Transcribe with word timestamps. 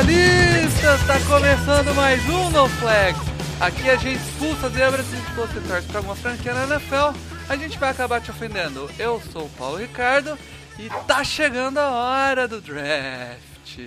Seus 0.00 0.08
especialistas! 0.08 1.06
Tá 1.06 1.20
começando 1.28 1.94
mais 1.94 2.26
um 2.28 2.50
No 2.50 2.68
Flags. 2.68 3.20
Aqui 3.60 3.90
a 3.90 3.96
gente 3.96 4.16
expulsa 4.16 4.70
zebras 4.70 5.06
e 5.12 5.16
você 5.34 5.60
torce 5.60 5.86
pra 5.88 5.98
alguma 5.98 6.16
franquia 6.16 6.54
na 6.54 6.64
NFL, 6.64 7.14
a 7.48 7.56
gente 7.56 7.78
vai 7.78 7.90
acabar 7.90 8.20
te 8.20 8.30
ofendendo. 8.30 8.88
Eu 8.98 9.20
sou 9.32 9.44
o 9.44 9.50
Paulo 9.50 9.76
Ricardo 9.76 10.38
e 10.78 10.88
tá 11.06 11.22
chegando 11.22 11.78
a 11.78 11.90
hora 11.90 12.48
do 12.48 12.60
draft. 12.60 13.78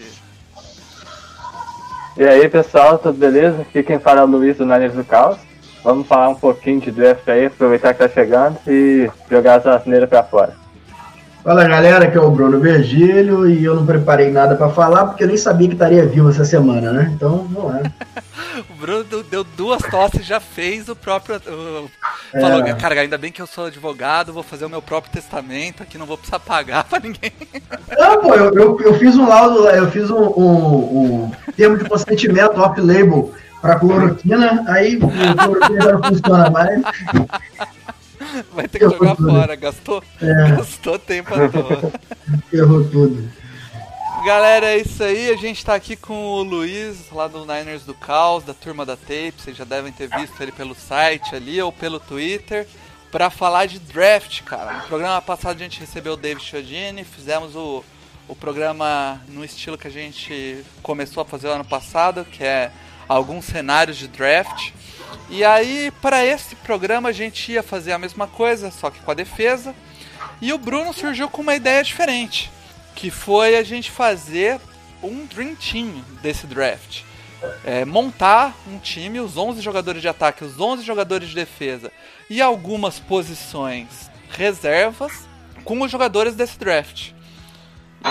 E 2.15 2.23
aí 2.23 2.47
pessoal, 2.47 2.99
tudo 2.99 3.17
beleza? 3.17 3.61
Aqui 3.61 3.81
quem 3.81 3.97
fala 3.97 4.21
é 4.21 4.23
o 4.23 4.27
Luiz 4.27 4.57
do 4.57 4.65
Niners 4.65 4.93
do 4.93 5.03
Caos. 5.03 5.37
Vamos 5.83 6.07
falar 6.07 6.29
um 6.29 6.35
pouquinho 6.35 6.79
de 6.79 6.91
draft 6.91 7.27
aí, 7.27 7.47
aproveitar 7.47 7.93
que 7.93 7.99
tá 7.99 8.09
chegando 8.09 8.59
e 8.67 9.09
jogar 9.29 9.55
as 9.55 9.65
asneiras 9.65 10.07
pra 10.07 10.23
fora. 10.23 10.62
Fala 11.43 11.67
galera, 11.67 12.05
aqui 12.05 12.17
é 12.17 12.21
o 12.21 12.31
Bruno 12.31 12.57
Virgílio 12.59 13.49
e 13.49 13.63
eu 13.65 13.75
não 13.75 13.85
preparei 13.85 14.31
nada 14.31 14.55
pra 14.55 14.69
falar 14.69 15.07
porque 15.07 15.23
eu 15.23 15.27
nem 15.27 15.35
sabia 15.35 15.67
que 15.67 15.73
estaria 15.73 16.05
vivo 16.05 16.29
essa 16.29 16.45
semana, 16.45 16.93
né? 16.93 17.11
Então, 17.13 17.47
vamos 17.51 17.71
lá. 17.73 17.81
O 18.69 18.73
Bruno 18.85 19.03
deu- 19.31 19.43
duas 19.43 19.81
tosses 19.83 20.19
e 20.21 20.23
já 20.23 20.39
fez 20.39 20.87
o 20.89 20.95
próprio. 20.95 21.37
o- 21.37 21.89
Falou, 22.39 22.59
É. 22.65 22.73
cara, 22.75 22.99
ainda 23.01 23.17
bem 23.17 23.31
que 23.31 23.41
eu 23.41 23.47
sou 23.47 23.65
advogado, 23.65 24.33
vou 24.33 24.43
fazer 24.43 24.65
o 24.65 24.69
meu 24.69 24.81
próprio 24.81 25.11
testamento 25.13 25.81
aqui, 25.81 25.97
não 25.97 26.05
vou 26.05 26.17
precisar 26.17 26.39
pagar 26.39 26.83
pra 26.89 26.99
ninguém. 26.99 27.31
Não, 27.97 28.19
pô, 28.21 28.35
eu, 28.35 28.53
eu, 28.53 28.79
eu 28.81 28.93
fiz 28.99 29.15
um 29.15 29.27
laudo, 29.27 29.67
eu 29.69 29.89
fiz 29.89 30.09
um, 30.11 30.17
um, 30.21 30.45
um 31.25 31.31
termo 31.55 31.77
de 31.77 31.85
consentimento 31.85 32.59
off-label 32.59 33.31
pra 33.61 33.79
cloroquina, 33.79 34.63
aí 34.67 34.97
o 34.97 34.99
cloroquina 35.37 35.81
já 35.81 35.91
não 35.93 36.03
funciona 36.03 36.49
mais. 36.49 36.81
Vai 38.53 38.67
ter 38.67 38.79
que 38.79 38.85
jogar 38.89 39.15
tudo. 39.15 39.29
fora, 39.29 39.55
gastou, 39.55 40.03
É. 40.21 40.49
gastou 40.55 40.99
tempo 40.99 41.33
à 41.33 41.49
toa. 41.49 41.91
Errou 42.51 42.83
tudo. 42.89 43.29
Galera, 44.25 44.67
é 44.67 44.77
isso 44.77 45.03
aí. 45.03 45.29
A 45.31 45.35
gente 45.35 45.65
tá 45.65 45.75
aqui 45.75 45.95
com 45.95 46.13
o 46.13 46.43
Luiz, 46.43 47.09
lá 47.11 47.27
do 47.27 47.39
Niners 47.45 47.83
do 47.83 47.93
Caos, 47.93 48.43
da 48.43 48.53
turma 48.53 48.85
da 48.85 48.95
Tape. 48.95 49.33
Vocês 49.37 49.57
já 49.57 49.65
devem 49.65 49.91
ter 49.91 50.07
visto 50.07 50.39
ele 50.41 50.51
pelo 50.51 50.73
site 50.73 51.35
ali 51.35 51.61
ou 51.61 51.71
pelo 51.71 51.99
Twitter. 51.99 52.65
Pra 53.11 53.29
falar 53.29 53.65
de 53.65 53.79
draft, 53.79 54.41
cara. 54.43 54.73
No 54.73 54.81
programa 54.87 55.21
passado 55.21 55.55
a 55.57 55.59
gente 55.63 55.79
recebeu 55.79 56.13
o 56.13 56.17
David 56.17 56.43
Chiodini, 56.43 57.03
fizemos 57.03 57.55
o, 57.55 57.83
o 58.27 58.35
programa 58.35 59.21
no 59.27 59.43
estilo 59.45 59.77
que 59.77 59.87
a 59.87 59.91
gente 59.91 60.63
começou 60.81 61.21
a 61.21 61.25
fazer 61.25 61.49
ano 61.49 61.63
passado, 61.65 62.25
que 62.25 62.43
é 62.43 62.71
alguns 63.07 63.45
cenários 63.45 63.97
de 63.97 64.07
draft. 64.07 64.71
E 65.29 65.43
aí, 65.43 65.91
para 66.01 66.25
esse 66.25 66.55
programa, 66.55 67.09
a 67.09 67.11
gente 67.11 67.51
ia 67.51 67.63
fazer 67.63 67.91
a 67.91 67.97
mesma 67.97 68.27
coisa, 68.27 68.71
só 68.71 68.89
que 68.89 68.99
com 68.99 69.11
a 69.11 69.15
defesa. 69.15 69.75
E 70.41 70.53
o 70.53 70.57
Bruno 70.57 70.93
surgiu 70.93 71.29
com 71.29 71.41
uma 71.41 71.55
ideia 71.55 71.83
diferente, 71.83 72.51
que 72.95 73.09
foi 73.09 73.55
a 73.55 73.63
gente 73.63 73.89
fazer 73.89 74.59
um 75.01 75.25
Dream 75.25 75.55
Team 75.55 76.03
desse 76.21 76.47
draft. 76.47 77.01
É, 77.65 77.83
montar 77.83 78.55
um 78.67 78.79
time, 78.79 79.19
os 79.19 79.35
11 79.35 79.61
jogadores 79.61 80.01
de 80.01 80.07
ataque, 80.07 80.45
os 80.45 80.59
11 80.59 80.83
jogadores 80.83 81.29
de 81.29 81.35
defesa 81.35 81.91
e 82.29 82.41
algumas 82.41 82.99
posições 82.99 84.09
reservas 84.29 85.27
com 85.63 85.81
os 85.81 85.91
jogadores 85.91 86.35
desse 86.35 86.57
draft. 86.57 87.11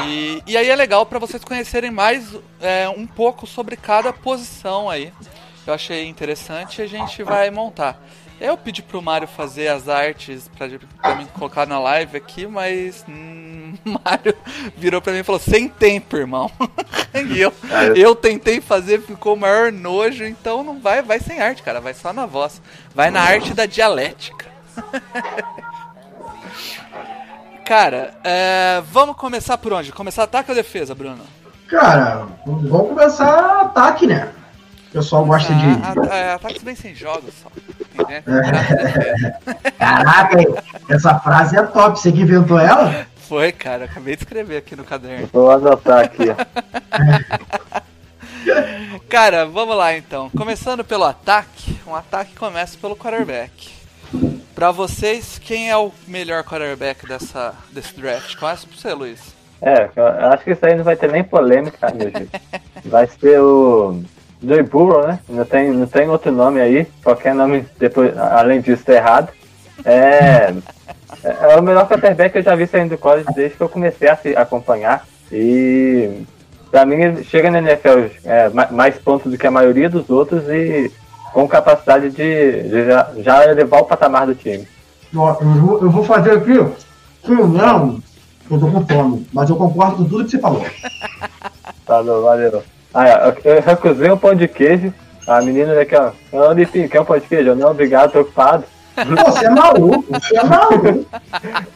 E, 0.06 0.42
e 0.46 0.56
aí 0.56 0.68
é 0.68 0.76
legal 0.76 1.04
para 1.04 1.18
vocês 1.18 1.44
conhecerem 1.44 1.90
mais 1.90 2.34
é, 2.60 2.88
um 2.88 3.06
pouco 3.06 3.46
sobre 3.46 3.76
cada 3.76 4.12
posição 4.12 4.88
aí. 4.88 5.12
Eu 5.66 5.74
achei 5.74 6.08
interessante 6.08 6.80
e 6.80 6.82
a 6.82 6.86
gente 6.86 7.22
vai 7.22 7.50
montar. 7.50 8.00
Eu 8.40 8.56
pedi 8.56 8.82
pro 8.82 9.00
Mário 9.00 9.28
fazer 9.28 9.68
as 9.68 9.88
artes 9.88 10.50
pra, 10.58 10.66
pra 11.00 11.14
mim 11.14 11.26
colocar 11.26 11.64
na 11.64 11.78
live 11.78 12.16
aqui, 12.16 12.44
mas 12.46 13.04
hum, 13.08 13.74
Mário 13.84 14.34
virou 14.76 15.00
pra 15.00 15.12
mim 15.12 15.20
e 15.20 15.22
falou: 15.22 15.40
sem 15.40 15.68
tempo, 15.68 16.16
irmão. 16.16 16.50
e 17.14 17.40
eu, 17.40 17.52
eu 17.94 18.16
tentei 18.16 18.60
fazer, 18.60 19.00
ficou 19.00 19.34
o 19.34 19.38
maior 19.38 19.70
nojo, 19.70 20.24
então 20.24 20.64
não 20.64 20.80
vai, 20.80 21.02
vai 21.02 21.20
sem 21.20 21.40
arte, 21.40 21.62
cara, 21.62 21.80
vai 21.80 21.94
só 21.94 22.12
na 22.12 22.26
voz. 22.26 22.60
Vai 22.92 23.10
na 23.10 23.20
arte 23.20 23.54
da 23.54 23.66
dialética. 23.66 24.50
Cara, 27.64 28.12
é, 28.24 28.82
vamos 28.90 29.16
começar 29.16 29.56
por 29.56 29.72
onde? 29.72 29.92
Começar 29.92 30.24
ataque 30.24 30.50
ou 30.50 30.54
defesa, 30.54 30.94
Bruno? 30.94 31.22
Cara, 31.68 32.26
vamos 32.44 32.88
começar 32.88 33.62
ataque, 33.62 34.06
né? 34.06 34.32
O 34.92 34.96
pessoal 34.96 35.24
gosta 35.24 35.54
de. 35.54 35.64
Ah, 35.64 35.94
a- 36.12 36.16
é, 36.16 36.32
ataques 36.34 36.62
bem 36.62 36.74
sem 36.74 36.94
jogos 36.94 37.32
só. 37.42 37.48
E 37.94 38.04
defesa. 38.04 39.36
Caraca, 39.78 40.36
essa 40.90 41.18
frase 41.20 41.56
é 41.56 41.62
top. 41.62 41.98
Você 41.98 42.12
que 42.12 42.20
inventou 42.20 42.58
ela? 42.58 43.06
Foi, 43.26 43.50
cara, 43.52 43.86
acabei 43.86 44.14
de 44.16 44.22
escrever 44.22 44.58
aqui 44.58 44.76
no 44.76 44.84
caderno. 44.84 45.30
Vou 45.32 45.50
anotar 45.50 46.00
aqui, 46.04 46.24
ó. 46.28 46.34
Cara, 49.08 49.46
vamos 49.46 49.76
lá 49.76 49.96
então. 49.96 50.28
Começando 50.30 50.84
pelo 50.84 51.04
ataque, 51.04 51.78
um 51.86 51.94
ataque 51.94 52.34
começa 52.34 52.76
pelo 52.78 52.96
quarterback. 52.96 53.70
Pra 54.54 54.70
vocês, 54.70 55.38
quem 55.42 55.70
é 55.70 55.76
o 55.76 55.90
melhor 56.06 56.42
quarterback 56.44 57.06
dessa, 57.06 57.54
desse 57.70 57.94
draft? 57.98 58.36
Começa 58.36 58.66
por 58.66 58.76
você, 58.76 58.92
Luiz. 58.92 59.20
É, 59.62 59.88
eu 59.96 60.28
acho 60.32 60.44
que 60.44 60.50
isso 60.50 60.66
aí 60.66 60.74
não 60.74 60.82
vai 60.84 60.96
ter 60.96 61.10
nem 61.10 61.22
polêmica, 61.24 61.90
meu 61.94 62.10
gente. 62.10 62.30
Vai 62.84 63.06
ser 63.06 63.38
o 63.40 64.02
Joey 64.42 64.62
Burrow, 64.62 65.06
né? 65.06 65.20
Não 65.28 65.44
tem, 65.44 65.70
não 65.70 65.86
tem 65.86 66.08
outro 66.08 66.32
nome 66.32 66.60
aí. 66.60 66.86
Qualquer 67.02 67.34
nome 67.34 67.64
depois, 67.78 68.16
além 68.18 68.60
disso 68.60 68.84
tá 68.84 68.92
errado. 68.94 69.28
É, 69.84 70.52
é 71.24 71.56
o 71.56 71.62
melhor 71.62 71.88
quarterback 71.88 72.32
que 72.32 72.38
eu 72.38 72.42
já 72.42 72.54
vi 72.54 72.66
saindo 72.66 72.90
do 72.90 72.98
college 72.98 73.26
desde 73.34 73.56
que 73.56 73.62
eu 73.62 73.68
comecei 73.68 74.08
a 74.08 74.16
se 74.16 74.36
acompanhar. 74.36 75.06
E 75.30 76.22
pra 76.70 76.84
mim 76.84 77.22
chega 77.24 77.50
na 77.50 77.58
NFL 77.58 78.10
é, 78.24 78.48
ma- 78.48 78.68
mais 78.70 78.96
pontos 78.98 79.30
do 79.30 79.38
que 79.38 79.46
a 79.46 79.50
maioria 79.50 79.88
dos 79.88 80.08
outros 80.10 80.42
e 80.48 80.90
com 81.32 81.48
capacidade 81.48 82.10
de, 82.10 82.62
de 82.68 82.86
já, 82.86 83.10
já 83.18 83.44
elevar 83.50 83.80
o 83.80 83.86
patamar 83.86 84.26
do 84.26 84.34
time. 84.34 84.66
Eu, 85.40 85.54
vou, 85.60 85.82
eu 85.82 85.90
vou 85.90 86.04
fazer 86.04 86.32
aqui. 86.32 86.54
Sim, 87.24 87.34
não. 87.36 88.00
Eu 88.50 88.58
tô 88.58 88.66
com 88.66 88.86
fome, 88.86 89.26
mas 89.32 89.48
eu 89.48 89.56
concordo 89.56 89.96
com 89.96 90.04
tudo 90.04 90.24
que 90.24 90.30
você 90.32 90.38
falou. 90.38 90.64
Falou, 91.86 92.22
valeu. 92.24 92.62
Ah, 92.94 93.08
é, 93.08 93.28
eu 93.44 93.52
eu 93.56 93.62
recusei 93.62 94.10
um 94.10 94.18
pão 94.18 94.34
de 94.34 94.46
queijo. 94.48 94.92
A 95.26 95.40
menina 95.40 95.74
daqui, 95.74 95.94
ó. 95.94 96.10
Não, 96.32 96.52
Lipinho, 96.52 96.88
quer 96.88 97.00
um 97.00 97.04
pão 97.04 97.18
de 97.18 97.26
queijo? 97.26 97.50
Eu, 97.50 97.56
Não, 97.56 97.70
obrigado, 97.70 98.12
tô 98.12 98.20
ocupado. 98.20 98.64
Pô, 98.94 99.30
você 99.32 99.46
é 99.46 99.50
maluco, 99.50 100.04
você 100.10 100.36
é 100.36 100.44
maluco. 100.44 101.06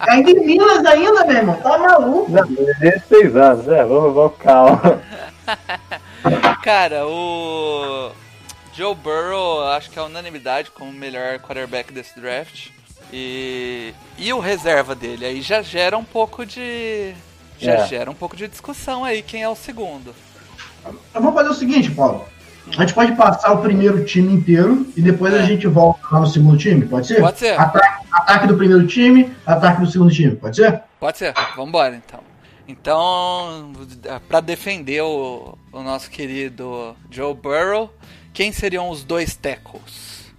Ainda 0.01 0.31
em 0.31 0.45
Minas 0.47 0.85
ainda, 0.85 1.25
meu 1.25 1.37
irmão. 1.37 1.57
Tá 1.63 1.79
maluco. 1.79 2.31
Não, 2.31 2.47
desde 2.79 3.01
seis 3.09 3.35
anos, 3.37 3.67
é, 3.69 3.83
vamos, 3.85 4.15
vamos 4.15 4.33
com 4.33 4.39
calma. 4.45 5.01
Cara, 6.63 7.07
o 7.07 8.11
Joe 8.75 8.95
Burrow, 8.95 9.63
acho 9.69 9.91
que 9.91 9.99
é 9.99 10.03
unanimidade 10.03 10.71
como 10.71 10.91
o 10.91 10.95
melhor 10.95 11.39
quarterback 11.39 11.93
desse 11.93 12.19
draft. 12.21 12.69
E, 13.13 13.95
e 14.19 14.33
o 14.33 14.41
reserva 14.41 14.95
dele, 14.95 15.25
aí 15.25 15.41
já 15.41 15.63
gera 15.63 15.97
um 15.97 16.05
pouco 16.05 16.45
de. 16.45 17.15
Já 17.59 17.73
É. 17.75 17.87
gera 17.87 18.11
um 18.11 18.15
pouco 18.15 18.37
de 18.37 18.49
discussão 18.49 19.05
aí, 19.05 19.23
quem 19.23 19.43
é 19.43 19.49
o 19.49 19.55
segundo. 19.55 20.15
Eu 21.15 21.23
vou 21.23 21.33
fazer 21.33 21.49
o 21.49 21.55
seguinte, 21.55 21.91
Paulo. 21.91 22.25
A 22.69 22.81
gente 22.81 22.95
pode 22.95 23.15
passar 23.15 23.53
o 23.53 23.59
primeiro 23.59 24.05
time 24.05 24.33
inteiro 24.33 24.87
e 24.97 25.01
depois 25.01 25.33
a 25.33 25.43
gente 25.43 25.67
volta 25.69 26.01
lá 26.11 26.21
no 26.21 26.27
segundo 26.27 26.59
time, 26.59 26.85
pode 26.85 27.07
ser? 27.07 27.21
Pode 27.21 27.39
ser. 27.39 27.59
Ataque, 27.59 28.07
ataque 28.11 28.47
do 28.49 28.57
primeiro 28.57 28.87
time, 28.87 29.33
ataque 29.47 29.81
do 29.83 29.91
segundo 29.91 30.13
time, 30.13 30.35
pode 30.35 30.57
ser? 30.57 30.83
Pode 30.99 31.19
ser, 31.19 31.33
vambora 31.55 31.95
então. 31.95 32.21
Então, 32.69 33.73
pra 34.29 34.41
defender 34.41 35.01
o, 35.01 35.57
o 35.73 35.83
nosso 35.83 36.11
querido 36.11 36.97
Joe 37.09 37.35
Burrow, 37.35 37.93
quem 38.33 38.51
seriam 38.51 38.91
os 38.91 39.05
dois 39.05 39.37
tackles? 39.37 40.35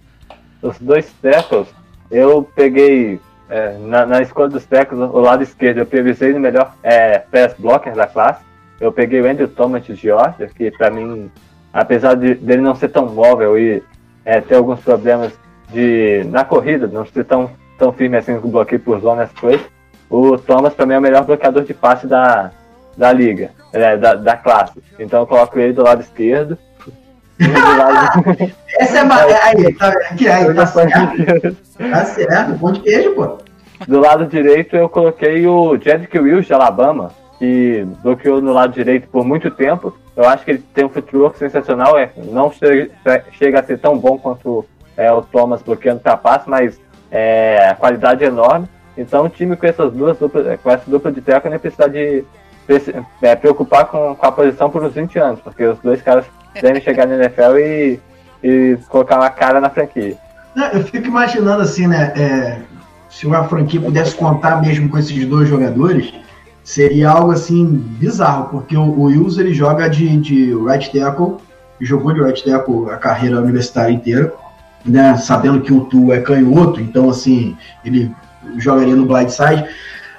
Os 0.60 0.78
dois 0.78 1.10
tackles, 1.22 1.68
eu 2.10 2.46
peguei 2.54 3.18
é, 3.48 3.78
na, 3.78 4.04
na 4.04 4.20
escolha 4.20 4.48
dos 4.48 4.66
tackles, 4.66 5.00
o 5.00 5.20
lado 5.20 5.42
esquerdo, 5.42 5.78
eu 5.78 5.86
priorizei 5.86 6.34
no 6.34 6.40
melhor 6.40 6.74
é, 6.82 7.18
pass 7.18 7.54
blocker 7.58 7.94
da 7.94 8.06
classe. 8.06 8.47
Eu 8.80 8.92
peguei 8.92 9.20
o 9.20 9.28
Andrew 9.28 9.48
Thomas 9.48 9.84
de 9.84 9.94
Georgia, 9.94 10.48
que 10.48 10.70
pra 10.70 10.90
mim, 10.90 11.30
apesar 11.72 12.14
de, 12.14 12.34
dele 12.34 12.62
não 12.62 12.74
ser 12.74 12.88
tão 12.88 13.06
móvel 13.06 13.58
e 13.58 13.82
é, 14.24 14.40
ter 14.40 14.56
alguns 14.56 14.80
problemas 14.80 15.32
de 15.72 16.24
na 16.26 16.44
corrida, 16.44 16.86
não 16.86 17.04
ser 17.06 17.24
tão 17.24 17.50
tão 17.78 17.92
firme 17.92 18.16
assim 18.16 18.38
com 18.40 18.50
bloqueio 18.50 18.80
por 18.80 19.00
zona, 19.00 19.22
essas 19.22 19.38
coisas. 19.38 19.66
O 20.10 20.36
Thomas, 20.36 20.74
pra 20.74 20.84
mim, 20.84 20.94
é 20.94 20.98
o 20.98 21.02
melhor 21.02 21.24
bloqueador 21.24 21.62
de 21.64 21.72
passe 21.72 22.06
da, 22.06 22.50
da 22.96 23.12
liga, 23.12 23.50
é, 23.72 23.96
da, 23.96 24.14
da 24.14 24.36
classe. 24.36 24.82
Então 24.98 25.20
eu 25.20 25.26
coloco 25.26 25.58
ele 25.58 25.72
do 25.72 25.84
lado 25.84 26.00
esquerdo. 26.00 26.58
Essa 28.78 28.98
é 28.98 29.02
uma. 29.02 29.16
Aí, 29.16 29.74
tá, 29.74 29.88
aqui, 29.88 30.28
aí, 30.28 30.54
tá 30.54 30.66
certo. 30.66 31.56
Tá 31.78 32.04
certo, 32.04 32.58
pão 32.58 32.72
de 32.72 32.80
queijo, 32.80 33.14
pô. 33.14 33.38
Do 33.86 34.00
lado 34.00 34.26
direito 34.26 34.74
eu 34.74 34.88
coloquei 34.88 35.46
o 35.46 35.76
Jedrick 35.76 36.18
Wills 36.18 36.46
de 36.46 36.52
Alabama, 36.52 37.12
que 37.38 37.86
bloqueou 38.02 38.40
no 38.40 38.52
lado 38.52 38.72
direito 38.72 39.08
por 39.08 39.24
muito 39.24 39.50
tempo. 39.50 39.96
Eu 40.16 40.28
acho 40.28 40.44
que 40.44 40.52
ele 40.52 40.64
tem 40.74 40.84
um 40.84 40.88
footwork 40.88 41.38
sensacional, 41.38 41.96
é, 41.96 42.10
não 42.16 42.50
chega, 42.50 42.90
chega 43.32 43.60
a 43.60 43.62
ser 43.62 43.78
tão 43.78 43.96
bom 43.96 44.18
quanto 44.18 44.64
é, 44.96 45.12
o 45.12 45.22
Thomas 45.22 45.62
bloqueando 45.62 46.00
passe, 46.00 46.50
mas 46.50 46.80
é, 47.10 47.68
a 47.70 47.74
qualidade 47.74 48.24
é 48.24 48.26
enorme. 48.26 48.68
Então 48.96 49.26
o 49.26 49.28
time 49.28 49.56
com 49.56 49.66
essas 49.66 49.92
duas 49.92 50.18
duplas, 50.18 50.60
com 50.60 50.70
essa 50.70 50.90
dupla 50.90 51.12
de 51.12 51.20
teco 51.20 51.48
nem 51.48 51.58
precisa 51.58 51.88
de 51.88 52.24
é, 53.22 53.36
preocupar 53.36 53.86
com, 53.86 54.14
com 54.16 54.26
a 54.26 54.32
posição 54.32 54.68
por 54.68 54.82
uns 54.82 54.92
20 54.92 55.18
anos, 55.18 55.40
porque 55.40 55.64
os 55.64 55.78
dois 55.78 56.02
caras 56.02 56.24
devem 56.60 56.82
chegar 56.82 57.06
na 57.06 57.14
NFL 57.14 57.56
e, 57.58 58.00
e 58.42 58.78
colocar 58.88 59.16
uma 59.16 59.30
cara 59.30 59.60
na 59.60 59.70
franquia. 59.70 60.16
Não, 60.54 60.66
Eu 60.66 60.82
fico 60.82 61.06
imaginando 61.06 61.62
assim, 61.62 61.86
né? 61.86 62.12
é, 62.16 62.58
se 63.08 63.26
uma 63.26 63.44
franquia 63.44 63.80
pudesse 63.80 64.14
contar 64.14 64.60
mesmo 64.60 64.88
com 64.88 64.98
esses 64.98 65.24
dois 65.26 65.48
jogadores, 65.48 66.12
seria 66.68 67.08
algo 67.08 67.32
assim 67.32 67.64
bizarro, 67.66 68.50
porque 68.50 68.76
o, 68.76 68.82
o 68.82 69.04
Wills 69.04 69.40
ele 69.40 69.54
joga 69.54 69.88
de, 69.88 70.18
de 70.18 70.54
right 70.54 70.92
tackle, 70.92 71.38
jogou 71.80 72.12
de 72.12 72.22
right 72.22 72.44
tackle 72.44 72.90
a 72.90 72.98
carreira 72.98 73.40
universitária 73.40 73.90
inteira, 73.90 74.34
né? 74.84 75.16
Sabendo 75.16 75.62
que 75.62 75.72
o 75.72 75.86
Tu 75.86 76.12
é 76.12 76.20
canhoto, 76.20 76.78
então 76.78 77.08
assim, 77.08 77.56
ele 77.82 78.14
jogaria 78.58 78.94
no 78.94 79.06
blind 79.06 79.30
side. 79.30 79.64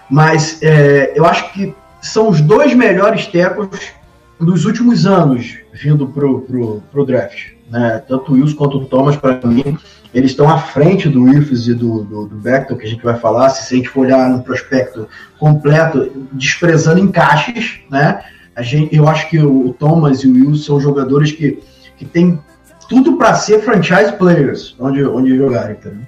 Mas 0.10 0.58
é, 0.64 1.14
eu 1.16 1.24
acho 1.24 1.54
que 1.54 1.76
são 2.02 2.30
os 2.30 2.42
dois 2.42 2.74
melhores 2.74 3.28
tackles 3.28 3.94
dos 4.40 4.66
últimos 4.66 5.06
anos 5.06 5.56
vindo 5.72 6.08
pro, 6.08 6.42
pro, 6.42 6.82
pro 6.92 7.06
draft. 7.06 7.50
Né? 7.70 8.04
Tanto 8.08 8.32
o 8.32 8.36
Wilson 8.36 8.56
quanto 8.56 8.78
o 8.80 8.86
Thomas, 8.86 9.16
para 9.16 9.40
mim, 9.46 9.78
eles 10.14 10.32
estão 10.32 10.50
à 10.50 10.58
frente 10.58 11.08
do 11.08 11.24
Wilfs 11.24 11.68
e 11.68 11.74
do, 11.74 12.04
do, 12.04 12.26
do 12.28 12.36
Bechtel, 12.36 12.78
que 12.78 12.86
a 12.86 12.90
gente 12.90 13.04
vai 13.04 13.18
falar, 13.18 13.50
se 13.50 13.74
a 13.74 13.78
gente 13.78 13.90
for 13.90 14.02
olhar 14.02 14.30
no 14.30 14.44
prospecto 14.44 15.08
completo, 15.38 16.28
desprezando 16.32 17.00
encaixes, 17.00 17.80
né? 17.90 18.24
A 18.56 18.62
gente, 18.62 18.96
eu 18.96 19.08
acho 19.08 19.30
que 19.30 19.40
o 19.40 19.74
Thomas 19.74 20.24
e 20.24 20.28
o 20.28 20.34
Wilson 20.34 20.64
são 20.64 20.80
jogadores 20.80 21.32
que, 21.32 21.62
que 21.96 22.06
têm 22.06 22.42
tudo 22.90 23.18
para 23.18 23.36
ser 23.36 23.62
franchise 23.62 24.12
players 24.14 24.76
onde, 24.80 25.06
onde 25.06 25.38
jogarem, 25.38 25.76
entendeu? 25.76 26.02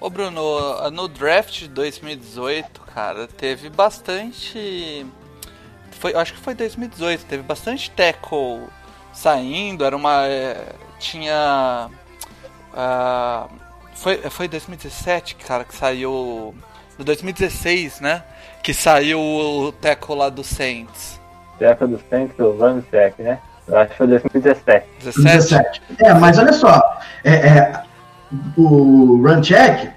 Ô 0.00 0.08
Bruno, 0.08 0.90
no 0.90 1.06
draft 1.06 1.60
de 1.60 1.68
2018, 1.68 2.80
cara, 2.94 3.28
teve 3.28 3.68
bastante. 3.68 5.04
Foi, 5.90 6.14
acho 6.14 6.32
que 6.32 6.40
foi 6.40 6.54
2018, 6.54 7.26
teve 7.26 7.42
bastante 7.42 7.90
tackle 7.90 8.62
saindo, 9.12 9.84
era 9.84 9.94
uma. 9.94 10.26
é, 10.26 10.74
tinha. 10.98 11.90
Ah, 12.74 13.46
foi, 13.94 14.16
foi 14.30 14.48
2017, 14.48 15.36
cara, 15.36 15.64
que 15.64 15.74
saiu. 15.74 16.54
No 16.98 17.04
2016, 17.04 18.00
né? 18.00 18.22
Que 18.62 18.74
saiu 18.74 19.20
o 19.20 19.72
tackle 19.72 20.16
lá 20.16 20.28
do 20.28 20.44
Saints. 20.44 21.20
Teco 21.58 21.86
dos 21.86 22.00
Saints, 22.08 22.38
o 22.38 22.56
Ramsek, 22.56 23.22
né? 23.22 23.38
Eu 23.66 23.76
acho 23.78 23.90
que 23.92 23.96
foi 23.98 24.06
2017. 24.06 24.86
17? 25.00 25.22
17. 25.22 25.82
É, 26.00 26.14
mas 26.14 26.38
olha 26.38 26.52
só, 26.52 26.98
é, 27.24 27.34
é, 27.34 27.82
o 28.56 29.22
Runcheck, 29.26 29.90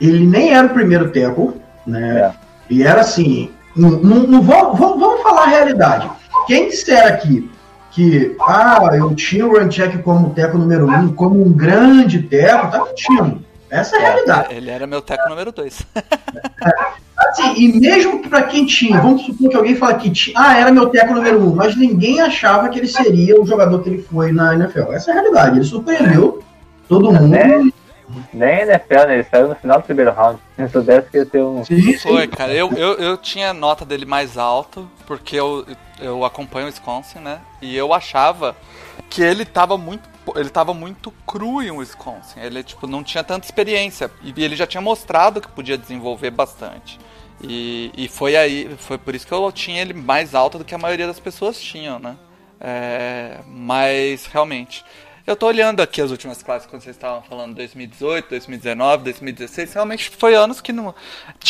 ele 0.00 0.26
nem 0.26 0.54
era 0.54 0.66
o 0.66 0.70
primeiro 0.70 1.06
tackle, 1.12 1.60
né? 1.86 2.20
É. 2.20 2.32
E 2.68 2.82
era 2.82 3.00
assim, 3.00 3.52
não, 3.76 3.90
não, 3.90 4.16
não 4.24 4.42
vamos, 4.42 4.78
vamos, 4.78 5.00
vamos 5.00 5.22
falar 5.22 5.44
a 5.44 5.48
realidade. 5.48 6.10
Quem 6.46 6.68
disser 6.68 7.06
aqui 7.06 7.50
que, 7.94 8.36
ah, 8.40 8.90
eu 8.94 9.14
tinha 9.14 9.46
o 9.46 9.56
Runcheck 9.56 9.98
como 9.98 10.30
teco 10.30 10.58
número 10.58 10.88
um, 10.88 11.14
como 11.14 11.40
um 11.40 11.52
grande 11.52 12.22
teco, 12.22 12.70
tá 12.70 12.84
mentindo. 12.84 13.44
Essa 13.70 13.96
é 13.96 13.98
a 13.98 14.02
realidade. 14.02 14.54
Ele 14.54 14.70
era 14.70 14.86
meu 14.86 15.00
tackle 15.00 15.30
número 15.30 15.52
2. 15.52 15.82
Assim, 17.16 17.54
e 17.56 17.80
mesmo 17.80 18.28
pra 18.28 18.42
quem 18.42 18.66
tinha, 18.66 19.00
vamos 19.00 19.22
supor 19.22 19.48
que 19.48 19.56
alguém 19.56 19.76
fala 19.76 19.94
que 19.94 20.10
tinha, 20.10 20.36
ah, 20.36 20.58
era 20.58 20.72
meu 20.72 20.88
teco 20.88 21.14
número 21.14 21.40
um, 21.40 21.54
mas 21.54 21.76
ninguém 21.76 22.20
achava 22.20 22.68
que 22.68 22.78
ele 22.80 22.88
seria 22.88 23.40
o 23.40 23.46
jogador 23.46 23.80
que 23.82 23.88
ele 23.88 24.02
foi 24.02 24.32
na 24.32 24.54
NFL. 24.54 24.92
Essa 24.92 25.10
é 25.10 25.12
a 25.12 25.20
realidade. 25.20 25.58
Ele 25.58 25.64
surpreendeu 25.64 26.42
todo 26.88 27.12
mundo. 27.12 27.28
Nem 28.32 28.60
NFL, 28.60 29.06
né? 29.06 29.14
Ele 29.14 29.24
saiu 29.24 29.48
no 29.48 29.54
final 29.54 29.78
do 29.78 29.84
primeiro 29.84 30.12
round. 30.12 30.38
Se 30.56 30.62
eu 30.62 30.68
soubesse 30.68 31.10
que 31.10 31.18
ia 31.18 31.26
ter 31.26 31.42
um. 31.42 31.64
Sim, 31.64 31.80
sim. 31.80 31.98
Foi, 31.98 32.26
cara. 32.26 32.52
Eu, 32.52 32.72
eu, 32.72 32.94
eu 32.94 33.16
tinha 33.16 33.50
a 33.50 33.54
nota 33.54 33.84
dele 33.84 34.04
mais 34.04 34.36
alto, 34.36 34.88
porque 35.06 35.36
eu, 35.36 35.64
eu 36.00 36.24
acompanho 36.24 36.66
o 36.66 36.68
Wisconsin, 36.68 37.18
né? 37.18 37.40
E 37.60 37.76
eu 37.76 37.92
achava 37.92 38.56
que 39.08 39.22
ele 39.22 39.44
tava 39.44 39.76
muito. 39.76 40.08
Ele 40.36 40.48
tava 40.48 40.72
muito 40.72 41.12
cru 41.26 41.62
em 41.62 41.70
Wisconsin. 41.70 42.40
Ele, 42.40 42.62
tipo, 42.62 42.86
não 42.86 43.04
tinha 43.04 43.22
tanta 43.22 43.46
experiência. 43.46 44.10
E 44.22 44.32
ele 44.42 44.56
já 44.56 44.66
tinha 44.66 44.80
mostrado 44.80 45.40
que 45.40 45.48
podia 45.48 45.76
desenvolver 45.76 46.30
bastante. 46.30 46.98
E, 47.42 47.92
e 47.96 48.08
foi 48.08 48.36
aí. 48.36 48.74
Foi 48.78 48.96
por 48.96 49.14
isso 49.14 49.26
que 49.26 49.32
eu 49.32 49.52
tinha 49.52 49.82
ele 49.82 49.92
mais 49.92 50.34
alto 50.34 50.58
do 50.58 50.64
que 50.64 50.74
a 50.74 50.78
maioria 50.78 51.06
das 51.06 51.20
pessoas 51.20 51.60
tinham, 51.60 51.98
né? 51.98 52.16
É, 52.60 53.40
mas 53.46 54.26
realmente. 54.26 54.84
Eu 55.26 55.34
tô 55.34 55.46
olhando 55.46 55.80
aqui 55.80 56.02
as 56.02 56.10
últimas 56.10 56.42
classes 56.42 56.68
quando 56.68 56.82
vocês 56.82 56.94
estavam 56.94 57.22
falando 57.22 57.54
2018, 57.54 58.28
2019, 58.28 59.04
2016. 59.04 59.72
Realmente 59.72 60.10
foi 60.10 60.34
anos 60.34 60.60
que 60.60 60.70
não. 60.70 60.94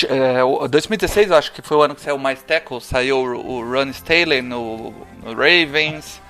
É, 0.08 0.44
o- 0.44 0.68
2016 0.68 1.30
eu 1.30 1.36
acho 1.36 1.50
que 1.50 1.60
foi 1.60 1.76
o 1.76 1.82
ano 1.82 1.94
que 1.94 2.00
saiu 2.00 2.16
mais 2.16 2.40
tackle. 2.42 2.80
Saiu 2.80 3.18
o, 3.18 3.56
o 3.58 3.68
Ron 3.72 3.88
Staley 3.90 4.42
no, 4.42 4.90
no 5.24 5.32
Ravens. 5.34 6.20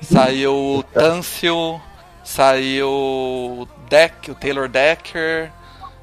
Saiu 0.00 0.54
o 0.78 0.82
Tansil. 0.82 1.78
Saiu 2.24 2.88
o 2.88 3.68
Deck, 3.90 4.30
o 4.30 4.34
Taylor 4.34 4.66
Decker. 4.66 5.52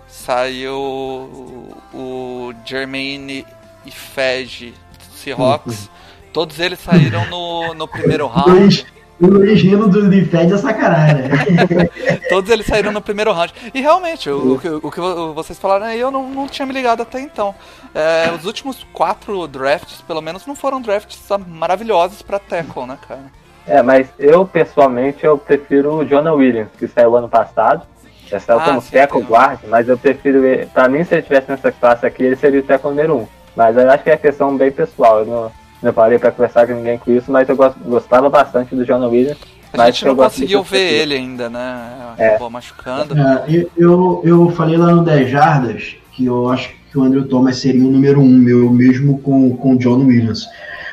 Saiu 0.08 0.76
o, 0.76 1.78
o 1.96 2.54
Jermaine 2.64 3.44
Ifege 3.88 4.76
Seahawks. 5.16 5.90
Todos 6.32 6.60
eles 6.60 6.80
saíram 6.80 7.26
no, 7.28 7.74
no 7.74 7.88
primeiro 7.88 8.28
round. 8.28 8.86
O 9.22 9.28
Luiz 9.28 9.62
rindo 9.62 9.88
do 9.88 10.10
Defend 10.10 10.52
é 10.54 10.58
sacanagem, 10.58 11.16
né? 11.30 11.90
Todos 12.28 12.50
eles 12.50 12.66
saíram 12.66 12.92
no 12.92 13.02
primeiro 13.02 13.32
round. 13.32 13.54
E 13.74 13.80
realmente, 13.80 14.30
o, 14.30 14.56
o 14.56 14.60
que- 14.60 14.70
o 14.70 14.92
que 14.92 15.00
vo- 15.00 15.34
vocês 15.34 15.60
falaram 15.60 15.86
aí, 15.86 16.00
eu 16.00 16.10
não, 16.10 16.28
não 16.30 16.48
tinha 16.48 16.66
me 16.66 16.74
ligado 16.74 17.02
até 17.04 17.20
então. 17.20 17.54
É, 17.94 18.32
os 18.32 18.46
últimos 18.46 18.86
quatro 18.92 19.48
drafts, 19.48 20.02
pelo 20.02 20.22
menos, 20.22 20.46
não 20.48 20.56
foram 20.56 20.82
drafts 20.82 21.20
maravilhosos 21.48 22.22
pra 22.22 22.40
tackle, 22.40 22.86
né, 22.88 22.98
cara? 23.08 23.22
É, 23.68 23.82
mas 23.84 24.08
eu 24.18 24.44
pessoalmente 24.46 25.24
eu 25.24 25.38
prefiro 25.38 25.98
o 25.98 26.06
Jonah 26.06 26.34
Williams, 26.34 26.70
que 26.80 26.88
saiu 26.88 27.16
ano 27.16 27.30
passado. 27.30 27.84
Já 28.28 28.40
saiu 28.40 28.60
Ah, 28.60 28.64
como 28.66 28.82
sim, 28.82 28.92
teco 28.92 29.20
tem. 29.20 29.28
guard, 29.28 29.60
mas 29.68 29.88
eu 29.88 29.98
prefiro 29.98 30.44
ele. 30.46 30.66
Pra 30.68 30.88
mim, 30.90 31.04
se 31.04 31.14
ele 31.14 31.22
estivesse 31.22 31.52
nessa 31.52 31.72
classe 31.72 32.06
aqui, 32.06 32.24
ele 32.24 32.36
seria 32.38 32.60
o 32.60 32.64
teco 32.64 32.90
número 32.90 33.18
um. 33.18 33.28
Mas 33.56 33.76
eu 33.78 33.92
acho 33.92 34.04
que 34.04 34.10
é 34.10 34.18
questão 34.18 34.56
bem 34.58 34.72
pessoal. 34.72 35.20
Eu 35.20 35.26
não, 35.26 35.52
não 35.82 35.94
parei 35.94 36.20
pra 36.20 36.32
conversar 36.32 36.68
com 36.68 36.74
ninguém 36.74 36.98
com 36.98 37.12
isso, 37.12 37.32
mas 37.32 37.48
eu 37.50 37.56
gostava 37.86 38.30
bastante 38.30 38.76
do 38.76 38.86
Jonah 38.86 39.08
Williams. 39.08 39.38
A 39.74 39.78
mas 39.78 39.96
gente 39.96 40.06
não 40.06 40.16
conseguiu 40.18 40.64
ver 40.64 40.78
substituir. 40.78 41.02
ele 41.02 41.16
ainda, 41.16 41.50
né? 41.50 42.14
É. 42.18 42.28
Acabou 42.30 42.50
machucando. 42.50 43.18
É, 43.18 43.44
eu- 43.48 43.72
eu, 43.78 44.22
eu 44.24 44.50
falei 44.52 44.76
lá 44.78 44.92
no 44.92 45.04
10 45.04 45.30
Jardas 45.30 45.96
que 46.12 46.26
eu 46.26 46.50
acho 46.50 46.70
que 46.92 46.98
o 46.98 47.04
Andrew 47.04 47.26
Thomas 47.28 47.58
seria 47.58 47.86
o 47.86 47.90
número 47.90 48.20
um 48.20 48.28
meu, 48.28 48.70
mesmo 48.70 49.20
com, 49.22 49.56
com 49.56 49.74
o 49.76 49.78
John 49.78 50.06
Williams. 50.06 50.46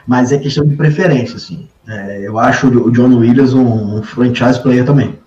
Mas 0.06 0.30
é 0.30 0.38
questão 0.38 0.64
de 0.64 0.76
preferência, 0.76 1.36
assim. 1.36 1.68
É, 1.88 2.20
eu 2.24 2.38
acho 2.38 2.68
o 2.68 2.90
John 2.92 3.14
Williams 3.18 3.52
um, 3.52 3.98
um 3.98 4.02
franchise 4.02 4.62
player 4.62 4.86
também. 4.86 5.18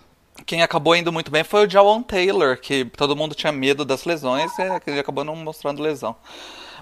Quem 0.45 0.63
acabou 0.63 0.95
indo 0.95 1.11
muito 1.11 1.29
bem 1.29 1.43
foi 1.43 1.67
o 1.67 1.69
Jawan 1.69 2.01
Taylor, 2.01 2.57
que 2.57 2.85
todo 2.97 3.15
mundo 3.15 3.35
tinha 3.35 3.51
medo 3.51 3.83
das 3.85 4.05
lesões 4.05 4.49
e 4.57 4.89
ele 4.89 4.99
acabou 4.99 5.23
não 5.25 5.35
mostrando 5.35 5.81
lesão. 5.83 6.15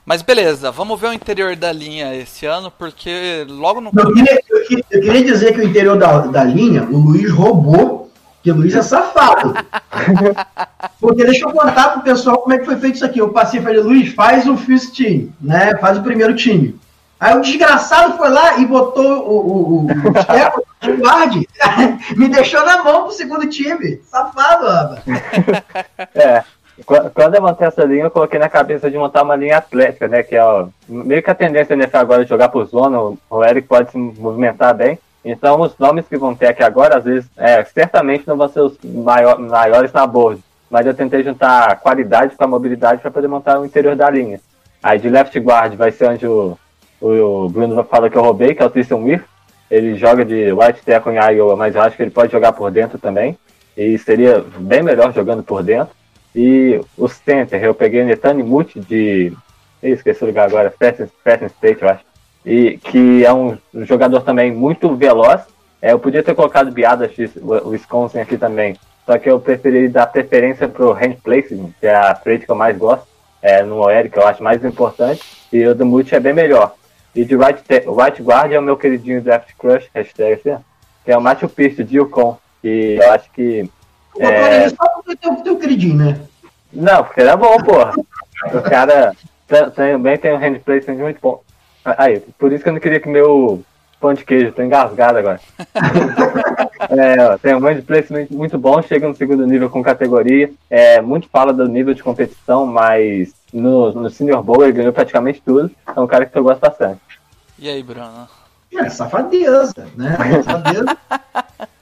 Mas 0.06 0.22
beleza, 0.22 0.72
vamos 0.72 1.00
ver 1.00 1.08
o 1.08 1.14
interior 1.14 1.56
da 1.56 1.72
linha 1.72 2.16
esse 2.16 2.46
ano, 2.46 2.72
porque 2.72 3.46
logo 3.50 3.80
no 3.82 3.92
Eu 3.96 4.14
queria, 4.14 4.40
eu 4.50 4.66
queria- 4.66 4.86
eu 4.92 5.02
queria 5.02 5.24
dizer 5.24 5.54
que 5.54 5.60
o 5.60 5.64
interior 5.64 5.98
da, 5.98 6.20
da 6.28 6.44
linha, 6.44 6.84
o 6.90 6.98
Luiz 6.98 7.32
roubou, 7.32 8.12
que 8.42 8.52
o 8.52 8.56
Luiz 8.56 8.74
é 8.76 8.82
safado. 8.82 9.54
Porque 11.00 11.24
deixa 11.26 11.46
eu 11.46 11.52
contar 11.52 11.90
pro 11.90 12.02
pessoal 12.02 12.38
como 12.40 12.54
é 12.54 12.58
que 12.58 12.66
foi 12.66 12.78
feito 12.78 12.96
isso 12.96 13.06
aqui. 13.06 13.20
Eu 13.20 13.30
passei 13.30 13.60
e 13.60 13.64
falei, 13.64 13.82
Luiz, 13.82 14.14
faz 14.14 14.48
o 14.48 14.56
first 14.58 14.96
team, 14.96 15.30
né? 15.42 15.76
Faz 15.78 15.98
o 15.98 16.04
primeiro 16.04 16.34
time. 16.36 16.80
Aí 17.20 17.36
o 17.38 17.42
desgraçado 17.42 18.16
foi 18.18 18.30
lá 18.30 18.58
e 18.60 18.66
botou 18.66 19.04
o, 19.06 19.30
o, 19.30 19.82
o, 19.82 19.86
o 19.88 20.22
Stefano 20.22 20.64
de 20.82 20.92
guard. 20.94 21.44
Me 22.16 22.30
deixou 22.30 22.66
na 22.66 22.82
mão 22.82 23.04
pro 23.04 23.12
segundo 23.12 23.46
time. 23.50 24.00
Safado, 24.10 24.66
rapaz. 24.68 25.02
É. 26.16 26.44
Qu- 26.90 27.10
Quando 27.14 27.36
eu 27.36 27.42
montei 27.44 27.68
essa 27.68 27.84
linha, 27.86 28.06
eu 28.06 28.10
coloquei 28.10 28.40
na 28.40 28.50
cabeça 28.50 28.90
de 28.90 28.98
montar 28.98 29.22
uma 29.22 29.36
linha 29.36 29.58
atlética, 29.58 30.08
né? 30.08 30.24
Que 30.24 30.36
é 30.36 30.44
ó, 30.44 30.66
meio 30.88 31.22
que 31.22 31.30
a 31.30 31.36
tendência 31.36 31.76
NFL 31.76 31.98
agora 31.98 32.24
é 32.24 32.26
jogar 32.26 32.50
por 32.50 32.66
zona, 32.66 33.00
o- 33.00 33.44
Eric 33.46 33.68
pode 33.68 33.92
se 33.92 33.98
movimentar 33.98 34.74
bem. 34.74 34.98
Então 35.24 35.62
os 35.62 35.78
nomes 35.78 36.08
que 36.08 36.18
vão 36.18 36.34
ter 36.34 36.48
aqui 36.48 36.64
agora, 36.64 36.98
às 36.98 37.04
vezes, 37.04 37.30
é, 37.38 37.64
certamente 37.64 38.28
não 38.28 38.36
vão 38.36 38.48
ser 38.50 38.62
os 38.62 38.76
maior- 38.84 39.38
maiores 39.38 39.94
na 39.94 40.08
board. 40.08 40.42
mas 40.72 40.86
eu 40.86 40.94
tentei 40.94 41.24
juntar 41.24 41.80
qualidade 41.80 42.36
com 42.36 42.44
a 42.44 42.48
mobilidade 42.48 43.02
para 43.02 43.10
poder 43.10 43.28
montar 43.28 43.60
o 43.60 43.66
interior 43.66 43.96
da 43.96 44.08
linha. 44.08 44.40
Aí 44.84 45.00
de 45.00 45.10
left 45.10 45.36
guard 45.40 45.74
vai 45.76 45.92
ser 45.92 46.08
onde 46.10 46.28
o, 46.28 46.56
o, 47.02 47.08
o 47.46 47.50
Bruno 47.50 47.84
fala 47.84 48.08
que 48.08 48.16
eu 48.16 48.22
roubei, 48.22 48.54
que 48.54 48.62
é 48.62 48.66
o 48.66 48.70
Tristan 48.70 48.98
Wirth. 48.98 49.24
Ele 49.70 49.96
joga 49.96 50.24
de 50.24 50.54
right 50.54 50.80
tackle 50.86 51.12
em 51.14 51.18
Iowa, 51.36 51.56
mas 51.56 51.74
eu 51.76 51.82
acho 51.82 51.96
que 51.98 52.04
ele 52.04 52.12
pode 52.12 52.32
jogar 52.32 52.52
por 52.54 52.70
dentro 52.70 53.00
também. 53.00 53.36
E 53.76 53.98
seria 53.98 54.44
bem 54.60 54.84
melhor 54.84 55.12
jogando 55.12 55.42
por 55.42 55.64
dentro. 55.64 55.92
E 56.36 56.80
o 56.98 57.08
center, 57.08 57.64
eu 57.64 57.74
peguei 57.74 58.04
Netani 58.04 58.44
Muti 58.44 58.80
de. 58.80 59.34
Esqueci 59.82 60.24
o 60.24 60.28
lugar 60.28 60.48
agora, 60.48 60.74
Fashion 60.78 61.46
State, 61.46 61.82
eu 61.82 61.90
acho. 61.90 62.04
E 62.46 62.78
que 62.78 63.26
é 63.26 63.34
um 63.34 63.58
jogador 63.74 64.22
também 64.22 64.52
muito 64.52 64.96
veloz. 64.96 65.42
É, 65.82 65.94
eu 65.94 66.00
podia 66.00 66.22
ter 66.22 66.36
colocado 66.36 66.72
Biadas 66.72 67.12
de 67.16 67.30
Wisconsin 67.66 68.20
aqui 68.20 68.38
também. 68.38 68.78
Só 69.06 69.18
que 69.18 69.30
eu 69.30 69.40
preferi 69.40 69.88
dar 69.88 70.08
preferência 70.08 70.68
pro 70.68 70.92
hand 70.92 71.16
placement, 71.24 71.72
que 71.80 71.88
é 71.88 71.96
a 71.96 72.14
trade 72.14 72.46
que 72.46 72.52
eu 72.52 72.56
mais 72.56 72.78
gosto. 72.78 73.08
É, 73.42 73.64
no 73.64 73.78
OL, 73.78 74.10
que 74.12 74.20
eu 74.20 74.28
acho 74.28 74.44
mais 74.44 74.64
importante. 74.66 75.22
E 75.52 75.66
o 75.66 75.74
do 75.74 75.86
Muti 75.86 76.14
é 76.14 76.20
bem 76.20 76.34
melhor. 76.34 76.76
E 77.16 77.24
de 77.24 77.36
right, 77.36 77.64
right 77.70 78.22
guard 78.22 78.52
é 78.52 78.60
o 78.60 78.62
meu 78.62 78.78
queridinho 78.78 79.22
draft 79.22 79.50
crush, 79.58 79.90
hashtag 79.96 80.42
que 81.04 81.12
é 81.12 81.18
o 81.18 81.22
Matthew 81.22 81.50
Pierce 81.50 81.84
de 81.84 81.98
Yukon. 81.98 82.38
E 82.64 83.00
eu 83.02 83.12
acho 83.12 83.32
que. 83.32 83.70
O 84.16 84.24
é... 84.24 84.70
só 84.70 84.88
porque 84.96 85.16
tem 85.16 85.32
o 85.32 85.44
teu 85.44 85.58
queridinho, 85.58 85.96
né? 85.96 86.20
Não, 86.72 87.04
porque 87.04 87.22
era 87.22 87.36
bom, 87.36 87.58
porra. 87.58 87.94
O 88.54 88.62
cara 88.62 89.14
também 89.76 90.18
tem 90.18 90.34
um 90.34 90.38
hand 90.38 90.60
placement 90.60 90.98
muito 90.98 91.20
bom. 91.22 91.42
Aí, 91.84 92.20
por 92.38 92.52
isso 92.52 92.64
que 92.64 92.70
eu 92.70 92.74
não 92.74 92.80
queria 92.80 93.00
que 93.00 93.10
meu 93.10 93.64
pão 94.00 94.14
de 94.14 94.24
queijo, 94.24 94.52
tô 94.52 94.62
engasgado 94.62 95.18
agora. 95.18 95.40
é, 96.90 97.38
tem 97.40 97.56
um 97.56 97.66
hand 97.66 97.82
placement 97.82 98.28
muito 98.32 98.58
bom, 98.58 98.82
chega 98.82 99.08
no 99.08 99.16
segundo 99.16 99.46
nível 99.46 99.70
com 99.70 99.84
categoria. 99.84 100.52
É, 100.70 101.02
muito 101.02 101.28
fala 101.30 101.52
do 101.52 101.68
nível 101.68 101.94
de 101.94 102.04
competição, 102.04 102.66
mas 102.66 103.34
no, 103.52 103.92
no 103.92 104.10
Senior 104.10 104.44
Bowl 104.44 104.64
ele 104.64 104.74
ganhou 104.74 104.94
praticamente 104.94 105.42
tudo. 105.44 105.72
É 105.96 106.00
um 106.00 106.08
cara 106.08 106.26
que 106.26 106.38
eu 106.38 106.44
gosto 106.44 106.62
bastante. 106.62 107.02
E 107.58 107.68
aí, 107.68 107.84
Bruno? 107.84 108.28
É, 108.74 108.90
safadeza, 108.90 109.88
né? 109.96 110.16
Safadeza. 110.44 110.98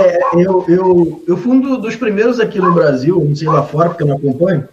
É, 0.00 0.18
eu, 0.34 0.64
eu, 0.68 1.24
eu 1.26 1.36
fui 1.36 1.52
um 1.52 1.80
dos 1.80 1.96
primeiros 1.96 2.38
aqui 2.38 2.58
no 2.58 2.72
Brasil, 2.72 3.24
não 3.24 3.34
sei 3.34 3.48
lá 3.48 3.62
fora, 3.62 3.88
porque 3.88 4.02
eu 4.02 4.08
não 4.08 4.16
acompanho, 4.16 4.68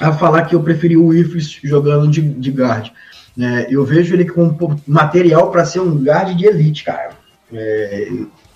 a 0.00 0.12
falar 0.12 0.42
que 0.42 0.54
eu 0.54 0.62
preferi 0.62 0.96
o 0.96 1.12
Ifris 1.12 1.58
jogando 1.62 2.08
de, 2.08 2.20
de 2.20 2.50
guard. 2.50 2.90
É, 3.38 3.68
eu 3.70 3.84
vejo 3.84 4.14
ele 4.14 4.24
com 4.24 4.76
material 4.86 5.50
para 5.50 5.64
ser 5.64 5.80
um 5.80 6.02
guard 6.02 6.36
de 6.36 6.46
elite, 6.46 6.84
cara. 6.84 7.10
É, 7.52 8.08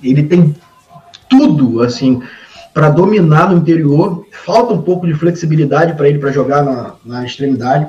ele 0.02 0.24
tem 0.24 0.54
tudo, 1.28 1.82
assim, 1.82 2.22
para 2.74 2.90
dominar 2.90 3.50
no 3.50 3.58
interior. 3.58 4.26
Falta 4.30 4.74
um 4.74 4.82
pouco 4.82 5.06
de 5.06 5.14
flexibilidade 5.14 5.94
para 5.94 6.08
ele 6.08 6.18
para 6.18 6.32
jogar 6.32 6.62
na, 6.62 6.94
na 7.04 7.24
extremidade. 7.24 7.86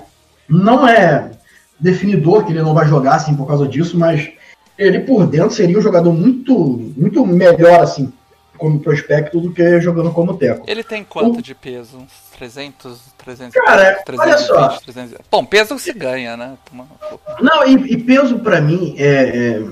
Não 0.48 0.88
é 0.88 1.32
definidor 1.80 2.46
que 2.46 2.52
ele 2.52 2.62
não 2.62 2.74
vai 2.74 2.88
jogar 2.88 3.16
assim 3.16 3.36
por 3.36 3.48
causa 3.48 3.68
disso, 3.68 3.98
mas 3.98 4.30
ele 4.78 5.00
por 5.02 5.28
dentro 5.28 5.52
seria 5.52 5.78
um 5.78 5.82
jogador 5.82 6.14
muito, 6.14 6.94
muito 6.98 7.26
melhor 7.26 7.82
assim 7.82 8.12
como 8.58 8.80
prospecto 8.80 9.42
do 9.42 9.52
que 9.52 9.82
jogando 9.82 10.12
como 10.12 10.38
teco. 10.38 10.64
Ele 10.68 10.84
tem 10.84 11.04
quanto 11.04 11.40
o... 11.40 11.42
de 11.42 11.54
peso? 11.54 11.98
Uns 11.98 12.12
300, 12.38 13.00
300, 13.18 13.54
Cara, 13.62 14.02
320, 14.06 14.20
olha 14.20 14.38
só. 14.38 14.80
300... 14.80 15.18
Bom, 15.30 15.46
peso 15.46 15.78
se 15.78 15.92
ganha, 15.92 16.38
né? 16.38 16.54
Não, 17.42 17.68
e, 17.68 17.94
e 17.94 17.98
peso 17.98 18.40
para 18.40 18.62
mim 18.62 18.96
é, 18.98 19.08
é, 19.08 19.64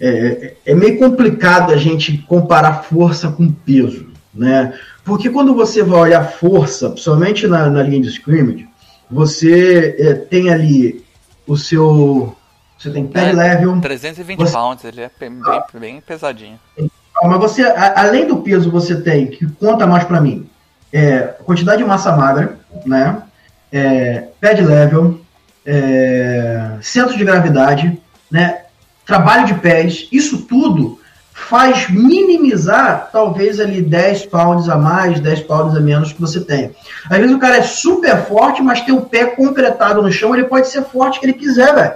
é, 0.00 0.54
é, 0.66 0.74
meio 0.74 0.98
complicado 0.98 1.72
a 1.72 1.76
gente 1.76 2.18
comparar 2.18 2.82
força 2.82 3.30
com 3.30 3.50
peso, 3.50 4.08
né? 4.34 4.78
Porque 5.04 5.30
quando 5.30 5.54
você 5.54 5.82
vai 5.82 6.00
olhar 6.00 6.32
força, 6.32 6.90
principalmente 6.90 7.46
na, 7.46 7.70
na 7.70 7.82
linha 7.82 8.02
de 8.02 8.08
scrimmage, 8.08 8.68
você 9.10 9.96
é, 9.98 10.14
tem 10.14 10.50
ali 10.50 11.04
o 11.46 11.56
seu. 11.56 12.36
Você 12.82 12.90
tem 12.90 13.06
pad 13.06 13.28
é, 13.28 13.32
level. 13.32 13.80
320 13.80 14.38
você... 14.38 14.52
pounds, 14.52 14.84
ele 14.84 15.02
é 15.02 15.10
bem, 15.20 15.40
bem 15.74 16.00
pesadinho. 16.00 16.58
Ah, 16.76 17.28
mas 17.28 17.38
você, 17.38 17.62
a, 17.62 18.00
além 18.00 18.26
do 18.26 18.38
peso, 18.38 18.72
você 18.72 19.00
tem, 19.00 19.28
que 19.28 19.46
conta 19.52 19.86
mais 19.86 20.02
para 20.02 20.20
mim, 20.20 20.50
é, 20.92 21.20
quantidade 21.44 21.80
de 21.80 21.88
massa 21.88 22.10
magra, 22.16 22.58
né? 22.84 23.22
É, 23.70 24.24
pad 24.40 24.60
level, 24.60 25.20
é, 25.64 26.72
centro 26.80 27.16
de 27.16 27.24
gravidade, 27.24 28.02
né? 28.28 28.62
Trabalho 29.06 29.46
de 29.46 29.54
pés, 29.54 30.08
isso 30.10 30.42
tudo 30.42 30.98
faz 31.32 31.88
minimizar 31.88 33.10
talvez 33.12 33.60
ali 33.60 33.80
10 33.80 34.26
pounds 34.26 34.68
a 34.68 34.76
mais, 34.76 35.20
10 35.20 35.40
pounds 35.42 35.76
a 35.76 35.80
menos 35.80 36.12
que 36.12 36.20
você 36.20 36.40
tem. 36.40 36.74
Às 37.08 37.18
vezes 37.18 37.34
o 37.34 37.38
cara 37.38 37.58
é 37.58 37.62
super 37.62 38.16
forte, 38.24 38.60
mas 38.60 38.80
tem 38.80 38.94
o 38.94 39.02
pé 39.02 39.26
concretado 39.26 40.02
no 40.02 40.10
chão, 40.10 40.34
ele 40.34 40.44
pode 40.44 40.66
ser 40.68 40.82
forte 40.82 41.20
que 41.20 41.26
ele 41.26 41.32
quiser, 41.32 41.74
velho. 41.74 41.94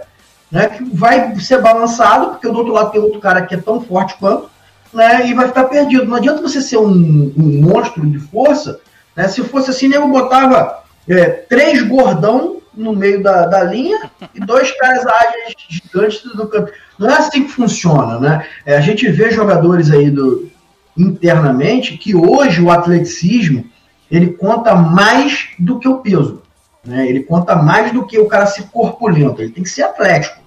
Né? 0.50 0.68
Que 0.68 0.84
vai 0.84 1.38
ser 1.40 1.60
balançado, 1.60 2.30
porque 2.30 2.48
do 2.48 2.58
outro 2.58 2.72
lado 2.72 2.92
tem 2.92 3.00
outro 3.00 3.20
cara 3.20 3.42
que 3.42 3.54
é 3.54 3.58
tão 3.58 3.80
forte 3.80 4.16
quanto, 4.18 4.48
né? 4.92 5.26
E 5.26 5.34
vai 5.34 5.48
ficar 5.48 5.64
perdido. 5.64 6.04
Não 6.04 6.16
adianta 6.16 6.40
você 6.40 6.60
ser 6.60 6.78
um, 6.78 7.32
um 7.36 7.62
monstro 7.62 8.06
de 8.06 8.18
força, 8.18 8.80
né? 9.14 9.26
Se 9.28 9.42
fosse 9.42 9.70
assim, 9.70 9.92
eu 9.92 10.08
botava 10.08 10.84
é, 11.08 11.24
três 11.26 11.82
gordão 11.82 12.56
no 12.74 12.94
meio 12.94 13.22
da, 13.22 13.46
da 13.46 13.62
linha 13.64 14.10
e 14.34 14.40
dois 14.40 14.70
caras 14.78 15.06
ágeis 15.06 15.54
gigantes 15.68 16.22
do 16.22 16.46
campo. 16.46 16.70
Não 16.98 17.08
é 17.08 17.14
assim 17.14 17.44
que 17.44 17.52
funciona, 17.52 18.20
né? 18.20 18.46
É, 18.64 18.76
a 18.76 18.80
gente 18.80 19.08
vê 19.10 19.30
jogadores 19.30 19.90
aí 19.90 20.10
do, 20.10 20.50
internamente 20.96 21.96
que 21.96 22.14
hoje 22.14 22.62
o 22.62 22.70
atleticismo 22.70 23.64
ele 24.10 24.32
conta 24.32 24.74
mais 24.74 25.48
do 25.58 25.78
que 25.78 25.88
o 25.88 25.98
peso. 25.98 26.42
Né? 26.86 27.08
Ele 27.08 27.22
conta 27.22 27.56
mais 27.56 27.92
do 27.92 28.06
que 28.06 28.18
o 28.18 28.28
cara 28.28 28.46
ser 28.46 28.68
corpulento. 28.68 29.42
Ele 29.42 29.52
tem 29.52 29.62
que 29.62 29.70
ser 29.70 29.82
atlético. 29.82 30.40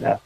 É. 0.00 0.16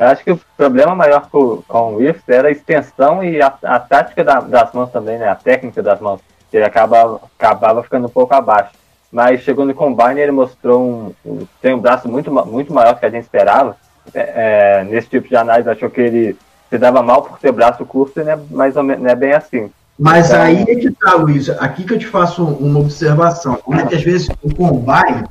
Eu 0.00 0.06
acho 0.06 0.22
que 0.22 0.30
o 0.30 0.40
problema 0.56 0.94
maior 0.94 1.28
com, 1.28 1.62
com 1.66 1.94
o 1.94 1.96
Wirfs 1.96 2.28
era 2.28 2.48
a 2.48 2.50
extensão 2.50 3.24
e 3.24 3.42
a, 3.42 3.52
a 3.64 3.80
tática 3.80 4.22
da, 4.22 4.40
das 4.40 4.72
mãos 4.72 4.90
também, 4.90 5.18
né? 5.18 5.28
A 5.28 5.34
técnica 5.34 5.82
das 5.82 6.00
mãos. 6.00 6.20
Ele 6.52 6.64
acaba, 6.64 7.20
acabava 7.36 7.82
ficando 7.82 8.06
um 8.06 8.10
pouco 8.10 8.32
abaixo. 8.34 8.70
Mas 9.10 9.42
chegou 9.42 9.64
no 9.64 9.74
Combine 9.74 10.20
ele 10.20 10.30
mostrou 10.30 10.80
um, 10.80 11.14
um, 11.24 11.46
tem 11.60 11.74
um 11.74 11.80
braço 11.80 12.08
muito, 12.08 12.30
muito 12.46 12.72
maior 12.72 12.98
que 12.98 13.06
a 13.06 13.10
gente 13.10 13.24
esperava. 13.24 13.76
É, 14.12 14.80
é, 14.80 14.84
nesse 14.84 15.08
tipo 15.08 15.28
de 15.28 15.36
análise 15.36 15.68
achou 15.68 15.90
que 15.90 16.00
ele 16.00 16.36
se 16.70 16.78
dava 16.78 17.02
mal 17.02 17.22
por 17.22 17.38
ter 17.38 17.50
braço 17.50 17.84
curto, 17.84 18.22
né? 18.22 18.38
mais 18.50 18.76
ou 18.76 18.82
menos, 18.82 19.02
não 19.02 19.10
é 19.10 19.14
bem 19.16 19.32
assim. 19.32 19.70
Mas 19.98 20.30
então, 20.30 20.42
aí 20.42 20.62
é 20.62 20.74
que 20.74 20.90
tá, 20.90 21.14
Luiz. 21.14 21.48
Aqui 21.48 21.84
que 21.84 21.94
eu 21.94 21.98
te 21.98 22.06
faço 22.06 22.44
uma 22.44 22.80
observação. 22.80 23.56
Como 23.56 23.80
é 23.80 23.86
que 23.86 23.94
às 23.94 24.02
vezes 24.02 24.28
o 24.42 24.54
combine 24.54 25.24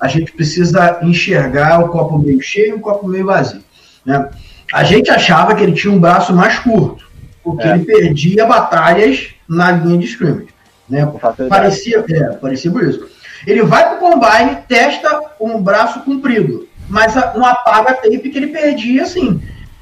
a 0.00 0.08
gente 0.08 0.32
precisa 0.32 0.98
enxergar 1.02 1.80
o 1.80 1.88
copo 1.88 2.18
meio 2.18 2.40
cheio 2.40 2.70
e 2.70 2.72
o 2.74 2.80
copo 2.80 3.08
meio 3.08 3.26
vazio. 3.26 3.62
Né? 4.04 4.28
A 4.72 4.84
gente 4.84 5.10
achava 5.10 5.54
que 5.54 5.62
ele 5.62 5.72
tinha 5.72 5.92
um 5.92 5.98
braço 5.98 6.34
mais 6.34 6.58
curto, 6.58 7.06
porque 7.42 7.66
é. 7.66 7.74
ele 7.74 7.84
perdia 7.84 8.46
batalhas 8.46 9.28
na 9.48 9.70
linha 9.72 9.98
de 9.98 10.06
scrimmage. 10.06 10.48
Né? 10.88 11.10
Parecia, 11.48 12.04
é, 12.08 12.24
parecia 12.34 12.70
por 12.70 12.82
isso. 12.82 13.08
Ele 13.46 13.62
vai 13.62 13.88
para 13.88 13.96
o 13.96 13.98
combine, 13.98 14.58
testa 14.68 15.20
um 15.40 15.60
braço 15.60 16.00
comprido, 16.00 16.68
mas 16.88 17.14
não 17.14 17.44
apaga 17.44 17.90
a 17.90 17.94
tape 17.94 18.30
que 18.30 18.38
ele 18.38 18.48
perdia 18.48 19.02
assim. 19.02 19.40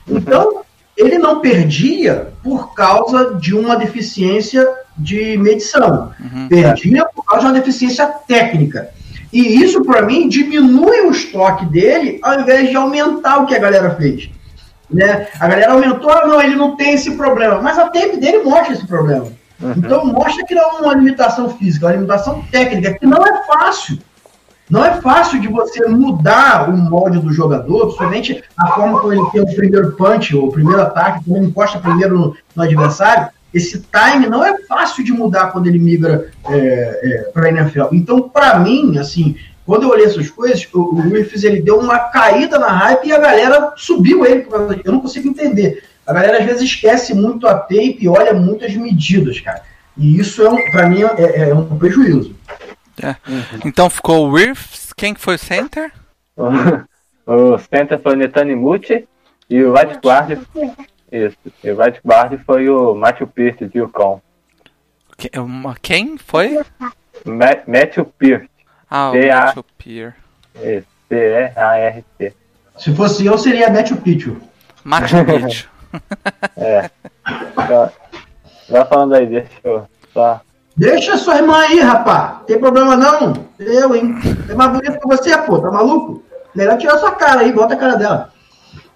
Então, 0.08 0.62
ele 0.96 1.18
não 1.18 1.40
perdia 1.40 2.28
por 2.42 2.74
causa 2.74 3.34
de 3.34 3.54
uma 3.54 3.76
deficiência 3.76 4.66
de 4.96 5.36
medição. 5.38 6.12
Uhum. 6.20 6.48
Perdia 6.48 7.06
por 7.06 7.24
causa 7.24 7.46
de 7.46 7.52
uma 7.52 7.58
deficiência 7.58 8.06
técnica. 8.06 8.90
E 9.32 9.62
isso, 9.62 9.82
para 9.82 10.02
mim, 10.02 10.28
diminui 10.28 11.00
o 11.00 11.10
estoque 11.10 11.64
dele 11.66 12.20
ao 12.22 12.40
invés 12.40 12.68
de 12.68 12.76
aumentar 12.76 13.38
o 13.38 13.46
que 13.46 13.54
a 13.54 13.58
galera 13.58 13.94
fez. 13.96 14.28
Né? 14.90 15.26
A 15.40 15.48
galera 15.48 15.72
aumentou, 15.72 16.10
ah, 16.10 16.26
não, 16.26 16.40
ele 16.40 16.54
não 16.54 16.76
tem 16.76 16.92
esse 16.92 17.12
problema. 17.12 17.60
Mas 17.62 17.78
a 17.78 17.88
tape 17.88 18.18
dele 18.18 18.42
mostra 18.44 18.74
esse 18.74 18.86
problema. 18.86 19.26
Uhum. 19.60 19.74
Então 19.76 20.04
mostra 20.04 20.44
que 20.44 20.54
não 20.54 20.62
é 20.62 20.80
uma 20.82 20.94
limitação 20.94 21.48
física, 21.56 21.86
é 21.86 21.88
uma 21.88 21.94
limitação 21.94 22.42
técnica, 22.50 22.98
que 22.98 23.06
não 23.06 23.24
é 23.24 23.46
fácil. 23.46 23.98
Não 24.72 24.82
é 24.82 25.02
fácil 25.02 25.38
de 25.38 25.48
você 25.48 25.86
mudar 25.86 26.70
o 26.70 26.74
molde 26.74 27.18
do 27.18 27.30
jogador, 27.30 27.88
principalmente 27.88 28.42
a 28.56 28.68
forma 28.68 29.00
como 29.00 29.12
ele 29.12 29.30
tem 29.30 29.42
o 29.42 29.54
primeiro 29.54 29.92
punch, 29.92 30.34
ou 30.34 30.48
o 30.48 30.50
primeiro 30.50 30.80
ataque, 30.80 31.22
como 31.22 31.36
ele 31.36 31.48
encosta 31.48 31.78
primeiro 31.78 32.18
no, 32.18 32.36
no 32.56 32.62
adversário. 32.62 33.28
Esse 33.52 33.82
time 33.82 34.30
não 34.30 34.42
é 34.42 34.62
fácil 34.62 35.04
de 35.04 35.12
mudar 35.12 35.48
quando 35.48 35.66
ele 35.66 35.78
migra 35.78 36.30
é, 36.48 36.54
é, 36.56 37.18
para 37.34 37.48
a 37.48 37.50
NFL. 37.50 37.88
Então, 37.92 38.30
para 38.30 38.60
mim, 38.60 38.96
assim, 38.96 39.36
quando 39.66 39.82
eu 39.82 39.90
olhei 39.90 40.06
essas 40.06 40.30
coisas, 40.30 40.66
o, 40.72 40.80
o 40.80 41.02
Griffiths 41.02 41.44
ele 41.44 41.60
deu 41.60 41.78
uma 41.78 41.98
caída 41.98 42.58
na 42.58 42.68
hype 42.68 43.08
e 43.08 43.12
a 43.12 43.18
galera 43.18 43.74
subiu 43.76 44.24
ele. 44.24 44.46
Eu 44.82 44.92
não 44.92 45.00
consigo 45.00 45.28
entender. 45.28 45.84
A 46.06 46.14
galera 46.14 46.38
às 46.38 46.46
vezes 46.46 46.62
esquece 46.62 47.12
muito 47.12 47.46
a 47.46 47.52
tape 47.52 47.98
e 48.00 48.08
olha 48.08 48.32
muitas 48.32 48.74
medidas, 48.74 49.38
cara. 49.38 49.60
E 49.98 50.18
isso, 50.18 50.42
é 50.42 50.48
um, 50.48 50.56
para 50.70 50.88
mim, 50.88 51.02
é, 51.02 51.50
é, 51.50 51.54
um 51.54 51.76
prejuízo. 51.76 52.34
É. 53.02 53.16
Então 53.64 53.88
ficou 53.88 54.26
o 54.28 54.32
Wirfs. 54.32 54.92
Quem 54.92 55.14
foi 55.14 55.36
o 55.36 55.38
center? 55.38 55.92
o 56.36 57.58
center 57.58 58.00
foi 58.00 58.12
o 58.14 58.16
Netanimuti 58.16 59.06
e 59.48 59.62
o 59.62 59.72
right 59.72 59.98
guard. 60.04 60.38
Isso. 61.10 61.36
E 61.62 61.70
o 61.70 61.76
right 61.78 62.00
guard 62.04 62.38
foi 62.44 62.68
o 62.68 62.94
Matthew 62.94 63.26
Pierce 63.28 63.66
de 63.66 63.78
Yukon. 63.78 64.20
Que- 65.16 65.30
uma- 65.38 65.76
Quem 65.80 66.16
foi? 66.18 66.58
Ma- 67.24 67.62
Matthew 67.66 68.06
Peart. 68.18 68.48
Ah, 68.90 69.10
o 69.10 69.12
P.A. 69.12 69.40
Matthew 69.46 69.64
Peer. 69.78 70.16
Esse, 70.60 70.86
P-E-A-R-T. 71.08 72.34
Se 72.78 72.94
fosse 72.94 73.24
eu, 73.26 73.38
seria 73.38 73.70
Matthew 73.70 73.96
Pichu. 73.98 74.36
Machu 74.84 75.16
Picchu. 75.24 75.68
É. 76.56 76.90
Tá- 77.54 77.92
Vai 78.68 78.84
falando 78.86 79.14
aí, 79.14 79.26
deixa 79.26 79.50
eu 79.64 79.86
só. 80.12 80.40
Deixa 80.76 81.16
sua 81.16 81.36
irmã 81.36 81.58
aí, 81.58 81.80
rapá. 81.80 82.42
Tem 82.46 82.58
problema 82.58 82.96
não. 82.96 83.34
Eu, 83.58 83.94
hein? 83.94 84.14
É 84.48 84.54
mais 84.54 84.72
bonito 84.72 84.98
que 84.98 85.06
você, 85.06 85.36
pô. 85.38 85.58
Tá 85.60 85.70
maluco? 85.70 86.22
Melhor 86.54 86.78
tirar 86.78 86.98
sua 86.98 87.12
cara 87.12 87.40
aí, 87.40 87.52
bota 87.52 87.74
a 87.74 87.76
cara 87.76 87.96
dela. 87.96 88.30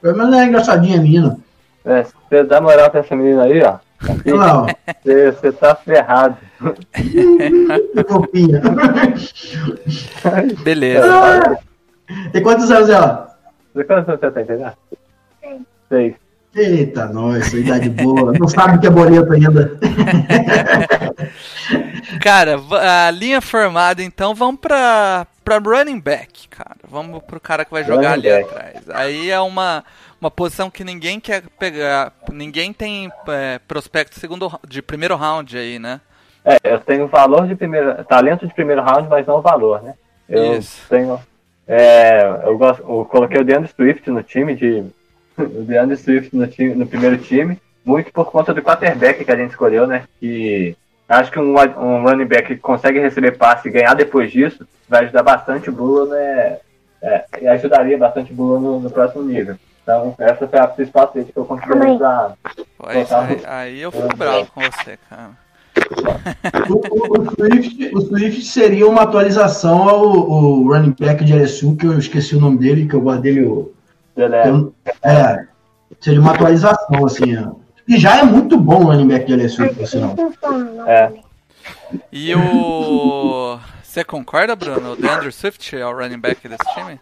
Pelo 0.01 0.17
menos 0.17 0.33
ela 0.33 0.43
é 0.45 0.47
engraçadinha, 0.47 1.01
menina. 1.01 1.39
É, 1.85 2.05
se 2.05 2.13
você 2.29 2.43
dá 2.43 2.61
moral 2.61 2.91
pra 2.91 3.01
essa 3.01 3.15
menina 3.15 3.45
aí, 3.45 3.63
ó. 3.63 3.79
Lá, 4.27 4.63
ó. 4.63 4.67
Você, 5.03 5.33
você 5.33 5.53
tá 5.53 5.75
ferrado. 5.75 6.37
Que 6.93 8.05
fofinha. 8.09 8.61
Beleza. 10.63 11.59
Tem 12.33 12.43
quantos 12.43 12.71
anos 12.71 12.89
ela? 12.89 13.37
Quantos 13.75 14.09
anos 14.09 14.21
você 14.21 14.31
tem? 14.31 14.47
Seis. 15.89 16.15
Eita, 16.57 17.07
nós, 17.07 17.53
idade 17.53 17.91
boa. 17.91 18.33
Não 18.33 18.49
sabe 18.49 18.79
o 18.79 18.81
que 18.81 18.87
é 18.87 18.91
boleto 18.91 19.31
ainda. 19.33 19.79
Cara, 22.23 22.57
a 23.07 23.11
linha 23.11 23.41
formada, 23.41 24.03
então, 24.03 24.35
vamos 24.35 24.61
pra, 24.61 25.27
pra 25.45 25.59
running 25.59 26.01
back, 26.01 26.49
cara. 26.49 26.77
Vamos 26.89 27.23
pro 27.25 27.39
cara 27.39 27.65
que 27.65 27.71
vai 27.71 27.85
jogar 27.85 28.11
Running 28.11 28.29
ali 28.29 28.45
back. 28.45 28.51
atrás. 28.51 28.91
Aí 28.91 29.31
é 29.31 29.39
uma, 29.41 29.85
uma 30.21 30.31
posição 30.31 30.71
que 30.71 30.83
ninguém 30.83 31.21
quer 31.21 31.43
pegar. 31.59 32.13
Ninguém 32.31 32.73
tem 32.73 33.11
é, 33.29 33.59
prospecto 33.67 34.15
de 34.15 34.21
segundo, 34.21 34.51
de 34.67 34.81
primeiro 34.83 35.17
round 35.17 35.57
aí, 35.57 35.79
né? 35.79 36.01
É, 36.45 36.59
eu 36.65 36.79
tenho 36.81 37.07
valor 37.09 37.47
de 37.47 37.55
primeiro. 37.57 38.05
talento 38.05 38.47
de 38.47 38.55
primeiro 38.55 38.83
round, 38.83 39.09
mas 39.09 39.27
não 39.27 39.41
valor, 39.41 39.83
né? 39.83 39.95
Eu 40.29 40.57
Isso. 40.57 40.83
tenho. 40.89 41.21
É, 41.67 42.43
eu, 42.45 42.57
gosto, 42.57 42.81
eu 42.83 43.05
coloquei 43.05 43.41
o 43.41 43.45
DeAndre 43.45 43.71
Swift 43.75 44.09
no 44.11 44.23
time 44.23 44.55
de. 44.55 44.85
O 45.39 45.63
DeAndre 45.63 45.97
Swift 45.97 46.35
no, 46.35 46.47
time, 46.47 46.75
no 46.75 46.87
primeiro 46.87 47.19
time, 47.19 47.59
muito 47.85 48.11
por 48.13 48.31
conta 48.31 48.55
do 48.55 48.63
quarterback 48.63 49.25
que 49.25 49.31
a 49.31 49.37
gente 49.37 49.51
escolheu, 49.51 49.87
né? 49.87 50.05
Que 50.19 50.77
acho 51.09 51.31
que 51.31 51.39
um, 51.39 51.55
um 51.55 52.03
running 52.03 52.25
back 52.27 52.49
que 52.49 52.57
consegue 52.61 52.99
receber 52.99 53.33
passe 53.37 53.69
e 53.69 53.71
ganhar 53.73 53.95
depois 53.95 54.31
disso 54.33 54.67
vai 54.89 55.05
ajudar 55.05 55.23
bastante 55.23 55.69
o 55.69 55.73
Bruno, 55.73 56.07
né? 56.07 56.59
É, 57.03 57.25
e 57.43 57.47
ajudaria 57.49 57.99
bastante 57.99 58.33
o 58.33 58.35
Bruno 58.37 58.59
no, 58.61 58.81
no 58.81 58.91
próximo 58.91 59.23
nível. 59.23 59.57
Então, 59.83 60.15
essa 60.19 60.49
foi 60.49 60.59
a 60.59 60.67
principal 60.67 61.07
trade 61.09 61.31
que 61.33 61.39
eu 61.39 61.45
considerei 61.45 61.97
pra. 61.99 62.33
Aí, 62.85 62.97
aí- 63.29 63.41
aí 63.47 63.81
eu 63.83 63.93
fico 63.93 64.17
bravo 64.17 64.47
com 64.53 64.61
você, 64.63 64.99
cara. 65.09 65.31
O, 66.69 66.75
o- 66.75 67.21
o 67.21 67.31
Swift, 67.35 67.91
o 67.95 68.01
Swift 68.01 68.43
seria 68.47 68.89
uma 68.89 69.03
atualização 69.03 69.89
ao, 69.89 70.09
ao 70.33 70.63
running 70.63 70.95
back 70.99 71.23
de 71.25 71.33
LSU, 71.35 71.77
que 71.77 71.87
eu 71.87 71.99
esqueci 71.99 72.35
o 72.35 72.41
nome 72.41 72.59
dele, 72.59 72.87
que 72.89 72.95
eu 72.95 73.01
guardei 73.01 73.33
ele. 73.33 73.45
o- 73.47 73.73
Eu- 74.17 74.75
É, 75.03 75.45
seria 76.01 76.21
uma 76.21 76.33
atualização, 76.33 77.05
assim. 77.05 77.37
E 77.89 77.97
já 77.99 78.17
é 78.19 78.23
muito 78.25 78.57
bom 78.59 78.83
o 78.83 78.87
running 78.87 79.07
back 79.09 79.27
de 79.27 79.35
LSU, 79.35 79.69
por 79.75 79.87
sinal. 79.87 80.15
é, 80.87 81.13
E 82.13 82.35
o. 82.35 83.59
Você 83.83 84.05
concorda, 84.05 84.55
Bruno? 84.55 84.93
O 84.93 84.97
DeAndre 84.97 85.33
Swift 85.33 85.75
é 85.75 85.87
o 85.87 85.97
running 85.97 86.19
back 86.19 86.47
desse 86.47 86.65
time? 86.75 87.01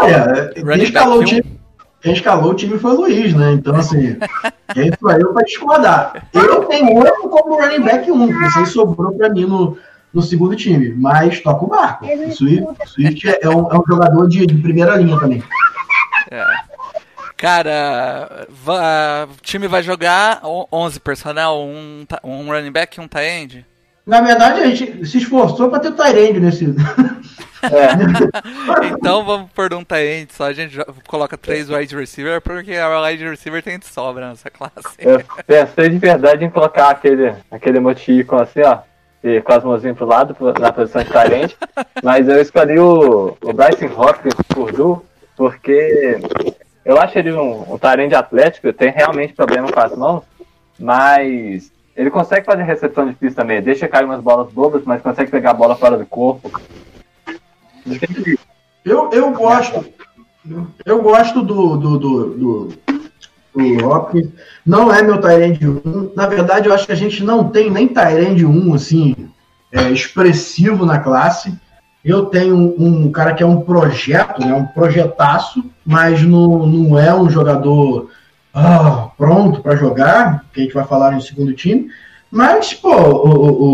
Olha, 0.00 0.50
quem 0.54 0.62
Running 0.64 0.82
escalou, 0.84 1.16
o 1.16 1.18
back 1.18 1.30
time, 1.42 1.60
quem 2.00 2.12
escalou 2.14 2.50
o 2.50 2.54
time 2.54 2.78
foi 2.78 2.92
o 2.92 3.00
Luiz, 3.02 3.34
né? 3.34 3.52
Então, 3.52 3.74
assim, 3.76 4.16
quem 4.72 4.90
sou 4.98 5.10
eu 5.12 5.32
pra 5.34 5.42
discordar? 5.42 6.26
Eu 6.32 6.64
tenho 6.64 6.94
outro 6.96 7.28
como 7.28 7.60
running 7.60 7.82
back 7.82 8.10
1, 8.10 8.26
que 8.26 8.32
vocês 8.32 8.68
sobrou 8.70 9.12
pra 9.12 9.28
mim 9.28 9.44
no, 9.44 9.76
no 10.14 10.22
segundo 10.22 10.56
time, 10.56 10.94
mas 10.96 11.40
toca 11.40 11.64
o 11.64 11.68
barco. 11.68 12.06
O 12.06 12.32
Swift, 12.32 12.66
Swift 12.86 13.28
é, 13.42 13.48
um, 13.50 13.70
é 13.70 13.78
um 13.78 13.82
jogador 13.86 14.26
de, 14.28 14.46
de 14.46 14.54
primeira 14.62 14.96
linha 14.96 15.20
também. 15.20 15.42
É. 16.32 16.44
Cara, 17.36 18.46
o 19.28 19.40
time 19.42 19.66
vai 19.66 19.82
jogar 19.82 20.40
o- 20.44 20.66
11 20.72 21.00
personnel, 21.00 21.56
um, 21.56 22.06
um 22.22 22.46
running 22.46 22.70
back 22.70 22.98
e 22.98 23.02
um 23.02 23.08
tight 23.08 23.26
end? 23.26 23.66
Na 24.06 24.20
verdade, 24.20 24.60
a 24.60 24.66
gente 24.66 25.04
se 25.06 25.18
esforçou 25.18 25.68
pra 25.68 25.78
ter 25.78 25.92
Tyrande 25.92 26.40
nesse. 26.40 26.64
é. 27.62 28.92
Então 28.94 29.24
vamos 29.24 29.50
por 29.52 29.72
um 29.74 29.84
tight 29.84 30.22
end 30.22 30.32
só, 30.32 30.44
a 30.44 30.52
gente 30.52 30.76
coloca 31.08 31.36
três 31.36 31.68
wide 31.68 31.94
receiver, 31.96 32.40
porque 32.40 32.74
a 32.74 33.00
wide 33.02 33.28
receiver 33.28 33.62
tem 33.62 33.78
de 33.78 33.86
sobra 33.86 34.28
nessa 34.28 34.48
classe. 34.50 34.96
Eu 34.98 35.22
pensei 35.46 35.88
de 35.88 35.98
verdade 35.98 36.44
em 36.44 36.50
colocar 36.50 36.90
aquele, 36.90 37.34
aquele 37.50 37.78
emoticon 37.78 38.36
assim, 38.36 38.62
ó. 38.62 38.78
E 39.24 39.40
com 39.40 39.52
as 39.52 39.62
mãozinhas 39.62 39.96
pro 39.96 40.06
lado, 40.06 40.36
na 40.58 40.72
posição 40.72 41.02
de 41.02 41.10
talento. 41.10 41.56
mas 42.02 42.28
eu 42.28 42.40
escolhi 42.40 42.78
o, 42.78 43.36
o 43.40 43.52
Bryson 43.52 43.86
Hopkins 43.96 44.34
por 44.48 44.72
Du, 44.72 45.04
porque 45.42 46.20
eu 46.84 47.00
acho 47.00 47.18
ele 47.18 47.32
um, 47.32 47.74
um 47.74 47.76
talento 47.76 48.14
atlético, 48.14 48.72
tem 48.72 48.92
realmente 48.92 49.32
problema 49.32 49.72
com 49.72 49.80
as 49.80 49.96
mãos, 49.96 50.22
mas 50.78 51.72
ele 51.96 52.10
consegue 52.10 52.46
fazer 52.46 52.62
recepção 52.62 53.08
difícil 53.08 53.34
também. 53.34 53.60
Deixa 53.60 53.88
cair 53.88 54.04
umas 54.04 54.22
bolas 54.22 54.52
bobas, 54.52 54.84
mas 54.84 55.02
consegue 55.02 55.32
pegar 55.32 55.50
a 55.50 55.54
bola 55.54 55.74
fora 55.74 55.98
do 55.98 56.06
corpo. 56.06 56.48
Eu, 58.84 59.10
eu 59.10 59.32
gosto. 59.32 59.84
Eu 60.86 61.02
gosto 61.02 61.42
do, 61.42 61.76
do, 61.76 61.98
do, 61.98 62.24
do, 62.34 62.68
do 63.52 63.84
Hopkins. 63.84 64.28
Não 64.64 64.94
é 64.94 65.02
meu 65.02 65.20
Tyrande 65.20 65.68
1. 65.68 66.12
Na 66.14 66.28
verdade, 66.28 66.68
eu 66.68 66.74
acho 66.74 66.86
que 66.86 66.92
a 66.92 66.96
gente 66.96 67.24
não 67.24 67.48
tem 67.48 67.68
nem 67.68 67.88
Tyrande 67.88 68.46
1 68.46 68.74
assim, 68.74 69.28
é, 69.72 69.90
expressivo 69.90 70.86
na 70.86 71.00
classe. 71.00 71.52
Eu 72.04 72.26
tenho 72.26 72.56
um, 72.56 73.04
um 73.06 73.12
cara 73.12 73.32
que 73.34 73.42
é 73.42 73.46
um 73.46 73.60
projeto, 73.60 74.40
né, 74.40 74.52
um 74.52 74.66
projetaço, 74.66 75.64
mas 75.86 76.22
não, 76.22 76.66
não 76.66 76.98
é 76.98 77.14
um 77.14 77.30
jogador 77.30 78.10
ah, 78.52 79.08
pronto 79.16 79.60
para 79.62 79.76
jogar, 79.76 80.44
que 80.52 80.60
a 80.60 80.64
gente 80.64 80.74
vai 80.74 80.84
falar 80.84 81.12
no 81.12 81.20
segundo 81.20 81.52
time. 81.54 81.88
Mas, 82.30 82.74
pô, 82.74 82.90
o, 82.92 83.28
o, 83.28 83.64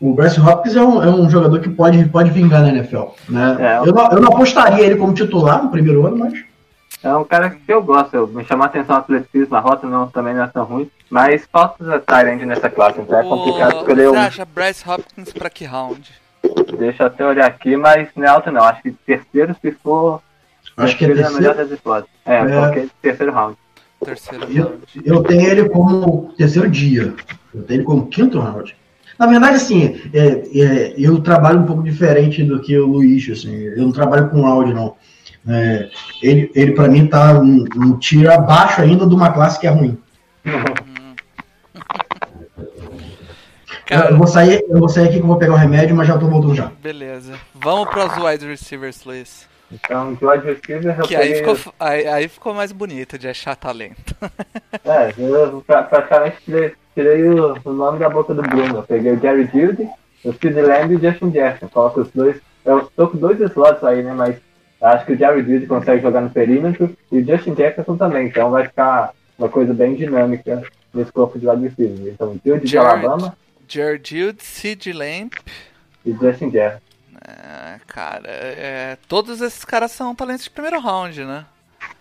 o, 0.00 0.10
o 0.10 0.14
Bryce 0.14 0.40
Hopkins 0.40 0.74
é 0.76 0.82
um, 0.82 1.02
é 1.02 1.08
um 1.08 1.28
jogador 1.28 1.60
que 1.60 1.68
pode, 1.68 2.02
pode 2.08 2.30
vingar 2.30 2.62
na 2.62 2.70
NFL. 2.70 3.02
Né? 3.28 3.56
É. 3.60 3.78
Eu, 3.86 3.92
não, 3.92 4.10
eu 4.10 4.20
não 4.20 4.28
apostaria 4.32 4.84
ele 4.84 4.96
como 4.96 5.12
titular 5.12 5.62
no 5.62 5.70
primeiro 5.70 6.06
ano, 6.06 6.16
mas 6.16 6.32
É 7.04 7.14
um 7.14 7.24
cara 7.24 7.50
que 7.50 7.60
eu 7.72 7.82
gosto, 7.82 8.14
eu, 8.14 8.26
me 8.26 8.44
chamou 8.44 8.64
a 8.64 8.66
atenção 8.68 8.96
o 8.96 8.98
atleticismo, 9.00 9.54
a 9.54 9.60
rota 9.60 9.86
não, 9.86 10.06
também 10.08 10.34
não 10.34 10.44
é 10.44 10.46
tão 10.46 10.64
ruim, 10.64 10.90
mas 11.10 11.46
falta 11.52 12.00
Tyrande 12.00 12.46
nessa 12.46 12.70
classe, 12.70 13.00
então 13.00 13.18
é 13.18 13.22
complicado 13.22 13.74
O- 13.74 13.78
escolher 13.80 14.08
Você 14.08 14.16
um. 14.16 14.20
acha 14.20 14.44
Bryce 14.44 14.88
Hopkins 14.88 15.32
pra 15.32 15.50
que 15.50 15.64
round? 15.64 16.10
Deixa 16.78 17.02
eu 17.02 17.06
até 17.06 17.26
olhar 17.26 17.46
aqui, 17.46 17.76
mas 17.76 18.08
não 18.16 18.24
é 18.24 18.28
alto 18.28 18.50
não. 18.50 18.62
Acho 18.64 18.82
que 18.82 18.90
terceiro 18.92 19.54
se 19.60 19.72
for. 19.72 20.20
acho 20.76 20.96
que 20.96 21.04
é 21.04 21.08
terceiro 21.08 21.30
a 21.30 21.38
melhor 21.38 21.54
das 21.54 21.70
hipóteses. 21.70 22.10
É, 22.26 22.34
É. 22.36 22.42
eu 22.44 22.48
coloquei 22.60 22.88
terceiro 23.02 23.32
round. 23.32 23.56
Terceiro 24.04 24.44
Eu, 24.50 24.64
round. 24.64 24.82
eu 25.04 25.22
tenho 25.22 25.48
ele 25.48 25.68
como 25.68 26.32
terceiro 26.36 26.68
dia. 26.70 27.14
Eu 27.54 27.62
tenho 27.62 27.78
ele 27.78 27.84
como 27.84 28.06
quinto 28.06 28.38
round. 28.38 28.76
Na 29.18 29.26
verdade, 29.26 29.56
assim, 29.56 30.00
é, 30.14 30.26
é, 30.60 30.94
eu 30.96 31.20
trabalho 31.20 31.58
um 31.60 31.66
pouco 31.66 31.82
diferente 31.82 32.44
do 32.44 32.60
que 32.60 32.78
o 32.78 32.86
Luiz, 32.86 33.28
assim, 33.28 33.52
eu 33.52 33.78
não 33.82 33.90
trabalho 33.90 34.28
com 34.30 34.42
round, 34.42 34.72
não. 34.72 34.94
É, 35.48 35.88
ele, 36.22 36.50
ele 36.54 36.72
para 36.72 36.86
mim, 36.88 37.06
tá 37.06 37.40
um, 37.40 37.64
um 37.76 37.98
tiro 37.98 38.30
abaixo 38.32 38.80
ainda 38.80 39.06
de 39.06 39.14
uma 39.14 39.32
classe 39.32 39.58
que 39.58 39.66
é 39.66 39.70
ruim. 39.70 39.98
Cara, 43.88 44.10
eu, 44.10 44.16
vou 44.18 44.26
sair, 44.26 44.64
eu 44.68 44.78
vou 44.78 44.88
sair 44.88 45.04
aqui 45.04 45.14
que 45.14 45.22
eu 45.22 45.26
vou 45.26 45.36
pegar 45.38 45.54
o 45.54 45.56
remédio, 45.56 45.96
mas 45.96 46.06
já 46.06 46.18
tô 46.18 46.26
voltando 46.26 46.54
já. 46.54 46.70
beleza. 46.82 47.34
Vamos 47.54 47.88
pros 47.88 48.16
wide 48.18 48.46
receivers, 48.46 49.04
Luiz. 49.04 49.48
Então, 49.72 50.14
de 50.14 50.24
wide 50.24 50.46
receiver 50.46 50.96
eu 50.98 51.04
Que 51.04 51.14
aí 51.16 51.34
peguei- 51.34 51.54
ficou, 51.56 51.74
aí, 51.80 52.06
aí 52.06 52.28
ficou 52.28 52.54
mais 52.54 52.72
bonito 52.72 53.18
de 53.18 53.28
achar 53.28 53.54
talento. 53.56 54.14
É, 54.84 55.12
eu 55.18 55.62
pra- 55.66 55.82
praticamente 55.82 56.36
tirei, 56.44 56.72
tirei 56.94 57.24
o, 57.28 57.56
o 57.64 57.72
nome 57.72 57.98
da 57.98 58.08
boca 58.08 58.32
do 58.34 58.42
Bruno. 58.42 58.76
Eu 58.78 58.82
peguei 58.82 59.12
o 59.12 59.20
Jerry 59.20 59.44
Judy, 59.52 59.88
o 60.24 60.32
Sid 60.32 60.54
Lamb 60.60 60.92
e 60.92 60.96
o 60.96 61.00
Justin 61.00 61.32
Jefferson. 61.32 61.68
Coloco 61.68 62.00
os 62.00 62.10
dois. 62.12 62.36
Eu 62.64 62.90
tô 62.96 63.08
com 63.08 63.18
dois 63.18 63.38
slots 63.40 63.84
aí, 63.84 64.02
né? 64.02 64.12
Mas 64.14 64.36
acho 64.80 65.04
que 65.06 65.12
o 65.12 65.18
Jerry 65.18 65.40
Judy 65.42 65.66
consegue 65.66 66.00
jogar 66.02 66.20
no 66.22 66.30
perímetro 66.30 66.94
e 67.12 67.18
o 67.18 67.26
Justin 67.26 67.54
Jefferson 67.54 67.96
também. 67.96 68.26
Então 68.28 68.50
vai 68.50 68.64
ficar 68.64 69.12
uma 69.38 69.48
coisa 69.48 69.72
bem 69.74 69.94
dinâmica 69.94 70.62
nesse 70.94 71.12
corpo 71.12 71.38
de 71.38 71.46
wide 71.48 71.68
receiver. 71.68 72.12
Então, 72.14 72.36
Judy 72.44 72.64
de 72.66 72.72
Jared. 72.72 73.04
Alabama 73.06 73.36
Jared 73.68 74.08
Jude, 74.16 74.42
Sid 74.42 74.92
Lamb. 74.92 75.30
e 76.04 76.12
Justin 76.12 76.50
Jefferson. 76.50 76.82
É, 77.26 77.80
cara, 77.86 78.22
é, 78.26 78.96
todos 79.08 79.40
esses 79.40 79.64
caras 79.64 79.90
são 79.92 80.14
talentos 80.14 80.44
de 80.44 80.50
primeiro 80.50 80.80
round, 80.80 81.24
né? 81.24 81.44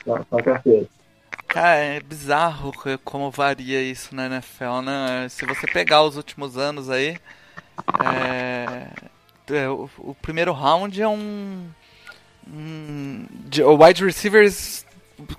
São. 0.03 0.25
Cara, 1.47 1.75
é 1.77 1.99
bizarro 1.99 2.71
co- 2.73 2.97
como 3.03 3.32
varia 3.32 3.82
isso 3.82 4.13
na 4.15 4.27
NFL, 4.27 4.82
né? 4.84 5.27
Se 5.30 5.45
você 5.45 5.65
pegar 5.67 6.03
os 6.03 6.15
últimos 6.17 6.58
anos 6.58 6.89
aí, 6.89 7.17
é, 8.06 8.88
é, 9.53 9.69
o, 9.69 9.89
o 9.97 10.15
primeiro 10.15 10.51
round 10.53 11.01
é 11.01 11.08
um, 11.08 11.67
um 12.47 13.25
de- 13.45 13.63
o 13.63 13.75
wide 13.84 14.03
receivers 14.06 14.86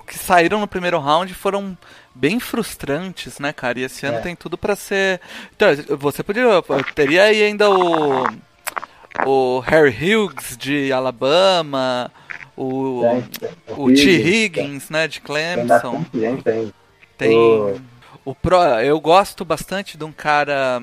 que 0.05 0.17
saíram 0.17 0.59
no 0.59 0.67
primeiro 0.67 0.99
round 0.99 1.33
foram 1.33 1.77
bem 2.13 2.39
frustrantes, 2.39 3.39
né, 3.39 3.53
cara? 3.53 3.79
E 3.79 3.83
esse 3.83 4.05
ano 4.05 4.17
É. 4.17 4.21
tem 4.21 4.35
tudo 4.35 4.57
pra 4.57 4.75
ser. 4.75 5.21
Então, 5.55 5.69
você 5.97 6.21
poderia. 6.23 6.61
Teria 6.95 7.23
aí 7.23 7.41
ainda 7.43 7.69
o. 7.69 8.25
O 9.25 9.59
Harry 9.59 9.89
Hughes 10.15 10.55
de 10.57 10.91
Alabama, 10.93 12.11
o. 12.55 13.01
Tem. 13.39 13.49
O 13.77 13.87
T. 13.87 14.01
Higgins, 14.03 14.89
né, 14.89 15.07
de 15.07 15.19
Clemson. 15.21 16.05
Tem 17.17 17.35
O- 17.35 17.81
o 18.23 18.35
Pro, 18.35 18.57
eu 18.81 18.99
gosto 18.99 19.43
bastante 19.43 19.97
de 19.97 20.03
um 20.03 20.11
cara 20.11 20.81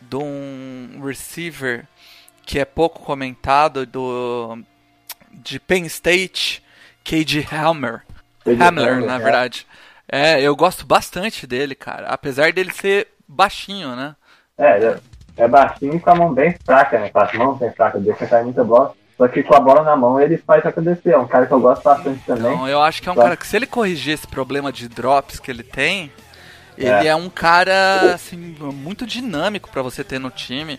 de 0.00 0.16
um 0.16 1.00
receiver 1.04 1.86
que 2.44 2.58
é 2.58 2.64
pouco 2.64 3.00
comentado 3.00 3.84
do 3.86 4.58
de 5.32 5.60
Penn 5.60 5.84
State, 5.86 6.62
KJ 7.10 7.46
Hamler. 7.52 8.02
K.J. 8.44 8.62
Hamler, 8.62 8.92
Hamler, 8.94 9.06
na 9.06 9.14
é. 9.14 9.18
verdade. 9.18 9.66
É, 10.10 10.40
eu 10.40 10.54
gosto 10.56 10.84
bastante 10.86 11.46
dele, 11.46 11.74
cara, 11.74 12.08
apesar 12.08 12.52
dele 12.52 12.72
ser 12.72 13.08
baixinho, 13.28 13.94
né? 13.94 14.14
É, 14.58 14.78
é- 14.84 14.98
é 15.38 15.48
baixinho 15.48 16.00
com 16.00 16.10
a 16.10 16.14
mão 16.14 16.32
bem 16.34 16.54
fraca, 16.64 16.98
né? 16.98 17.10
Com 17.10 17.18
as 17.20 17.32
mãos 17.34 17.58
bem 17.58 17.70
fracas, 17.72 18.02
deixa 18.02 18.26
cair 18.26 18.44
muita 18.44 18.64
bola. 18.64 18.92
Só 19.16 19.26
que 19.28 19.42
com 19.42 19.54
a 19.54 19.60
bola 19.60 19.82
na 19.82 19.96
mão 19.96 20.20
ele 20.20 20.36
faz 20.38 20.64
acontecer. 20.66 21.10
É 21.10 21.18
um 21.18 21.26
cara 21.26 21.46
que 21.46 21.52
eu 21.52 21.60
gosto 21.60 21.82
bastante 21.82 22.20
também. 22.26 22.52
Então, 22.52 22.68
eu 22.68 22.82
acho 22.82 23.00
que 23.02 23.08
é 23.08 23.12
um 23.12 23.14
Claro. 23.14 23.28
cara 23.30 23.36
que 23.36 23.46
se 23.46 23.56
ele 23.56 23.66
corrigir 23.66 24.14
esse 24.14 24.26
problema 24.26 24.72
de 24.72 24.88
drops 24.88 25.38
que 25.40 25.50
ele 25.50 25.62
tem, 25.62 26.10
ele 26.76 26.88
É. 26.88 27.06
é 27.08 27.16
um 27.16 27.28
cara 27.30 28.14
assim 28.14 28.36
muito 28.36 29.06
dinâmico 29.06 29.70
pra 29.70 29.80
você 29.82 30.04
ter 30.04 30.18
no 30.18 30.30
time. 30.30 30.78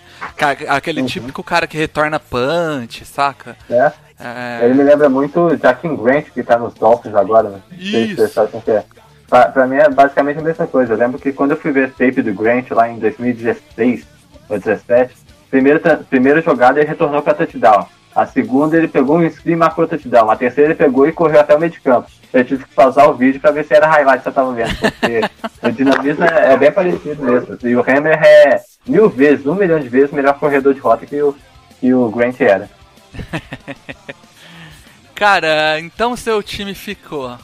Aquele 0.69 1.01
Uhum. 1.01 1.07
típico 1.07 1.43
cara 1.43 1.65
que 1.67 1.77
retorna 1.77 2.19
punch, 2.19 3.05
saca? 3.05 3.55
né? 3.69 3.91
É, 4.19 4.60
Ele 4.65 4.73
me 4.73 4.84
lembra 4.84 5.10
muito 5.10 5.39
o 5.39 5.58
Jaquim 5.58 5.95
Grant, 5.95 6.25
que 6.34 6.41
tá 6.43 6.58
nos 6.58 6.73
Dolphins 6.73 7.15
agora. 7.15 7.49
Né? 7.49 7.60
Se 7.77 7.97
Isso. 8.13 8.27
você 8.27 8.71
é. 8.71 8.84
Pra, 9.30 9.45
pra 9.49 9.67
mim 9.67 9.75
é 9.75 9.89
basicamente 9.89 10.39
a 10.39 10.43
mesma 10.43 10.65
coisa. 10.67 10.93
Eu 10.93 10.97
lembro 10.97 11.19
que 11.19 11.32
quando 11.34 11.51
eu 11.51 11.58
fui 11.58 11.71
ver 11.71 11.91
tape 11.91 12.21
do 12.21 12.34
Grant 12.34 12.71
lá 12.71 12.89
em 12.89 12.97
2016 12.99 14.06
ou 14.49 14.58
17, 14.58 15.13
primeiro, 15.51 15.80
ta- 15.80 15.97
primeira 16.10 16.41
jogada 16.41 16.80
ele 16.80 16.88
retornou 16.88 17.21
pra 17.21 17.34
touchdown. 17.34 17.86
A 18.15 18.25
segunda 18.25 18.75
ele 18.75 18.88
pegou 18.88 19.19
um 19.19 19.30
screen 19.30 19.53
e 19.53 19.58
marcou 19.58 19.84
o 19.86 19.88
touchdown. 19.88 20.32
A 20.32 20.36
terceira 20.36 20.69
ele 20.71 20.77
pegou 20.80 21.08
e 21.08 21.12
correu 21.12 21.39
até 21.39 21.56
o 21.56 21.60
meio 21.60 21.71
de 21.71 21.80
campo. 21.82 22.10
Eu 22.34 22.43
tive 22.43 22.63
que 22.63 22.73
pausar 22.73 23.08
o 23.10 23.13
vídeo 23.13 23.39
pra 23.39 23.51
ver 23.51 23.63
se 23.65 23.73
era 23.75 23.86
highlight 23.88 24.23
que 24.23 24.30
eu 24.30 24.34
tava 24.34 24.51
vendo. 24.53 24.75
Porque 24.80 25.21
o 25.62 25.71
dinamismo 25.71 26.23
é, 26.25 26.53
é 26.53 26.58
bem 26.58 26.71
parecido 26.71 27.23
mesmo. 27.23 27.58
E 27.63 27.75
o 27.75 27.82
Hammer 27.82 28.19
é 28.25 28.60
mil 28.88 29.10
vezes, 29.10 29.45
um 29.45 29.53
milhão 29.56 29.80
de 29.80 29.88
vezes 29.89 30.12
melhor 30.12 30.34
corredor 30.39 30.73
de 30.73 30.80
rota 30.80 31.06
que 31.06 31.21
o, 31.21 31.36
que 31.80 31.93
o 31.93 32.10
Grant 32.10 32.39
era. 32.41 32.69
Cara, 35.15 35.80
então 35.80 36.15
seu 36.15 36.43
time 36.43 36.75
ficou 36.75 37.38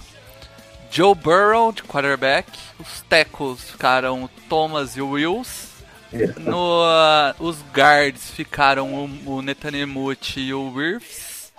Joe 0.91 1.15
Burrow 1.15 1.71
de 1.71 1.81
quarterback, 1.83 2.51
os 2.79 3.01
tackles 3.01 3.71
ficaram 3.71 4.23
o 4.23 4.27
Thomas 4.47 4.95
e 4.95 5.01
o 5.01 5.09
Wills, 5.09 5.69
Isso. 6.11 6.39
no, 6.39 6.83
ah, 6.83 7.35
os 7.39 7.57
guards 7.75 8.29
ficaram 8.29 8.93
o, 8.93 9.37
o 9.39 9.41
e 10.37 10.53
o 10.53 10.71
Wirfs, 10.71 11.51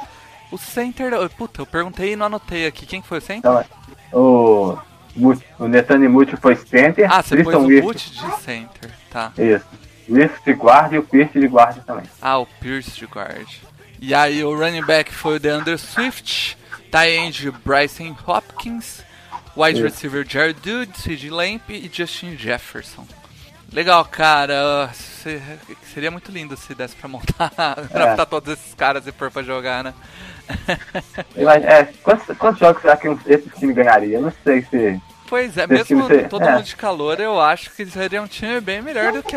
o 0.53 0.57
center, 0.59 1.13
puta, 1.31 1.63
eu 1.63 1.67
perguntei 1.67 2.13
e 2.13 2.17
não 2.17 2.27
anotei 2.27 2.65
aqui, 2.65 2.87
quem 2.87 3.03
que 3.03 3.09
foi 3.09 3.19
o 3.19 3.23
center? 3.23 3.51
Então, 3.51 3.65
o, 4.13 4.79
o 5.59 5.67
Netani 5.67 6.07
Muti 6.09 6.37
foi 6.37 6.55
center. 6.55 7.13
Ah, 7.13 7.23
você 7.23 7.43
pôs 7.43 7.57
Tristan 7.57 7.59
o 7.59 7.67
Wirfs- 7.67 8.11
de 8.11 8.43
center, 8.43 8.91
tá. 9.11 9.33
Isso. 9.37 9.67
Wirfs 10.09 10.45
de 10.45 10.53
guarda 10.53 10.95
e 10.95 10.99
o 10.99 11.03
Pierce 11.03 11.41
de 11.41 11.49
guarda 11.49 11.83
também. 11.85 12.05
Ah, 12.23 12.39
o 12.39 12.47
Pierce 12.47 12.93
de 12.93 13.07
guard. 13.07 13.49
E 14.07 14.13
aí 14.15 14.45
o 14.45 14.55
running 14.55 14.85
back 14.85 15.11
foi 15.11 15.37
o 15.37 15.41
DeAndre 15.41 15.79
Swift, 15.79 16.59
tight 16.91 17.09
end 17.11 17.51
Bryson 17.65 18.15
Hopkins, 18.27 19.01
wide 19.57 19.81
receiver 19.83 20.27
Jared 20.29 20.61
Dude, 20.61 20.93
CJ 20.93 21.31
Lamp 21.31 21.71
e 21.71 21.91
Justin 21.91 22.37
Jefferson. 22.37 23.07
Legal, 23.73 24.05
cara. 24.05 24.91
Se- 24.93 25.41
Seria 25.95 26.11
muito 26.11 26.31
lindo 26.31 26.55
se 26.55 26.75
desse 26.75 26.95
pra 26.97 27.09
montar, 27.09 27.51
draftar 27.91 28.27
todos 28.27 28.53
esses 28.53 28.75
caras 28.75 29.07
e 29.07 29.13
pôr 29.13 29.31
pra 29.31 29.43
jogar, 29.43 29.83
né? 29.83 29.95
É, 31.67 31.85
quantos, 32.03 32.37
quantos 32.37 32.61
jogos 32.61 32.83
será 32.83 32.99
que 32.99 33.09
esse 33.27 33.49
time 33.59 33.73
ganharia? 33.73 34.19
Eu 34.19 34.23
não 34.23 34.33
sei 34.45 34.61
se. 34.71 35.01
Pois 35.27 35.57
é, 35.57 35.67
mesmo 35.67 36.07
ser- 36.07 36.29
todo 36.29 36.45
é. 36.45 36.53
mundo 36.53 36.65
de 36.65 36.77
calor, 36.77 37.19
eu 37.19 37.41
acho 37.41 37.71
que 37.71 37.87
seria 37.87 38.21
um 38.21 38.27
time 38.27 38.61
bem 38.61 38.83
melhor 38.83 39.11
do 39.13 39.23
que 39.23 39.35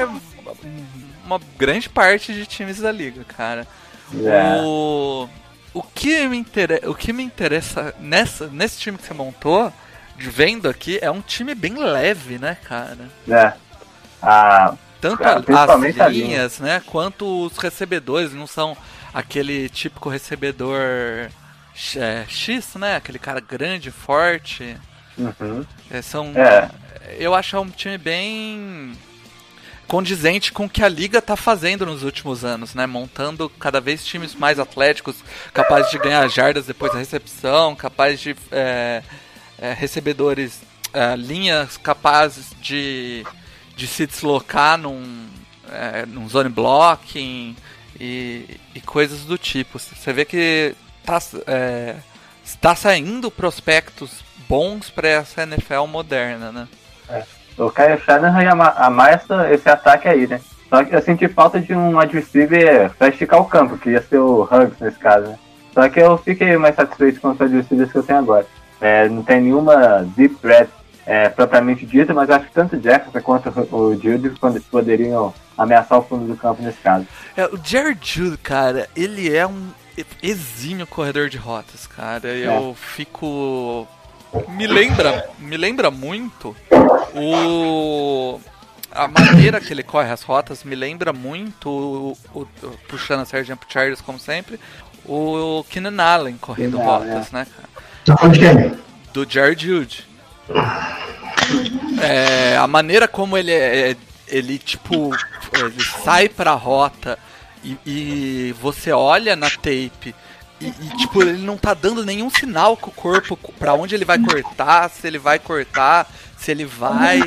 uma 1.26 1.40
grande 1.58 1.88
parte 1.88 2.34
de 2.34 2.46
times 2.46 2.80
da 2.82 2.92
liga, 2.92 3.24
cara. 3.24 3.66
É. 4.14 4.62
O, 4.64 5.28
o, 5.74 5.84
que 5.84 6.28
me 6.28 6.38
interessa, 6.38 6.90
o 6.90 6.96
que 6.96 7.12
me 7.14 7.24
interessa 7.24 7.94
nessa, 8.00 8.48
nesse 8.48 8.80
time 8.80 8.98
que 8.98 9.06
você 9.06 9.14
montou, 9.14 9.72
de 10.18 10.30
vendo 10.30 10.68
aqui, 10.70 10.98
é 11.02 11.12
um 11.12 11.22
time 11.22 11.54
bem 11.54 11.76
leve, 11.76 12.38
né, 12.40 12.58
cara? 12.64 12.98
Né? 13.26 13.54
A, 14.22 14.74
Tanto 15.00 15.22
É, 15.24 15.28
a- 15.28 15.64
as 15.64 15.70
a 15.70 15.76
linha. 15.78 16.08
linhas, 16.08 16.60
né, 16.60 16.82
quanto 16.86 17.46
os 17.46 17.56
recebedores, 17.58 18.34
não 18.34 18.48
são 18.48 18.76
aquele 19.14 19.70
típico 19.70 20.10
recebedor 20.10 21.30
X, 21.76 21.98
é, 21.98 22.26
X, 22.28 22.74
né, 22.76 22.96
aquele 22.96 23.20
cara 23.20 23.40
grande, 23.40 23.92
forte. 23.92 24.76
uhum. 25.16 25.64
É, 25.92 26.02
são, 26.02 26.32
É. 26.36 26.70
eu 27.20 27.36
acho 27.36 27.60
um 27.60 27.70
time 27.70 27.98
bem 28.00 28.94
condizente 29.88 30.52
com 30.52 30.66
o 30.66 30.70
que 30.70 30.84
a 30.84 30.90
liga 30.90 31.22
tá 31.22 31.36
fazendo 31.36 31.86
nos 31.86 32.04
últimos 32.04 32.44
anos, 32.44 32.76
né? 32.76 32.86
Montando 32.86 33.50
cada 33.50 33.80
vez 33.80 34.06
times 34.06 34.36
mais 34.36 34.60
atléticos, 34.60 35.18
capazes 35.54 35.90
de 35.90 35.98
ganhar 35.98 36.28
jardas 36.28 36.66
depois 36.66 36.92
da 36.92 37.00
recepção, 37.00 37.76
capazes 37.76 38.20
de 38.20 38.36
é, 38.52 39.02
é, 39.58 39.74
recebedores, 39.74 40.62
é, 40.94 41.16
linhas 41.16 41.78
capazes 41.78 42.52
de, 42.62 43.26
de 43.76 43.88
se 43.88 44.06
deslocar 44.06 44.78
num, 44.78 45.28
é, 45.72 46.06
num 46.06 46.28
zone 46.28 46.50
blocking 46.50 47.56
e, 48.00 48.60
e 48.76 48.82
coisas 48.82 49.22
do 49.22 49.38
tipo. 49.38 49.80
Você 49.80 50.12
vê 50.12 50.26
que 50.26 50.76
tá, 51.06 51.20
é, 51.48 51.96
está 52.44 52.76
saindo 52.76 53.32
prospectos 53.32 54.24
bons 54.48 54.90
para 54.90 55.08
essa 55.08 55.44
NFL 55.44 55.86
moderna, 55.88 56.52
né? 56.52 56.68
O 57.58 57.72
Kyle 57.72 58.00
Shanahan 58.00 58.52
amar 58.78 59.14
essa, 59.14 59.52
esse 59.52 59.68
ataque 59.68 60.08
aí, 60.08 60.28
né? 60.28 60.40
Só 60.70 60.84
que 60.84 60.96
eu 60.96 61.02
senti 61.02 61.28
falta 61.28 61.60
de 61.60 61.74
um 61.74 61.98
receiver 61.98 62.92
pra 62.98 63.08
esticar 63.08 63.40
o 63.40 63.46
campo, 63.46 63.78
que 63.78 63.92
ia 63.92 64.02
ser 64.02 64.20
o 64.20 64.44
Hugs 64.44 64.80
nesse 64.80 65.00
caso, 65.00 65.28
né? 65.28 65.40
Só 65.74 65.88
que 65.90 66.00
eu 66.00 66.18
fiquei 66.18 66.58
mais 66.58 66.76
satisfeito 66.76 67.22
com 67.22 67.30
os 67.30 67.40
receivers 67.40 67.92
que 67.92 67.98
eu 67.98 68.04
tenho 68.04 68.20
agora. 68.20 68.46
É, 68.82 69.08
não 69.08 69.24
tem 69.24 69.42
nenhuma 69.42 70.08
deep 70.16 70.36
threat 70.36 70.70
é, 71.06 71.30
propriamente 71.30 71.86
dita, 71.86 72.14
mas 72.14 72.30
acho 72.30 72.48
que 72.48 72.54
tanto 72.54 72.76
o 72.76 72.82
Jefferson 72.82 73.22
quanto 73.22 73.50
o 73.72 73.94
Judy 73.96 74.32
quando 74.40 74.62
poderiam 74.62 75.34
ameaçar 75.58 75.98
o 75.98 76.04
fundo 76.04 76.28
do 76.28 76.36
campo 76.36 76.62
nesse 76.62 76.80
caso. 76.80 77.08
É, 77.36 77.46
o 77.46 77.60
Jared 77.64 78.00
Jude, 78.02 78.38
cara, 78.38 78.90
ele 78.96 79.34
é 79.34 79.48
um 79.48 79.70
exímio 80.22 80.86
corredor 80.86 81.30
de 81.30 81.38
rotas, 81.38 81.88
cara. 81.88 82.28
Eu 82.28 82.76
fico. 82.76 83.88
Me 84.50 84.68
lembra, 84.68 85.30
me 85.40 85.58
lembra 85.58 85.90
muito 85.92 86.56
o. 87.16 88.40
A 88.92 89.08
maneira 89.08 89.60
que 89.62 89.72
ele 89.74 89.84
corre 89.84 90.10
as 90.12 90.24
rotas 90.24 90.64
me 90.64 90.76
lembra 90.76 91.14
muito, 91.14 91.70
o, 91.70 92.18
o- 92.34 92.42
o- 92.64 92.78
puxando 92.88 93.22
a 93.22 93.26
sardinha 93.26 93.56
pro 93.56 93.72
Chargers 93.72 94.02
como 94.02 94.18
sempre, 94.18 94.60
o 95.06 95.64
Keenan 95.70 96.02
Allen 96.04 96.38
correndo 96.38 96.78
Keenan 96.78 96.90
rotas, 96.92 97.32
né, 97.32 97.46
cara? 98.06 98.18
Do 99.14 99.26
Jared 99.30 99.64
Jude. 99.66 100.08
É, 102.02 102.58
a 102.58 102.68
maneira 102.68 103.08
como 103.08 103.38
ele 103.38 103.52
é, 103.52 103.96
ele 104.28 104.58
tipo, 104.58 105.12
ele 105.56 105.84
sai 106.04 106.28
pra 106.30 106.52
rota 106.52 107.18
e, 107.64 107.78
e 107.86 108.56
você 108.62 108.92
olha 108.92 109.36
na 109.36 109.50
tape 109.50 110.14
e, 110.60 110.68
e, 110.68 110.98
tipo, 110.98 111.22
ele 111.22 111.46
não 111.46 111.56
tá 111.56 111.74
dando 111.74 112.04
nenhum 112.04 112.30
sinal 112.30 112.76
com 112.76 112.90
o 112.90 112.94
corpo 112.94 113.38
pra 113.60 113.74
onde 113.74 113.94
ele 113.94 114.06
vai 114.06 114.18
cortar, 114.18 114.90
se 114.90 115.06
ele 115.06 115.20
vai 115.20 115.38
cortar, 115.38 116.08
se 116.38 116.50
ele 116.52 116.66
vai. 116.66 117.22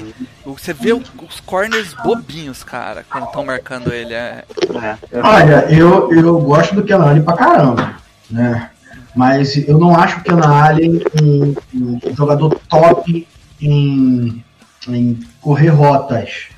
Você 0.45 0.73
vê 0.73 0.93
os 0.93 1.41
corners 1.41 1.95
bobinhos, 1.95 2.65
cara, 2.65 3.05
quando 3.09 3.27
estão 3.27 3.45
marcando 3.45 3.93
ele. 3.93 4.15
É, 4.15 4.45
É, 5.13 5.21
Olha, 5.21 5.67
eu, 5.71 6.13
eu 6.13 6.41
gosto 6.41 6.75
do 6.75 6.83
Kenan 6.83 7.09
Allen 7.09 7.23
pra 7.23 7.37
caramba, 7.37 7.97
né? 8.29 8.71
Mas 9.15 9.57
eu 9.57 9.79
não 9.79 9.97
acho 9.97 10.19
o 10.19 10.23
Kenan 10.23 10.47
Allen 10.47 11.01
um, 11.23 11.55
um 11.75 12.17
jogador 12.17 12.59
top 12.69 13.27
em, 13.61 14.45
em 14.89 15.21
correr 15.41 15.69
rotas. 15.69 16.49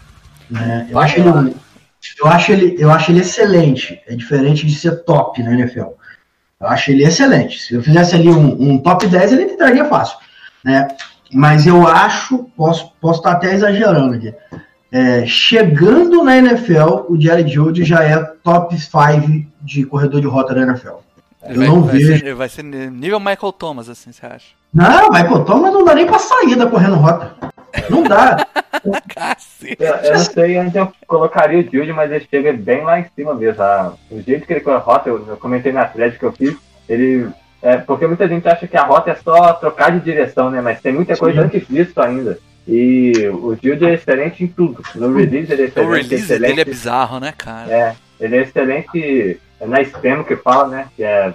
Né? 0.51 0.89
Eu, 0.91 0.99
acho 0.99 1.19
ele, 1.19 1.29
eu, 1.29 2.29
acho 2.29 2.53
ele, 2.53 2.77
eu 2.79 2.91
acho 2.91 3.11
ele 3.11 3.21
excelente. 3.21 4.01
É 4.07 4.15
diferente 4.15 4.67
de 4.67 4.75
ser 4.75 5.05
top 5.05 5.43
na 5.43 5.53
NFL. 5.53 6.02
Eu 6.63 6.69
acho 6.69 6.93
ele 6.93 7.05
excelente. 7.05 7.59
Se 7.59 7.75
eu 7.75 7.83
fizesse 7.83 8.15
ali 8.15 8.29
um, 8.29 8.71
um 8.73 8.79
top 8.79 9.07
10, 9.07 9.33
ele 9.33 9.43
entraria 9.53 9.85
fácil. 9.85 10.17
Né? 10.65 10.87
Mas 11.33 11.67
eu 11.67 11.87
acho, 11.87 12.45
posso, 12.57 12.93
posso 13.01 13.19
estar 13.19 13.33
até 13.33 13.53
exagerando 13.53 14.15
aqui. 14.15 14.33
É, 14.93 15.27
chegando 15.27 16.23
na 16.23 16.37
NFL, 16.37 17.07
o 17.09 17.17
Jared 17.19 17.51
Judy 17.51 17.83
já 17.83 18.05
é 18.05 18.17
top 18.45 18.79
5 18.79 19.47
de 19.61 19.85
corredor 19.85 20.21
de 20.21 20.27
rota 20.27 20.55
da 20.55 20.63
NFL. 20.63 20.97
Ele 21.45 21.55
Eu 21.55 21.59
vai, 21.59 21.67
não 21.67 21.83
vai 21.83 21.97
vejo. 21.97 22.19
ser, 22.21 22.35
vai 22.35 22.49
ser 22.49 22.63
nível 22.63 23.19
Michael 23.19 23.53
Thomas, 23.53 23.89
assim, 23.89 24.13
você 24.13 24.25
acha? 24.25 24.49
Não, 24.73 25.11
Michael 25.11 25.45
Thomas 25.45 25.73
não 25.73 25.85
dá 25.85 25.95
nem 25.95 26.07
pra 26.07 26.19
saída 26.19 26.67
correndo 26.67 26.95
rota. 26.95 27.52
Não 27.91 28.03
dá. 28.03 28.47
Eu, 28.85 29.87
eu 30.05 30.13
não 30.15 30.19
sei 30.25 30.59
onde 30.59 30.77
eu 30.77 30.93
colocaria 31.07 31.59
o 31.61 31.63
Jude, 31.63 31.93
mas 31.93 32.11
ele 32.11 32.27
chega 32.29 32.53
bem 32.53 32.83
lá 32.83 32.99
em 33.01 33.07
cima 33.15 33.35
mesmo. 33.35 33.63
Ah, 33.63 33.95
o 34.11 34.21
jeito 34.21 34.47
que 34.47 34.53
ele 34.53 34.63
a 34.71 34.79
rota, 34.79 35.09
eu, 35.09 35.25
eu 35.29 35.37
comentei 35.37 35.73
na 35.73 35.85
thread 35.85 36.19
que 36.19 36.25
eu 36.25 36.33
fiz, 36.33 36.57
ele. 36.89 37.29
É, 37.63 37.77
porque 37.77 38.07
muita 38.09 38.27
gente 38.27 38.49
acha 38.49 38.67
que 38.67 38.77
a 38.77 38.83
rota 38.83 39.13
é 39.13 39.15
só 39.15 39.53
trocar 39.53 39.93
de 39.93 40.01
direção, 40.01 40.51
né? 40.51 40.61
Mas 40.61 40.81
tem 40.81 40.93
muita 40.93 41.17
coisa 41.17 41.41
Sim. 41.41 41.47
antes 41.47 41.69
disso 41.69 42.01
ainda. 42.01 42.39
E 42.67 43.13
o 43.33 43.57
Jude 43.61 43.85
é 43.87 43.95
excelente 43.95 44.43
em 44.43 44.49
tudo. 44.49 44.83
No 44.97 45.15
release 45.15 45.53
ele 45.53 45.63
é 45.63 45.65
O 45.67 45.69
excelente. 45.69 45.91
release 45.93 46.15
excelente 46.15 46.49
dele 46.51 46.61
é 46.61 46.65
bizarro, 46.65 47.21
né, 47.21 47.33
cara? 47.37 47.71
É, 47.73 47.95
ele 48.21 48.37
é 48.37 48.43
excelente 48.43 49.41
é 49.61 49.67
na 49.67 49.81
spam 49.83 50.25
que 50.25 50.35
fala, 50.37 50.67
né? 50.69 50.87
Que 50.97 51.05
é 51.05 51.33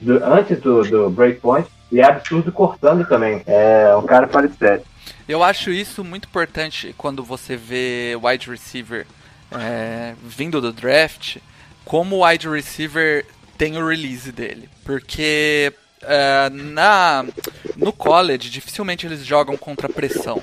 do- 0.00 0.24
antes 0.24 0.58
do, 0.60 0.82
do 0.82 1.10
breakpoint. 1.10 1.68
E 1.92 2.00
é 2.00 2.04
absurdo 2.04 2.50
cortando 2.52 3.06
também. 3.08 3.40
É 3.46 3.94
um 3.96 4.02
cara 4.02 4.26
fora 4.28 4.46
de 4.48 4.56
série. 4.56 4.82
Eu 5.28 5.42
acho 5.42 5.70
isso 5.70 6.02
muito 6.02 6.26
importante 6.26 6.94
quando 6.96 7.22
você 7.22 7.54
vê 7.54 8.16
wide 8.20 8.48
receiver 8.48 9.06
é, 9.52 10.14
vindo 10.22 10.58
do 10.58 10.72
draft, 10.72 11.36
como 11.84 12.16
o 12.16 12.26
wide 12.26 12.48
receiver 12.48 13.26
tem 13.58 13.76
o 13.76 13.86
release 13.86 14.32
dele. 14.32 14.70
Porque 14.84 15.70
é, 16.00 16.48
na, 16.50 17.26
no 17.76 17.92
college, 17.92 18.48
dificilmente 18.48 19.06
eles 19.06 19.24
jogam 19.24 19.56
contra 19.56 19.88
pressão. 19.88 20.42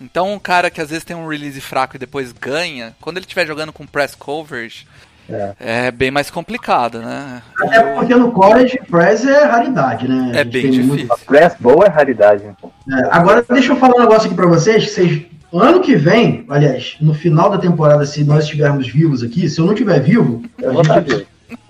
Então 0.00 0.32
um 0.32 0.38
cara 0.38 0.70
que 0.70 0.80
às 0.80 0.90
vezes 0.90 1.04
tem 1.04 1.16
um 1.16 1.26
release 1.26 1.60
fraco 1.60 1.96
e 1.96 1.98
depois 1.98 2.32
ganha, 2.32 2.94
quando 3.00 3.16
ele 3.16 3.24
estiver 3.24 3.46
jogando 3.46 3.72
com 3.72 3.86
press 3.86 4.14
coverage, 4.14 4.86
É. 5.32 5.86
é 5.86 5.90
bem 5.90 6.10
mais 6.10 6.30
complicado, 6.30 7.00
né? 7.00 7.42
Até 7.60 7.82
porque 7.94 8.14
no 8.14 8.32
college 8.32 8.78
press 8.90 9.24
é 9.26 9.44
raridade, 9.44 10.08
né? 10.08 10.32
É 10.34 10.44
bem 10.44 10.70
tem 10.70 10.82
muito- 10.82 11.02
difícil. 11.02 11.26
Press 11.26 11.54
boa 11.60 11.86
é 11.86 11.88
raridade. 11.88 12.44
É, 12.44 13.08
agora, 13.10 13.44
deixa 13.48 13.72
eu 13.72 13.76
falar 13.76 13.96
um 13.96 14.00
negócio 14.00 14.26
aqui 14.26 14.34
pra 14.34 14.46
vocês, 14.46 14.84
que 14.84 14.90
vocês. 14.90 15.22
Ano 15.52 15.80
que 15.80 15.96
vem, 15.96 16.44
aliás, 16.48 16.96
no 17.00 17.12
final 17.12 17.50
da 17.50 17.58
temporada, 17.58 18.06
se 18.06 18.22
nós 18.22 18.44
estivermos 18.44 18.86
vivos 18.88 19.22
aqui, 19.22 19.48
se 19.48 19.60
eu 19.60 19.64
não 19.66 19.72
estiver 19.72 19.98
vivo, 20.00 20.42
Eu 20.58 20.70
a 20.70 20.74
gente- 20.74 20.86
saber. 20.86 21.26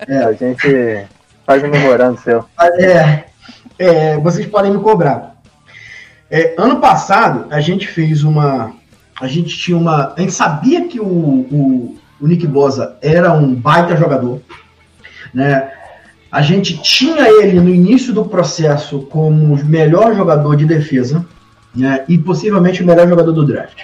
A 0.07 0.31
gente 0.33 1.07
faz 1.47 1.63
um 1.63 1.67
memorando 1.67 2.19
seu. 2.19 2.45
é, 2.79 3.23
é, 3.79 4.17
vocês 4.17 4.45
podem 4.45 4.71
me 4.71 4.79
cobrar. 4.79 5.35
É, 6.29 6.53
ano 6.57 6.79
passado, 6.79 7.47
a 7.49 7.59
gente 7.59 7.87
fez 7.87 8.23
uma. 8.23 8.73
A 9.19 9.27
gente 9.27 9.57
tinha 9.57 9.75
uma. 9.77 10.13
A 10.15 10.19
gente 10.19 10.31
sabia 10.33 10.87
que 10.87 10.99
o, 10.99 11.05
o, 11.05 11.97
o 12.21 12.27
Nick 12.27 12.45
Bosa 12.45 12.97
era 13.01 13.33
um 13.33 13.53
baita 13.53 13.97
jogador. 13.97 14.41
Né? 15.33 15.69
A 16.31 16.41
gente 16.41 16.81
tinha 16.81 17.27
ele 17.27 17.59
no 17.59 17.69
início 17.69 18.13
do 18.13 18.25
processo 18.25 18.99
como 19.09 19.53
o 19.53 19.65
melhor 19.65 20.15
jogador 20.15 20.55
de 20.55 20.65
defesa 20.65 21.25
né? 21.75 22.05
e 22.07 22.17
possivelmente 22.17 22.83
o 22.83 22.85
melhor 22.85 23.07
jogador 23.07 23.31
do 23.31 23.45
draft. 23.45 23.83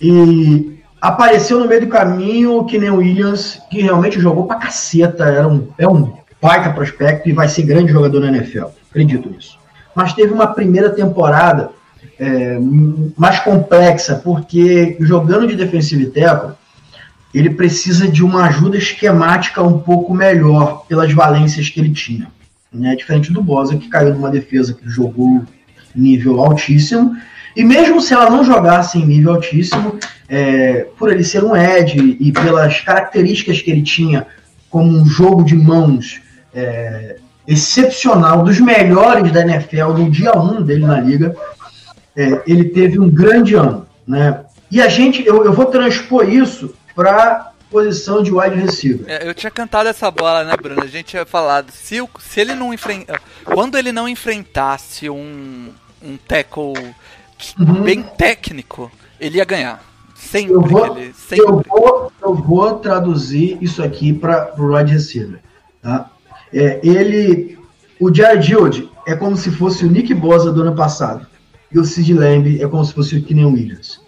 E 0.00 0.78
apareceu 1.00 1.58
no 1.58 1.66
meio 1.66 1.80
do 1.80 1.86
caminho 1.88 2.58
o 2.58 2.64
Kenan 2.66 2.94
Williams, 2.94 3.60
que 3.70 3.80
realmente 3.80 4.20
jogou 4.20 4.46
pra 4.46 4.56
caceta, 4.56 5.24
era 5.24 5.48
um, 5.48 5.68
é 5.78 5.88
um 5.88 6.12
baita 6.40 6.70
prospecto 6.70 7.28
e 7.28 7.32
vai 7.32 7.48
ser 7.48 7.62
grande 7.62 7.92
jogador 7.92 8.20
na 8.20 8.28
NFL. 8.28 8.66
Acredito 8.90 9.28
nisso. 9.28 9.58
Mas 9.94 10.12
teve 10.12 10.32
uma 10.32 10.46
primeira 10.46 10.90
temporada 10.90 11.70
é, 12.18 12.58
mais 13.16 13.40
complexa, 13.40 14.20
porque 14.22 14.96
jogando 15.00 15.46
de 15.46 15.56
defensive 15.56 16.06
tackle, 16.06 16.52
ele 17.32 17.50
precisa 17.50 18.08
de 18.08 18.24
uma 18.24 18.46
ajuda 18.46 18.78
esquemática 18.78 19.62
um 19.62 19.78
pouco 19.78 20.14
melhor 20.14 20.84
pelas 20.88 21.12
valências 21.12 21.68
que 21.68 21.80
ele 21.80 21.92
tinha. 21.92 22.28
Né? 22.72 22.96
Diferente 22.96 23.32
do 23.32 23.42
Bosa, 23.42 23.76
que 23.76 23.88
caiu 23.88 24.14
numa 24.14 24.30
defesa 24.30 24.74
que 24.74 24.88
jogou 24.88 25.44
nível 25.94 26.40
altíssimo. 26.40 27.16
E 27.54 27.64
mesmo 27.64 28.00
se 28.00 28.14
ela 28.14 28.30
não 28.30 28.44
jogasse 28.44 28.98
em 28.98 29.06
nível 29.06 29.34
altíssimo, 29.34 29.98
é, 30.28 30.86
por 30.98 31.10
ele 31.10 31.24
ser 31.24 31.44
um 31.44 31.56
Ed 31.56 32.16
e 32.20 32.32
pelas 32.32 32.80
características 32.80 33.60
que 33.60 33.70
ele 33.70 33.82
tinha 33.82 34.26
como 34.70 34.98
um 34.98 35.04
jogo 35.04 35.42
de 35.42 35.56
mãos 35.56 36.20
é, 36.54 37.16
excepcional, 37.46 38.42
dos 38.42 38.60
melhores 38.60 39.32
da 39.32 39.40
NFL 39.40 39.92
no 39.96 40.10
dia 40.10 40.36
1 40.36 40.62
dele 40.62 40.86
na 40.86 41.00
liga, 41.00 41.34
é, 42.14 42.42
ele 42.46 42.64
teve 42.64 42.98
um 42.98 43.08
grande 43.08 43.54
ano. 43.54 43.86
Né? 44.06 44.40
E 44.70 44.80
a 44.82 44.88
gente, 44.88 45.26
eu, 45.26 45.44
eu 45.44 45.52
vou 45.52 45.66
transpor 45.66 46.28
isso 46.28 46.74
para 46.98 47.52
posição 47.70 48.24
de 48.24 48.32
wide 48.32 48.56
receiver. 48.56 49.04
É, 49.08 49.28
Eu 49.28 49.32
tinha 49.32 49.52
cantado 49.52 49.88
essa 49.88 50.10
bola, 50.10 50.42
né, 50.42 50.54
Bruno? 50.60 50.82
A 50.82 50.86
gente 50.88 51.06
tinha 51.06 51.24
falado, 51.24 51.70
se, 51.70 52.00
o- 52.00 52.08
se 52.18 52.40
ele 52.40 52.56
não 52.56 52.74
enfrenta. 52.74 53.20
Quando 53.44 53.78
ele 53.78 53.92
não 53.92 54.08
enfrentasse 54.08 55.08
um, 55.08 55.68
um 56.02 56.16
tackle 56.16 56.72
Uhum. 57.56 57.82
bem 57.84 58.02
técnico, 58.02 58.90
ele 59.20 59.38
ia 59.38 59.44
ganhar. 59.44 59.80
Sempre 60.16 60.54
Eu 60.54 60.60
vou- 60.60 60.98
ele. 60.98 61.14
Sempre. 61.14 61.44
Eu 61.46 61.62
vou, 61.68 62.12
eu 62.20 62.34
vou 62.34 62.74
traduzir 62.80 63.56
isso 63.62 63.80
aqui 63.80 64.12
para 64.12 64.52
o 64.58 64.74
wide 64.74 64.92
receiver. 64.92 65.38
Tá? 65.80 66.10
É, 66.52 66.80
ele, 66.82 67.56
o 68.00 68.12
Jared 68.12 68.44
Dillard 68.44 68.90
é 69.06 69.14
como 69.14 69.36
se 69.36 69.52
fosse 69.52 69.84
o 69.84 69.88
Nick 69.90 70.12
Bosa 70.14 70.52
do 70.52 70.62
ano 70.62 70.74
passado. 70.74 71.24
E 71.70 71.78
o 71.78 71.84
Sid 71.84 72.12
Lamb 72.12 72.60
é 72.60 72.66
como 72.66 72.84
se 72.84 72.92
fosse 72.92 73.16
o 73.16 73.22
Kenan 73.22 73.48
Williams. 73.52 74.00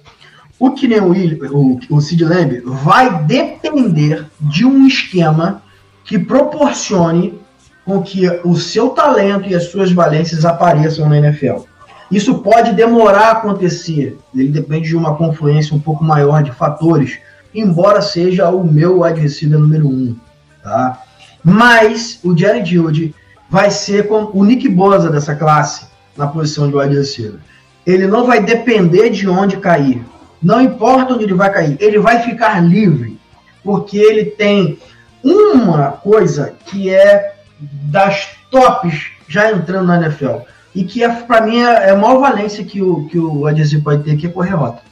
O 0.61 0.73
Kenan 0.73 1.07
Williams, 1.07 1.51
o, 1.89 2.01
Sid 2.03 2.23
Lamb 2.23 2.61
vai 2.67 3.25
depender 3.25 4.27
de 4.39 4.67
um 4.67 4.87
esquema 4.87 5.63
que 6.05 6.19
proporcione 6.19 7.41
com 7.83 8.03
que 8.03 8.29
o 8.45 8.55
seu 8.57 8.91
talento 8.91 9.49
e 9.49 9.55
as 9.55 9.71
suas 9.71 9.91
valências 9.91 10.45
apareçam 10.45 11.09
na 11.09 11.17
NFL. 11.17 11.63
Isso 12.11 12.41
pode 12.41 12.75
demorar 12.75 13.29
a 13.29 13.33
acontecer. 13.33 14.19
Ele 14.35 14.49
depende 14.49 14.89
de 14.89 14.97
uma 14.97 15.17
confluência 15.17 15.75
um 15.75 15.81
pouco 15.81 16.05
maior 16.05 16.43
de 16.43 16.53
fatores, 16.53 17.19
embora 17.55 18.03
seja 18.03 18.51
o 18.51 18.63
meu 18.63 19.01
receiver 19.01 19.59
número 19.59 19.89
um, 19.89 20.15
tá? 20.63 21.03
Mas 21.43 22.21
o 22.23 22.37
Jerry 22.37 22.67
Judy 22.67 23.15
vai 23.49 23.71
ser 23.71 24.09
com 24.09 24.31
o 24.35 24.45
Nick 24.45 24.69
Bosa 24.69 25.09
dessa 25.09 25.35
classe 25.35 25.87
na 26.15 26.27
posição 26.27 26.69
de 26.69 26.77
wide 26.77 26.97
receiver. 26.97 27.41
Ele 27.87 28.07
não 28.07 28.27
vai 28.27 28.43
depender 28.43 29.09
de 29.09 29.27
onde 29.27 29.57
cair. 29.57 30.05
Não 30.43 30.61
importa 30.61 31.15
onde 31.15 31.25
ele 31.25 31.35
vai 31.35 31.53
cair, 31.53 31.77
ele 31.81 31.99
vai 31.99 32.21
ficar 32.23 32.61
livre, 32.61 33.19
porque 33.63 33.99
ele 33.99 34.25
tem 34.27 34.79
uma 35.23 35.93
coisa 35.93 36.55
que 36.67 36.89
é 36.89 37.35
das 37.61 38.29
tops 38.51 39.11
já 39.29 39.53
entrando 39.53 39.87
na 39.87 39.97
NFL 40.01 40.39
e 40.75 40.85
que 40.85 41.05
é, 41.05 41.09
para 41.09 41.43
mim 41.43 41.59
é, 41.63 41.89
é 41.89 41.91
a 41.91 41.97
maior 41.97 42.19
valência 42.21 42.65
que 42.65 42.81
o 42.81 43.07
que 43.07 43.19
o 43.19 43.45
receiver 43.45 43.83
pode 43.85 44.03
ter 44.05 44.17
que 44.17 44.27
é 44.27 44.31
correr 44.31 44.55
rota. 44.55 44.83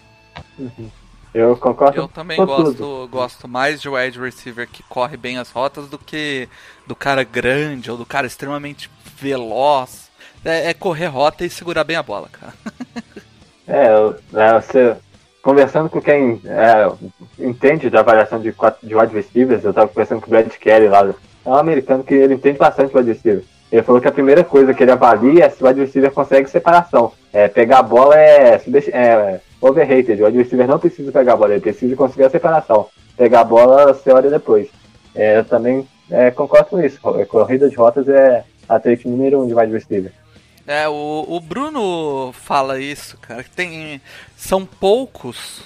Eu 1.33 1.57
concordo 1.57 1.97
Eu 1.97 2.09
também 2.09 2.37
gosto, 2.45 2.75
tudo. 2.75 3.09
gosto 3.09 3.47
mais 3.49 3.81
de 3.81 3.89
wide 3.89 4.19
receiver 4.19 4.67
que 4.69 4.83
corre 4.83 5.17
bem 5.17 5.39
as 5.39 5.51
rotas 5.51 5.87
do 5.89 5.99
que 5.99 6.49
do 6.87 6.97
cara 6.97 7.23
grande 7.23 7.91
ou 7.91 7.97
do 7.97 8.05
cara 8.07 8.27
extremamente 8.27 8.91
veloz. 9.17 10.09
É, 10.45 10.71
é 10.71 10.75
correr 10.75 11.07
rota 11.07 11.45
e 11.45 11.51
segurar 11.51 11.85
bem 11.85 11.97
a 11.97 12.03
bola, 12.03 12.29
cara. 12.31 12.53
É, 13.71 13.87
eu- 13.93 14.17
é, 14.33 14.55
você 14.59 14.97
conversando 15.49 15.89
com 15.89 15.99
quem 15.99 16.43
é, 16.45 16.93
entende 17.39 17.89
da 17.89 18.01
avaliação 18.01 18.39
de, 18.39 18.55
de 18.83 18.95
wide 18.95 19.15
receivers, 19.15 19.65
eu 19.65 19.73
tava 19.73 19.89
conversando 19.89 20.21
com 20.21 20.27
o 20.27 20.29
Brad 20.29 20.47
Kelly 20.47 20.89
lá, 20.89 21.09
é 21.09 21.49
um 21.49 21.55
americano 21.55 22.05
que 22.05 22.13
ele 22.13 22.35
entende 22.35 22.59
bastante 22.59 22.95
wide 22.95 23.11
receiver. 23.11 23.43
Ele 23.73 23.83
falou 23.83 23.99
que 23.99 24.09
a 24.09 24.13
primeira 24.13 24.45
coisa 24.45 24.75
que 24.75 24.83
ele 24.83 24.91
avalia 24.91 25.47
é 25.47 25.49
se 25.49 25.65
o 25.65 25.67
wide 25.67 25.81
receiver 25.81 26.11
consegue 26.11 26.51
separação. 26.51 27.13
É, 27.33 27.49
pegar 27.49 27.79
a 27.79 27.83
bola 27.83 28.15
é, 28.15 28.61
é 28.93 29.41
overrated, 29.59 30.21
o 30.21 30.27
wide 30.27 30.37
receiver 30.37 30.69
não 30.69 30.79
precisa 30.79 31.11
pegar 31.11 31.33
a 31.33 31.37
bola, 31.37 31.53
ele 31.53 31.63
precisa 31.63 31.97
conseguir 31.97 32.25
a 32.25 32.31
separação. 32.31 32.87
Pegar 33.17 33.41
a 33.41 33.45
bola 33.45 33.95
você 33.95 34.11
olha 34.11 34.29
depois. 34.29 34.69
É, 35.15 35.39
eu 35.39 35.47
também 35.47 35.89
é, 36.11 36.31
concordo 36.31 36.69
com 36.69 36.81
isso, 36.83 37.01
corrida 37.01 37.71
de 37.71 37.77
rotas 37.77 38.07
é 38.07 38.45
a 38.69 38.79
trait 38.79 39.09
número 39.09 39.43
um 39.43 39.47
de 39.47 39.55
wide 39.55 39.73
receiver. 39.73 40.13
É, 40.69 40.87
o, 40.87 41.25
o 41.27 41.41
Bruno 41.41 42.31
fala 42.45 42.79
isso, 42.79 43.17
cara, 43.17 43.43
que 43.43 43.49
tem. 43.49 44.03
São 44.37 44.67
poucos 44.67 45.63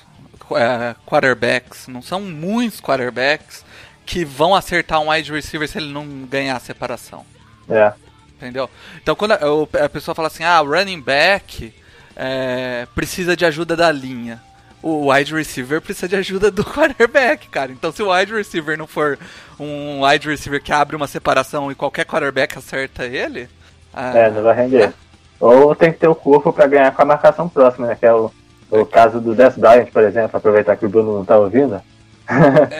é, 0.52 0.94
quarterbacks, 1.04 1.88
não 1.88 2.00
são 2.00 2.20
muitos 2.20 2.80
quarterbacks 2.80 3.64
que 4.06 4.24
vão 4.24 4.54
acertar 4.54 5.00
um 5.00 5.10
wide 5.10 5.32
receiver 5.32 5.68
se 5.68 5.78
ele 5.78 5.92
não 5.92 6.06
ganhar 6.26 6.54
a 6.54 6.60
separação. 6.60 7.26
É. 7.68 7.92
Entendeu? 8.36 8.70
Então 9.02 9.16
quando 9.16 9.32
a, 9.32 9.84
a 9.84 9.88
pessoa 9.88 10.14
fala 10.14 10.28
assim, 10.28 10.44
ah, 10.44 10.62
o 10.62 10.70
running 10.70 11.00
back 11.00 11.74
é, 12.14 12.86
precisa 12.94 13.36
de 13.36 13.44
ajuda 13.44 13.74
da 13.74 13.90
linha. 13.90 14.40
O 14.80 15.12
wide 15.12 15.34
receiver 15.34 15.80
precisa 15.80 16.08
de 16.08 16.14
ajuda 16.14 16.48
do 16.48 16.62
quarterback, 16.64 17.48
cara. 17.48 17.72
Então 17.72 17.90
se 17.90 18.04
o 18.04 18.12
wide 18.14 18.32
receiver 18.32 18.78
não 18.78 18.86
for 18.86 19.18
um 19.58 20.04
wide 20.06 20.28
receiver 20.28 20.62
que 20.62 20.72
abre 20.72 20.94
uma 20.94 21.08
separação 21.08 21.72
e 21.72 21.74
qualquer 21.74 22.04
quarterback 22.04 22.56
acerta 22.56 23.04
ele. 23.04 23.48
Ah, 23.92 24.16
É, 24.16 24.30
não 24.30 24.42
vai 24.42 24.54
render. 24.56 24.92
Ou 25.40 25.74
tem 25.74 25.92
que 25.92 25.98
ter 25.98 26.08
o 26.08 26.14
corpo 26.14 26.52
pra 26.52 26.66
ganhar 26.66 26.94
com 26.94 27.02
a 27.02 27.04
marcação 27.04 27.48
próxima, 27.48 27.88
né? 27.88 27.96
Que 27.98 28.06
é 28.06 28.14
o, 28.14 28.30
o 28.70 28.86
caso 28.86 29.20
do 29.20 29.34
Death 29.34 29.58
Bryant, 29.58 29.90
por 29.92 30.02
exemplo, 30.04 30.36
aproveitar 30.36 30.76
que 30.76 30.86
o 30.86 30.88
Bruno 30.88 31.14
não 31.16 31.24
tá 31.24 31.36
ouvindo. 31.36 31.80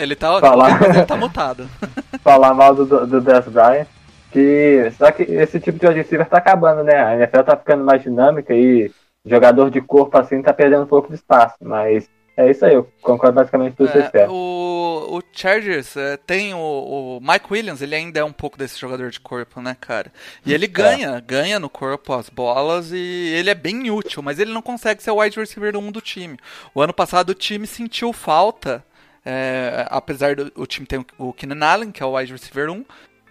Ele 0.01 0.15
tá, 0.15 0.39
Falar. 0.41 0.81
ele 0.83 1.05
tá 1.05 1.17
mutado. 1.17 1.69
Falar 2.23 2.55
mal 2.55 2.75
do, 2.75 3.07
do 3.07 3.21
Death 3.21 3.49
Bryant. 3.49 3.87
que. 4.31 4.93
Só 4.97 5.11
que 5.11 5.25
esse 5.25 5.59
tipo 5.59 5.79
de 5.79 5.89
receiver 5.93 6.27
tá 6.29 6.39
acabando, 6.39 6.85
né? 6.85 6.95
A 7.03 7.17
NFL 7.17 7.41
tá 7.43 7.57
ficando 7.57 7.85
mais 7.85 8.01
dinâmica 8.03 8.55
e 8.55 8.91
jogador 9.27 9.71
de 9.71 9.81
corpo 9.81 10.17
assim 10.19 10.41
tá 10.43 10.53
perdendo 10.53 10.83
um 10.85 10.87
pouco 10.87 11.09
de 11.09 11.15
espaço. 11.17 11.57
Mas 11.61 12.09
é 12.37 12.51
isso 12.51 12.65
aí, 12.65 12.75
eu 12.75 12.91
concordo 13.03 13.35
basicamente 13.37 13.73
com 13.73 13.77
tudo 13.79 13.87
que 13.89 13.93
vocês 13.93 14.07
É, 14.07 14.11
querem. 14.11 14.29
o, 14.29 15.19
o 15.19 15.23
Chargers 15.33 15.97
é, 15.97 16.17
tem 16.17 16.55
o, 16.55 16.59
o 16.59 17.21
Mike 17.21 17.47
Williams, 17.51 17.83
ele 17.83 17.95
ainda 17.95 18.21
é 18.21 18.25
um 18.25 18.33
pouco 18.33 18.57
desse 18.57 18.79
jogador 18.79 19.11
de 19.11 19.21
corpo, 19.21 19.61
né, 19.61 19.77
cara? 19.81 20.13
E 20.45 20.53
ele 20.53 20.67
ganha, 20.67 21.21
ganha 21.21 21.59
no 21.59 21.69
corpo 21.69 22.13
as 22.15 22.29
bolas 22.31 22.91
e 22.93 22.97
ele 23.35 23.51
é 23.51 23.55
bem 23.55 23.91
útil, 23.91 24.23
mas 24.23 24.39
ele 24.39 24.53
não 24.53 24.63
consegue 24.63 25.03
ser 25.03 25.11
o 25.11 25.21
wide 25.21 25.39
receiver 25.39 25.77
1 25.77 25.93
do 25.93 26.01
time. 26.01 26.39
O 26.75 26.81
ano 26.81 26.95
passado 26.95 27.31
o 27.31 27.35
time 27.35 27.67
sentiu 27.67 28.13
falta, 28.13 28.85
é, 29.25 29.87
apesar 29.91 30.35
do 30.37 30.51
o 30.57 30.67
time 30.67 30.87
ter 30.87 30.99
o- 31.01 31.07
o 31.19 31.33
Keenan 31.33 31.65
Allen, 31.67 31.93
que 31.93 32.03
é 32.03 32.07
o 32.07 32.17
wide 32.17 32.33
receiver 32.33 32.71
1, 32.71 32.85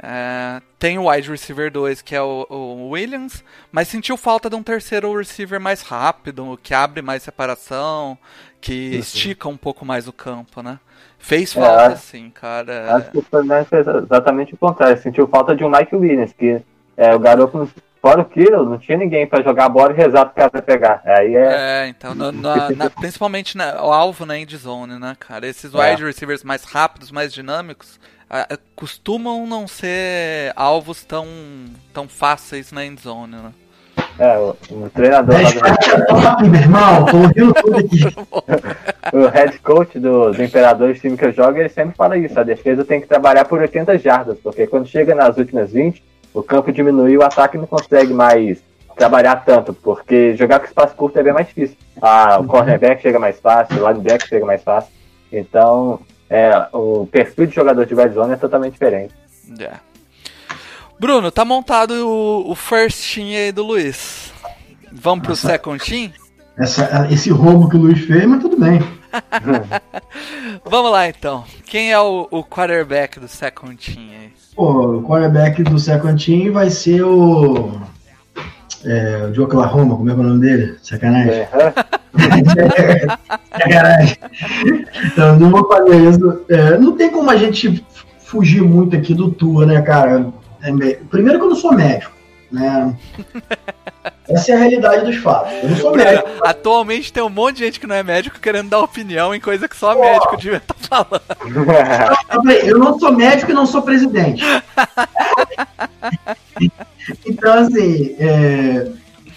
é, 0.03 0.61
tem 0.79 0.97
o 0.97 1.09
wide 1.09 1.29
receiver 1.29 1.71
2, 1.71 2.01
que 2.01 2.15
é 2.15 2.21
o, 2.21 2.45
o 2.49 2.89
Williams, 2.89 3.43
mas 3.71 3.87
sentiu 3.87 4.17
falta 4.17 4.49
de 4.49 4.55
um 4.55 4.63
terceiro 4.63 5.15
receiver 5.15 5.59
mais 5.59 5.81
rápido, 5.83 6.59
que 6.63 6.73
abre 6.73 7.01
mais 7.03 7.21
separação, 7.23 8.17
que 8.61 8.95
estica 8.97 9.49
um 9.49 9.57
pouco 9.57 9.83
mais 9.83 10.07
o 10.07 10.13
campo, 10.13 10.61
né? 10.61 10.79
Fez 11.17 11.55
É, 11.55 11.59
falta, 11.59 11.85
acho- 11.93 12.03
sim, 12.03 12.29
cara. 12.29 12.95
Acho 12.95 13.11
que 13.11 13.17
o 13.17 13.25
fez 13.65 13.87
exatamente 13.87 14.53
o 14.53 14.57
contrário. 14.57 15.01
Sentiu 15.01 15.27
falta 15.27 15.55
de 15.55 15.63
um 15.63 15.69
Mike 15.69 15.95
Williams, 15.95 16.33
que 16.33 16.61
é, 16.95 17.13
o 17.15 17.19
garoto, 17.19 17.69
fora 18.01 18.21
o 18.21 18.25
Kiro, 18.25 18.65
não 18.69 18.77
tinha 18.77 18.97
ninguém 18.97 19.27
pra 19.27 19.41
jogar 19.43 19.65
a 19.65 19.69
bola 19.69 19.91
e 19.91 19.95
rezar 19.95 20.25
pro 20.25 20.35
cara 20.35 20.61
pegar. 20.61 21.01
Aí 21.05 21.35
é. 21.35 21.85
É, 21.85 21.87
então, 21.87 22.13
na- 22.15 22.31
na- 22.31 22.69
na- 22.71 22.89
principalmente 22.89 23.55
na- 23.57 23.83
o 23.83 23.91
alvo 23.91 24.25
na 24.25 24.37
end 24.37 24.55
zone, 24.57 24.97
né, 24.99 25.15
cara? 25.19 25.45
Esses 25.47 25.73
É. 25.73 25.77
wide 25.91 26.03
receivers 26.03 26.43
mais 26.43 26.63
rápidos, 26.63 27.11
mais 27.11 27.31
dinâmicos, 27.33 27.99
ah, 28.29 28.47
ah, 28.51 28.57
costumam 28.75 29.45
não 29.45 29.67
ser 29.67 30.51
alvos 30.55 31.03
tão, 31.03 31.27
tão 31.93 32.07
fáceis 32.07 32.71
na 32.71 32.85
end 32.85 32.99
zone, 33.01 33.35
né? 33.35 33.51
É, 34.19 34.37
o, 34.37 34.55
o 34.71 34.89
treinador, 34.93 35.35
lá 35.35 35.41
10 35.41 35.53
do- 35.55 35.65
é 35.67 36.05
top, 36.05 36.43
meu 36.49 36.61
irmão. 36.61 37.05
Ouvindo 37.13 37.53
tudo 37.53 37.77
aqui. 37.77 38.01
o 39.15 39.27
head 39.27 39.59
coach 39.59 39.99
do, 39.99 40.31
do 40.31 40.43
Imperador, 40.43 40.93
do 40.93 40.99
time 40.99 41.17
que 41.17 41.25
eu 41.25 41.31
jogo, 41.31 41.57
ele 41.57 41.69
sempre 41.69 41.95
fala 41.95 42.17
isso: 42.17 42.39
a 42.39 42.43
defesa 42.43 42.85
tem 42.85 43.01
que 43.01 43.07
trabalhar 43.07 43.45
por 43.45 43.59
80 43.59 43.97
jardas, 43.97 44.37
porque 44.43 44.67
quando 44.67 44.87
chega 44.87 45.15
nas 45.15 45.37
últimas 45.37 45.71
20, 45.71 46.03
o 46.33 46.43
campo 46.43 46.71
diminui 46.71 47.11
e 47.13 47.17
o 47.17 47.23
ataque 47.23 47.57
não 47.57 47.65
consegue 47.65 48.13
mais 48.13 48.61
trabalhar 48.95 49.37
tanto, 49.45 49.73
porque 49.73 50.35
jogar 50.35 50.59
com 50.59 50.65
espaço 50.65 50.95
curto 50.95 51.17
é 51.17 51.23
bem 51.23 51.33
mais 51.33 51.47
difícil. 51.47 51.77
Ah, 52.01 52.37
o 52.39 52.43
cornerback 52.45 53.01
chega 53.01 53.17
mais 53.17 53.39
fácil, 53.39 53.83
o 53.83 53.87
linebacker 53.87 54.27
chega 54.27 54.45
mais 54.45 54.61
fácil. 54.63 54.91
Então, 55.31 55.99
é, 56.29 56.51
o 56.73 57.07
perfil 57.11 57.47
de 57.47 57.55
jogador 57.55 57.85
de 57.85 57.95
red 57.95 58.09
zone 58.09 58.33
é 58.33 58.37
totalmente 58.37 58.73
diferente. 58.73 59.13
É. 59.59 59.71
Bruno, 61.01 61.31
tá 61.31 61.43
montado 61.43 61.93
o, 62.07 62.51
o 62.51 62.53
first 62.53 63.15
team 63.15 63.29
aí 63.29 63.51
do 63.51 63.63
Luiz. 63.63 64.31
Vamos 64.93 65.25
pro 65.25 65.35
second 65.35 65.83
team? 65.83 66.11
Essa- 66.55 67.07
esse 67.09 67.31
roubo 67.31 67.67
que 67.67 67.75
o 67.75 67.79
Luiz 67.79 68.01
fez, 68.05 68.23
mas 68.27 68.39
tudo 68.39 68.55
bem. 68.55 68.79
Vamos 70.63 70.91
lá 70.91 71.09
então. 71.09 71.43
Quem 71.65 71.91
é 71.91 71.99
o, 71.99 72.27
o 72.29 72.43
quarterback 72.43 73.19
do 73.19 73.27
second 73.27 73.75
team 73.77 74.09
aí? 74.11 74.29
Pô, 74.55 74.97
o 74.97 75.01
quarterback 75.01 75.63
do 75.63 75.79
second 75.79 76.23
team 76.23 76.53
vai 76.53 76.69
ser 76.69 77.01
o. 77.03 77.81
É, 78.85 79.25
o 79.27 79.31
de 79.31 79.41
Oklahoma, 79.41 79.95
como 79.97 80.07
é 80.07 80.13
que 80.13 80.19
é 80.19 80.23
o 80.23 80.27
nome 80.27 80.41
dele? 80.41 80.77
Sacanagem. 80.83 81.33
É, 81.33 81.49
Sacanagem. 83.57 84.17
Então, 85.05 85.39
não 85.39 85.49
vou 85.49 85.67
fazer 85.67 85.97
isso. 86.11 86.41
É, 86.47 86.77
não 86.77 86.95
tem 86.95 87.09
como 87.09 87.31
a 87.31 87.37
gente 87.37 87.83
fugir 88.19 88.61
muito 88.61 88.95
aqui 88.95 89.15
do 89.15 89.31
Tua, 89.31 89.65
né, 89.65 89.81
cara? 89.81 90.31
Me- 90.69 90.95
primeiro 90.95 91.39
que 91.39 91.45
eu 91.45 91.49
não 91.49 91.55
sou 91.55 91.73
médico, 91.73 92.11
né? 92.51 92.93
Essa 94.29 94.51
é 94.51 94.55
a 94.55 94.59
realidade 94.59 95.05
dos 95.05 95.15
fatos. 95.17 95.51
Eu 95.63 95.69
não 95.69 95.77
sou 95.77 95.95
médico. 95.95 96.29
Atualmente 96.43 97.11
tem 97.11 97.23
um 97.23 97.29
monte 97.29 97.57
de 97.57 97.65
gente 97.65 97.79
que 97.79 97.87
não 97.87 97.95
é 97.95 98.03
médico 98.03 98.39
querendo 98.39 98.69
dar 98.69 98.79
opinião 98.79 99.33
em 99.35 99.39
coisa 99.39 99.67
que 99.67 99.75
só 99.75 99.99
médico 99.99 100.37
devia 100.37 100.57
estar 100.57 100.75
falando. 100.75 101.21
Eu 102.29 102.41
falei, 102.41 102.61
Eu 102.71 102.79
não 102.79 102.97
sou 102.99 103.11
médico 103.11 103.51
e 103.51 103.53
não 103.53 103.65
sou 103.65 103.81
presidente. 103.81 104.43
então, 107.25 107.53
assim, 107.53 108.15
é, 108.19 108.87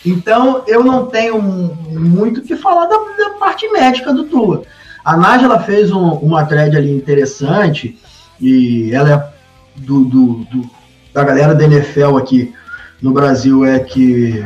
então 0.05 0.63
eu 0.67 0.85
não 0.85 1.07
tenho 1.07 1.41
muito 1.41 2.41
o 2.41 2.43
que 2.43 2.57
falar 2.57 2.87
da, 2.87 2.97
da 2.97 3.31
parte 3.39 3.69
médica 3.71 4.13
do 4.13 4.25
Tua. 4.25 4.63
A 5.05 5.17
Nájila 5.17 5.61
fez 5.61 5.91
um, 5.91 6.13
uma 6.15 6.45
thread 6.47 6.77
ali 6.77 6.95
interessante 6.95 7.99
e 8.41 8.91
ela 8.93 9.13
é 9.13 9.35
do, 9.81 10.05
do- 10.05 10.35
do- 10.51 10.71
da 11.15 11.23
galera 11.23 11.55
da 11.55 11.65
NFL 11.65 12.19
aqui 12.19 12.53
no 13.01 13.13
Brasil 13.13 13.65
é 13.65 13.79
que 13.79 14.45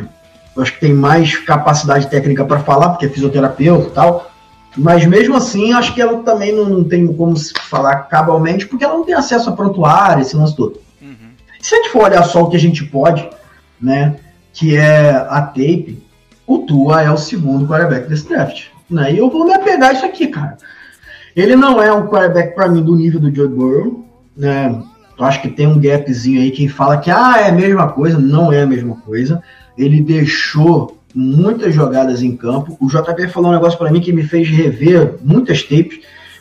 eu 0.55 0.63
acho 0.63 0.75
que 0.75 0.81
tem 0.81 0.93
mais 0.93 1.37
capacidade 1.39 2.09
técnica 2.09 2.45
para 2.45 2.61
falar, 2.61 2.91
porque 2.91 3.07
é 3.07 3.09
fisioterapeuta 3.09 3.89
e 3.89 3.93
tal. 3.93 4.31
Mas 4.77 5.07
mesmo 5.07 5.35
assim, 5.35 5.73
acho 5.73 5.95
que 5.95 6.03
ela 6.03 6.23
também 6.23 6.53
não, 6.53 6.69
não 6.69 6.85
tem 6.85 7.07
como 7.07 7.37
se 7.37 7.55
falar 7.55 7.97
cabalmente, 8.03 8.67
porque 8.67 8.85
ela 8.85 8.95
não 8.95 9.05
tem 9.05 9.15
acesso 9.15 9.49
a 9.49 9.53
prontuário, 9.53 10.21
esse 10.21 10.37
lance 10.37 10.55
todo. 10.55 10.79
Uhum. 11.01 11.31
Se 11.61 11.75
a 11.75 11.79
gente 11.79 11.91
for 11.91 12.05
olhar 12.05 12.23
só 12.25 12.43
o 12.43 12.51
que 12.51 12.57
a 12.57 12.61
gente 12.61 12.85
pode, 12.85 13.29
né, 13.81 14.17
que 14.53 14.77
é 14.77 15.11
a 15.11 15.41
tape, 15.41 16.03
o 16.47 16.59
Tua 16.59 17.03
é 17.03 17.11
o 17.11 17.17
segundo 17.17 17.67
quarterback 17.67 18.09
desse 18.09 18.29
draft. 18.29 18.67
Né? 18.91 19.15
E 19.15 19.19
eu 19.19 19.31
vou 19.31 19.45
me 19.45 19.55
apegar 19.55 19.91
a 19.91 19.93
isso 19.95 20.05
aqui, 20.05 20.27
cara. 20.29 20.59
Ele 21.35 21.57
não 21.57 21.81
é 21.83 21.93
um 21.93 22.09
quarterback 22.09 22.55
para 22.55 22.69
mim 22.69 22.83
do 22.83 22.95
nível 22.95 23.21
do 23.21 23.35
Joe 23.35 23.49
Burrow, 23.49 24.05
né? 24.37 24.83
Eu 25.19 25.25
acho 25.25 25.43
que 25.43 25.49
tem 25.49 25.67
um 25.67 25.81
gapzinho 25.81 26.41
aí 26.41 26.51
quem 26.51 26.69
fala 26.69 26.99
que 26.99 27.11
ah, 27.11 27.39
é 27.39 27.49
a 27.49 27.53
mesma 27.53 27.89
coisa, 27.89 28.19
não 28.19 28.53
é 28.53 28.63
a 28.63 28.67
mesma 28.67 28.97
coisa. 28.97 29.43
Ele 29.77 30.01
deixou 30.01 30.99
muitas 31.15 31.75
jogadas 31.75 32.23
em 32.23 32.37
campo. 32.37 32.77
O 32.81 32.89
JP 32.89 33.29
falou 33.29 33.51
um 33.51 33.55
negócio 33.55 33.79
para 33.79 33.91
mim 33.91 34.01
que 34.01 34.13
me 34.13 34.23
fez 34.23 34.49
rever 34.49 35.17
muitas 35.25 35.63
tapes, 35.63 36.01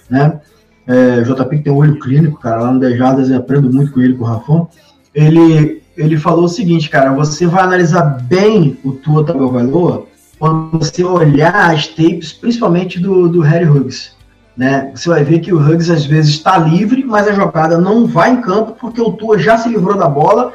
né? 0.09 0.39
É, 0.85 1.19
o 1.19 1.35
JP 1.35 1.59
tem 1.59 1.73
um 1.73 1.77
olho 1.77 1.99
clínico, 1.99 2.39
cara, 2.39 2.61
lá 2.61 2.71
no 2.71 2.79
Dejadas, 2.79 3.29
eu 3.29 3.37
aprendo 3.37 3.71
muito 3.71 3.91
com 3.91 3.99
ele, 3.99 4.13
com 4.13 4.23
o 4.23 4.27
Rafão. 4.27 4.69
Ele, 5.13 5.81
ele 5.97 6.17
falou 6.17 6.45
o 6.45 6.49
seguinte, 6.49 6.89
cara, 6.89 7.11
você 7.11 7.45
vai 7.45 7.63
analisar 7.63 8.03
bem 8.23 8.77
o 8.85 8.93
Tua 8.93 9.25
Tagovailoa 9.25 10.05
quando 10.39 10.77
você 10.77 11.03
olhar 11.03 11.73
as 11.73 11.87
tapes, 11.87 12.31
principalmente 12.31 12.99
do, 12.99 13.27
do 13.27 13.41
Harry 13.41 13.67
Huggs. 13.67 14.11
Né? 14.57 14.91
Você 14.95 15.07
vai 15.07 15.23
ver 15.23 15.39
que 15.39 15.53
o 15.53 15.59
Huggs 15.59 15.91
às 15.91 16.03
vezes 16.05 16.31
está 16.31 16.57
livre, 16.57 17.03
mas 17.03 17.27
a 17.27 17.31
jogada 17.33 17.77
não 17.77 18.07
vai 18.07 18.31
em 18.31 18.41
campo 18.41 18.75
porque 18.79 18.99
o 18.99 19.11
Tua 19.11 19.37
já 19.37 19.55
se 19.57 19.69
livrou 19.69 19.95
da 19.95 20.07
bola, 20.07 20.51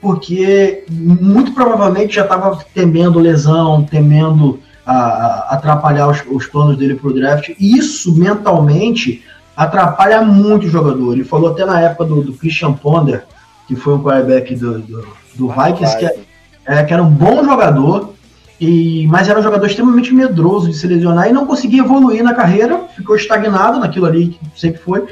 porque 0.00 0.84
muito 0.90 1.52
provavelmente 1.54 2.16
já 2.16 2.22
estava 2.22 2.58
temendo 2.74 3.20
lesão, 3.20 3.84
temendo 3.84 4.58
a- 4.84 4.92
a- 4.92 5.46
atrapalhar 5.54 6.08
os, 6.08 6.20
os 6.30 6.46
planos 6.46 6.76
dele 6.76 6.96
para 6.96 7.08
o 7.08 7.14
draft. 7.14 7.50
E 7.58 7.78
isso 7.78 8.12
mentalmente 8.16 9.22
atrapalha 9.56 10.20
muito 10.22 10.66
o 10.66 10.70
jogador. 10.70 11.12
Ele 11.12 11.24
falou 11.24 11.50
até 11.50 11.64
na 11.64 11.80
época 11.80 12.06
do, 12.06 12.22
do 12.22 12.32
Christian 12.34 12.72
Ponder, 12.72 13.24
que 13.68 13.76
foi 13.76 13.94
um 13.94 14.02
quarterback 14.02 14.54
do, 14.56 14.80
do, 14.80 15.06
do 15.36 15.48
Vikings, 15.48 15.96
que, 15.96 16.06
é, 16.66 16.82
que 16.82 16.92
era 16.92 17.02
um 17.02 17.08
bom 17.10 17.44
jogador, 17.44 18.13
e, 18.60 19.06
mas 19.08 19.28
era 19.28 19.38
um 19.38 19.42
jogador 19.42 19.66
extremamente 19.66 20.14
medroso 20.14 20.68
de 20.68 20.76
se 20.76 20.86
lesionar 20.86 21.28
e 21.28 21.32
não 21.32 21.46
conseguia 21.46 21.80
evoluir 21.80 22.22
na 22.22 22.34
carreira, 22.34 22.84
ficou 22.94 23.16
estagnado 23.16 23.80
naquilo 23.80 24.06
ali 24.06 24.28
que 24.28 24.60
sempre 24.60 24.80
foi. 24.80 25.06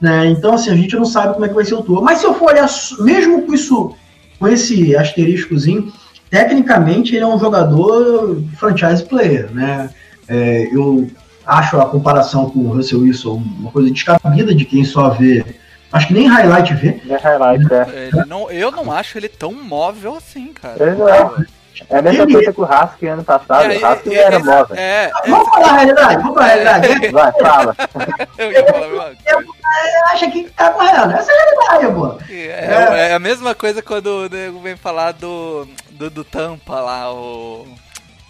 Né? 0.00 0.26
Então, 0.26 0.54
assim, 0.54 0.70
a 0.70 0.76
gente 0.76 0.94
não 0.94 1.04
sabe 1.04 1.34
como 1.34 1.44
é 1.44 1.48
que 1.48 1.54
vai 1.54 1.64
ser 1.64 1.74
o 1.74 1.82
tour. 1.82 2.02
Mas 2.02 2.18
se 2.18 2.26
eu 2.26 2.34
for 2.34 2.50
olhar, 2.50 2.68
mesmo 3.00 3.42
com 3.42 3.54
isso, 3.54 3.94
com 4.38 4.46
esse 4.46 4.94
asteriscozinho, 4.96 5.92
tecnicamente 6.30 7.14
ele 7.14 7.24
é 7.24 7.28
um 7.28 7.38
jogador 7.38 8.42
franchise 8.56 9.02
player, 9.04 9.50
né? 9.52 9.90
É, 10.28 10.68
eu 10.72 11.08
acho 11.46 11.80
a 11.80 11.86
comparação 11.86 12.50
com 12.50 12.60
o 12.60 12.72
Russell 12.72 13.00
Wilson 13.00 13.42
uma 13.60 13.70
coisa 13.70 13.90
descabida 13.90 14.54
de 14.54 14.64
quem 14.64 14.84
só 14.84 15.10
vê. 15.10 15.44
Acho 15.92 16.08
que 16.08 16.14
nem 16.14 16.26
highlight 16.26 16.74
vê. 16.74 17.00
É 17.08 17.16
highlight, 17.16 17.72
é. 17.72 18.08
Ele 18.12 18.24
não, 18.26 18.50
eu 18.50 18.70
não 18.70 18.90
acho 18.92 19.16
ele 19.16 19.28
tão 19.28 19.52
móvel 19.52 20.16
assim, 20.16 20.52
cara. 20.52 20.76
Ele 20.82 20.96
não 20.96 21.08
é. 21.08 21.46
É 21.90 21.98
a 21.98 22.02
mesma 22.02 22.22
Ele- 22.24 22.32
coisa 22.32 22.52
que 22.52 22.60
o 22.60 22.64
Husky 22.64 23.06
ano 23.06 23.24
passado. 23.24 23.70
É, 23.70 23.76
o 23.78 23.92
Husky 23.92 24.14
é, 24.14 24.18
era 24.22 24.36
é, 24.36 24.38
móvel. 24.38 24.76
é, 24.76 25.10
Vamos 25.26 25.48
falar 25.48 25.68
a 25.68 25.72
realidade, 25.76 26.16
vamos 26.22 26.34
falar 26.34 26.46
a 26.46 26.48
realidade. 26.48 27.08
Vai, 27.10 27.32
fala. 27.32 27.76
eu 28.38 28.52
ia 28.52 28.64
falar 28.66 28.86
a 28.86 28.88
mesma 28.88 29.04
coisa. 29.04 29.16
Você 29.26 30.12
acha 30.12 30.30
que 30.30 30.50
tá 30.50 30.70
correndo? 30.70 31.12
Essa 31.12 31.32
é 31.32 31.34
a 31.34 31.44
realidade, 31.44 31.94
pô. 31.94 32.18
É, 32.30 33.08
é 33.10 33.14
a 33.14 33.18
mesma 33.18 33.54
coisa 33.54 33.82
quando 33.82 34.06
o 34.06 34.28
nego 34.28 34.60
vem 34.60 34.76
falar 34.76 35.12
do, 35.12 35.66
do, 35.90 36.08
do 36.10 36.24
Tampa 36.24 36.80
lá, 36.80 37.12
o 37.12 37.66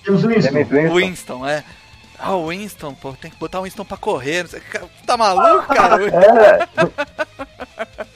Temos 0.05 0.25
o 0.25 0.29
Winston. 0.29 0.53
James 0.53 0.69
Winston. 0.69 0.95
Winston, 0.95 1.47
é. 1.49 1.65
Ah, 2.19 2.35
o 2.35 2.49
Winston, 2.49 2.95
pô, 2.95 3.13
tem 3.13 3.31
que 3.31 3.39
botar 3.39 3.61
o 3.61 3.65
Winston 3.65 3.85
pra 3.85 3.97
correr. 3.97 4.43
Não 4.43 4.51
sei, 4.51 4.61
tá 5.07 5.17
maluco, 5.17 5.67
cara? 5.75 5.97
É, 6.07 6.69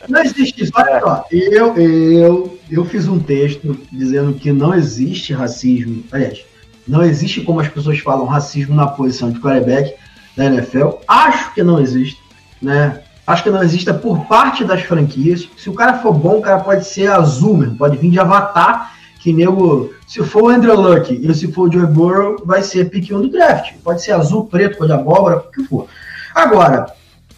Não 0.08 0.22
existe 0.22 0.64
isso. 0.64 0.72
Olha 0.74 1.00
só, 1.00 1.24
eu, 1.30 1.76
eu, 1.76 2.58
eu 2.70 2.84
fiz 2.84 3.06
um 3.06 3.18
texto 3.18 3.76
dizendo 3.92 4.34
que 4.34 4.52
não 4.52 4.74
existe 4.74 5.32
racismo. 5.32 6.02
Aliás, 6.10 6.44
não 6.86 7.02
existe 7.02 7.42
como 7.42 7.60
as 7.60 7.68
pessoas 7.68 7.98
falam 7.98 8.26
racismo 8.26 8.74
na 8.74 8.86
posição 8.86 9.30
de 9.30 9.38
quarterback 9.40 9.94
da 10.36 10.46
NFL. 10.46 10.88
Acho 11.06 11.54
que 11.54 11.62
não 11.62 11.80
existe, 11.80 12.20
né? 12.60 13.02
Acho 13.26 13.44
que 13.44 13.50
não 13.50 13.62
exista 13.62 13.94
por 13.94 14.26
parte 14.26 14.64
das 14.64 14.82
franquias. 14.82 15.48
Se 15.56 15.70
o 15.70 15.74
cara 15.74 15.98
for 15.98 16.12
bom, 16.12 16.38
o 16.38 16.42
cara 16.42 16.58
pode 16.60 16.84
ser 16.86 17.08
azul, 17.08 17.56
mesmo, 17.56 17.76
pode 17.76 17.96
vir 17.96 18.10
de 18.10 18.18
avatar, 18.18 18.94
que 19.20 19.32
nego. 19.32 19.92
Se 20.08 20.22
for 20.24 20.44
o 20.44 20.48
Andrew 20.48 20.74
Luck 20.74 21.14
e 21.14 21.34
se 21.34 21.52
for 21.52 21.68
o 21.68 21.72
Joe 21.72 21.86
Burrow, 21.86 22.42
vai 22.44 22.62
ser 22.62 22.90
pique 22.90 23.14
1 23.14 23.20
do 23.20 23.30
draft. 23.30 23.74
Pode 23.84 24.02
ser 24.02 24.12
azul, 24.12 24.46
preto, 24.46 24.78
cor 24.78 24.86
de 24.86 24.92
abóbora, 24.92 25.36
o 25.36 25.50
que 25.50 25.62
for. 25.64 25.86
Agora, 26.34 26.86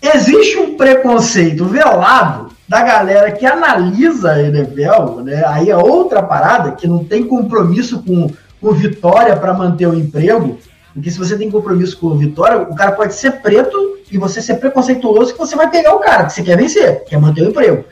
existe 0.01 0.59
um 0.59 0.76
preconceito 0.76 1.64
velado 1.64 2.53
da 2.68 2.83
galera 2.83 3.30
que 3.33 3.45
analisa 3.45 4.33
a 4.33 4.43
NFL, 4.43 5.20
né? 5.24 5.43
Aí 5.47 5.70
é 5.70 5.76
outra 5.76 6.22
parada 6.22 6.72
que 6.72 6.87
não 6.87 7.05
tem 7.05 7.24
compromisso 7.24 8.03
com, 8.03 8.30
com 8.61 8.72
vitória 8.72 9.37
para 9.37 9.53
manter 9.53 9.87
o 9.87 9.95
emprego. 9.95 10.59
Porque 10.95 11.11
se 11.11 11.18
você 11.18 11.37
tem 11.37 11.51
compromisso 11.51 11.99
com 11.99 12.16
vitória, 12.16 12.59
o 12.59 12.74
cara 12.74 12.93
pode 12.93 13.14
ser 13.14 13.43
preto 13.43 13.99
e 14.11 14.18
você 14.18 14.41
ser 14.41 14.55
preconceituoso 14.57 15.33
que 15.33 15.39
você 15.39 15.57
vai 15.57 15.70
pegar 15.70 15.95
o 15.95 16.01
cara 16.01 16.24
que 16.24 16.33
você 16.33 16.43
quer 16.43 16.57
vencer, 16.57 17.05
quer 17.05 17.18
manter 17.18 17.43
o 17.43 17.49
emprego. 17.49 17.85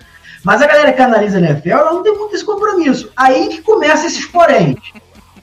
Mas 0.45 0.63
a 0.63 0.67
galera 0.67 0.93
que 0.93 1.03
analisa 1.03 1.39
a 1.39 1.41
NFL, 1.41 1.71
ela 1.71 1.93
não 1.93 2.03
tem 2.03 2.17
muito 2.17 2.35
esse 2.35 2.45
compromisso. 2.45 3.11
Aí 3.17 3.49
que 3.49 3.63
começa 3.63 4.07
esses 4.07 4.25
porém, 4.25 4.77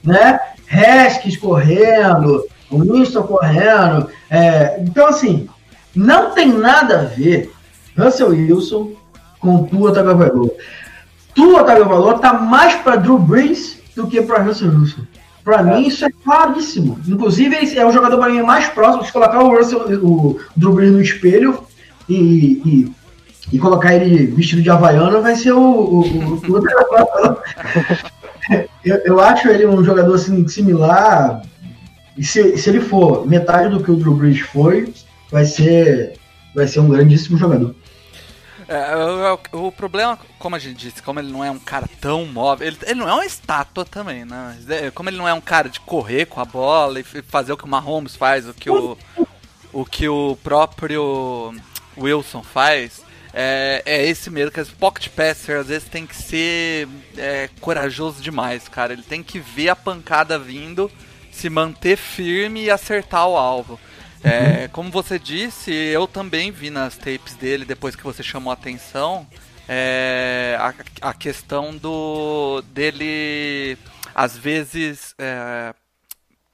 né? 0.04 0.40
Haskins 0.70 1.38
correndo, 1.38 2.46
o 2.70 2.80
Winston 2.80 3.24
correndo. 3.24 4.10
é, 4.30 4.78
então, 4.82 5.08
assim, 5.08 5.48
não 5.96 6.32
tem 6.32 6.48
nada 6.48 7.02
a 7.02 7.04
ver 7.04 7.52
Russell 7.98 8.30
Wilson 8.30 8.92
com 9.40 9.64
Tua 9.64 9.94
Tagovailoa. 9.94 10.52
Tua 11.34 11.64
Tagovailoa 11.64 12.20
tá 12.20 12.34
mais 12.34 12.76
para 12.76 12.96
Drew 12.96 13.18
Brees 13.18 13.80
do 13.96 14.08
que 14.08 14.22
para 14.22 14.44
Russell 14.44 14.70
Wilson. 14.70 15.02
Para 15.44 15.64
mim 15.64 15.88
isso 15.88 16.06
é 16.06 16.10
claríssimo. 16.24 17.00
Inclusive 17.08 17.56
ele 17.56 17.80
é 17.80 17.86
o 17.86 17.92
jogador 17.92 18.18
para 18.18 18.30
mim 18.30 18.42
mais 18.42 18.68
próximo 18.68 19.04
de 19.04 19.12
colocar 19.12 19.42
o 19.42 19.56
Russell, 19.56 19.80
o 20.04 20.40
Drew 20.56 20.74
Brees 20.74 20.92
no 20.92 21.02
espelho 21.02 21.64
e, 22.10 22.62
e, 22.66 22.92
e 23.52 23.58
colocar 23.60 23.94
ele 23.96 24.28
vestido 24.28 24.62
de 24.62 24.70
havaiana 24.70 25.20
vai 25.22 25.36
ser 25.36 25.54
o, 25.54 25.60
o, 25.60 26.02
o 26.36 26.42
eu, 28.84 28.96
eu 29.06 29.20
acho 29.20 29.48
ele 29.48 29.66
um 29.66 29.84
jogador 29.84 30.16
assim, 30.16 30.48
similar. 30.48 31.42
E 32.18 32.24
se, 32.24 32.58
se 32.58 32.70
ele 32.70 32.82
for 32.82 33.28
metade 33.28 33.70
do 33.70 33.84
que 33.84 33.92
o 33.92 33.96
Drew 33.96 34.16
Brees 34.16 34.40
foi, 34.40 34.94
vai 35.32 35.46
ser, 35.46 36.18
vai 36.56 36.68
ser 36.68 36.80
um 36.80 36.90
grandíssimo 36.90 37.38
jogador. 37.38 37.76
É, 38.68 38.96
o, 38.98 39.40
o- 39.60 39.68
o 39.68 39.72
problema, 39.72 40.20
como 40.38 40.56
a 40.56 40.60
gente 40.60 40.76
disse, 40.76 41.02
como 41.02 41.20
ele 41.20 41.32
não 41.32 41.44
é 41.44 41.50
um 41.50 41.60
cara 41.60 41.88
tão 42.02 42.26
móvel, 42.26 42.68
ele, 42.68 42.78
ele 42.86 43.00
não 43.00 43.08
é 43.08 43.14
uma 43.14 43.26
estátua 43.26 43.86
também, 43.86 44.26
né? 44.26 44.58
É, 44.68 44.92
Como 44.92 45.10
ele 45.10 45.18
não 45.18 45.28
é 45.28 45.34
um 45.34 45.40
cara 45.40 45.70
de 45.70 45.80
correr 45.80 46.26
com 46.26 46.42
a 46.42 46.46
bola 46.46 47.00
e 47.00 47.04
fazer 47.04 47.54
o 47.54 47.58
que 47.58 47.64
o 47.64 47.68
Mahomes 47.68 48.16
faz, 48.18 48.48
o 48.48 48.54
que 48.54 48.70
o, 48.70 48.98
o, 49.72 49.86
que 49.86 50.10
o 50.10 50.38
próprio 50.44 51.54
Wilson 51.98 52.44
faz, 52.44 53.02
é, 53.40 53.84
é 53.86 54.08
esse 54.08 54.30
mesmo, 54.32 54.52
que 54.52 54.60
as 54.60 54.70
pocket 54.70 55.10
passer 55.10 55.58
às 55.58 55.68
vezes 55.68 55.88
tem 55.88 56.08
que 56.08 56.16
ser 56.16 56.88
é, 57.16 57.50
corajoso 57.62 58.22
demais, 58.22 58.68
cara. 58.68 58.94
Ele 58.94 59.04
tem 59.04 59.22
que 59.22 59.40
ver 59.40 59.70
a 59.70 59.76
pancada 59.76 60.40
vindo, 60.40 60.92
se 61.32 61.50
manter 61.50 61.98
firme 61.98 62.64
e 62.64 62.72
acertar 62.72 63.28
o 63.28 63.38
alvo. 63.38 63.80
É, 64.24 64.68
como 64.70 64.90
você 64.90 65.20
disse, 65.20 65.72
eu 65.72 66.08
também 66.08 66.50
vi 66.50 66.72
nas 66.72 66.98
tapes 66.98 67.36
dele 67.36 67.64
depois 67.64 67.96
que 67.96 68.04
você 68.04 68.24
chamou 68.24 68.50
a 68.50 68.56
atenção 68.56 69.28
é, 69.68 70.58
a, 70.60 71.10
a 71.10 71.14
questão 71.14 71.76
do 71.76 72.62
dele 72.70 73.78
às 74.16 74.38
vezes 74.38 75.14
é, 75.18 75.74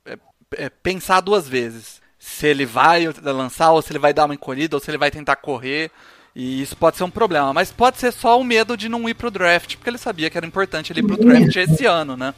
é, 0.06 0.18
é, 0.58 0.70
pensar 0.70 1.22
duas 1.22 1.48
vezes 1.48 2.02
se 2.18 2.48
ele 2.48 2.66
vai 2.66 3.06
lançar 3.22 3.72
ou 3.72 3.82
se 3.82 3.92
ele 3.92 4.00
vai 4.00 4.14
dar 4.14 4.26
uma 4.26 4.34
encolhida 4.34 4.76
ou 4.76 4.80
se 4.80 4.90
ele 4.90 4.98
vai 4.98 5.12
tentar 5.12 5.36
correr 5.36 5.92
e 6.36 6.62
isso 6.62 6.76
pode 6.76 6.98
ser 6.98 7.04
um 7.04 7.10
problema, 7.10 7.54
mas 7.54 7.72
pode 7.72 7.98
ser 8.00 8.12
só 8.12 8.40
o 8.40 8.44
medo 8.44 8.76
de 8.76 8.90
não 8.90 9.08
ir 9.08 9.14
pro 9.14 9.30
draft, 9.32 9.76
porque 9.76 9.90
ele 9.90 9.98
sabia 9.98 10.30
que 10.30 10.38
era 10.38 10.46
importante 10.48 10.92
ele 10.92 11.00
ir 11.02 11.04
pro 11.04 11.18
draft 11.18 11.56
esse 11.56 11.86
ano, 11.86 12.18
né? 12.18 12.34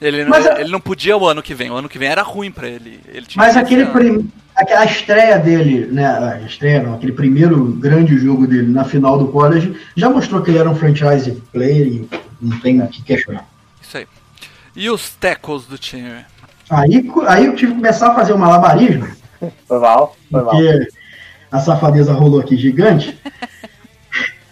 Ele, 0.00 0.24
Mas 0.24 0.46
a- 0.46 0.60
ele 0.60 0.70
não 0.70 0.80
podia 0.80 1.14
o 1.16 1.26
ano 1.28 1.42
que 1.42 1.52
vem, 1.54 1.70
o 1.70 1.74
ano 1.74 1.88
que 1.88 1.98
vem 1.98 2.08
era 2.08 2.22
ruim 2.22 2.50
pra 2.50 2.66
ele. 2.68 3.00
ele 3.08 3.26
tinha 3.26 3.44
Mas 3.44 3.54
aquele 3.56 3.84
prim... 3.86 4.30
aquela 4.56 4.84
estreia 4.86 5.38
dele, 5.38 5.86
né? 5.92 6.06
A 6.06 6.40
estreia, 6.40 6.82
não, 6.82 6.94
aquele 6.94 7.12
primeiro 7.12 7.64
grande 7.74 8.16
jogo 8.18 8.46
dele 8.46 8.68
na 8.72 8.82
final 8.84 9.18
do 9.18 9.28
college 9.28 9.76
já 9.94 10.08
mostrou 10.08 10.40
que 10.42 10.50
ele 10.50 10.58
era 10.58 10.70
um 10.70 10.74
franchise 10.74 11.32
player 11.52 11.86
e 11.86 12.08
não 12.40 12.58
tem 12.60 12.80
o 12.80 12.88
que 12.88 13.02
questionar. 13.02 13.46
Isso 13.82 13.98
aí. 13.98 14.06
E 14.74 14.88
os 14.88 15.10
tackles 15.16 15.66
do 15.66 15.76
time? 15.76 16.24
Aí, 16.70 17.10
aí 17.26 17.44
eu 17.46 17.54
tive 17.56 17.72
que 17.72 17.78
começar 17.78 18.12
a 18.12 18.14
fazer 18.14 18.32
um 18.32 18.38
malabarismo, 18.38 19.06
Foi 19.66 19.78
mal, 19.80 20.16
foi 20.30 20.42
mal. 20.42 20.50
porque 20.54 20.88
a 21.50 21.58
safadeza 21.58 22.12
rolou 22.12 22.40
aqui 22.40 22.56
gigante. 22.56 23.18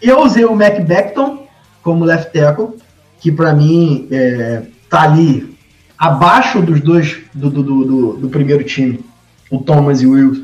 Eu 0.00 0.22
usei 0.22 0.44
o 0.44 0.54
Mac 0.54 0.80
Beckton 0.80 1.46
como 1.82 2.04
left 2.04 2.32
tackle, 2.32 2.76
que 3.20 3.32
pra 3.32 3.52
mim 3.52 4.06
é, 4.10 4.62
tá 4.88 5.02
ali 5.02 5.56
abaixo 5.96 6.60
dos 6.62 6.80
dois 6.80 7.18
do, 7.34 7.50
do, 7.50 7.62
do, 7.62 8.12
do- 8.14 8.28
primeiro 8.28 8.62
time, 8.62 9.00
o 9.50 9.58
Thomas 9.58 10.00
e 10.02 10.06
o 10.06 10.12
Wills. 10.12 10.42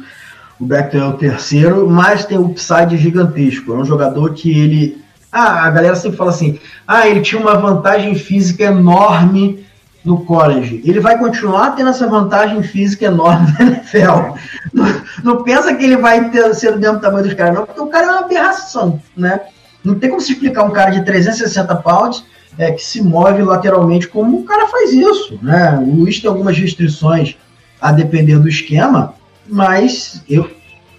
O 0.58 0.64
Beckton 0.64 0.98
é 0.98 1.04
o 1.06 1.12
terceiro, 1.14 1.88
mas 1.90 2.24
tem 2.24 2.38
um 2.38 2.46
upside 2.46 2.96
gigantesco. 2.96 3.72
É 3.72 3.76
um 3.76 3.84
jogador 3.84 4.32
que 4.34 4.50
ele. 4.56 5.02
Ah, 5.30 5.64
a 5.66 5.70
galera 5.70 5.96
sempre 5.96 6.16
fala 6.16 6.30
assim: 6.30 6.58
ah, 6.86 7.06
ele 7.08 7.20
tinha 7.20 7.40
uma 7.40 7.56
vantagem 7.56 8.14
física 8.14 8.64
enorme 8.64 9.63
no 10.04 10.24
college. 10.24 10.82
Ele 10.84 11.00
vai 11.00 11.18
continuar 11.18 11.70
tendo 11.70 11.90
essa 11.90 12.06
vantagem 12.06 12.62
física 12.62 13.06
enorme 13.06 13.52
na 13.58 13.64
NFL. 13.64 14.36
Não, 14.72 14.86
não 15.22 15.42
pensa 15.42 15.74
que 15.74 15.84
ele 15.84 15.96
vai 15.96 16.30
ter, 16.30 16.54
ser 16.54 16.72
do 16.72 16.80
mesmo 16.80 17.00
tamanho 17.00 17.24
dos 17.24 17.34
caras, 17.34 17.54
não, 17.54 17.64
porque 17.64 17.80
o 17.80 17.86
cara 17.86 18.06
é 18.06 18.10
uma 18.10 18.20
aberração, 18.20 19.00
né? 19.16 19.40
Não 19.82 19.94
tem 19.94 20.10
como 20.10 20.20
se 20.20 20.32
explicar 20.32 20.64
um 20.64 20.70
cara 20.70 20.90
de 20.90 21.04
360 21.04 21.76
pounds 21.76 22.24
é, 22.58 22.72
que 22.72 22.84
se 22.84 23.02
move 23.02 23.42
lateralmente 23.42 24.08
como 24.08 24.38
o 24.38 24.44
cara 24.44 24.66
faz 24.68 24.92
isso, 24.92 25.38
né? 25.42 25.78
O 25.78 25.96
Luiz 25.96 26.20
tem 26.20 26.28
algumas 26.28 26.56
restrições 26.56 27.36
a 27.80 27.92
depender 27.92 28.38
do 28.38 28.48
esquema, 28.48 29.14
mas 29.46 30.22
eu, 30.28 30.50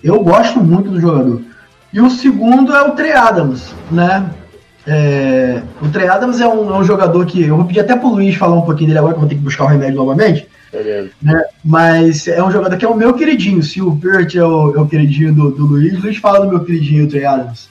eu 0.03 0.21
gosto 0.23 0.59
muito 0.59 0.89
do 0.89 0.99
jogador. 0.99 1.41
E 1.93 2.01
o 2.01 2.09
segundo 2.09 2.75
é 2.75 2.83
o 2.83 2.91
Trey 2.91 3.13
Adams, 3.13 3.73
né? 3.89 4.29
É, 4.87 5.61
o 5.81 5.89
Trey 5.89 6.07
Adams 6.07 6.39
é 6.39 6.47
um, 6.47 6.69
é 6.73 6.77
um 6.77 6.83
jogador 6.83 7.25
que 7.25 7.43
eu 7.43 7.55
vou 7.57 7.65
pedir 7.65 7.79
até 7.79 7.95
pro 7.95 8.09
Luiz 8.09 8.35
falar 8.35 8.55
um 8.55 8.61
pouquinho 8.61 8.87
dele 8.87 8.99
agora, 8.99 9.13
que 9.13 9.17
eu 9.17 9.21
vou 9.21 9.29
ter 9.29 9.35
que 9.35 9.41
buscar 9.41 9.63
o 9.63 9.67
remédio 9.67 9.95
novamente. 9.95 10.47
Né? 11.21 11.43
Mas 11.63 12.27
é 12.27 12.43
um 12.43 12.51
jogador 12.51 12.77
que 12.77 12.85
é 12.85 12.87
o 12.87 12.95
meu 12.95 13.13
queridinho. 13.13 13.63
Se 13.63 13.81
o 13.81 13.89
Burt 13.89 14.35
é 14.35 14.43
o, 14.43 14.75
é 14.75 14.79
o 14.79 14.87
queridinho 14.87 15.33
do, 15.33 15.51
do 15.51 15.65
Luiz, 15.65 16.01
Luiz 16.03 16.17
fala 16.17 16.45
do 16.45 16.49
meu 16.49 16.63
queridinho, 16.63 17.05
o 17.05 17.09
Trey 17.09 17.25
Adams. 17.25 17.69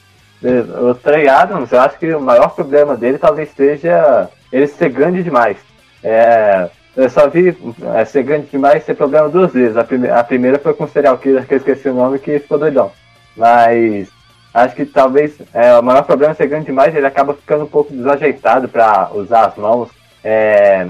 O 0.90 0.94
Trey 0.94 1.28
Adams, 1.28 1.72
eu 1.72 1.80
acho 1.80 1.98
que 1.98 2.12
o 2.14 2.20
maior 2.20 2.48
problema 2.54 2.96
dele 2.96 3.16
talvez 3.16 3.48
seja 3.56 4.28
ele 4.52 4.66
ser 4.66 4.90
grande 4.90 5.22
demais. 5.22 5.56
É, 6.02 6.68
eu 6.96 7.08
só 7.08 7.28
vi 7.28 7.56
é, 7.94 8.04
ser 8.04 8.22
grande 8.24 8.46
demais 8.50 8.84
ser 8.84 8.94
problema 8.94 9.28
duas 9.28 9.52
vezes. 9.52 9.76
A, 9.76 9.84
prime- 9.84 10.10
a 10.10 10.22
primeira 10.22 10.58
foi 10.58 10.74
com 10.74 10.84
o 10.84 10.88
serial 10.88 11.16
killer, 11.18 11.46
que 11.46 11.54
eu 11.54 11.58
esqueci 11.58 11.88
o 11.88 11.94
nome, 11.94 12.18
que 12.18 12.38
ficou 12.38 12.58
doidão. 12.58 12.90
Mas 13.36 14.08
acho 14.54 14.74
que 14.74 14.86
talvez 14.86 15.34
é, 15.52 15.76
o 15.78 15.82
maior 15.82 16.02
problema 16.04 16.32
é 16.32 16.34
ser 16.36 16.46
grande 16.46 16.66
demais, 16.66 16.94
ele 16.94 17.06
acaba 17.06 17.34
ficando 17.34 17.64
um 17.64 17.68
pouco 17.68 17.92
desajeitado 17.92 18.68
para 18.68 19.10
usar 19.12 19.46
as 19.46 19.56
mãos. 19.56 19.90
É, 20.22 20.86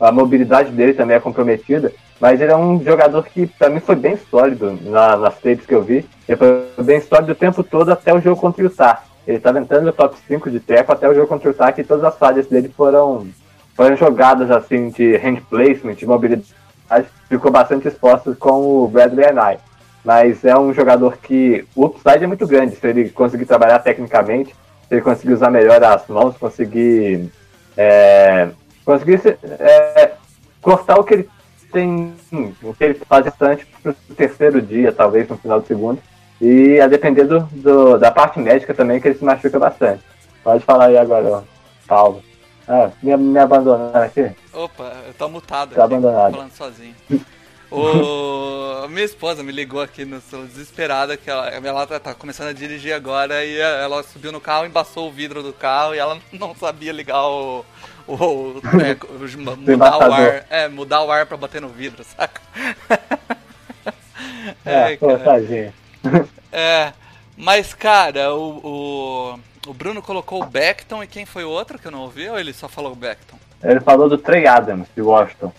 a 0.00 0.10
mobilidade 0.10 0.72
dele 0.72 0.94
também 0.94 1.16
é 1.16 1.20
comprometida. 1.20 1.92
Mas 2.18 2.40
ele 2.40 2.52
é 2.52 2.56
um 2.56 2.82
jogador 2.82 3.24
que, 3.24 3.46
pra 3.46 3.68
mim, 3.68 3.80
foi 3.80 3.96
bem 3.96 4.16
sólido 4.30 4.78
na- 4.82 5.16
nas 5.16 5.34
tapes 5.40 5.66
que 5.66 5.74
eu 5.74 5.82
vi. 5.82 6.08
Ele 6.28 6.36
foi 6.36 6.68
bem 6.84 7.00
sólido 7.00 7.32
o 7.32 7.36
tempo 7.36 7.62
todo 7.64 7.90
até 7.90 8.14
o 8.14 8.20
jogo 8.20 8.40
contra 8.40 8.62
o 8.62 8.66
Utah. 8.66 9.02
Ele 9.26 9.36
estava 9.38 9.58
entrando 9.58 9.84
no 9.86 9.92
top 9.92 10.16
5 10.28 10.48
de 10.50 10.60
teco 10.60 10.92
até 10.92 11.08
o 11.08 11.14
jogo 11.14 11.26
contra 11.26 11.48
o 11.48 11.52
Utah, 11.52 11.72
que 11.72 11.82
todas 11.84 12.04
as 12.04 12.16
falhas 12.16 12.46
dele 12.46 12.72
foram, 12.76 13.26
foram 13.76 13.96
jogadas 13.96 14.50
assim 14.52 14.88
de 14.90 15.16
hand 15.16 15.40
placement, 15.50 15.94
de 15.94 16.06
mobilidade. 16.06 16.54
Ficou 17.28 17.50
bastante 17.50 17.88
exposto 17.88 18.36
com 18.38 18.84
o 18.84 18.88
Bradley 18.88 19.26
Anai. 19.26 19.58
Mas 20.04 20.44
é 20.44 20.56
um 20.58 20.72
jogador 20.74 21.16
que 21.18 21.64
o 21.76 21.86
upside 21.86 22.24
é 22.24 22.26
muito 22.26 22.46
grande. 22.46 22.76
Se 22.76 22.86
ele 22.86 23.10
conseguir 23.10 23.46
trabalhar 23.46 23.78
tecnicamente, 23.78 24.50
se 24.88 24.94
ele 24.94 25.00
conseguir 25.00 25.32
usar 25.34 25.50
melhor 25.50 25.82
as 25.84 26.06
mãos, 26.08 26.36
conseguir, 26.36 27.30
é, 27.76 28.48
conseguir 28.84 29.18
se- 29.20 29.38
é, 29.44 30.12
cortar 30.60 30.98
o 30.98 31.04
que 31.04 31.14
ele 31.14 31.28
tem, 31.72 32.14
o 32.62 32.74
que 32.74 32.84
ele 32.84 32.94
faz 33.08 33.24
bastante 33.24 33.64
pro 33.82 33.94
terceiro 34.16 34.60
dia, 34.60 34.90
talvez 34.92 35.28
no 35.28 35.36
final 35.38 35.60
do 35.60 35.66
segundo. 35.66 36.00
E 36.40 36.80
a 36.80 36.88
depender 36.88 37.24
do, 37.24 37.40
do- 37.52 37.98
da 37.98 38.10
parte 38.10 38.40
médica 38.40 38.74
também, 38.74 39.00
que 39.00 39.06
ele 39.06 39.18
se 39.18 39.24
machuca 39.24 39.58
bastante. 39.58 40.02
Pode 40.42 40.64
falar 40.64 40.86
aí 40.86 40.98
agora, 40.98 41.44
Paulo. 41.86 42.20
Ah, 42.66 42.90
me, 43.00 43.16
me 43.16 43.38
abandonando 43.38 43.96
aqui. 43.98 44.30
Opa, 44.52 44.92
eu 45.06 45.14
tô 45.14 45.28
mutado 45.28 45.74
Tá 45.74 45.84
abandonado. 45.84 46.32
falando 46.32 46.52
sozinho. 46.52 46.94
O... 47.72 48.88
Minha 48.88 49.04
esposa 49.04 49.42
me 49.42 49.52
ligou 49.52 49.80
aqui 49.80 50.04
no 50.04 50.20
celular 50.20 50.48
desesperada 50.48 51.16
que 51.16 51.30
ela, 51.30 51.48
ela 51.48 51.86
tá, 51.86 51.98
tá 51.98 52.14
começando 52.14 52.48
a 52.48 52.52
dirigir 52.52 52.92
agora 52.92 53.44
e 53.44 53.58
ela 53.58 54.02
subiu 54.02 54.30
no 54.32 54.40
carro, 54.40 54.66
embaçou 54.66 55.08
o 55.08 55.12
vidro 55.12 55.42
do 55.42 55.52
carro 55.52 55.94
e 55.94 55.98
ela 55.98 56.18
não 56.32 56.54
sabia 56.54 56.92
ligar 56.92 57.22
o. 57.24 57.64
o, 58.06 58.14
o- 58.14 58.62
é, 58.80 58.96
mudar 59.56 59.98
o 59.98 60.12
ar. 60.12 60.46
É, 60.50 60.68
mudar 60.68 61.02
o 61.02 61.10
ar 61.10 61.24
pra 61.26 61.36
bater 61.36 61.60
no 61.60 61.68
vidro, 61.68 62.04
saca? 62.04 62.40
É, 64.64 64.92
É, 64.92 64.96
cara. 64.96 65.42
É, 66.52 66.92
Mas, 67.36 67.74
cara, 67.74 68.34
o, 68.34 68.60
o, 68.62 69.70
o 69.70 69.74
Bruno 69.74 70.02
colocou 70.02 70.42
o 70.42 70.46
Beckton 70.46 71.02
e 71.02 71.06
quem 71.06 71.24
foi 71.26 71.44
o 71.44 71.50
outro 71.50 71.78
que 71.78 71.86
eu 71.86 71.90
não 71.92 72.00
ouvi? 72.02 72.28
Ou 72.28 72.38
ele 72.38 72.52
só 72.52 72.68
falou 72.68 72.92
o 72.92 72.96
Beckton? 72.96 73.38
Ele 73.62 73.80
falou 73.80 74.08
do 74.08 74.18
Trey 74.18 74.46
Adams, 74.46 74.88
de 74.94 75.02
Washington. 75.02 75.52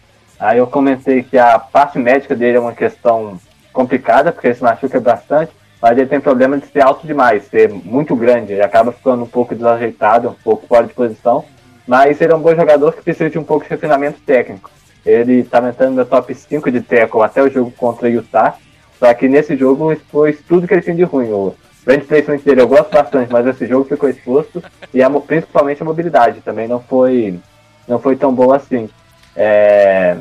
Aí 0.43 0.57
eu 0.57 0.67
comentei 0.67 1.23
que 1.23 1.37
a 1.37 1.57
parte 1.57 1.97
médica 1.97 2.35
dele 2.35 2.57
é 2.57 2.59
uma 2.59 2.73
questão 2.73 3.39
complicada, 3.71 4.29
porque 4.29 4.47
ele 4.47 4.55
se 4.55 4.61
machuca 4.61 4.99
bastante, 4.99 5.53
mas 5.81 5.97
ele 5.97 6.05
tem 6.05 6.19
problema 6.19 6.57
de 6.57 6.67
ser 6.67 6.81
alto 6.81 7.07
demais, 7.07 7.45
ser 7.45 7.69
muito 7.69 8.13
grande. 8.13 8.51
Ele 8.51 8.61
acaba 8.61 8.91
ficando 8.91 9.23
um 9.23 9.27
pouco 9.27 9.55
desajeitado, 9.55 10.27
um 10.27 10.33
pouco 10.33 10.67
fora 10.67 10.85
de 10.85 10.93
posição. 10.93 11.45
Mas 11.87 12.19
ele 12.19 12.33
é 12.33 12.35
um 12.35 12.41
bom 12.41 12.53
jogador 12.53 12.91
que 12.91 13.01
precisa 13.01 13.29
de 13.29 13.39
um 13.39 13.43
pouco 13.45 13.63
de 13.63 13.69
refinamento 13.69 14.19
técnico. 14.19 14.69
Ele 15.05 15.35
estava 15.35 15.69
entrando 15.69 15.95
no 15.95 16.05
top 16.05 16.35
5 16.35 16.69
de 16.69 16.81
tackle 16.81 17.21
até 17.21 17.41
o 17.41 17.49
jogo 17.49 17.71
contra 17.71 18.09
o 18.09 18.11
Utah. 18.11 18.55
Só 18.99 19.13
que 19.13 19.29
nesse 19.29 19.55
jogo 19.55 19.93
expôs 19.93 20.41
tudo 20.45 20.67
que 20.67 20.73
ele 20.73 20.81
tinha 20.81 20.95
de 20.95 21.03
ruim. 21.03 21.31
O 21.31 21.55
brand 21.85 22.01
placement 22.01 22.39
dele 22.39 22.59
eu 22.59 22.67
gosto 22.67 22.91
bastante, 22.91 23.31
mas 23.31 23.47
esse 23.47 23.65
jogo 23.65 23.85
ficou 23.85 24.09
exposto. 24.09 24.61
E 24.93 25.01
a 25.01 25.09
principalmente 25.09 25.81
a 25.81 25.85
mobilidade 25.85 26.41
também 26.41 26.67
não 26.67 26.81
foi, 26.81 27.39
não 27.87 27.97
foi 27.97 28.17
tão 28.17 28.33
boa 28.33 28.57
assim. 28.57 28.89
É, 29.35 30.17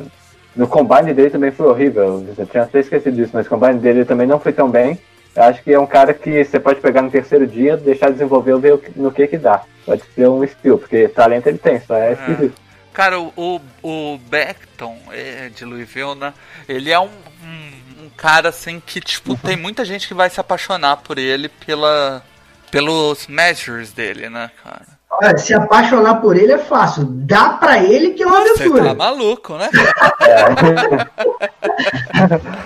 no 0.55 0.67
combine 0.67 1.13
dele 1.13 1.29
também 1.29 1.51
foi 1.51 1.67
horrível. 1.67 2.25
Eu 2.37 2.45
tinha 2.45 2.63
até 2.63 2.79
esquecido 2.79 3.15
disso, 3.15 3.31
mas 3.33 3.45
o 3.45 3.49
combine 3.49 3.79
dele 3.79 4.05
também 4.05 4.27
não 4.27 4.39
foi 4.39 4.53
tão 4.53 4.69
bem. 4.69 4.99
Eu 5.35 5.43
acho 5.43 5.63
que 5.63 5.73
é 5.73 5.79
um 5.79 5.87
cara 5.87 6.13
que 6.13 6.43
você 6.43 6.59
pode 6.59 6.79
pegar 6.79 7.01
no 7.01 7.09
terceiro 7.09 7.47
dia, 7.47 7.75
deixar 7.75 8.11
desenvolver, 8.11 8.57
ver 8.59 8.79
no 8.95 9.11
que 9.11 9.25
que 9.27 9.37
dá. 9.37 9.63
Pode 9.85 10.03
ser 10.13 10.27
um 10.27 10.43
skill, 10.43 10.77
porque 10.77 11.07
talento 11.07 11.47
ele 11.47 11.57
tem, 11.57 11.79
só 11.79 11.95
é 11.95 12.13
esquisito. 12.13 12.55
Cara, 12.93 13.19
o, 13.19 13.33
o, 13.35 13.61
o 13.81 14.17
Beckton 14.29 14.95
é, 15.11 15.49
de 15.49 15.65
Louisville, 15.65 16.13
né? 16.13 16.31
Ele 16.69 16.91
é 16.91 16.99
um, 16.99 17.09
um, 17.43 18.03
um 18.05 18.09
cara 18.15 18.49
assim 18.49 18.79
que, 18.79 19.01
tipo, 19.01 19.35
tem 19.35 19.57
muita 19.57 19.83
gente 19.83 20.07
que 20.07 20.13
vai 20.13 20.29
se 20.29 20.39
apaixonar 20.39 20.97
por 20.97 21.17
ele 21.17 21.49
pela, 21.49 22.23
pelos 22.69 23.25
measures 23.25 23.91
dele, 23.91 24.29
né, 24.29 24.51
cara? 24.63 24.92
Olha, 25.21 25.37
se 25.37 25.53
apaixonar 25.53 26.15
por 26.15 26.35
ele 26.35 26.53
é 26.53 26.57
fácil. 26.57 27.03
Dá 27.05 27.49
pra 27.49 27.83
ele 27.83 28.11
que 28.11 28.23
é 28.23 28.25
uma 28.25 28.41
Você 28.41 28.63
aventura. 28.63 28.85
tá 28.85 28.95
maluco, 28.95 29.57
né? 29.57 29.69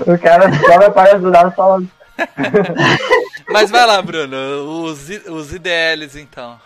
o 0.05 0.17
cara 0.17 0.51
só 0.53 0.77
vai 0.77 0.91
para 0.91 1.19
do 1.19 1.29
lado 1.29 1.51
falando. 1.51 1.89
Mas 3.51 3.69
vai 3.69 3.85
lá, 3.85 4.01
Bruno, 4.01 4.37
os, 4.83 5.09
os 5.27 5.53
IDLs 5.53 6.15
então. 6.15 6.57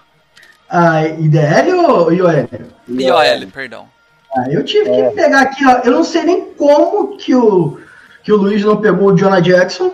Ah, 0.70 1.06
IDL 1.06 1.74
ou 1.90 2.14
IOL? 2.14 2.48
IOL, 2.88 3.48
perdão. 3.54 3.86
Ah, 4.36 4.46
eu 4.50 4.64
tive 4.64 4.90
que 4.90 5.16
pegar 5.16 5.42
aqui, 5.42 5.66
ó. 5.68 5.80
Eu 5.84 5.92
não 5.92 6.04
sei 6.04 6.24
nem 6.24 6.54
como 6.54 7.18
que 7.18 7.36
o, 7.36 7.80
que 8.24 8.32
o 8.32 8.38
Luiz 8.38 8.64
não 8.64 8.78
pegou 8.78 9.12
o 9.12 9.18
Jonah 9.18 9.42
Jackson, 9.42 9.92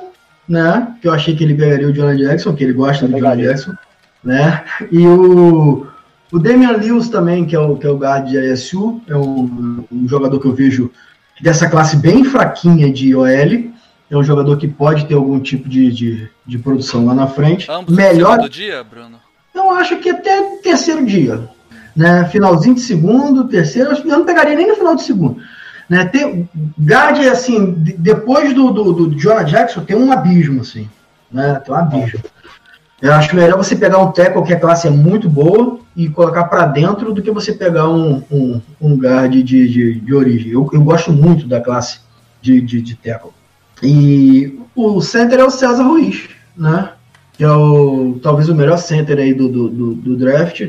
né? 0.47 0.95
Que 1.01 1.07
eu 1.07 1.13
achei 1.13 1.35
que 1.35 1.43
ele 1.43 1.55
pegaria 1.55 1.87
o 1.87 1.93
Jonah 1.93 2.15
Jackson, 2.15 2.53
que 2.53 2.63
ele 2.63 2.73
gosta 2.73 3.07
do 3.07 3.17
Jonah. 3.17 3.35
Jackson, 3.35 3.73
né? 4.27 4.65
E 4.91 5.07
o, 5.07 5.87
o 6.31 6.39
Damian 6.39 6.73
Lewis 6.73 7.07
também, 7.07 7.45
que 7.45 7.55
é 7.55 7.59
o, 7.59 7.77
que 7.77 7.87
é 7.87 7.89
o 7.89 7.97
guard 7.97 8.27
de 8.27 8.37
ASU, 8.37 9.01
é 9.07 9.15
um, 9.15 9.85
um 9.89 10.07
jogador 10.07 10.37
que 10.39 10.47
eu 10.47 10.53
vejo 10.53 10.91
dessa 11.41 11.69
classe 11.69 11.95
bem 11.95 12.25
fraquinha 12.25 12.91
de 12.91 13.15
OL. 13.15 13.25
É 14.09 14.15
um 14.15 14.23
jogador 14.23 14.57
que 14.57 14.67
pode 14.67 15.05
ter 15.05 15.15
algum 15.15 15.39
tipo 15.39 15.67
de, 15.67 15.91
de, 15.91 16.29
de 16.45 16.57
produção 16.57 17.05
lá 17.05 17.13
na 17.13 17.27
frente. 17.27 17.69
Ambos 17.69 17.95
Melhor 17.95 18.35
segundo 18.35 18.49
dia, 18.49 18.83
Bruno? 18.83 19.17
eu 19.53 19.71
acho 19.71 19.97
que 19.97 20.09
até 20.09 20.41
terceiro 20.61 21.05
dia. 21.05 21.49
Né? 21.95 22.25
Finalzinho 22.25 22.75
de 22.75 22.81
segundo, 22.81 23.47
terceiro, 23.47 23.91
eu 23.91 24.05
não 24.05 24.25
pegaria 24.25 24.55
nem 24.55 24.67
no 24.67 24.75
final 24.75 24.95
de 24.95 25.03
segundo. 25.03 25.41
Né? 25.89 26.05
Tem, 26.05 26.47
guard, 26.79 27.19
assim, 27.27 27.73
de- 27.73 27.93
depois 27.93 28.53
do, 28.53 28.71
do, 28.71 28.93
do 28.93 29.19
Jonah 29.19 29.43
Jackson, 29.43 29.83
tem 29.83 29.95
um 29.97 30.11
abismo, 30.11 30.61
assim. 30.61 30.87
Né? 31.31 31.61
Tem 31.65 31.73
um 31.73 31.77
abismo. 31.77 32.19
Eu 33.01 33.13
acho 33.13 33.35
melhor 33.35 33.57
você 33.57 33.75
pegar 33.75 33.99
um 33.99 34.11
tackle 34.11 34.43
que 34.43 34.53
a 34.53 34.59
classe 34.59 34.87
é 34.87 34.89
muito 34.89 35.29
boa 35.29 35.79
e 35.95 36.09
colocar 36.09 36.45
para 36.45 36.65
dentro 36.65 37.13
do 37.13 37.21
que 37.21 37.29
você 37.29 37.53
pegar 37.53 37.87
um, 37.89 38.23
um, 38.31 38.61
um 38.81 38.95
guard 38.95 39.31
de, 39.31 39.43
de, 39.43 39.99
de 39.99 40.13
origem. 40.15 40.51
Eu, 40.51 40.67
eu 40.73 40.81
gosto 40.81 41.11
muito 41.11 41.47
da 41.47 41.61
classe 41.61 41.99
de, 42.41 42.59
de, 42.59 42.81
de 42.81 42.95
tackle. 42.95 43.31
E 43.83 44.59
o 44.75 44.99
center 44.99 45.39
é 45.39 45.43
o 45.43 45.51
César 45.51 45.83
Ruiz, 45.83 46.27
né? 46.55 46.91
Que 47.33 47.43
é 47.43 47.51
o, 47.51 48.19
talvez 48.21 48.49
o 48.49 48.55
melhor 48.55 48.77
center 48.77 49.19
aí 49.19 49.31
do, 49.31 49.47
do, 49.47 49.69
do, 49.69 49.93
do 49.93 50.17
draft. 50.17 50.67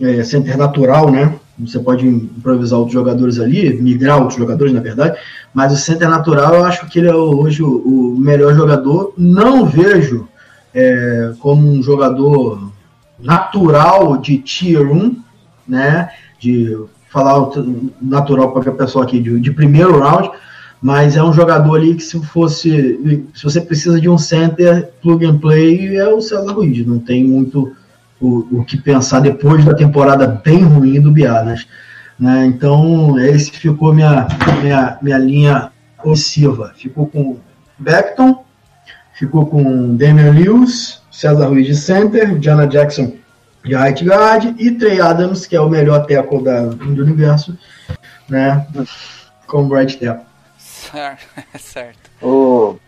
É, 0.00 0.22
center 0.22 0.56
natural, 0.56 1.10
né? 1.10 1.34
Você 1.58 1.78
pode 1.78 2.06
improvisar 2.06 2.78
outros 2.78 2.94
jogadores 2.94 3.38
ali, 3.40 3.80
migrar 3.80 4.18
outros 4.18 4.38
jogadores, 4.38 4.72
na 4.72 4.80
verdade. 4.80 5.18
Mas 5.52 5.72
o 5.72 5.76
center 5.76 6.08
natural, 6.08 6.54
eu 6.54 6.64
acho 6.64 6.86
que 6.88 7.00
ele 7.00 7.08
é 7.08 7.14
hoje 7.14 7.62
o, 7.62 8.14
o 8.14 8.16
melhor 8.18 8.54
jogador. 8.54 9.12
Não 9.16 9.66
vejo 9.66 10.28
é, 10.74 11.32
como 11.38 11.70
um 11.70 11.82
jogador 11.82 12.72
natural 13.18 14.16
de 14.16 14.38
tier 14.38 14.90
1, 14.90 15.16
né? 15.66 16.10
De 16.38 16.76
falar 17.10 17.40
o 17.40 17.92
natural 18.02 18.50
para 18.50 18.70
a 18.70 18.74
pessoa 18.74 19.04
aqui 19.04 19.20
de, 19.20 19.38
de 19.38 19.52
primeiro 19.52 20.00
round, 20.00 20.30
mas 20.82 21.16
é 21.16 21.22
um 21.22 21.32
jogador 21.32 21.76
ali 21.76 21.94
que 21.94 22.02
se 22.02 22.20
fosse, 22.26 23.24
se 23.32 23.44
você 23.44 23.60
precisa 23.60 24.00
de 24.00 24.08
um 24.08 24.18
center 24.18 24.90
plug 25.00 25.24
and 25.24 25.38
play 25.38 25.96
é 25.96 26.08
o 26.08 26.20
César 26.20 26.52
Ruiz, 26.52 26.84
não 26.84 26.98
tem 26.98 27.22
muito 27.22 27.74
o, 28.20 28.58
o 28.58 28.64
que 28.64 28.76
pensar 28.76 29.20
depois 29.20 29.64
da 29.64 29.74
temporada 29.74 30.26
bem 30.26 30.64
ruim 30.64 31.00
do 31.00 31.12
Biadas, 31.12 31.66
né? 32.18 32.46
Então 32.46 33.18
esse 33.18 33.52
ficou 33.52 33.94
minha 33.94 34.26
minha, 34.60 34.98
minha 35.00 35.18
linha 35.18 35.72
ofensiva, 36.04 36.72
ficou 36.76 37.06
com 37.06 37.38
Beckton, 37.78 38.43
ficou 39.14 39.46
com 39.46 39.96
Damian 39.96 40.32
Lewis, 40.32 41.02
César 41.10 41.46
Ruiz 41.46 41.66
de 41.66 41.76
center, 41.76 42.40
Jana 42.40 42.66
Jackson 42.66 43.12
de 43.64 43.74
right 43.74 44.04
guard 44.04 44.60
e 44.60 44.70
Trey 44.72 45.00
Adams, 45.00 45.46
que 45.46 45.56
é 45.56 45.60
o 45.60 45.70
melhor 45.70 46.06
tackle 46.06 46.44
da, 46.44 46.66
do 46.66 47.02
universo, 47.02 47.56
né? 48.28 48.66
Como 49.46 49.74
right 49.74 49.96
tackle. 49.98 50.26
Certo. 50.58 51.26
certo. 51.58 52.10
O, 52.20 52.78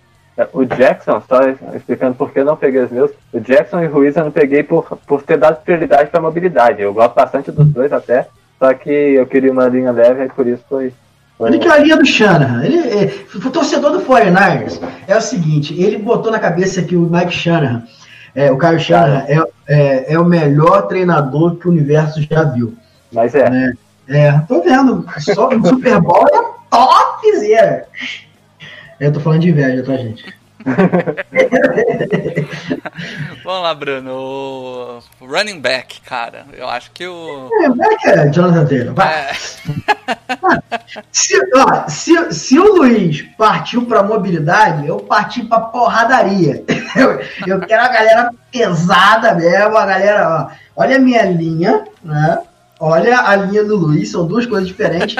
o 0.53 0.65
Jackson, 0.65 1.23
só 1.27 1.41
explicando 1.75 2.15
por 2.15 2.31
que 2.31 2.41
eu 2.41 2.45
não 2.45 2.57
peguei 2.57 2.83
os 2.83 2.91
meus, 2.91 3.11
o 3.33 3.41
Jackson 3.41 3.83
e 3.83 3.87
o 3.87 3.93
Ruiz 3.93 4.17
eu 4.17 4.25
não 4.25 4.31
peguei 4.31 4.63
por, 4.63 4.85
por 5.07 5.23
ter 5.23 5.39
dado 5.39 5.63
prioridade 5.63 6.11
para 6.11 6.21
mobilidade. 6.21 6.83
Eu 6.83 6.93
gosto 6.93 7.15
bastante 7.15 7.51
dos 7.51 7.67
dois 7.69 7.93
até, 7.93 8.29
só 8.59 8.73
que 8.75 8.91
eu 8.91 9.27
queria 9.27 9.51
uma 9.51 9.69
linha 9.69 9.91
leve 9.93 10.25
e 10.25 10.29
por 10.29 10.47
isso 10.47 10.63
foi. 10.69 10.93
Ele 11.41 11.59
que 11.59 11.69
é 11.69 11.73
a 11.73 11.79
linha 11.79 11.97
do 11.97 12.07
Shanahan. 12.07 12.65
Ele, 12.65 12.79
é, 12.79 13.13
o 13.35 13.51
torcedor 13.51 13.93
do 13.93 14.01
49ers 14.01 14.81
é 15.07 15.17
o 15.17 15.21
seguinte: 15.21 15.79
ele 15.81 15.99
botou 15.99 16.33
na 16.33 16.39
cabeça 16.39 16.83
que 16.83 16.97
o 16.97 17.11
Mike 17.11 17.33
Shanahan, 17.33 17.83
é, 18.35 18.51
o 18.51 18.59
Kyle 18.59 18.81
Shanahan, 18.81 19.25
é, 19.29 19.43
é, 19.67 20.15
é 20.15 20.19
o 20.19 20.25
melhor 20.25 20.87
treinador 20.87 21.57
que 21.57 21.69
o 21.69 21.71
universo 21.71 22.23
já 22.23 22.45
viu. 22.45 22.75
Mas 23.13 23.35
é, 23.35 23.51
né? 23.51 23.75
É, 24.09 24.33
tô 24.49 24.63
vendo. 24.63 25.05
Só 25.19 25.49
o 25.49 25.67
Super 25.67 26.01
Bowl 26.01 26.27
é 26.27 26.57
topzera. 26.71 27.89
Eu 28.99 29.13
tô 29.13 29.21
falando 29.21 29.43
de 29.43 29.51
inveja, 29.51 29.83
tá, 29.83 29.97
gente? 29.97 30.25
Vamos 33.45 33.63
lá, 33.63 33.75
Bruno. 33.75 35.01
O 35.21 35.21
running 35.21 35.61
back, 35.61 36.01
cara. 36.01 36.47
Eu 36.53 36.69
acho 36.69 36.91
que 36.91 37.07
o. 37.07 37.49
Vai 37.77 37.97
que 37.97 38.09
é 38.09 38.29
Jonathan 38.29 38.67
Taylor. 38.67 38.95
É, 39.01 39.33
Se, 41.13 41.35
ó, 41.55 41.89
se, 41.89 42.33
se 42.33 42.59
o 42.59 42.77
Luiz 42.77 43.23
partiu 43.37 43.85
pra 43.87 44.03
mobilidade, 44.03 44.87
eu 44.87 44.99
parti 44.99 45.45
pra 45.45 45.61
porradaria. 45.61 46.65
Eu, 46.97 47.21
eu 47.47 47.61
quero 47.61 47.83
a 47.83 47.89
galera 47.89 48.31
pesada 48.51 49.35
mesmo, 49.35 49.77
a 49.77 49.85
galera. 49.85 50.49
Ó, 50.75 50.83
olha 50.83 50.97
a 50.97 50.99
minha 50.99 51.25
linha, 51.25 51.85
né? 52.03 52.39
Olha 52.81 53.21
a 53.21 53.37
linha 53.37 53.63
do 53.65 53.77
Luiz, 53.77 54.11
são 54.11 54.27
duas 54.27 54.47
coisas 54.47 54.67
diferentes. 54.67 55.15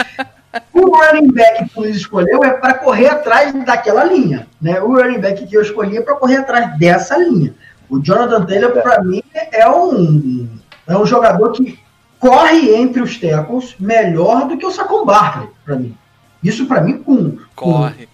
O 0.73 0.97
running 0.97 1.33
back 1.33 1.69
que 1.69 1.79
o 1.79 1.83
Luiz 1.83 1.97
escolheu 1.97 2.43
é 2.45 2.51
para 2.51 2.75
correr 2.75 3.09
atrás 3.09 3.53
daquela 3.65 4.05
linha. 4.05 4.47
Né? 4.61 4.81
O 4.81 4.95
running 4.95 5.21
back 5.21 5.47
que 5.47 5.57
eu 5.57 5.63
escolhi 5.63 5.97
é 5.97 6.03
para 6.03 6.17
correr 6.17 6.37
atrás 6.37 6.79
dessa 6.79 7.17
linha. 7.17 7.55
O 7.89 8.01
Jonathan 8.01 8.45
Taylor, 8.45 8.73
para 8.83 9.03
mim, 9.03 9.23
é 9.53 9.69
um, 9.69 10.49
é 10.87 10.97
um 10.97 11.07
jogador 11.07 11.53
que 11.53 11.79
corre 12.19 12.75
entre 12.75 13.01
os 13.01 13.19
tackles 13.19 13.77
melhor 13.79 14.49
do 14.49 14.57
que 14.57 14.67
o 14.67 14.71
Saquon 14.71 15.05
Barkley, 15.05 15.49
para 15.65 15.77
mim. 15.77 15.97
Isso 16.43 16.67
para 16.67 16.81
mim 16.81 16.99
com, 17.03 17.37
com 17.55 17.73
corre. 17.73 18.09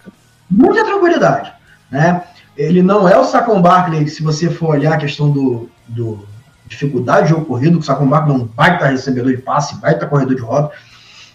muita 0.51 0.85
tranquilidade. 0.85 1.53
Né? 1.91 2.23
Ele 2.57 2.83
não 2.83 3.09
é 3.09 3.17
o 3.17 3.25
Saquon 3.25 3.63
Barkley, 3.63 4.09
se 4.09 4.23
você 4.23 4.51
for 4.51 4.71
olhar 4.71 4.95
a 4.95 4.99
questão 4.99 5.31
do, 5.31 5.71
do 5.89 6.27
dificuldade 6.67 7.25
de 7.25 7.31
jogo 7.31 7.47
corrido, 7.47 7.79
que 7.79 7.85
o 7.85 7.87
Saquon 7.87 8.07
Barkley 8.07 8.37
não 8.37 8.49
vai 8.55 8.75
estar 8.75 8.87
recebedor 8.89 9.33
de 9.33 9.43
passe, 9.43 9.81
vai 9.81 9.95
estar 9.95 10.07
corredor 10.07 10.35
de 10.35 10.43
roda, 10.43 10.71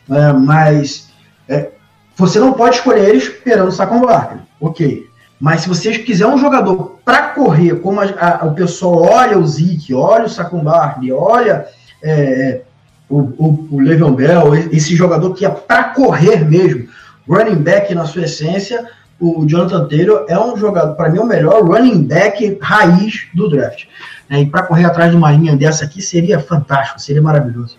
né? 0.07 0.33
mas 0.33 1.09
é, 1.47 1.71
você 2.15 2.39
não 2.39 2.53
pode 2.53 2.77
escolher 2.77 3.09
ele 3.09 3.17
esperando 3.17 3.69
o 3.69 3.71
Saquon 3.71 4.01
Barkley, 4.01 4.41
ok. 4.59 5.07
Mas 5.39 5.61
se 5.61 5.69
você 5.69 5.99
quiser 5.99 6.25
um 6.25 6.37
jogador 6.37 6.99
para 7.05 7.29
correr, 7.29 7.75
como 7.75 8.01
a, 8.01 8.05
a, 8.05 8.45
o 8.45 8.55
pessoal 8.55 9.03
olha 9.03 9.37
o 9.37 9.45
Zeke, 9.45 9.93
olha 9.93 10.25
o 10.25 10.29
Saquon 10.29 10.63
Barkley, 10.63 11.11
olha 11.11 11.67
é, 12.03 12.61
o, 13.07 13.19
o, 13.19 13.67
o 13.71 13.79
Le'Veon 13.79 14.13
Bell, 14.13 14.55
esse 14.55 14.95
jogador 14.95 15.33
que 15.33 15.45
é 15.45 15.49
para 15.49 15.85
correr 15.85 16.43
mesmo, 16.43 16.87
running 17.27 17.61
back 17.61 17.93
na 17.93 18.05
sua 18.05 18.23
essência, 18.23 18.87
o 19.19 19.45
Jonathan 19.47 19.87
Taylor 19.87 20.25
é 20.27 20.39
um 20.39 20.55
jogador, 20.57 20.95
para 20.95 21.09
mim, 21.09 21.17
é 21.17 21.21
o 21.21 21.25
melhor 21.25 21.63
running 21.63 22.03
back 22.03 22.57
raiz 22.61 23.27
do 23.33 23.49
draft. 23.49 23.85
né? 24.29 24.41
E 24.41 24.45
para 24.45 24.63
correr 24.63 24.85
atrás 24.85 25.11
de 25.11 25.17
uma 25.17 25.31
linha 25.31 25.55
dessa 25.55 25.85
aqui 25.85 26.01
seria 26.01 26.39
fantástico, 26.39 26.99
seria 26.99 27.21
maravilhoso. 27.21 27.77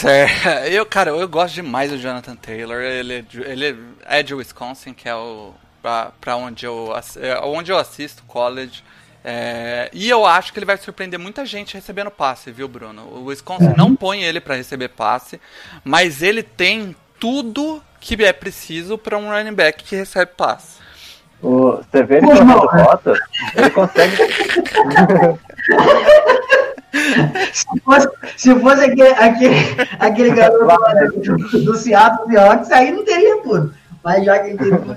Certo. 0.00 0.48
Eu, 0.70 0.86
cara, 0.86 1.10
eu 1.10 1.28
gosto 1.28 1.54
demais 1.54 1.90
do 1.90 1.98
Jonathan 1.98 2.36
Taylor. 2.36 2.80
Ele, 2.80 3.14
é 3.18 3.22
de- 3.22 3.40
ele 3.42 3.76
é 4.04 4.22
de 4.22 4.34
Wisconsin, 4.34 4.92
que 4.92 5.08
é 5.08 5.14
o 5.14 5.52
pra, 5.82 6.10
pra 6.20 6.36
onde 6.36 6.66
eu 6.66 6.92
é 7.20 7.40
onde 7.44 7.72
eu 7.72 7.78
assisto 7.78 8.22
college. 8.24 8.84
É, 9.24 9.90
e 9.92 10.08
eu 10.08 10.24
acho 10.24 10.52
que 10.52 10.58
ele 10.58 10.66
vai 10.66 10.76
surpreender 10.76 11.18
muita 11.18 11.44
gente 11.44 11.74
recebendo 11.74 12.10
passe, 12.12 12.52
viu, 12.52 12.68
Bruno? 12.68 13.02
O 13.10 13.24
Wisconsin 13.24 13.74
não 13.76 13.96
põe 13.96 14.22
ele 14.22 14.40
pra 14.40 14.54
receber 14.54 14.88
passe, 14.88 15.40
mas 15.82 16.22
ele 16.22 16.44
tem 16.44 16.94
tudo 17.18 17.82
que 17.98 18.22
é 18.24 18.32
preciso 18.32 18.96
pra 18.96 19.18
um 19.18 19.28
running 19.28 19.52
back 19.54 19.82
que 19.82 19.96
recebe 19.96 20.30
passe. 20.36 20.76
O, 21.42 21.72
você 21.72 22.04
vê 22.04 22.18
ele 22.18 22.26
Pois 22.26 22.38
correndo 22.38 22.56
não, 22.56 22.78
é. 22.78 22.82
rota, 22.82 23.14
ele 23.56 23.70
consegue. 23.70 24.16
Se 27.52 27.80
fosse, 27.80 28.08
se 28.36 28.54
fosse 28.60 28.84
aquele, 28.84 29.08
aquele, 29.08 29.54
aquele 29.98 30.30
garoto 30.30 30.64
lá 30.64 30.76
do, 30.76 31.64
do 31.64 31.76
Seattle 31.76 32.28
Seahawks, 32.28 32.70
aí 32.72 32.90
não 32.90 33.04
teria 33.04 33.42
tudo. 33.42 33.72
Mas 34.02 34.24
já 34.24 34.38
que 34.38 34.50
ele 34.50 34.58
tem 34.58 34.70
tudo. 34.70 34.96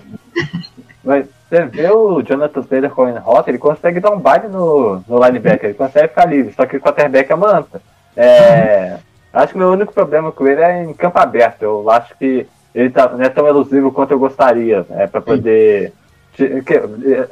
Mas 1.03 1.25
você 1.49 1.65
vê 1.65 1.89
o 1.89 2.21
Jonathan 2.21 2.61
Taylor 2.61 2.91
correndo 2.91 3.19
rota, 3.19 3.49
ele 3.49 3.57
consegue 3.57 3.99
dar 3.99 4.11
um 4.11 4.19
baile 4.19 4.47
no, 4.47 5.03
no 5.07 5.25
linebacker, 5.25 5.69
ele 5.69 5.73
consegue 5.73 6.09
ficar 6.09 6.25
livre, 6.25 6.53
só 6.53 6.65
que 6.65 6.77
o 6.77 6.81
quarterback 6.81 7.31
é 7.31 7.35
manta. 7.35 7.81
É, 8.15 8.97
acho 9.33 9.53
que 9.53 9.55
o 9.55 9.59
meu 9.59 9.71
único 9.71 9.93
problema 9.93 10.31
com 10.31 10.47
ele 10.47 10.61
é 10.61 10.83
em 10.83 10.93
campo 10.93 11.17
aberto. 11.17 11.63
Eu 11.63 11.89
acho 11.89 12.15
que 12.17 12.45
ele 12.73 12.91
tá, 12.91 13.09
não 13.09 13.23
é 13.23 13.29
tão 13.29 13.47
elusivo 13.47 13.91
quanto 13.91 14.11
eu 14.11 14.19
gostaria, 14.19 14.85
é, 14.91 15.07
para 15.07 15.21
poder. 15.21 15.91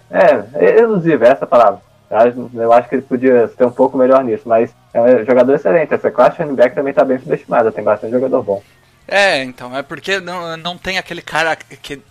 É, 0.10 0.44
é 0.56 0.80
elusivo, 0.80 1.24
é 1.24 1.30
essa 1.30 1.46
palavra. 1.46 1.80
Eu 2.10 2.74
acho- 2.74 2.90
que 2.90 2.96
ele 2.96 3.02
podia 3.02 3.48
ser 3.50 3.66
um 3.66 3.72
pouco 3.72 3.98
melhor 3.98 4.24
nisso, 4.24 4.44
mas 4.46 4.74
é 4.94 5.02
um 5.02 5.26
jogador 5.26 5.54
excelente. 5.54 5.94
Essa 5.94 6.10
classe 6.12 6.38
de 6.38 6.44
running 6.44 6.56
back 6.56 6.76
também 6.76 6.94
tá 6.94 7.04
bem 7.04 7.20
subestimada, 7.20 7.72
tem 7.72 7.84
bastante 7.84 8.12
jogador 8.12 8.42
bom. 8.44 8.64
É, 9.08 9.44
então, 9.44 9.76
é 9.76 9.82
porque 9.82 10.20
não, 10.20 10.58
não 10.58 10.78
tem 10.78 10.98
aquele 10.98 11.22
cara 11.22 11.56
que. 11.56 12.02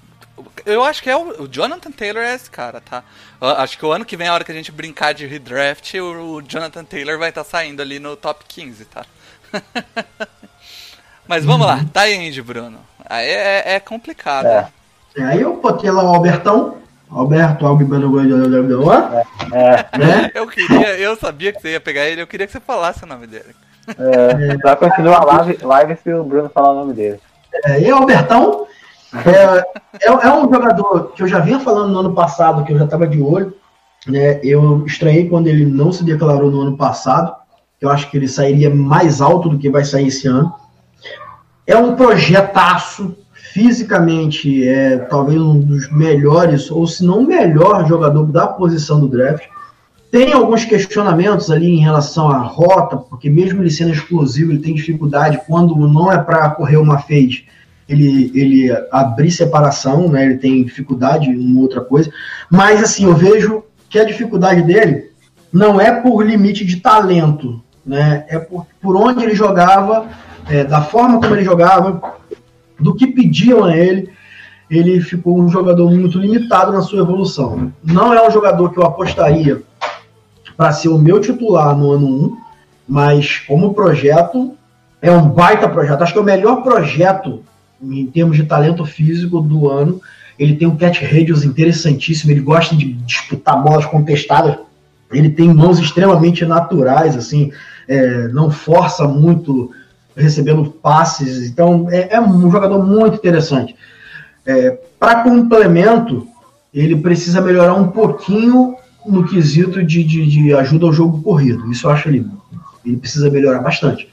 Eu 0.64 0.84
acho 0.84 1.02
que 1.02 1.08
é 1.08 1.16
o, 1.16 1.44
o 1.44 1.48
Jonathan 1.48 1.90
Taylor 1.90 2.22
é 2.22 2.34
esse 2.34 2.50
cara, 2.50 2.80
tá? 2.80 3.02
Eu 3.40 3.48
acho 3.48 3.78
que 3.78 3.86
o 3.86 3.92
ano 3.92 4.04
que 4.04 4.16
vem, 4.16 4.28
a 4.28 4.34
hora 4.34 4.44
que 4.44 4.52
a 4.52 4.54
gente 4.54 4.72
brincar 4.72 5.12
de 5.14 5.26
redraft, 5.26 5.94
o, 5.98 6.36
o 6.36 6.42
Jonathan 6.42 6.84
Taylor 6.84 7.18
vai 7.18 7.30
estar 7.30 7.44
saindo 7.44 7.80
ali 7.80 7.98
no 7.98 8.16
top 8.16 8.44
15, 8.46 8.84
tá? 8.86 9.04
Mas 11.26 11.44
vamos 11.44 11.66
lá, 11.66 11.84
tá 11.92 12.02
aí, 12.02 12.40
Bruno. 12.42 12.78
Aí 13.04 13.28
é, 13.28 13.74
é 13.74 13.80
complicado. 13.80 14.46
É. 14.46 14.68
Aí 15.18 15.40
eu 15.40 15.56
botei 15.60 15.90
lá 15.90 16.02
o 16.02 16.14
Albertão, 16.14 16.76
Alberto 17.10 17.66
Albibano 17.66 18.10
É, 19.52 19.98
né? 19.98 20.30
Eu 20.34 20.46
queria, 20.46 20.98
eu 20.98 21.16
sabia 21.16 21.52
que 21.52 21.60
você 21.60 21.72
ia 21.72 21.80
pegar 21.80 22.06
ele, 22.06 22.20
eu 22.20 22.26
queria 22.26 22.46
que 22.46 22.52
você 22.52 22.60
falasse 22.60 23.04
o 23.04 23.06
nome 23.06 23.26
dele. 23.26 23.54
é, 23.88 24.58
só 24.60 24.76
continua 24.76 25.16
a 25.16 25.24
live, 25.24 25.58
live 25.62 25.96
se 26.02 26.12
o 26.12 26.24
Bruno 26.24 26.50
falar 26.50 26.72
o 26.72 26.80
nome 26.80 26.92
dele. 26.92 27.20
É, 27.64 27.80
e 27.80 27.90
Albertão 27.90 28.66
é, 29.24 30.08
é, 30.08 30.08
é 30.08 30.34
um 30.34 30.52
jogador 30.52 31.12
que 31.12 31.22
eu 31.22 31.28
já 31.28 31.38
vinha 31.38 31.60
falando 31.60 31.92
no 31.92 32.00
ano 32.00 32.14
passado, 32.14 32.64
que 32.64 32.72
eu 32.72 32.78
já 32.78 32.84
estava 32.84 33.06
de 33.06 33.20
olho. 33.20 33.54
Né? 34.06 34.40
Eu 34.42 34.84
estranhei 34.84 35.28
quando 35.28 35.46
ele 35.46 35.64
não 35.64 35.92
se 35.92 36.04
declarou 36.04 36.50
no 36.50 36.60
ano 36.60 36.76
passado. 36.76 37.34
Eu 37.80 37.90
acho 37.90 38.10
que 38.10 38.16
ele 38.16 38.28
sairia 38.28 38.74
mais 38.74 39.20
alto 39.20 39.48
do 39.48 39.58
que 39.58 39.70
vai 39.70 39.84
sair 39.84 40.08
esse 40.08 40.26
ano. 40.26 40.52
É 41.66 41.76
um 41.76 41.96
projetaço, 41.96 43.16
fisicamente, 43.56 44.68
é 44.68 44.98
talvez 44.98 45.40
um 45.40 45.58
dos 45.58 45.90
melhores, 45.90 46.70
ou 46.70 46.86
se 46.86 47.02
não 47.02 47.20
o 47.20 47.26
melhor 47.26 47.88
jogador 47.88 48.26
da 48.26 48.46
posição 48.46 49.00
do 49.00 49.08
draft. 49.08 49.44
Tem 50.10 50.34
alguns 50.34 50.66
questionamentos 50.66 51.50
ali 51.50 51.70
em 51.70 51.80
relação 51.80 52.28
à 52.30 52.36
rota, 52.36 52.98
porque 52.98 53.30
mesmo 53.30 53.62
ele 53.62 53.70
sendo 53.70 53.94
explosivo, 53.94 54.52
ele 54.52 54.60
tem 54.60 54.74
dificuldade 54.74 55.40
quando 55.46 55.74
não 55.74 56.12
é 56.12 56.18
para 56.18 56.50
correr 56.50 56.76
uma 56.76 56.98
fade, 56.98 57.48
ele, 57.88 58.30
ele 58.34 58.70
abrir 58.92 59.30
separação, 59.30 60.10
né? 60.10 60.26
Ele 60.26 60.36
tem 60.36 60.62
dificuldade 60.62 61.30
em 61.30 61.56
outra 61.56 61.80
coisa. 61.80 62.12
Mas 62.50 62.82
assim, 62.82 63.06
eu 63.06 63.14
vejo 63.14 63.62
que 63.88 63.98
a 63.98 64.04
dificuldade 64.04 64.60
dele 64.64 65.12
não 65.50 65.80
é 65.80 65.92
por 65.92 66.22
limite 66.22 66.62
de 66.62 66.76
talento, 66.76 67.62
né? 67.86 68.26
É 68.28 68.38
por, 68.38 68.66
por 68.82 68.96
onde 68.96 69.24
ele 69.24 69.34
jogava, 69.34 70.08
é, 70.46 70.62
da 70.62 70.82
forma 70.82 71.18
como 71.20 71.34
ele 71.34 71.44
jogava, 71.44 72.16
do 72.78 72.94
que 72.94 73.06
pediam 73.06 73.64
a 73.64 73.76
ele. 73.76 74.10
Ele 74.68 75.00
ficou 75.00 75.40
um 75.40 75.48
jogador 75.48 75.90
muito 75.90 76.18
limitado 76.18 76.72
na 76.72 76.82
sua 76.82 77.00
evolução. 77.00 77.72
Não 77.84 78.12
é 78.12 78.26
um 78.26 78.30
jogador 78.30 78.72
que 78.72 78.78
eu 78.78 78.84
apostaria 78.84 79.62
para 80.56 80.72
ser 80.72 80.88
o 80.88 80.98
meu 80.98 81.20
titular 81.20 81.76
no 81.76 81.92
ano 81.92 82.06
1, 82.06 82.36
mas 82.88 83.38
como 83.38 83.74
projeto, 83.74 84.54
é 85.00 85.10
um 85.10 85.28
baita 85.28 85.68
projeto. 85.68 86.02
Acho 86.02 86.12
que 86.12 86.18
é 86.18 86.22
o 86.22 86.24
melhor 86.24 86.62
projeto 86.62 87.42
em 87.80 88.06
termos 88.06 88.36
de 88.36 88.44
talento 88.44 88.84
físico 88.84 89.40
do 89.40 89.68
ano. 89.68 90.00
Ele 90.38 90.56
tem 90.56 90.66
um 90.66 90.76
catch 90.76 91.02
radius 91.02 91.44
interessantíssimo, 91.44 92.30
ele 92.30 92.40
gosta 92.40 92.74
de 92.74 92.92
disputar 92.92 93.62
bolas 93.62 93.86
contestadas. 93.86 94.56
Ele 95.12 95.30
tem 95.30 95.52
mãos 95.52 95.78
extremamente 95.78 96.44
naturais, 96.44 97.16
assim, 97.16 97.52
é, 97.86 98.28
não 98.28 98.50
força 98.50 99.06
muito 99.06 99.70
recebendo 100.16 100.70
passes. 100.70 101.48
Então, 101.48 101.88
é, 101.90 102.14
é 102.14 102.20
um 102.20 102.50
jogador 102.50 102.84
muito 102.84 103.16
interessante. 103.16 103.76
É, 104.44 104.78
Para 104.98 105.22
complemento, 105.22 106.26
ele 106.72 106.96
precisa 106.96 107.40
melhorar 107.40 107.74
um 107.74 107.88
pouquinho 107.88 108.76
no 109.06 109.24
quesito 109.26 109.82
de, 109.84 110.02
de, 110.02 110.26
de 110.26 110.54
ajuda 110.54 110.86
ao 110.86 110.92
jogo 110.92 111.22
corrido. 111.22 111.70
Isso 111.70 111.86
eu 111.86 111.90
acho 111.90 112.08
ele, 112.08 112.26
ele 112.84 112.96
precisa 112.96 113.30
melhorar 113.30 113.60
bastante. 113.60 114.08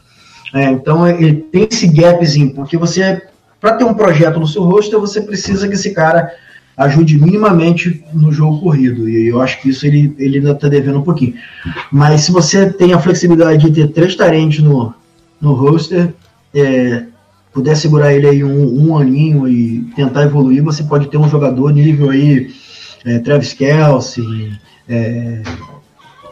É, 0.54 0.70
então 0.70 1.08
ele 1.08 1.36
tem 1.36 1.68
esse 1.70 1.88
gapzinho, 1.88 2.54
porque 2.54 2.78
você, 2.78 3.22
para 3.60 3.74
ter 3.74 3.84
um 3.84 3.94
projeto 3.94 4.40
no 4.40 4.48
seu 4.48 4.64
roster, 4.64 5.00
você 5.00 5.22
precisa 5.22 5.68
que 5.68 5.74
esse 5.74 5.92
cara 5.92 6.32
ajude 6.78 7.20
minimamente 7.20 8.04
no 8.14 8.32
jogo 8.32 8.60
corrido. 8.60 9.10
E 9.10 9.28
eu 9.28 9.42
acho 9.42 9.62
que 9.62 9.70
isso 9.70 9.86
ele, 9.86 10.16
ele 10.18 10.38
ainda 10.38 10.52
está 10.52 10.68
devendo 10.68 11.00
um 11.00 11.04
pouquinho. 11.04 11.34
Mas 11.92 12.22
se 12.22 12.32
você 12.32 12.72
tem 12.72 12.94
a 12.94 13.00
flexibilidade 13.00 13.64
de 13.64 13.72
ter 13.72 13.92
três 13.92 14.16
tarentes 14.16 14.64
no, 14.64 14.94
no 15.44 15.54
roster, 15.54 16.14
é, 16.56 17.06
puder 17.52 17.76
segurar 17.76 18.14
ele 18.14 18.28
aí 18.28 18.44
um, 18.44 18.88
um 18.88 18.98
aninho 18.98 19.46
e 19.46 19.82
tentar 19.94 20.24
evoluir, 20.24 20.64
você 20.64 20.84
pode 20.84 21.10
ter 21.10 21.18
um 21.18 21.28
jogador 21.28 21.72
nível 21.72 22.10
aí 22.10 22.56
é, 23.06 23.20
Travis 23.20 23.54
Kelsey, 23.54 24.58
é, 24.88 25.44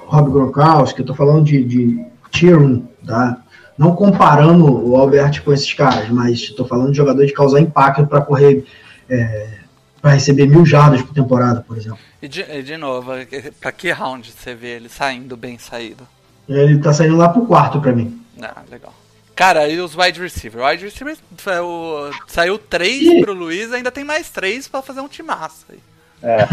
Rob 0.07 0.31
Gronkowski, 0.31 1.01
eu 1.01 1.05
tô 1.05 1.13
falando 1.13 1.43
de, 1.43 1.61
de 1.63 2.05
tier 2.31 2.57
1, 2.57 2.87
tá? 3.05 3.43
Não 3.77 3.95
comparando 3.95 4.65
o 4.87 4.95
Albert 4.95 5.43
com 5.43 5.51
esses 5.51 5.73
caras, 5.73 6.09
mas 6.09 6.39
estou 6.39 6.65
falando 6.65 6.91
de 6.91 6.97
jogador 6.97 7.25
de 7.25 7.33
causar 7.33 7.59
impacto 7.59 8.07
para 8.07 8.21
correr, 8.21 8.63
é, 9.09 9.57
para 10.01 10.11
receber 10.11 10.47
mil 10.47 10.65
jardas 10.65 11.01
por 11.01 11.13
temporada, 11.13 11.61
por 11.67 11.77
exemplo. 11.77 11.99
E 12.21 12.29
de, 12.29 12.63
de 12.63 12.77
novo, 12.77 13.11
pra 13.59 13.71
que 13.73 13.91
round 13.91 14.31
você 14.31 14.55
vê 14.55 14.75
ele 14.75 14.87
saindo 14.87 15.35
bem 15.35 15.57
saído? 15.57 16.07
Ele 16.47 16.77
tá 16.79 16.93
saindo 16.93 17.17
lá 17.17 17.27
pro 17.27 17.45
quarto 17.45 17.81
para 17.81 17.91
mim. 17.91 18.21
Ah, 18.41 18.61
legal. 18.69 18.93
Cara, 19.35 19.67
e 19.67 19.79
os 19.79 19.95
wide 19.95 20.19
receiver? 20.21 20.61
O 20.61 20.67
wide 20.67 20.85
receiver 20.85 21.17
foi 21.37 21.59
o- 21.59 22.11
saiu 22.27 22.57
três 22.57 23.01
Ih. 23.01 23.21
pro 23.21 23.33
Luiz, 23.33 23.71
ainda 23.71 23.91
tem 23.91 24.03
mais 24.03 24.29
três 24.29 24.67
pra 24.67 24.81
fazer 24.81 25.01
um 25.01 25.07
timaço 25.07 25.65
aí. 25.71 25.79
É, 26.23 26.47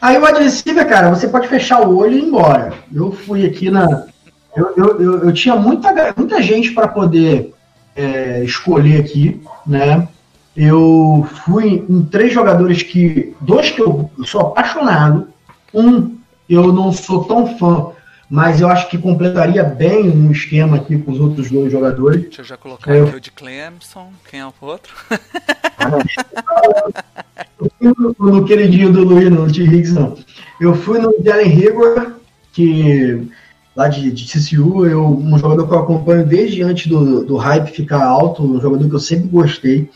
Aí 0.00 0.18
o 0.18 0.24
wide 0.24 0.42
receiver, 0.42 0.86
cara, 0.88 1.08
você 1.10 1.28
pode 1.28 1.48
fechar 1.48 1.80
o 1.86 1.96
olho 1.96 2.14
e 2.14 2.18
ir 2.18 2.24
embora. 2.24 2.72
Eu 2.92 3.12
fui 3.12 3.46
aqui 3.46 3.70
na. 3.70 4.06
Eu, 4.56 4.72
eu, 4.76 5.00
eu, 5.00 5.24
eu 5.24 5.32
tinha 5.32 5.54
muita, 5.56 5.92
muita 6.16 6.42
gente 6.42 6.72
para 6.72 6.88
poder 6.88 7.52
é, 7.96 8.42
escolher 8.44 9.00
aqui, 9.00 9.40
né? 9.66 10.06
Eu 10.56 11.26
fui 11.44 11.84
em 11.88 12.04
três 12.04 12.32
jogadores 12.32 12.82
que. 12.82 13.34
Dois 13.40 13.70
que 13.70 13.80
eu 13.80 14.10
sou 14.24 14.40
apaixonado. 14.42 15.28
Um 15.72 16.16
eu 16.48 16.72
não 16.72 16.92
sou 16.92 17.24
tão 17.24 17.56
fã, 17.58 17.90
mas 18.30 18.60
eu 18.60 18.68
acho 18.68 18.88
que 18.88 18.96
completaria 18.98 19.62
bem 19.62 20.10
um 20.10 20.30
esquema 20.30 20.76
aqui 20.76 20.98
com 20.98 21.12
os 21.12 21.20
outros 21.20 21.50
dois 21.50 21.70
jogadores. 21.70 22.22
Deixa 22.22 22.40
eu 22.42 22.46
já 22.46 22.56
colocar 22.56 22.94
Eu- 22.94 23.06
aqui 23.06 23.16
o 23.16 23.20
de 23.20 23.30
Clemson. 23.30 24.10
Quem 24.30 24.40
é 24.40 24.46
o 24.46 24.52
outro? 24.60 24.94
Eu 27.58 27.70
fui 27.78 27.94
no, 28.28 28.30
no 28.32 28.44
queridinho 28.44 28.92
do 28.92 29.04
Luiz, 29.04 29.30
no 29.30 29.50
T. 29.50 29.62
Higgs, 29.62 29.92
não. 29.92 30.16
Eu 30.60 30.74
fui 30.74 30.98
no 30.98 31.14
Jalen 31.22 31.46
Hager, 31.52 32.12
que 32.52 33.28
lá 33.76 33.88
de, 33.88 34.10
de 34.10 34.26
TCU, 34.26 34.86
eu, 34.86 35.04
um 35.04 35.36
jogador 35.38 35.66
que 35.66 35.74
eu 35.74 35.78
acompanho 35.78 36.24
desde 36.24 36.62
antes 36.62 36.86
do, 36.86 37.24
do 37.24 37.36
hype 37.36 37.70
ficar 37.70 38.04
alto, 38.04 38.42
um 38.44 38.60
jogador 38.60 38.88
que 38.88 38.94
eu 38.94 39.00
sempre 39.00 39.28
gostei. 39.28 39.90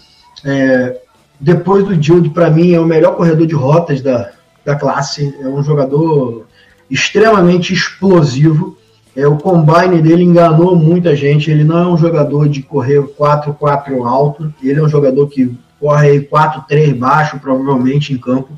É, 0.45 1.01
depois 1.41 1.85
do 1.85 2.01
Jude, 2.01 2.31
para 2.31 2.51
mim, 2.51 2.72
é 2.72 2.81
o 2.81 2.85
melhor 2.87 3.16
corredor 3.16 3.47
de 3.47 3.55
rotas 3.55 4.01
da, 4.03 4.33
da 4.64 4.74
classe. 4.74 5.33
É 5.41 5.47
um 5.49 5.62
jogador 5.62 6.47
extremamente 6.91 7.72
explosivo. 7.72 8.76
É, 9.16 9.26
o 9.26 9.36
combine 9.36 10.01
dele 10.01 10.22
enganou 10.22 10.76
muita 10.76 11.14
gente. 11.16 11.51
Ele 11.51 11.64
não 11.64 11.78
é 11.78 11.86
um 11.86 11.97
jogador 11.97 12.49
de 12.49 12.62
correr 12.62 13.01
4-4 13.01 14.07
alto. 14.07 14.53
Ele 14.62 14.78
é 14.78 14.82
um 14.82 14.89
jogador 14.89 15.26
que 15.28 15.57
corre 15.80 16.09
aí 16.09 16.20
4-3 16.20 16.95
baixo, 16.95 17.39
provavelmente 17.39 18.12
em 18.12 18.18
campo. 18.18 18.51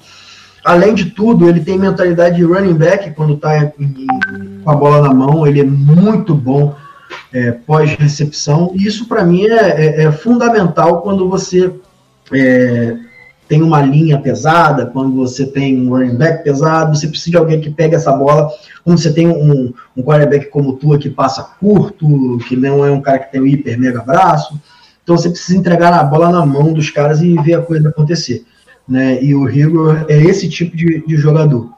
Além 0.65 0.95
de 0.95 1.07
tudo, 1.07 1.49
ele 1.49 1.61
tem 1.61 1.79
mentalidade 1.79 2.37
de 2.37 2.45
running 2.45 2.75
back 2.75 3.11
quando 3.13 3.35
está 3.35 3.73
com 4.63 4.71
a 4.71 4.75
bola 4.75 5.01
na 5.01 5.15
mão, 5.15 5.47
ele 5.47 5.61
é 5.61 5.65
muito 5.65 6.35
bom 6.35 6.75
é, 7.33 7.53
pós-recepção. 7.53 8.73
Isso, 8.75 9.09
para 9.09 9.25
mim, 9.25 9.45
é, 9.47 9.55
é- 9.55 10.03
é 10.05 10.13
fundamental 10.13 11.01
quando 11.01 11.29
você 11.29 11.73
é, 12.33 12.97
tem 13.51 13.63
uma 13.63 13.83
linha 13.83 14.17
pesada, 14.17 14.87
quando 14.87 15.17
você 15.17 15.45
tem 15.45 15.77
um 15.77 15.89
running 15.91 16.15
back 16.15 16.45
pesado, 16.45 16.97
você 16.97 17.09
precisa 17.09 17.33
de 17.33 17.37
alguém 17.37 17.61
que 17.61 17.69
pegue 17.69 17.97
essa 17.97 18.13
bola. 18.13 18.49
Como 18.85 18.97
você 18.97 19.13
tem 19.13 19.27
um, 19.27 19.75
um 19.97 20.03
quarterback 20.05 20.47
como 20.51 20.75
tu 20.75 20.97
que 20.97 21.11
passa 21.11 21.43
curto, 21.59 22.39
que 22.47 22.55
não 22.55 22.87
é 22.87 22.93
um 22.93 23.01
cara 23.01 23.19
que 23.19 23.33
tem 23.33 23.41
um 23.41 23.47
hiper 23.49 23.77
mega 23.77 24.03
braço. 24.03 24.57
Então 25.03 25.19
você 25.19 25.29
precisa 25.29 25.59
entregar 25.59 25.93
a 25.93 26.05
bola 26.05 26.31
na 26.31 26.47
mão 26.47 26.73
dos 26.73 26.91
caras 26.91 27.21
e 27.23 27.35
ver 27.39 27.55
a 27.55 27.61
coisa 27.61 27.89
acontecer. 27.89 28.45
Né? 28.89 29.21
E 29.21 29.35
o 29.35 29.45
Rigor 29.45 30.07
é 30.09 30.17
esse 30.17 30.49
tipo 30.49 30.77
de, 30.77 31.05
de 31.05 31.17
jogador. 31.17 31.71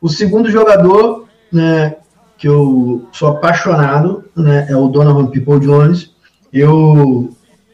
O 0.00 0.08
segundo 0.08 0.50
jogador 0.50 1.26
né, 1.52 1.96
que 2.38 2.48
eu 2.48 3.06
sou 3.12 3.28
apaixonado 3.28 4.24
né, 4.34 4.66
é 4.70 4.74
o 4.74 4.88
Donovan 4.88 5.26
People 5.26 5.60
Jones. 5.60 6.10
Eu, 6.50 7.28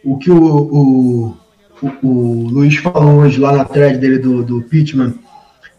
o 0.05 0.19
que 0.19 0.33
o, 0.33 0.45
o, 0.45 1.37
o, 2.03 2.07
o 2.07 2.49
Luiz 2.49 2.76
falou 2.76 3.20
hoje 3.20 3.41
lá 3.41 3.53
na 3.53 3.64
thread 3.64 3.99
dele 3.99 4.18
do, 4.18 4.43
do 4.43 4.62
Pittman, 4.62 5.14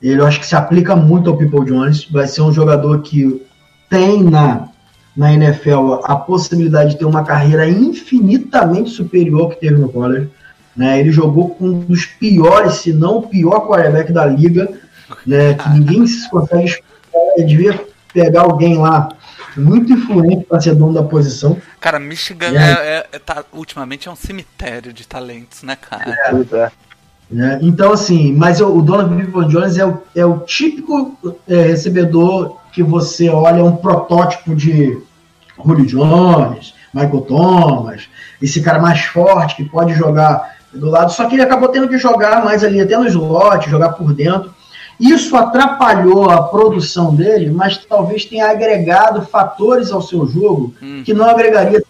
ele 0.02 0.22
eu 0.22 0.26
acho 0.26 0.40
que 0.40 0.46
se 0.46 0.56
aplica 0.56 0.96
muito 0.96 1.30
ao 1.30 1.38
People 1.38 1.66
Jones. 1.66 2.06
Vai 2.06 2.28
ser 2.28 2.42
um 2.42 2.54
jogador 2.54 3.02
que 3.02 3.42
tem 3.90 4.24
na, 4.24 4.70
na 5.16 5.34
NFL 5.34 6.02
a 6.04 6.16
possibilidade 6.16 6.92
de 6.92 7.00
ter 7.00 7.06
uma 7.06 7.24
carreira 7.24 7.68
infinitamente 7.68 8.90
superior 8.90 9.42
ao 9.42 9.50
que 9.50 9.60
teve 9.60 9.76
no 9.76 9.90
college. 9.90 10.30
Né? 10.76 11.00
Ele 11.00 11.12
jogou 11.12 11.50
com 11.52 11.66
um 11.66 11.80
dos 11.80 12.06
piores, 12.06 12.76
se 12.76 12.94
não 12.94 13.18
o 13.18 13.28
pior 13.28 13.68
quarterback 13.68 14.12
da 14.12 14.26
liga, 14.26 14.70
né? 15.26 15.54
que 15.54 15.70
ninguém 15.74 16.06
se 16.06 16.30
consegue. 16.30 16.76
Ele 17.38 17.48
devia 17.48 17.82
pegar 18.14 18.42
alguém 18.42 18.78
lá 18.78 19.10
muito 19.58 19.92
influente 19.94 20.46
para 20.46 20.60
ser 20.60 20.76
dono 20.76 20.94
da 20.94 21.04
posição. 21.04 21.58
Cara, 21.80 22.00
Michigan 22.00 22.54
é, 22.54 22.72
é- 22.72 23.08
é- 23.14 23.20
tá- 23.20 23.44
ultimamente 23.54 24.08
é 24.08 24.12
um 24.12 24.16
cemitério 24.16 24.92
de 24.92 25.08
talentos, 25.08 25.64
né, 25.64 25.76
cara? 25.76 26.12
É. 26.12 26.72
né? 27.30 27.60
Então, 27.62 27.92
assim, 27.94 28.34
mas 28.34 28.62
o, 28.62 28.68
o 28.78 28.82
Donovan 28.82 29.18
People 29.18 29.48
Jones 29.48 29.78
é 29.78 29.86
o, 29.86 30.02
é 30.16 30.26
o 30.26 30.40
típico 30.40 31.18
é, 31.48 31.62
recebedor 31.62 32.58
que 32.72 32.84
você 32.84 33.30
olha 33.30 33.64
um 33.64 33.76
protótipo 33.76 34.56
de 34.56 34.98
Julio 35.64 35.86
Jones, 35.86 36.74
Michael 36.94 37.22
Thomas, 37.22 38.10
esse 38.42 38.62
cara 38.62 38.80
mais 38.80 39.02
forte 39.06 39.56
que 39.56 39.64
pode 39.64 39.94
jogar 39.94 40.56
do 40.74 40.90
lado, 40.90 41.12
só 41.12 41.26
que 41.26 41.36
ele 41.36 41.42
acabou 41.42 41.70
tendo 41.70 41.88
que 41.88 41.98
jogar 41.98 42.44
mais 42.44 42.64
ali, 42.64 42.82
até 42.82 42.98
no 42.98 43.08
slot, 43.08 43.70
jogar 43.70 43.94
por 43.94 44.14
dentro. 44.14 44.54
Isso 45.00 45.36
atrapalhou 45.36 46.30
a 46.30 46.44
produção 46.44 47.14
dele, 47.14 47.50
mas 47.52 47.78
talvez 47.78 48.26
tenha 48.26 48.50
agregado 48.50 49.22
fatores 49.24 49.92
ao 49.92 50.02
seu 50.02 50.26
jogo 50.26 50.74
que 51.04 51.14
não 51.14 51.26
agregaria 51.26 51.84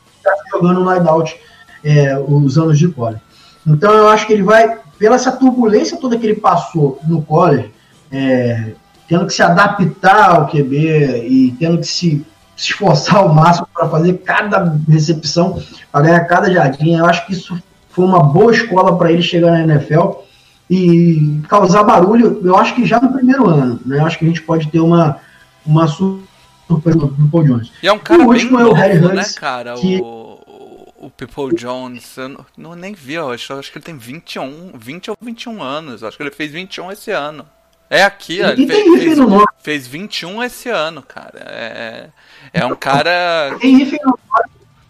jogando 0.52 0.84
no 0.84 0.96
hideout 0.96 1.40
é, 1.84 2.18
os 2.18 2.58
anos 2.58 2.80
de 2.80 2.88
college. 2.88 3.22
Então 3.66 3.94
eu 3.94 4.08
acho 4.10 4.26
que 4.26 4.34
ele 4.34 4.44
vai, 4.44 4.80
pela 4.98 5.16
essa 5.16 5.32
turbulência 5.32 5.98
toda 5.98 6.18
que 6.18 6.26
ele 6.26 6.36
passou 6.36 7.00
no 7.08 7.22
college, 7.22 7.72
é, 8.12 8.72
tendo 9.08 9.28
que 9.28 9.34
se 9.34 9.42
adaptar 9.44 10.32
ao 10.32 10.48
QB 10.48 11.28
e 11.28 11.56
tendo 11.60 11.78
que 11.78 11.88
se, 11.88 12.26
se 12.56 12.72
esforçar 12.72 13.18
ao 13.18 13.30
máximo 13.30 13.68
para 13.74 13.88
fazer 13.88 14.14
cada 14.20 14.78
recepção, 14.88 15.62
para 15.92 16.02
ganhar 16.02 16.20
cada 16.22 16.52
jardim, 16.52 16.96
eu 16.96 17.06
acho 17.06 17.26
que 17.28 17.34
isso 17.34 17.58
foi 17.90 18.06
uma 18.06 18.22
boa 18.22 18.52
escola 18.52 18.98
para 18.98 19.12
ele 19.12 19.22
chegar 19.22 19.52
na 19.52 19.62
NFL 19.62 20.25
e 20.70 21.42
causar 21.48 21.84
barulho, 21.84 22.42
eu 22.44 22.56
acho 22.58 22.74
que 22.76 22.86
já 22.86 23.00
no 23.00 23.12
primeiro 23.14 23.48
ano. 23.48 23.80
Né? 23.86 24.00
Eu 24.00 24.06
acho 24.06 24.18
que 24.18 24.26
a 24.26 24.28
gente 24.28 24.42
pode 24.42 24.68
ter 24.70 24.80
uma, 24.80 25.20
uma 25.66 25.88
surpresa 25.88 27.00
do 27.00 27.30
Paul 27.30 27.44
Jones. 27.44 27.72
E 27.84 27.88
é 27.88 27.94
um 27.94 28.00
cara 28.00 28.22
o 28.24 28.30
bem 28.30 28.34
último 28.34 28.60
é 28.60 28.64
o 28.64 28.66
novo, 28.68 28.76
Harry 28.76 29.00
né, 29.00 29.06
Huggs, 29.08 29.34
cara? 29.40 29.76
que- 29.76 30.00
O, 30.02 30.94
o 30.98 31.10
People 31.12 31.56
Jones, 31.56 32.18
eu 32.18 32.30
não, 32.30 32.46
não 32.58 32.76
nem 32.76 32.94
vi, 32.94 33.14
eu 33.14 33.32
acho, 33.32 33.54
eu 33.54 33.60
acho 33.60 33.72
que 33.72 33.78
ele 33.78 33.86
tem 33.86 33.98
21, 33.98 34.72
20 34.78 35.12
ou 35.12 35.18
21 35.22 35.62
anos. 35.62 36.04
Acho 36.04 36.18
que 36.18 36.24
ele 36.24 36.32
fez 36.32 36.52
21 36.52 36.92
esse 36.92 37.12
ano. 37.12 37.46
É 37.88 38.02
aqui, 38.04 38.42
ó, 38.42 38.48
ele 38.48 38.66
tem 38.66 38.68
fez, 38.68 38.88
hífen 38.88 39.00
fez, 39.00 39.18
no 39.20 39.30
nome. 39.30 39.46
fez 39.60 39.86
21 39.88 40.44
esse 40.44 40.70
ano, 40.70 41.04
cara. 41.04 41.38
É, 41.40 42.08
é 42.52 42.66
um 42.66 42.76
cara. 42.76 43.56
Tem 43.62 43.80
hífen 43.80 44.00
no 44.04 44.18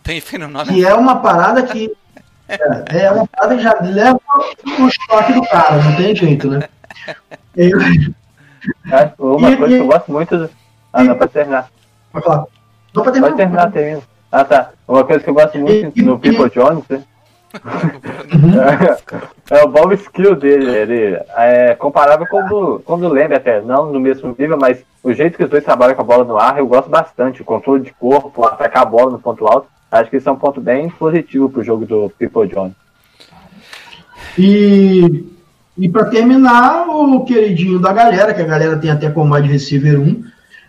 Tem 0.02 0.18
enfim 0.20 0.38
no 0.38 0.48
nome. 0.48 0.74
que 0.74 0.86
é 0.86 0.94
uma 0.94 1.18
parada 1.18 1.62
que 1.64 1.92
é, 2.48 2.98
é 3.06 3.12
uma 3.12 3.28
parada 3.28 3.56
que 3.56 3.64
já 3.64 3.74
leva 3.82 4.20
o 4.28 4.90
choque 4.90 5.34
do 5.34 5.42
cara, 5.48 5.82
não 5.82 5.96
tem 5.96 6.16
jeito, 6.16 6.50
né? 6.50 6.68
Eu, 7.56 7.80
É, 8.92 9.12
Uma 9.20 9.52
E- 9.52 9.58
coisa 9.58 9.74
e- 9.76 9.78
que 9.78 9.84
eu 9.84 9.88
gosto 9.88 10.12
muito. 10.12 10.50
Ah, 10.92 11.04
não, 11.04 11.16
pode 11.16 11.32
terminar. 11.32 11.68
Pode 12.12 12.26
falar. 12.26 12.46
Não, 12.96 13.04
pode 13.04 13.20
Pode 13.20 13.36
terminar, 13.36 13.72
termina. 13.72 14.02
Ah, 14.32 14.44
tá. 14.44 14.72
Uma 14.88 15.04
coisa 15.04 15.24
que 15.24 15.30
eu 15.30 15.34
gosto 15.36 15.58
muito 15.60 16.04
no 16.04 16.18
People 16.20 16.50
Jones 16.50 16.84
né? 16.90 17.04
É 19.52 19.64
o 19.64 19.68
ball 19.68 19.94
skill 19.94 20.36
dele. 20.36 20.70
Ele 20.76 21.20
é 21.38 21.76
comparável 21.76 22.26
com 22.28 22.44
o 22.44 22.48
do, 22.50 22.80
com 22.84 22.94
o 22.94 22.98
do 22.98 23.10
Lembre 23.10 23.38
até. 23.38 23.62
Não 23.62 23.92
no 23.92 24.00
mesmo 24.00 24.36
nível, 24.38 24.58
mas 24.60 24.84
o 25.04 25.14
jeito 25.14 25.38
que 25.38 25.44
os 25.44 25.50
dois 25.50 25.64
trabalham 25.64 25.94
com 25.96 26.02
a 26.02 26.06
bola 26.06 26.24
no 26.24 26.38
ar, 26.38 26.58
eu 26.58 26.66
gosto 26.68 26.90
bastante. 26.90 27.42
O 27.42 27.46
controle 27.46 27.84
de 27.84 27.94
corpo, 27.94 28.44
atacar 28.46 28.82
a 28.84 28.86
bola 28.86 29.12
no 29.12 29.20
ponto 29.20 29.46
alto. 29.48 29.68
Acho 29.92 30.10
que 30.10 30.18
isso 30.18 30.28
é 30.28 30.32
um 30.32 30.38
ponto 30.38 30.60
bem 30.60 30.90
positivo 30.90 31.50
pro 31.50 31.64
jogo 31.64 31.86
do 31.86 32.12
People 32.20 32.48
Jones. 32.48 32.74
E, 34.38 35.26
e 35.78 35.90
para 35.90 36.06
terminar, 36.06 36.88
o 36.90 37.24
queridinho 37.24 37.80
da 37.80 37.94
galera, 37.94 38.34
que 38.34 38.42
a 38.42 38.46
galera 38.46 38.78
tem 38.78 38.90
até 38.90 39.10
como 39.10 39.34
wide 39.34 39.48
receiver 39.48 40.00
1. 40.00 40.24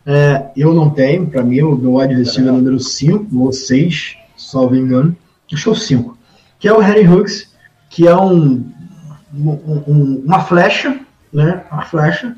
É, 0.08 0.46
eu 0.56 0.72
não 0.72 0.90
tenho, 0.90 1.26
para 1.26 1.42
mim, 1.42 1.60
o 1.62 1.74
meu 1.76 1.94
wide 1.94 2.14
receiver 2.14 2.52
número 2.52 2.78
5, 2.78 3.36
ou 3.40 3.52
6, 3.52 4.16
salvo 4.36 4.76
engano. 4.76 5.16
Acho 5.52 5.64
que 5.64 5.68
é 5.68 5.72
o 5.72 5.74
5. 5.74 6.18
Que 6.58 6.68
é 6.68 6.72
o 6.72 6.78
Harry 6.78 7.06
Hughes, 7.06 7.52
que 7.90 8.06
é 8.06 8.16
um- 8.16 8.64
um- 9.34 10.22
uma 10.24 10.40
flecha, 10.40 11.00
né? 11.32 11.64
Uma 11.70 11.82
flecha. 11.82 12.36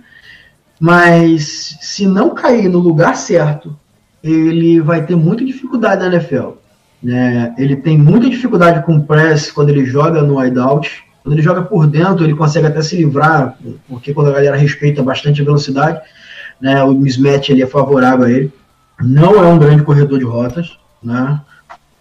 Mas 0.80 1.76
se 1.80 2.06
não 2.06 2.34
cair 2.34 2.68
no 2.68 2.78
lugar 2.78 3.16
certo, 3.16 3.76
ele 4.22 4.80
vai 4.80 5.04
ter 5.04 5.16
muita 5.16 5.44
dificuldade 5.44 6.00
na 6.02 6.14
NFL. 6.14 6.57
Né? 7.02 7.54
ele 7.58 7.76
tem 7.76 7.96
muita 7.96 8.28
dificuldade 8.28 8.84
com 8.84 9.00
press 9.00 9.50
quando 9.50 9.70
ele 9.70 9.84
joga 9.84 10.22
no 10.22 10.38
wideout. 10.38 11.04
Quando 11.22 11.34
ele 11.34 11.42
joga 11.42 11.62
por 11.62 11.86
dentro, 11.86 12.24
ele 12.24 12.34
consegue 12.34 12.66
até 12.66 12.80
se 12.80 12.96
livrar, 12.96 13.58
porque 13.86 14.14
quando 14.14 14.28
a 14.28 14.32
galera 14.32 14.56
respeita 14.56 15.02
bastante 15.02 15.42
a 15.42 15.44
velocidade, 15.44 16.00
né, 16.60 16.82
o 16.82 16.92
mismatch 16.94 17.50
ele 17.50 17.62
é 17.62 17.66
favorável 17.66 18.26
a 18.26 18.30
ele. 18.30 18.52
Não 19.00 19.34
é 19.44 19.46
um 19.46 19.58
grande 19.58 19.82
corredor 19.82 20.18
de 20.18 20.24
rotas, 20.24 20.78
né? 21.02 21.40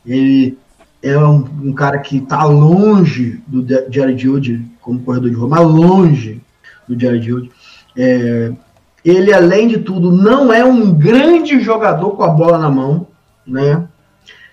Ele 0.06 0.58
é 1.04 1.18
um, 1.18 1.46
um 1.64 1.74
cara 1.74 2.00
que 2.00 2.18
está 2.18 2.44
longe 2.44 3.42
do 3.46 3.66
Jared 3.92 4.22
Judy 4.22 4.66
como 4.82 5.00
corredor 5.02 5.30
de 5.30 5.36
rota, 5.36 5.56
mas 5.56 5.68
longe 5.68 6.42
do 6.88 7.00
Jared 7.00 7.26
Judy. 7.26 7.52
É, 7.96 8.52
ele, 9.04 9.34
além 9.34 9.68
de 9.68 9.80
tudo, 9.80 10.12
não 10.12 10.52
é 10.52 10.66
um 10.66 10.92
grande 10.94 11.60
jogador 11.60 12.12
com 12.12 12.24
a 12.24 12.30
bola 12.30 12.58
na 12.58 12.70
mão, 12.70 13.08
né? 13.46 13.87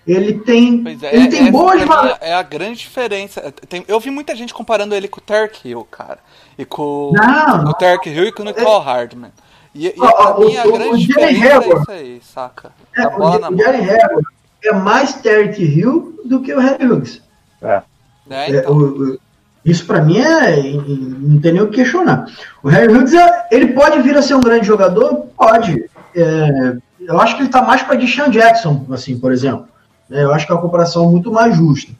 Ele 0.07 0.33
tem, 0.39 0.83
é, 1.01 1.15
ele 1.15 1.27
tem 1.29 1.41
essa 1.43 1.51
boas 1.51 1.81
valências. 1.83 2.19
é 2.21 2.33
a 2.35 2.43
grande 2.43 2.79
diferença. 2.79 3.51
Tem- 3.67 3.83
eu 3.87 3.99
vi 3.99 4.11
muita 4.11 4.35
gente 4.35 4.53
comparando 4.53 4.93
ele 4.93 5.07
com 5.07 5.19
o 5.19 5.23
Tark 5.23 5.65
Hill, 5.65 5.83
cara. 5.89 6.19
E 6.57 6.63
com 6.63 7.11
Não, 7.13 7.69
o 7.69 7.73
Tark 7.73 8.05
Hill 8.07 8.25
e 8.25 8.31
com 8.31 8.43
o 8.43 8.45
Nicole 8.45 8.83
Hardman. 8.85 9.31
E, 9.73 9.87
e 9.87 9.93
Ó, 9.99 10.05
ó, 10.05 10.33
pra 10.33 10.45
mim 10.45 10.55
a 10.57 10.63
o- 10.63 10.69
o 10.69 10.71
grande 10.73 11.07
Jalen 11.07 11.33
diferença 11.33 11.63
é 11.65 11.73
isso 11.81 11.91
aí, 11.91 12.21
saca? 12.23 12.71
É, 12.95 13.01
a 13.01 13.09
bola 13.09 13.39
na 13.39 13.49
o 13.49 13.51
mão. 13.51 13.57
Jerry 13.59 13.89
Hayward 13.89 14.27
é 14.63 14.73
mais 14.73 15.13
Terry 15.15 15.63
Hill 15.63 16.19
do 16.23 16.41
que 16.41 16.53
o 16.53 16.59
Harry 16.59 16.85
Hughes. 16.85 17.21
É. 17.61 17.81
né, 18.27 18.45
É, 18.51 18.57
então. 18.59 18.71
o- 18.73 19.13
o- 19.13 19.19
isso 19.65 19.85
pra 19.85 20.01
mim 20.01 20.19
é 20.19 20.61
não 20.73 21.39
tem 21.41 21.51
nem 21.53 21.61
o 21.61 21.67
que 21.69 21.77
questionar. 21.77 22.25
O 22.63 22.69
Harry 22.69 22.93
Hughes 22.93 23.13
é- 23.13 23.47
ele 23.51 23.67
pode 23.73 24.01
vir 24.03 24.15
a 24.15 24.21
ser 24.21 24.35
um 24.35 24.39
grande 24.41 24.65
jogador, 24.67 25.25
pode. 25.35 25.83
É, 26.15 26.75
eu 27.01 27.19
acho 27.19 27.35
que 27.35 27.41
ele 27.41 27.49
tá 27.49 27.61
mais 27.63 27.81
para 27.83 27.95
Deshaun 27.95 28.29
Jackson, 28.29 28.85
assim, 28.91 29.17
por 29.19 29.31
exemplo. 29.31 29.67
É, 30.11 30.23
eu 30.23 30.33
acho 30.33 30.45
que 30.45 30.51
é 30.51 30.55
uma 30.55 30.61
comparação 30.61 31.09
muito 31.09 31.31
mais 31.31 31.55
justa. 31.55 31.91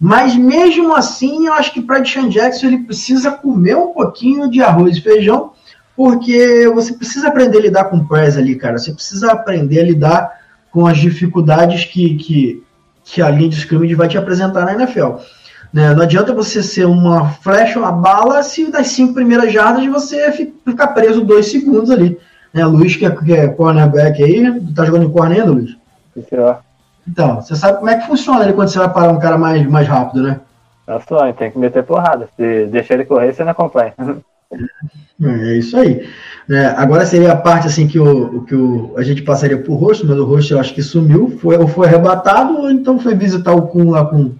Mas 0.00 0.34
mesmo 0.34 0.94
assim, 0.94 1.46
eu 1.46 1.52
acho 1.52 1.72
que 1.72 1.80
para 1.80 2.00
Deshaun 2.00 2.28
Jackson 2.28 2.66
ele 2.66 2.78
precisa 2.78 3.30
comer 3.30 3.76
um 3.76 3.92
pouquinho 3.92 4.50
de 4.50 4.60
arroz 4.60 4.96
e 4.96 5.00
feijão, 5.00 5.52
porque 5.96 6.68
você 6.74 6.92
precisa 6.94 7.28
aprender 7.28 7.58
a 7.58 7.62
lidar 7.62 7.84
com 7.84 8.04
press 8.04 8.36
ali, 8.36 8.56
cara. 8.56 8.78
Você 8.78 8.92
precisa 8.92 9.30
aprender 9.30 9.78
a 9.80 9.84
lidar 9.84 10.32
com 10.72 10.86
as 10.86 10.98
dificuldades 10.98 11.84
que, 11.84 12.16
que, 12.16 12.62
que 13.04 13.22
a 13.22 13.30
linha 13.30 13.50
de 13.50 13.56
scrimmage 13.56 13.94
vai 13.94 14.08
te 14.08 14.18
apresentar 14.18 14.64
na 14.64 14.74
NFL. 14.74 15.18
Né? 15.72 15.94
Não 15.94 16.02
adianta 16.02 16.34
você 16.34 16.62
ser 16.62 16.86
uma 16.86 17.28
flecha, 17.28 17.78
uma 17.78 17.92
bala, 17.92 18.42
se 18.42 18.70
das 18.70 18.88
cinco 18.88 19.14
primeiras 19.14 19.52
jardas 19.52 19.86
você 19.86 20.32
fi- 20.32 20.52
ficar 20.64 20.88
preso 20.88 21.24
dois 21.24 21.46
segundos 21.46 21.90
ali. 21.90 22.18
Né? 22.52 22.64
Luiz, 22.66 22.96
que 22.96 23.06
é, 23.06 23.10
que 23.10 23.32
é 23.32 23.48
cornerback 23.48 24.22
aí, 24.22 24.40
né? 24.40 24.60
tá 24.74 24.84
jogando 24.84 25.04
em 25.04 25.12
corner 25.12 25.40
ainda, 25.40 25.52
Luiz? 25.52 25.76
Isso, 26.16 26.28
ó. 26.36 26.56
Então, 27.08 27.40
você 27.40 27.56
sabe 27.56 27.78
como 27.78 27.90
é 27.90 27.98
que 27.98 28.06
funciona 28.06 28.40
ali 28.40 28.52
quando 28.52 28.68
você 28.68 28.78
vai 28.78 28.92
parar 28.92 29.12
um 29.12 29.18
cara 29.18 29.36
mais, 29.36 29.66
mais 29.66 29.88
rápido, 29.88 30.22
né? 30.22 30.40
É 30.86 30.98
sonho, 31.00 31.32
tem 31.34 31.50
que 31.50 31.58
meter 31.58 31.84
porrada. 31.84 32.28
Se 32.36 32.66
deixar 32.66 32.94
ele 32.94 33.04
correr, 33.04 33.32
você 33.32 33.44
não 33.44 33.52
acompanha. 33.52 33.94
É 35.22 35.56
isso 35.56 35.76
aí. 35.76 36.08
É, 36.50 36.66
agora 36.66 37.06
seria 37.06 37.32
a 37.32 37.36
parte 37.36 37.66
assim 37.66 37.86
que, 37.86 37.98
o, 37.98 38.42
que 38.44 38.54
o, 38.54 38.94
a 38.96 39.02
gente 39.02 39.22
passaria 39.22 39.56
por 39.56 39.74
rosto, 39.74 40.06
mas 40.06 40.18
o 40.18 40.24
rosto 40.24 40.52
eu 40.54 40.58
acho 40.60 40.74
que 40.74 40.82
sumiu, 40.82 41.38
foi, 41.40 41.56
ou 41.56 41.68
foi 41.68 41.86
arrebatado, 41.86 42.58
ou 42.58 42.70
então 42.70 42.98
foi 42.98 43.14
visitar 43.14 43.52
o 43.52 43.68
Kun 43.68 43.90
lá 43.90 44.04
com 44.04 44.32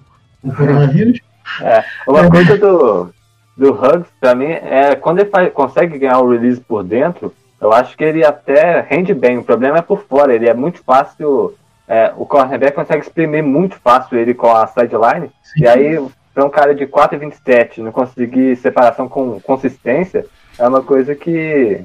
com 0.42 0.48
o 0.48 0.54
coronavírus. 0.54 1.20
É, 1.60 1.84
uma 2.08 2.30
coisa 2.30 2.56
do, 2.56 3.10
do 3.58 3.72
Hugs, 3.72 4.06
pra 4.18 4.34
mim, 4.34 4.46
é 4.46 4.94
quando 4.94 5.18
ele 5.18 5.28
faz- 5.28 5.52
consegue 5.52 5.98
ganhar 5.98 6.20
o 6.20 6.30
release 6.30 6.60
por 6.60 6.82
dentro, 6.82 7.34
eu 7.60 7.70
acho 7.72 7.94
que 7.94 8.02
ele 8.02 8.24
até 8.24 8.80
rende 8.80 9.12
bem. 9.12 9.36
O 9.36 9.44
problema 9.44 9.76
é 9.78 9.82
por 9.82 10.02
fora, 10.04 10.34
ele 10.34 10.48
é 10.48 10.54
muito 10.54 10.82
fácil. 10.82 11.54
É, 11.92 12.10
o 12.16 12.24
cornerback 12.24 12.74
consegue 12.74 13.02
exprimir 13.02 13.44
muito 13.44 13.76
fácil 13.76 14.18
ele 14.18 14.32
com 14.32 14.50
a 14.50 14.66
sideline. 14.66 15.30
E 15.58 15.68
aí, 15.68 16.02
pra 16.32 16.42
um 16.46 16.48
cara 16.48 16.74
de 16.74 16.86
4,27 16.86 17.78
não 17.82 17.92
conseguir 17.92 18.56
separação 18.56 19.06
com 19.06 19.38
consistência, 19.40 20.24
é 20.58 20.66
uma 20.66 20.80
coisa 20.82 21.14
que, 21.14 21.82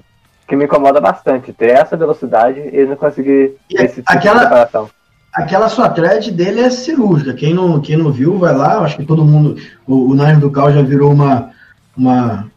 que 0.48 0.56
me 0.56 0.64
incomoda 0.64 1.02
bastante. 1.02 1.52
Ter 1.52 1.72
essa 1.72 1.98
velocidade 1.98 2.58
e 2.58 2.68
ele 2.78 2.86
não 2.92 2.96
conseguir 2.96 3.58
E 3.70 3.76
esse 3.82 3.96
tipo 4.02 4.10
aquela- 4.10 4.38
de 4.40 4.44
separação. 4.46 4.90
Aquela 5.34 5.68
sua 5.68 5.90
thread 5.90 6.32
dele 6.32 6.62
é 6.62 6.70
cirúrgica. 6.70 7.34
Quem 7.34 7.54
não, 7.54 7.80
quem 7.82 7.98
não 7.98 8.10
viu, 8.10 8.40
vai 8.40 8.56
lá. 8.56 8.80
Acho 8.80 8.96
que 8.96 9.06
todo 9.06 9.26
mundo. 9.26 9.58
O, 9.86 10.12
o 10.12 10.16
Nine 10.16 10.40
do 10.40 10.50
Cal 10.50 10.72
já 10.72 10.82
virou 10.82 11.12
uma, 11.12 11.52
uma 11.96 12.50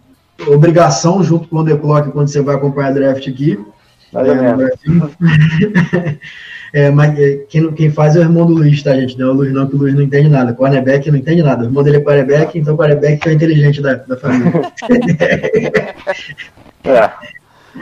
obrigação 0.48 1.20
junto 1.22 1.48
com 1.48 1.56
o 1.56 1.64
The 1.64 1.76
Clock 1.76 2.12
quando 2.12 2.28
você 2.28 2.40
vai 2.40 2.54
acompanhar 2.54 2.94
draft 2.94 3.26
aqui. 3.28 3.58
Mais 4.12 4.28
ou 4.28 4.34
É, 4.34 4.52
no 4.52 4.56
menos. 4.56 4.78
É, 6.72 6.88
mas 6.88 7.18
é, 7.18 7.38
quem, 7.48 7.72
quem 7.72 7.90
faz 7.90 8.14
é 8.14 8.20
o 8.20 8.22
irmão 8.22 8.46
do 8.46 8.52
Luiz, 8.54 8.80
tá, 8.80 8.94
gente? 8.94 9.18
Não 9.18 9.26
é 9.26 9.30
o 9.30 9.34
Luiz, 9.34 9.52
não, 9.52 9.66
que 9.66 9.74
o 9.74 9.78
Luiz 9.78 9.92
não 9.92 10.02
entende 10.02 10.28
nada. 10.28 10.52
Cornerback 10.52 11.10
não 11.10 11.18
entende 11.18 11.42
nada. 11.42 11.62
O 11.64 11.66
irmão 11.66 11.82
dele 11.82 11.96
é 11.96 12.00
quarterback, 12.00 12.56
então 12.56 12.74
o 12.74 12.78
quarterback 12.78 13.26
é 13.26 13.30
o 13.30 13.34
inteligente 13.34 13.82
da, 13.82 13.94
da 13.94 14.16
família. 14.16 14.52
É. 16.84 17.10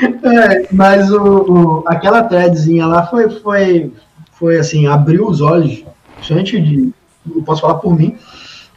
É, 0.02 0.66
mas 0.72 1.10
o, 1.10 1.22
o- 1.22 1.84
aquela 1.86 2.22
threadzinha 2.24 2.86
lá 2.86 3.06
foi, 3.06 3.30
foi, 3.40 3.92
foi 4.32 4.58
assim, 4.58 4.86
abriu 4.86 5.26
os 5.26 5.40
olhos, 5.40 5.84
principalmente 6.16 6.60
de, 6.60 6.92
eu 7.34 7.42
posso 7.42 7.62
falar 7.62 7.74
por 7.76 7.96
mim, 7.96 8.16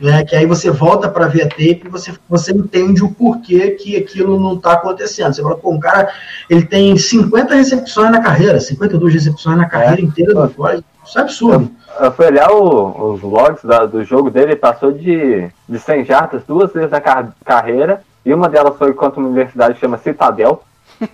né, 0.01 0.23
que 0.25 0.35
aí 0.35 0.45
você 0.45 0.71
volta 0.71 1.07
para 1.07 1.27
ver 1.27 1.43
a 1.43 1.47
tape 1.49 1.83
e 1.85 1.89
você, 1.89 2.11
você 2.27 2.51
entende 2.51 3.03
o 3.03 3.11
porquê 3.11 3.71
que 3.71 3.95
aquilo 3.95 4.39
não 4.39 4.55
está 4.55 4.73
acontecendo. 4.73 5.33
Você 5.33 5.41
fala, 5.43 5.55
pô, 5.57 5.71
um 5.71 5.79
cara, 5.79 6.11
ele 6.49 6.65
tem 6.65 6.97
50 6.97 7.53
recepções 7.53 8.11
na 8.11 8.19
carreira, 8.21 8.59
52 8.59 9.13
recepções 9.13 9.57
na 9.57 9.69
carreira 9.69 10.01
inteira 10.01 10.33
do 10.33 10.49
college, 10.49 10.83
isso 11.05 11.17
é 11.19 11.21
absurdo. 11.21 11.69
Eu 11.99 12.11
fui 12.11 12.25
olhar 12.25 12.49
o- 12.51 13.13
os 13.13 13.21
logs 13.21 13.63
da- 13.63 13.85
do 13.85 14.03
jogo 14.03 14.29
dele, 14.31 14.51
ele 14.51 14.55
passou 14.55 14.91
de, 14.91 15.47
de 15.69 15.79
100 15.79 16.05
jardas 16.05 16.41
duas 16.47 16.71
vezes 16.73 16.89
na 16.89 16.99
car- 17.01 17.33
carreira, 17.45 18.01
e 18.25 18.33
uma 18.33 18.49
delas 18.49 18.77
foi 18.77 18.93
contra 18.93 19.19
uma 19.19 19.29
universidade 19.29 19.75
que 19.75 19.79
chama 19.81 19.97
Citadel, 19.97 20.63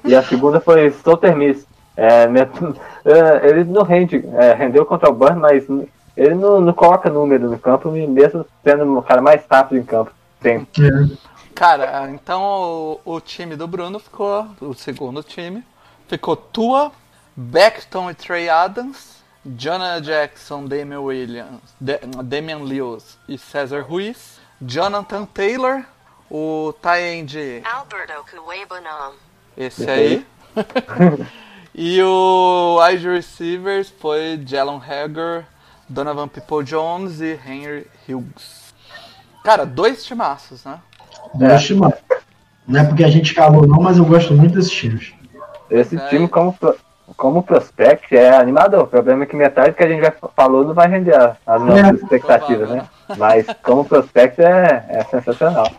e 0.05 0.15
a 0.15 0.23
segunda 0.23 0.59
foi 0.59 0.91
Southern 1.03 1.37
Miss. 1.37 1.65
É, 1.95 2.25
é, 3.05 3.49
ele 3.49 3.63
não 3.63 3.81
rende, 3.81 4.23
é, 4.35 4.53
rendeu 4.53 4.85
contra 4.85 5.09
o 5.09 5.13
Burn, 5.13 5.39
mas 5.39 5.65
ele 6.17 6.33
não, 6.33 6.59
não 6.59 6.73
coloca 6.73 7.09
número 7.09 7.49
no 7.49 7.59
campo, 7.59 7.91
mesmo 7.91 8.43
sendo 8.63 8.97
o 8.97 9.03
cara 9.03 9.21
mais 9.21 9.45
rápido 9.49 9.77
em 9.77 9.83
campo. 9.83 10.11
Tem. 10.41 10.67
Cara, 11.53 12.09
então 12.09 12.41
o, 12.43 12.99
o 13.05 13.21
time 13.21 13.55
do 13.55 13.67
Bruno 13.67 13.99
ficou, 13.99 14.47
o 14.59 14.73
segundo 14.73 15.21
time, 15.21 15.63
ficou 16.07 16.35
Tua, 16.35 16.91
Beckton 17.35 18.09
e 18.09 18.15
Trey 18.15 18.49
Adams, 18.49 19.23
Jonah 19.45 19.99
Jackson, 19.99 20.65
Damian 20.65 21.01
Williams, 21.01 21.61
De- 21.79 21.99
Damian 22.23 22.59
Lewis 22.59 23.17
e 23.29 23.37
Cesar 23.37 23.83
Ruiz, 23.83 24.39
Jonathan 24.59 25.25
Taylor, 25.25 25.83
o 26.29 26.73
Tyend, 26.81 27.63
Alberto 27.63 28.25
Cuebanam. 28.43 29.13
esse 29.55 29.83
Esse 29.83 29.89
aí, 29.89 30.25
e 31.73 32.01
o 32.01 32.79
wide 32.81 33.07
receivers 33.07 33.89
foi 33.99 34.41
Jalen 34.45 34.81
Hager, 34.81 35.45
Donovan 35.89 36.27
People 36.27 36.63
Jones 36.63 37.21
e 37.21 37.39
Henry 37.47 37.87
Hughes. 38.07 38.73
Cara, 39.43 39.65
dois 39.65 40.03
timaços, 40.03 40.65
né? 40.65 40.79
Gosto 41.33 41.67
demais. 41.67 41.95
Não 42.67 42.81
é 42.81 42.83
porque 42.83 43.03
a 43.03 43.09
gente 43.09 43.33
calou 43.33 43.65
não, 43.65 43.81
mas 43.81 43.97
eu 43.97 44.05
gosto 44.05 44.33
muito 44.33 44.55
desses 44.55 44.71
times. 44.71 45.13
Esse 45.69 45.97
aí. 45.97 46.09
time, 46.09 46.27
como, 46.27 46.57
como 47.15 47.43
prospect, 47.43 48.15
é 48.15 48.35
animador. 48.35 48.83
O 48.83 48.87
problema 48.87 49.23
é 49.23 49.25
que 49.25 49.35
metade 49.35 49.75
que 49.75 49.83
a 49.83 49.87
gente 49.87 50.03
já 50.03 50.13
falou 50.35 50.65
não 50.65 50.73
vai 50.73 50.87
render 50.87 51.15
as 51.45 51.61
nossas 51.61 52.01
expectativas, 52.01 52.69
né? 52.69 52.87
Mas 53.17 53.45
como 53.63 53.85
prospect 53.85 54.41
é, 54.41 54.85
é 54.89 55.03
sensacional. 55.05 55.71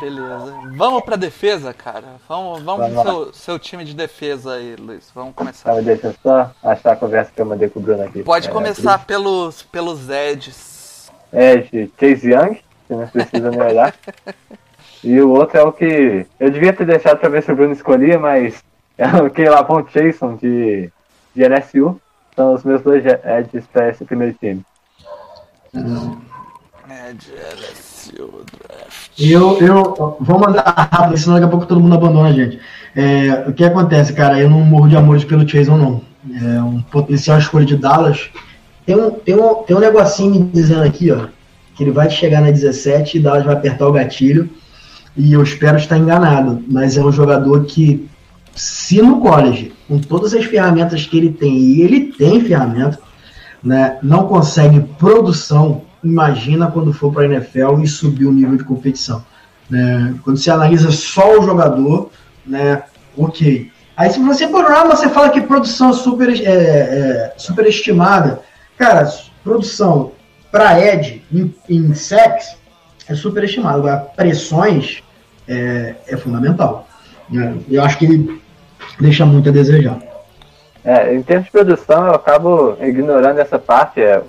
Beleza. 0.00 0.54
Vamos 0.76 1.02
pra 1.02 1.16
defesa, 1.16 1.72
cara. 1.74 2.04
Vamos, 2.28 2.62
vamos 2.62 2.92
Vamos 2.92 3.02
pro 3.02 3.24
seu, 3.24 3.32
seu 3.34 3.58
time 3.58 3.84
de 3.84 3.94
defesa 3.94 4.54
aí, 4.54 4.76
Luiz. 4.76 5.10
Vamos 5.14 5.34
começar. 5.34 5.74
Tá, 5.74 5.80
deixa 5.80 6.08
eu 6.08 6.14
só 6.22 6.50
achar 6.62 6.92
a 6.92 6.96
conversa 6.96 7.32
que 7.34 7.40
eu 7.40 7.46
mandei 7.46 7.68
com 7.68 7.80
o 7.80 7.82
Bruno 7.82 8.02
aqui. 8.04 8.22
Pode 8.22 8.48
É, 8.48 8.50
começar 8.50 9.04
pelos, 9.06 9.62
pelos 9.62 10.08
Eds. 10.08 11.10
Edge, 11.32 11.92
Chase 11.98 12.30
Young, 12.32 12.54
que 12.86 12.94
não 12.94 13.06
precisa 13.08 13.50
nem 13.50 13.60
olhar. 13.60 13.94
E 15.04 15.20
o 15.20 15.30
outro 15.30 15.58
é 15.58 15.62
o 15.62 15.72
que 15.72 16.26
eu 16.40 16.50
devia 16.50 16.72
ter 16.72 16.86
deixado 16.86 17.18
pra 17.18 17.28
ver 17.28 17.42
se 17.42 17.52
o 17.52 17.56
Bruno 17.56 17.72
escolhia, 17.72 18.18
mas 18.18 18.62
é 18.96 19.06
o 19.22 19.30
que 19.30 19.44
Lavon 19.48 19.86
Chason 19.88 20.36
de, 20.36 20.90
de 21.34 21.44
LSU. 21.46 22.00
São 22.34 22.54
os 22.54 22.62
meus 22.64 22.82
dois 22.82 23.04
Edges 23.04 23.66
pra 23.66 23.88
esse 23.88 24.04
primeiro 24.04 24.34
time. 24.34 24.64
Ed, 25.74 27.32
LSU, 27.58 28.44
draft. 28.52 28.87
Eu, 29.18 29.58
eu 29.60 30.16
vou 30.20 30.38
mandar 30.38 30.88
rápido, 30.92 31.18
senão 31.18 31.34
daqui 31.34 31.46
a 31.46 31.50
pouco 31.50 31.66
todo 31.66 31.80
mundo 31.80 31.94
abandona 31.94 32.28
a 32.28 32.32
gente. 32.32 32.60
É, 32.94 33.44
o 33.48 33.52
que 33.52 33.64
acontece, 33.64 34.12
cara? 34.12 34.38
Eu 34.38 34.48
não 34.48 34.60
morro 34.60 34.88
de 34.88 34.96
amores 34.96 35.24
pelo 35.24 35.44
Jason, 35.44 35.76
não. 35.76 36.02
É 36.40 36.62
um 36.62 36.80
potencial 36.82 37.38
escolha 37.38 37.66
de 37.66 37.76
Dallas. 37.76 38.30
Tem 38.86 38.96
um, 38.96 39.10
tem, 39.10 39.34
um, 39.34 39.54
tem 39.62 39.76
um 39.76 39.80
negocinho 39.80 40.44
me 40.44 40.50
dizendo 40.52 40.82
aqui, 40.82 41.10
ó, 41.10 41.26
que 41.74 41.82
ele 41.82 41.90
vai 41.90 42.08
chegar 42.08 42.40
na 42.40 42.50
17 42.50 43.16
e 43.16 43.20
Dallas 43.20 43.44
vai 43.44 43.54
apertar 43.54 43.88
o 43.88 43.92
gatilho. 43.92 44.48
E 45.16 45.32
eu 45.32 45.42
espero 45.42 45.76
estar 45.76 45.98
enganado, 45.98 46.62
mas 46.68 46.96
é 46.96 47.04
um 47.04 47.10
jogador 47.10 47.64
que, 47.64 48.08
se 48.54 49.02
no 49.02 49.20
college, 49.20 49.72
com 49.88 49.98
todas 49.98 50.32
as 50.32 50.44
ferramentas 50.44 51.06
que 51.06 51.16
ele 51.16 51.32
tem, 51.32 51.56
e 51.58 51.82
ele 51.82 52.12
tem 52.12 52.40
ferramenta, 52.40 53.00
né, 53.62 53.98
não 54.00 54.28
consegue 54.28 54.80
produção, 54.96 55.82
imagina 56.02 56.70
quando 56.70 56.92
for 56.92 57.12
para 57.12 57.22
a 57.22 57.26
NFL 57.26 57.80
e 57.82 57.86
subir 57.86 58.26
o 58.26 58.32
nível 58.32 58.56
de 58.56 58.64
competição. 58.64 59.24
né? 59.68 60.14
Quando 60.24 60.38
você 60.38 60.50
analisa 60.50 60.90
só 60.90 61.38
o 61.38 61.42
jogador, 61.42 62.10
né, 62.46 62.82
ok. 63.16 63.70
Aí 63.96 64.10
se 64.10 64.20
você 64.20 64.46
programa, 64.46 64.94
você 64.94 65.08
fala 65.08 65.30
que 65.30 65.40
produção 65.40 65.92
super, 65.92 66.30
é, 66.30 66.42
é, 66.44 67.34
superestimada. 67.36 68.40
Cara, 68.76 69.08
produção 69.42 70.12
para 70.52 70.80
Ed 70.80 71.24
em, 71.32 71.54
em 71.68 71.94
sex 71.94 72.56
é 73.08 73.14
superestimado. 73.14 73.78
Agora, 73.78 73.96
pressões 73.96 75.02
é, 75.48 75.96
é 76.06 76.16
fundamental. 76.16 76.86
né? 77.28 77.56
Eu 77.68 77.82
acho 77.82 77.98
que 77.98 78.04
ele 78.04 78.40
deixa 79.00 79.26
muito 79.26 79.48
a 79.48 79.52
desejar. 79.52 79.98
É, 80.84 81.14
em 81.14 81.22
termos 81.22 81.46
de 81.46 81.50
produção, 81.50 82.06
eu 82.06 82.14
acabo 82.14 82.76
ignorando 82.80 83.38
essa 83.40 83.58
parte. 83.58 84.00
É, 84.00 84.22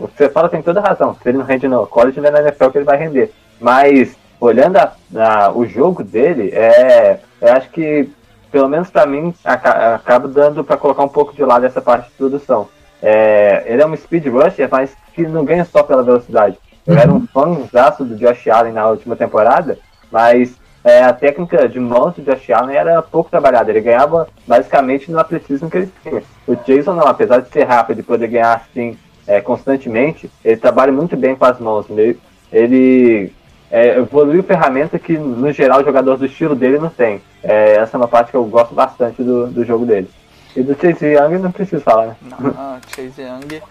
o 0.00 0.08
que 0.08 0.16
você 0.16 0.28
fala 0.28 0.48
tem 0.48 0.62
toda 0.62 0.80
razão. 0.80 1.14
Se 1.22 1.28
ele 1.28 1.38
não 1.38 1.44
rende 1.44 1.68
no 1.68 1.86
college, 1.86 2.20
não 2.20 2.28
é 2.28 2.30
na 2.32 2.40
NFL 2.42 2.70
que 2.70 2.78
ele 2.78 2.84
vai 2.84 2.96
render. 2.96 3.32
Mas, 3.60 4.16
olhando 4.40 4.76
a- 4.78 4.92
a- 5.16 5.52
o 5.52 5.66
jogo 5.66 6.02
dele, 6.02 6.50
é, 6.52 7.18
eu 7.40 7.52
acho 7.52 7.68
que, 7.70 8.08
pelo 8.50 8.68
menos 8.68 8.90
pra 8.90 9.06
mim, 9.06 9.34
aca- 9.44 9.94
acaba 9.94 10.26
dando 10.28 10.64
pra 10.64 10.76
colocar 10.76 11.02
um 11.02 11.08
pouco 11.08 11.34
de 11.34 11.44
lado 11.44 11.64
essa 11.66 11.80
parte 11.80 12.08
de 12.08 12.14
produção. 12.16 12.68
É, 13.02 13.62
ele 13.66 13.82
é 13.82 13.86
um 13.86 13.96
speed 13.96 14.26
rusher, 14.26 14.68
mas 14.70 14.94
que 15.14 15.22
não 15.26 15.44
ganha 15.44 15.64
só 15.64 15.82
pela 15.82 16.02
velocidade. 16.02 16.58
Eu 16.86 16.96
era 16.96 17.12
um 17.12 17.26
fãzaço 17.26 18.04
do 18.04 18.16
Josh 18.16 18.48
Allen 18.48 18.72
na 18.72 18.88
última 18.88 19.14
temporada, 19.16 19.78
mas 20.10 20.58
é, 20.82 21.02
a 21.04 21.12
técnica 21.12 21.68
de 21.68 21.78
mãos 21.78 22.14
do 22.14 22.22
Josh 22.22 22.50
Allen 22.50 22.76
era 22.76 23.00
pouco 23.02 23.30
trabalhada. 23.30 23.70
Ele 23.70 23.80
ganhava 23.82 24.28
basicamente 24.46 25.10
no 25.10 25.18
atletismo 25.18 25.70
que 25.70 25.76
ele 25.78 25.92
tinha. 26.02 26.22
O 26.46 26.54
Jason 26.56 26.94
não, 26.94 27.06
apesar 27.06 27.40
de 27.40 27.48
ser 27.50 27.64
rápido 27.64 28.00
e 28.00 28.02
poder 28.02 28.28
ganhar 28.28 28.54
assim 28.54 28.98
é, 29.30 29.40
constantemente, 29.40 30.28
ele 30.44 30.56
trabalha 30.56 30.90
muito 30.90 31.16
bem 31.16 31.36
com 31.36 31.44
as 31.44 31.60
mãos. 31.60 31.86
Ele, 31.88 32.18
ele 32.52 33.32
é, 33.70 33.98
evoluiu 33.98 34.42
ferramenta 34.42 34.98
que, 34.98 35.16
no 35.16 35.52
geral, 35.52 35.80
o 35.80 35.84
jogador 35.84 36.16
do 36.16 36.26
estilo 36.26 36.56
dele 36.56 36.80
não 36.80 36.90
tem. 36.90 37.22
É, 37.40 37.76
essa 37.76 37.96
é 37.96 37.98
uma 37.98 38.08
parte 38.08 38.32
que 38.32 38.36
eu 38.36 38.44
gosto 38.46 38.74
bastante 38.74 39.22
do, 39.22 39.46
do 39.46 39.64
jogo 39.64 39.86
dele. 39.86 40.10
E 40.56 40.64
do 40.64 40.74
Chase 40.74 41.06
Young 41.06 41.38
não 41.38 41.52
preciso 41.52 41.80
falar, 41.80 42.06
né? 42.06 42.16
Não, 42.40 42.80
Chase 42.88 43.22
Young. 43.22 43.62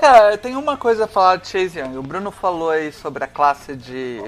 Cara, 0.00 0.38
tem 0.38 0.56
uma 0.56 0.78
coisa 0.78 1.04
a 1.04 1.06
falar 1.06 1.36
de 1.36 1.48
Chase 1.48 1.78
Young. 1.78 1.98
O 1.98 2.02
Bruno 2.02 2.30
falou 2.30 2.70
aí 2.70 2.90
sobre 2.90 3.22
a 3.22 3.26
classe 3.26 3.76
de. 3.76 4.18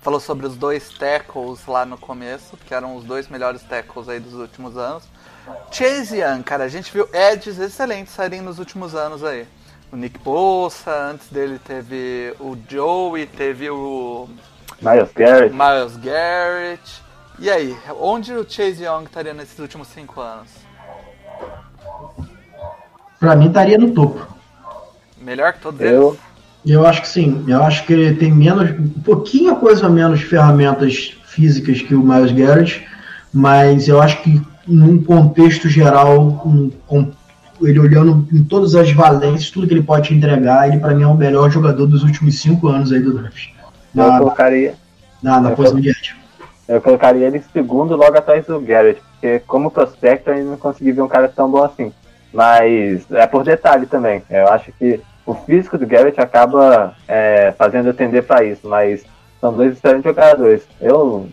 Falou 0.00 0.20
sobre 0.20 0.46
os 0.46 0.56
dois 0.56 0.90
tackles 0.96 1.66
lá 1.66 1.84
no 1.84 1.98
começo, 1.98 2.56
que 2.64 2.72
eram 2.72 2.94
os 2.94 3.02
dois 3.02 3.26
melhores 3.26 3.64
tackles 3.64 4.08
aí 4.08 4.20
dos 4.20 4.34
últimos 4.34 4.76
anos. 4.76 5.02
Chase 5.72 6.20
Young, 6.20 6.44
cara, 6.44 6.62
a 6.62 6.68
gente 6.68 6.92
viu 6.92 7.08
edges 7.12 7.58
excelentes 7.58 8.14
saírem 8.14 8.40
nos 8.40 8.60
últimos 8.60 8.94
anos 8.94 9.24
aí. 9.24 9.44
O 9.92 9.96
Nick 9.96 10.18
Bosa, 10.20 11.10
antes 11.12 11.28
dele 11.30 11.58
teve 11.64 12.34
o 12.40 12.56
Joey, 12.68 13.26
teve 13.26 13.70
o 13.70 14.28
Miles 14.82 15.10
Garrett. 15.14 15.54
Miles 15.54 15.96
Garrett. 15.96 17.02
E 17.38 17.48
aí, 17.48 17.76
onde 18.00 18.32
o 18.32 18.44
Chase 18.48 18.84
Young 18.84 19.04
estaria 19.04 19.32
nesses 19.32 19.58
últimos 19.58 19.88
cinco 19.88 20.20
anos? 20.20 20.48
Pra 23.18 23.34
mim 23.34 23.48
estaria 23.48 23.78
no 23.78 23.90
topo. 23.92 24.26
Melhor 25.20 25.52
que 25.52 25.60
todos 25.60 25.80
Eu, 25.80 26.08
eles? 26.10 26.20
Eu 26.66 26.86
acho 26.86 27.02
que 27.02 27.08
sim. 27.08 27.44
Eu 27.48 27.62
acho 27.62 27.84
que 27.86 27.92
ele 27.92 28.14
tem 28.16 28.32
menos, 28.32 28.70
um 28.70 28.88
pouquinho 29.02 29.56
coisa 29.56 29.88
menos 29.88 30.20
ferramentas 30.22 31.16
físicas 31.24 31.80
que 31.80 31.94
o 31.94 32.02
Miles 32.02 32.32
Garrett, 32.32 32.86
mas 33.32 33.88
eu 33.88 34.00
acho 34.00 34.22
que 34.22 34.40
num 34.66 35.02
contexto 35.02 35.68
geral, 35.68 36.20
um- 36.44 36.70
com 36.86 37.10
ele 37.62 37.78
olhando 37.80 38.26
em 38.32 38.42
todas 38.44 38.74
as 38.74 38.90
valências, 38.92 39.50
tudo 39.50 39.66
que 39.66 39.74
ele 39.74 39.82
pode 39.82 40.08
te 40.08 40.14
entregar, 40.14 40.68
ele 40.68 40.78
pra 40.78 40.94
mim 40.94 41.02
é 41.02 41.06
o 41.06 41.14
melhor 41.14 41.50
jogador 41.50 41.86
dos 41.86 42.02
últimos 42.02 42.40
cinco 42.40 42.68
anos 42.68 42.92
aí 42.92 43.00
do 43.00 43.12
draft. 43.18 43.48
eu 43.94 44.04
Na, 44.06 44.18
colocaria, 44.18 44.74
na, 45.22 45.40
na 45.40 45.50
eu 45.50 45.56
posição 45.56 45.80
de 45.80 45.88
edge. 45.90 46.14
eu 46.68 46.80
colocaria 46.80 47.26
ele 47.26 47.38
em 47.38 47.42
segundo 47.52 47.96
logo 47.96 48.16
atrás 48.16 48.46
do 48.46 48.60
Garrett, 48.60 49.00
porque 49.12 49.40
como 49.46 49.70
prospecto 49.70 50.30
eu 50.30 50.34
ainda 50.34 50.50
não 50.50 50.56
consegui 50.56 50.92
ver 50.92 51.02
um 51.02 51.08
cara 51.08 51.28
tão 51.28 51.50
bom 51.50 51.62
assim. 51.64 51.92
Mas 52.32 53.10
é 53.10 53.26
por 53.26 53.42
detalhe 53.42 53.86
também. 53.86 54.22
Eu 54.28 54.48
acho 54.48 54.70
que 54.78 55.00
o 55.24 55.34
físico 55.34 55.78
do 55.78 55.86
Garrett 55.86 56.20
acaba 56.20 56.94
é, 57.08 57.52
fazendo 57.56 57.88
eu 57.88 57.94
tender 57.94 58.22
para 58.22 58.44
isso, 58.44 58.68
mas 58.68 59.02
são 59.40 59.52
dois 59.52 59.72
excelentes 59.72 60.04
jogadores. 60.04 60.62
Eu, 60.80 61.26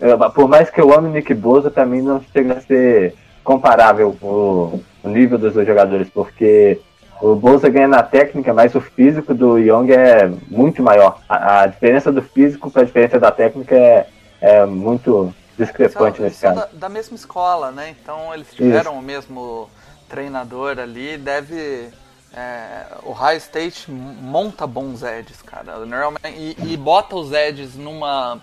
eu- 0.00 0.18
por 0.30 0.48
mais 0.48 0.70
que 0.70 0.80
eu 0.80 0.92
ame 0.92 1.08
o 1.08 1.12
Nick 1.12 1.32
Bosa, 1.34 1.70
pra 1.70 1.84
mim 1.86 2.00
não 2.02 2.20
chega 2.32 2.54
a 2.54 2.60
ser 2.60 3.14
comparável 3.44 4.16
o, 4.22 4.80
o 5.02 5.08
nível 5.08 5.38
dos 5.38 5.54
dois 5.54 5.66
jogadores, 5.66 6.08
porque 6.10 6.80
o 7.20 7.34
Bosa 7.34 7.68
ganha 7.68 7.88
na 7.88 8.02
técnica, 8.02 8.52
mas 8.52 8.74
o 8.74 8.80
físico 8.80 9.32
do 9.34 9.58
Young 9.58 9.90
é 9.92 10.28
muito 10.48 10.82
maior. 10.82 11.20
A, 11.28 11.60
a 11.62 11.66
diferença 11.66 12.10
do 12.12 12.22
físico 12.22 12.70
para 12.70 12.82
a 12.82 12.84
diferença 12.84 13.18
da 13.18 13.30
técnica 13.30 13.74
é, 13.76 14.06
é 14.40 14.66
muito 14.66 15.32
discrepante 15.58 16.16
São, 16.16 16.24
nesse 16.26 16.40
caso. 16.40 16.56
da, 16.56 16.68
da 16.72 16.88
mesma 16.88 17.14
escola, 17.14 17.70
né? 17.70 17.94
Então 18.02 18.32
eles 18.34 18.52
tiveram 18.52 18.94
o 18.98 19.02
mesmo 19.02 19.68
treinador 20.08 20.78
ali. 20.78 21.16
Deve. 21.16 21.88
é, 22.34 22.86
o 23.04 23.12
High 23.12 23.36
State 23.36 23.90
monta 23.90 24.66
bons 24.66 25.02
edges, 25.02 25.40
cara. 25.42 25.78
Normalmente, 25.84 26.26
e, 26.36 26.72
e 26.72 26.76
bota 26.76 27.14
os 27.14 27.32
edges 27.32 27.76
numa. 27.76 28.40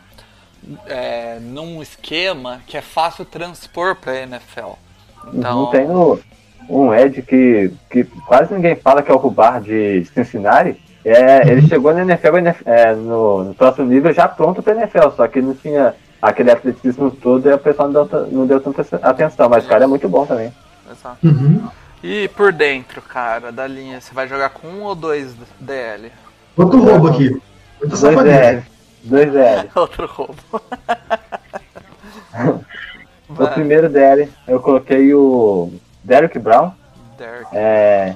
é, 0.86 1.38
num 1.42 1.82
esquema 1.82 2.62
que 2.66 2.78
é 2.78 2.82
fácil 2.82 3.26
transpor 3.26 3.96
pra 3.96 4.16
NFL. 4.22 4.72
Então, 5.34 5.64
Não 5.64 5.70
tem 5.70 5.86
no- 5.88 6.20
um 6.70 6.94
Ed 6.94 7.22
que, 7.24 7.72
que 7.90 8.04
quase 8.04 8.54
ninguém 8.54 8.76
fala 8.76 9.02
que 9.02 9.12
é 9.12 9.14
o 9.14 9.18
Rubar 9.18 9.60
de 9.62 10.06
Cincinnati. 10.14 10.80
É, 11.04 11.50
Ele 11.50 11.68
chegou 11.68 11.94
na 11.94 12.02
NFL, 12.02 12.38
é, 12.66 12.94
no, 12.94 13.44
no 13.46 13.54
próximo 13.56 13.88
nível 13.88 14.14
já 14.14 14.28
pronto 14.28 14.62
para 14.62 14.76
NFL, 14.76 15.10
só 15.16 15.28
que 15.28 15.42
não 15.42 15.56
tinha 15.56 15.96
aquele 16.22 16.52
atleticismo 16.52 17.10
todo 17.10 17.50
e 17.50 17.54
o 17.54 17.58
pessoal 17.58 17.90
não 17.90 18.06
deu, 18.06 18.28
não 18.28 18.46
deu 18.46 18.60
tanta 18.60 18.84
atenção, 19.02 19.50
mas 19.50 19.66
o 19.66 19.68
cara 19.70 19.86
é 19.86 19.88
muito 19.88 20.08
bom 20.08 20.26
também. 20.26 20.54
exato. 20.92 21.18
Uhum. 21.26 21.68
E 22.04 22.28
por 22.30 22.54
dentro, 22.54 23.02
cara, 23.02 23.52
da 23.52 23.66
linha, 23.68 24.00
você 24.00 24.14
vai 24.14 24.28
jogar 24.28 24.50
com 24.50 24.68
um 24.68 24.84
ou 24.84 24.94
dois 24.96 25.34
DL? 25.60 26.12
Outro 26.56 26.82
roubo 26.84 27.08
aqui. 27.08 27.42
Outra 27.82 27.98
Dois. 27.98 28.24
DL. 28.24 28.64
Dois 29.04 29.32
DL. 29.32 29.70
Outro 29.76 30.06
roubo. 30.06 30.36
O 33.30 33.48
primeiro 33.48 33.90
DL, 33.90 34.30
eu 34.48 34.60
coloquei 34.60 35.14
o 35.14 35.72
Derrick 36.10 36.40
Brown, 36.40 36.72
Derek. 37.20 37.56
é. 37.56 38.16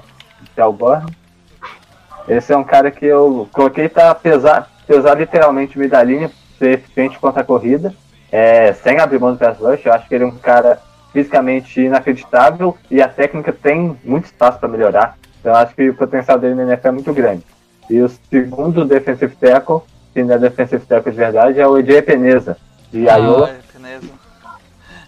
Esse 2.28 2.52
é 2.52 2.58
um 2.58 2.64
cara 2.64 2.90
que 2.90 3.06
eu 3.06 3.48
coloquei 3.54 3.88
para 3.88 4.16
pesar, 4.16 4.68
pesar 4.88 5.14
literalmente 5.16 5.76
o 5.76 5.80
meio 5.80 5.92
da 5.92 6.02
linha, 6.02 6.32
ser 6.58 6.72
eficiente 6.72 7.20
contra 7.20 7.42
a 7.42 7.46
corrida, 7.46 7.94
é, 8.32 8.74
sem 8.74 9.00
abrir 9.00 9.20
mão 9.20 9.34
do 9.34 9.38
pass 9.38 9.60
rush. 9.60 9.86
Eu 9.86 9.94
acho 9.94 10.08
que 10.08 10.16
ele 10.16 10.24
é 10.24 10.28
um 10.28 10.32
cara 10.32 10.82
fisicamente 11.12 11.82
inacreditável 11.82 12.76
e 12.90 13.00
a 13.00 13.08
técnica 13.08 13.54
tem 13.54 13.96
muito 14.04 14.26
espaço 14.26 14.58
para 14.58 14.70
melhorar. 14.70 15.16
Então 15.40 15.52
eu 15.52 15.58
acho 15.58 15.76
que 15.76 15.90
o 15.90 15.96
potencial 15.96 16.40
dele 16.40 16.56
na 16.56 16.64
NFL 16.64 16.88
é 16.88 16.92
muito 16.92 17.14
grande. 17.14 17.44
E 17.90 18.02
o 18.02 18.10
segundo 18.10 18.86
defensive 18.86 19.36
tackle, 19.36 19.82
que 20.14 20.24
não 20.24 20.34
é 20.34 20.40
defensive 20.40 20.84
tackle 20.86 21.12
de 21.12 21.18
verdade, 21.18 21.60
é 21.60 21.68
o 21.68 21.78
EJ 21.78 22.02
Peneza, 22.02 22.58
de 22.92 23.02
Iowa. 23.02 23.52
Ah, 23.52 23.80
beleza. 23.80 24.23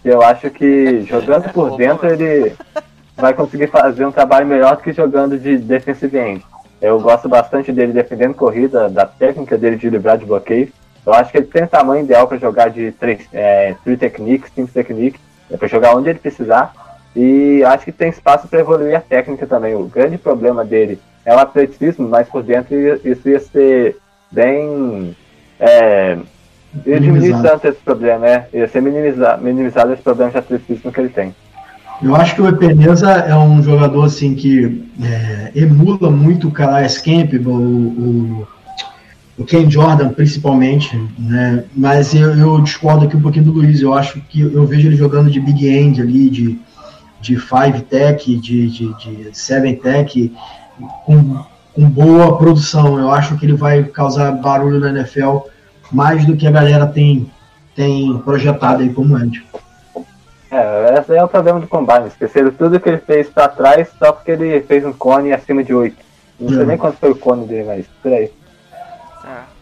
Eu 0.06 0.22
acho 0.22 0.48
que 0.50 1.02
jogando 1.02 1.52
por 1.52 1.76
dentro 1.76 2.06
ele 2.06 2.54
vai 3.16 3.34
conseguir 3.34 3.66
fazer 3.66 4.06
um 4.06 4.12
trabalho 4.12 4.46
melhor 4.46 4.76
do 4.76 4.82
que 4.84 4.92
jogando 4.92 5.36
de 5.36 5.58
defensive 5.58 6.16
end. 6.16 6.46
Eu 6.80 7.00
gosto 7.00 7.28
bastante 7.28 7.72
dele 7.72 7.92
defendendo 7.92 8.32
corrida, 8.32 8.88
da 8.88 9.04
técnica 9.04 9.58
dele 9.58 9.74
de 9.74 9.90
livrar 9.90 10.16
de 10.16 10.24
bloqueio. 10.24 10.72
Eu 11.04 11.12
acho 11.12 11.32
que 11.32 11.38
ele 11.38 11.46
tem 11.46 11.64
o 11.64 11.68
tamanho 11.68 12.04
ideal 12.04 12.28
para 12.28 12.38
jogar 12.38 12.70
de 12.70 12.92
3 12.92 13.28
é, 13.32 13.74
three 13.82 13.96
techniques, 13.96 14.52
5 14.54 14.70
techniques, 14.70 15.20
é 15.50 15.56
para 15.56 15.66
jogar 15.66 15.96
onde 15.96 16.08
ele 16.08 16.20
precisar. 16.20 16.72
E 17.16 17.64
acho 17.64 17.86
que 17.86 17.90
tem 17.90 18.08
espaço 18.08 18.46
para 18.46 18.60
evoluir 18.60 18.96
a 18.96 19.00
técnica 19.00 19.44
também. 19.44 19.74
O 19.74 19.88
grande 19.88 20.18
problema 20.18 20.64
dele 20.64 21.00
é 21.24 21.34
o 21.34 21.38
atleticismo, 21.40 22.08
mas 22.08 22.28
por 22.28 22.44
dentro 22.44 22.76
isso 23.04 23.28
ia 23.28 23.40
ser 23.40 23.96
bem. 24.30 25.16
É, 25.58 26.16
ia 26.84 27.00
diminuir 27.00 27.20
Minimizado. 27.20 27.48
tanto 27.48 27.68
esse 27.68 27.78
problema, 27.78 28.26
é. 28.26 28.48
Ia 28.52 28.68
ser 28.68 28.82
minimizado, 28.82 29.42
minimizado 29.42 29.92
esse 29.92 30.02
problema 30.02 30.30
de 30.30 30.38
atleticismo 30.38 30.92
que 30.92 31.00
ele 31.00 31.08
tem. 31.08 31.34
Eu 32.02 32.14
acho 32.14 32.34
que 32.34 32.42
o 32.42 32.48
Epeneza 32.48 33.10
é 33.10 33.34
um 33.34 33.62
jogador 33.62 34.04
assim 34.04 34.34
que 34.34 34.86
é, 35.02 35.52
emula 35.54 36.10
muito 36.10 36.48
o 36.48 36.50
Calais 36.50 36.98
Campbell, 36.98 37.50
o, 37.50 37.56
o, 37.56 38.48
o 39.38 39.44
Ken 39.44 39.70
Jordan 39.70 40.10
principalmente, 40.10 40.94
né? 41.18 41.64
Mas 41.74 42.14
eu, 42.14 42.36
eu 42.36 42.60
discordo 42.60 43.06
aqui 43.06 43.16
um 43.16 43.22
pouquinho 43.22 43.46
do 43.46 43.52
Luiz. 43.52 43.80
Eu 43.80 43.94
acho 43.94 44.20
que 44.28 44.42
eu 44.42 44.66
vejo 44.66 44.88
ele 44.88 44.96
jogando 44.96 45.30
de 45.30 45.40
big 45.40 45.66
end 45.66 46.02
ali, 46.02 46.28
de, 46.28 46.58
de 47.20 47.36
five 47.36 47.80
tech, 47.88 48.36
de, 48.36 48.68
de, 48.68 48.94
de 48.94 49.28
seven 49.32 49.76
tech, 49.76 50.32
com, 51.06 51.42
com 51.72 51.88
boa 51.88 52.36
produção. 52.36 52.98
Eu 52.98 53.10
acho 53.10 53.38
que 53.38 53.46
ele 53.46 53.54
vai 53.54 53.84
causar 53.84 54.32
barulho 54.32 54.78
na 54.78 54.90
NFL 54.90 55.38
mais 55.92 56.24
do 56.26 56.36
que 56.36 56.46
a 56.46 56.50
galera 56.50 56.86
tem, 56.86 57.30
tem 57.74 58.18
projetado 58.18 58.82
aí 58.82 58.92
como 58.92 59.18
end. 59.18 59.46
É, 60.50 60.98
esse 60.98 61.14
é 61.14 61.22
o 61.24 61.28
problema 61.28 61.60
do 61.60 61.66
Combine. 61.66 62.06
Esqueceram 62.06 62.50
tudo 62.52 62.78
que 62.80 62.88
ele 62.88 62.98
fez 62.98 63.28
pra 63.28 63.48
trás 63.48 63.88
só 63.98 64.12
porque 64.12 64.30
ele 64.30 64.60
fez 64.62 64.84
um 64.84 64.92
cone 64.92 65.32
acima 65.32 65.62
de 65.64 65.74
8. 65.74 65.96
Não 66.38 66.48
sei 66.50 66.58
Hum. 66.62 66.66
nem 66.66 66.78
quanto 66.78 66.98
foi 66.98 67.10
o 67.10 67.16
cone 67.16 67.46
dele, 67.46 67.64
mas 67.64 67.86
por 68.02 68.12
aí. 68.12 68.32
É. 69.24 69.56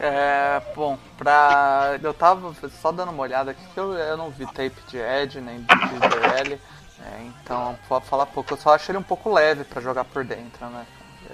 É, 0.00 0.62
bom, 0.74 0.98
pra. 1.16 1.98
Eu 2.02 2.12
tava 2.12 2.52
só 2.82 2.90
dando 2.90 3.12
uma 3.12 3.22
olhada 3.22 3.52
aqui 3.52 3.60
que 3.72 3.78
eu, 3.78 3.92
eu 3.94 4.16
não 4.16 4.28
vi 4.30 4.44
tape 4.46 4.74
de 4.88 4.98
Edge 4.98 5.40
nem 5.40 5.58
de 5.60 5.66
DL. 5.66 6.58
É, 7.00 7.22
então, 7.42 7.76
pode 7.88 8.04
falar 8.06 8.26
pouco. 8.26 8.52
Eu 8.52 8.56
só 8.56 8.74
acho 8.74 8.90
ele 8.90 8.98
um 8.98 9.02
pouco 9.02 9.32
leve 9.32 9.62
pra 9.64 9.80
jogar 9.80 10.04
por 10.04 10.24
dentro, 10.24 10.66
né? 10.66 10.84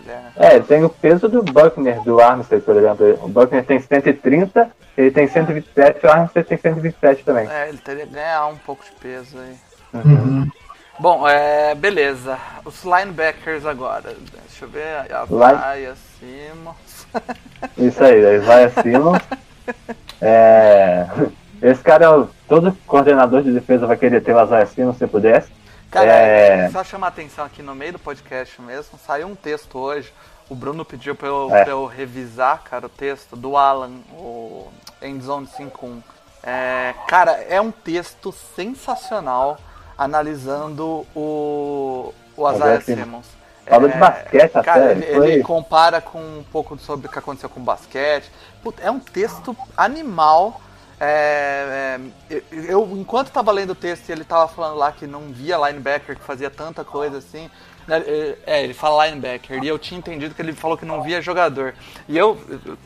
É. 0.08 0.46
É, 0.48 0.54
ele 0.56 0.64
tem 0.64 0.84
o 0.84 0.88
peso 0.88 1.28
do 1.28 1.42
Buckner, 1.42 2.00
do 2.02 2.20
Armstead, 2.20 2.62
por 2.62 2.76
exemplo. 2.76 3.18
O 3.22 3.28
Buckner 3.28 3.64
tem 3.64 3.78
130, 3.78 4.70
ele 4.96 5.10
tem 5.10 5.26
127, 5.28 6.06
o 6.06 6.10
Armstead 6.10 6.48
tem 6.48 6.58
127 6.58 7.24
também. 7.24 7.48
É, 7.48 7.68
ele 7.68 7.78
teria 7.78 8.06
que 8.06 8.12
ganhar 8.12 8.46
um 8.46 8.56
pouco 8.56 8.84
de 8.84 8.92
peso 8.92 9.38
aí. 9.38 9.56
Uhum. 9.92 10.48
Bom, 10.98 11.26
é, 11.26 11.74
beleza. 11.74 12.38
Os 12.64 12.84
linebackers 12.84 13.64
agora. 13.64 14.14
Deixa 14.48 14.64
eu 14.64 14.68
ver. 14.68 15.12
A 15.12 15.24
Vaia, 15.24 15.94
Simmons. 16.18 17.06
Isso 17.78 18.04
aí, 18.04 18.24
aí 18.24 18.38
vai 18.38 18.64
acima. 18.64 19.20
É, 20.20 21.06
esse 21.62 21.82
cara, 21.82 22.04
é 22.04 22.26
todo 22.48 22.76
coordenador 22.86 23.42
de 23.42 23.52
defesa 23.52 23.86
vai 23.86 23.96
querer 23.96 24.22
ter 24.22 24.34
o 24.34 24.44
Isaiah 24.44 24.66
Simmons 24.66 24.96
se 24.96 25.06
pudesse. 25.06 25.50
Cara, 25.90 26.06
É. 26.12 26.70
só 26.70 26.84
chamar 26.84 27.06
a 27.06 27.10
atenção 27.10 27.44
aqui 27.44 27.62
no 27.62 27.74
meio 27.74 27.92
do 27.94 27.98
podcast 27.98 28.60
mesmo, 28.62 28.98
saiu 29.04 29.26
um 29.28 29.34
texto 29.34 29.78
hoje. 29.78 30.12
O 30.48 30.54
Bruno 30.54 30.84
pediu 30.84 31.14
pra 31.14 31.28
eu, 31.28 31.54
É. 31.54 31.62
pra 31.64 31.72
eu 31.72 31.86
revisar, 31.86 32.62
cara, 32.62 32.86
o 32.86 32.88
texto 32.88 33.36
do 33.36 33.56
Alan, 33.56 33.90
o 34.12 34.68
Endzone 35.02 35.46
5.1. 35.48 36.02
É, 36.42 36.94
cara, 37.06 37.32
é 37.48 37.60
um 37.60 37.70
texto 37.70 38.32
sensacional 38.56 39.58
analisando 39.98 41.06
o, 41.14 42.14
o 42.36 42.50
Isaiah 42.50 42.80
Simmons. 42.80 43.04
Simmons. 43.04 43.26
Falou 43.66 43.88
de 43.88 43.96
basquete 43.98 44.50
até, 44.56 44.62
cara, 44.62 44.92
ele 44.92 45.04
ele 45.04 45.42
compara 45.44 46.00
com 46.00 46.18
um 46.18 46.44
pouco 46.50 46.76
sobre 46.78 47.06
o 47.06 47.10
que 47.10 47.18
aconteceu 47.18 47.48
com 47.48 47.60
o 47.60 47.62
basquete. 47.62 48.30
Puta, 48.62 48.82
é 48.82 48.90
um 48.90 48.98
texto 48.98 49.56
animal. 49.76 50.60
É, 51.02 51.98
é, 52.30 52.42
eu, 52.50 52.86
enquanto 52.92 53.30
tava 53.30 53.50
lendo 53.50 53.70
o 53.70 53.74
texto 53.74 54.10
ele 54.10 54.22
tava 54.22 54.46
falando 54.48 54.76
lá 54.76 54.92
que 54.92 55.06
não 55.06 55.32
via 55.32 55.56
linebacker 55.56 56.14
que 56.14 56.22
fazia 56.22 56.50
tanta 56.50 56.84
coisa 56.84 57.16
assim, 57.16 57.50
É, 57.88 58.36
é, 58.46 58.62
ele 58.64 58.74
fala 58.74 59.06
linebacker. 59.06 59.64
E 59.64 59.66
eu 59.66 59.78
tinha 59.78 59.98
entendido 59.98 60.34
que 60.34 60.42
ele 60.42 60.52
falou 60.52 60.76
que 60.76 60.84
não 60.84 61.02
via 61.02 61.20
jogador. 61.20 61.74
E 62.08 62.16
eu, 62.16 62.38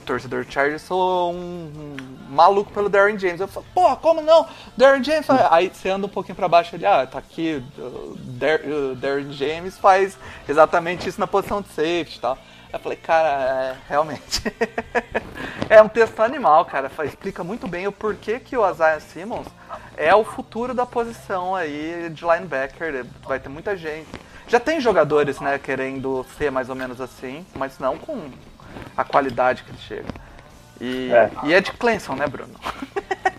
torcedor 0.07 0.47
Chargers, 0.49 0.83
sou 0.83 1.35
um, 1.35 1.97
maluco 2.31 2.73
pelo 2.73 2.89
Darren 2.89 3.19
James. 3.19 3.41
Eu 3.41 3.49
falo, 3.49 3.67
porra, 3.75 3.97
como 3.97 4.23
não? 4.23 4.47
Darren 4.77 5.03
James. 5.05 5.27
faz-" 5.27 5.53
Aí 5.53 5.71
você 5.75 5.91
anda 5.91 6.07
um 6.07 6.09
pouquinho 6.09 6.37
pra 6.37 6.49
baixo 6.49 6.75
ali, 6.75 6.87
ah, 6.87 7.07
tá 7.07 7.19
aqui. 7.19 7.63
o 7.77 8.95
Darren 8.95 9.33
James 9.33 9.77
faz 9.77 10.17
exatamente 10.49 11.09
isso 11.09 11.21
na 11.21 11.27
posição 11.27 11.61
de 11.61 11.69
safety 11.69 12.19
e 12.19 12.21
tal. 12.21 12.39
Eu 12.75 12.81
falei, 12.81 12.99
cara, 12.99 13.29
é, 13.29 13.77
realmente. 13.89 14.43
é 15.71 15.81
um 15.81 15.89
texto 15.89 16.19
animal, 16.21 16.65
cara. 16.65 16.91
Explica 17.05 17.45
muito 17.45 17.69
bem 17.69 17.87
o 17.87 17.93
porquê 17.93 18.41
que 18.41 18.57
o 18.57 18.69
Isaiah 18.69 18.99
Simmons 18.99 19.47
é 19.97 20.13
o 20.13 20.25
futuro 20.25 20.75
da 20.75 20.85
posição 20.85 21.55
aí 21.55 22.11
de 22.13 22.25
linebacker. 22.25 23.07
Vai 23.25 23.39
ter 23.39 23.49
muita 23.49 23.77
gente. 23.77 24.09
Já 24.49 24.59
tem 24.59 24.81
jogadores, 24.81 25.39
né, 25.39 25.57
querendo 25.57 26.27
ser 26.37 26.51
mais 26.51 26.69
ou 26.69 26.75
menos 26.75 27.01
assim, 27.01 27.47
mas 27.57 27.79
não 27.79 27.97
com 27.97 28.29
a 28.97 29.05
qualidade 29.05 29.63
que 29.63 29.71
ele 29.71 29.79
chega. 29.79 30.09
E 30.81 31.13
É. 31.13 31.31
e 31.45 31.55
é 31.55 31.61
de 31.61 31.71
Clemson, 31.71 32.17
né, 32.17 32.27
Bruno? 32.27 32.55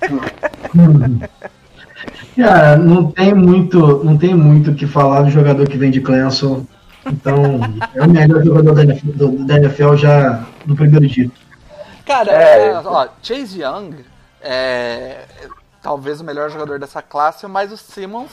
Cara, 2.38 2.78
não 2.78 3.12
tem 3.12 3.34
muito, 3.34 4.04
não 4.04 4.18
tem 4.18 4.34
muito 4.34 4.72
o 4.72 4.76
que 4.76 4.88
falar 4.88 5.24
do 5.24 5.30
jogador 5.30 5.68
que 5.68 5.78
vem 5.78 5.92
de 5.92 6.00
Clemson. 6.00 6.66
Então, 7.06 7.60
é 7.94 8.02
o 8.04 8.10
melhor 8.10 8.44
jogador 8.44 8.74
da 8.76 8.84
NFL, 8.84 9.12
do- 9.12 9.46
da 9.46 9.56
NFL 9.58 9.96
já 9.96 10.44
no 10.66 10.76
primeiro 10.76 11.08
dia. 11.08 11.30
Cara, 12.06 12.32
É. 12.32 12.68
é, 12.70 12.82
ó, 12.84 13.08
Chase 13.22 13.62
Young 13.62 14.04
é 14.42 15.26
talvez 15.82 16.20
o 16.20 16.24
melhor 16.24 16.50
jogador 16.50 16.80
dessa 16.80 17.02
classe, 17.02 17.46
mas 17.48 17.72
o 17.72 17.78
Simmons 17.78 18.32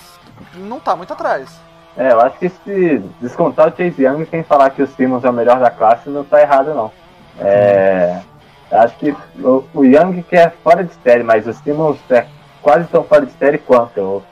não 0.56 0.80
tá 0.80 0.96
muito 0.96 1.12
atrás. 1.12 1.50
É, 1.96 2.12
eu 2.12 2.20
acho 2.22 2.38
que 2.38 2.48
se 2.48 3.02
descontar 3.20 3.68
o 3.68 3.76
Chase 3.76 4.02
Young, 4.02 4.24
quem 4.26 4.42
falar 4.42 4.70
que 4.70 4.82
o 4.82 4.86
Simmons 4.86 5.24
é 5.24 5.28
o 5.30 5.32
melhor 5.32 5.60
da 5.60 5.70
classe 5.70 6.08
não 6.08 6.24
tá 6.24 6.40
errado, 6.40 6.72
não. 6.74 6.90
É, 7.38 8.20
eu 8.70 8.80
acho 8.80 8.96
que 8.96 9.14
o, 9.38 9.64
o 9.74 9.84
Young 9.84 10.22
que 10.22 10.36
é 10.36 10.50
fora 10.62 10.82
de 10.82 10.92
série, 11.02 11.22
mas 11.22 11.46
o 11.46 11.52
Simmons 11.52 11.98
é 12.10 12.26
quase 12.62 12.86
tão 12.88 13.04
fora 13.04 13.26
de 13.26 13.32
série 13.32 13.58
quanto. 13.58 14.22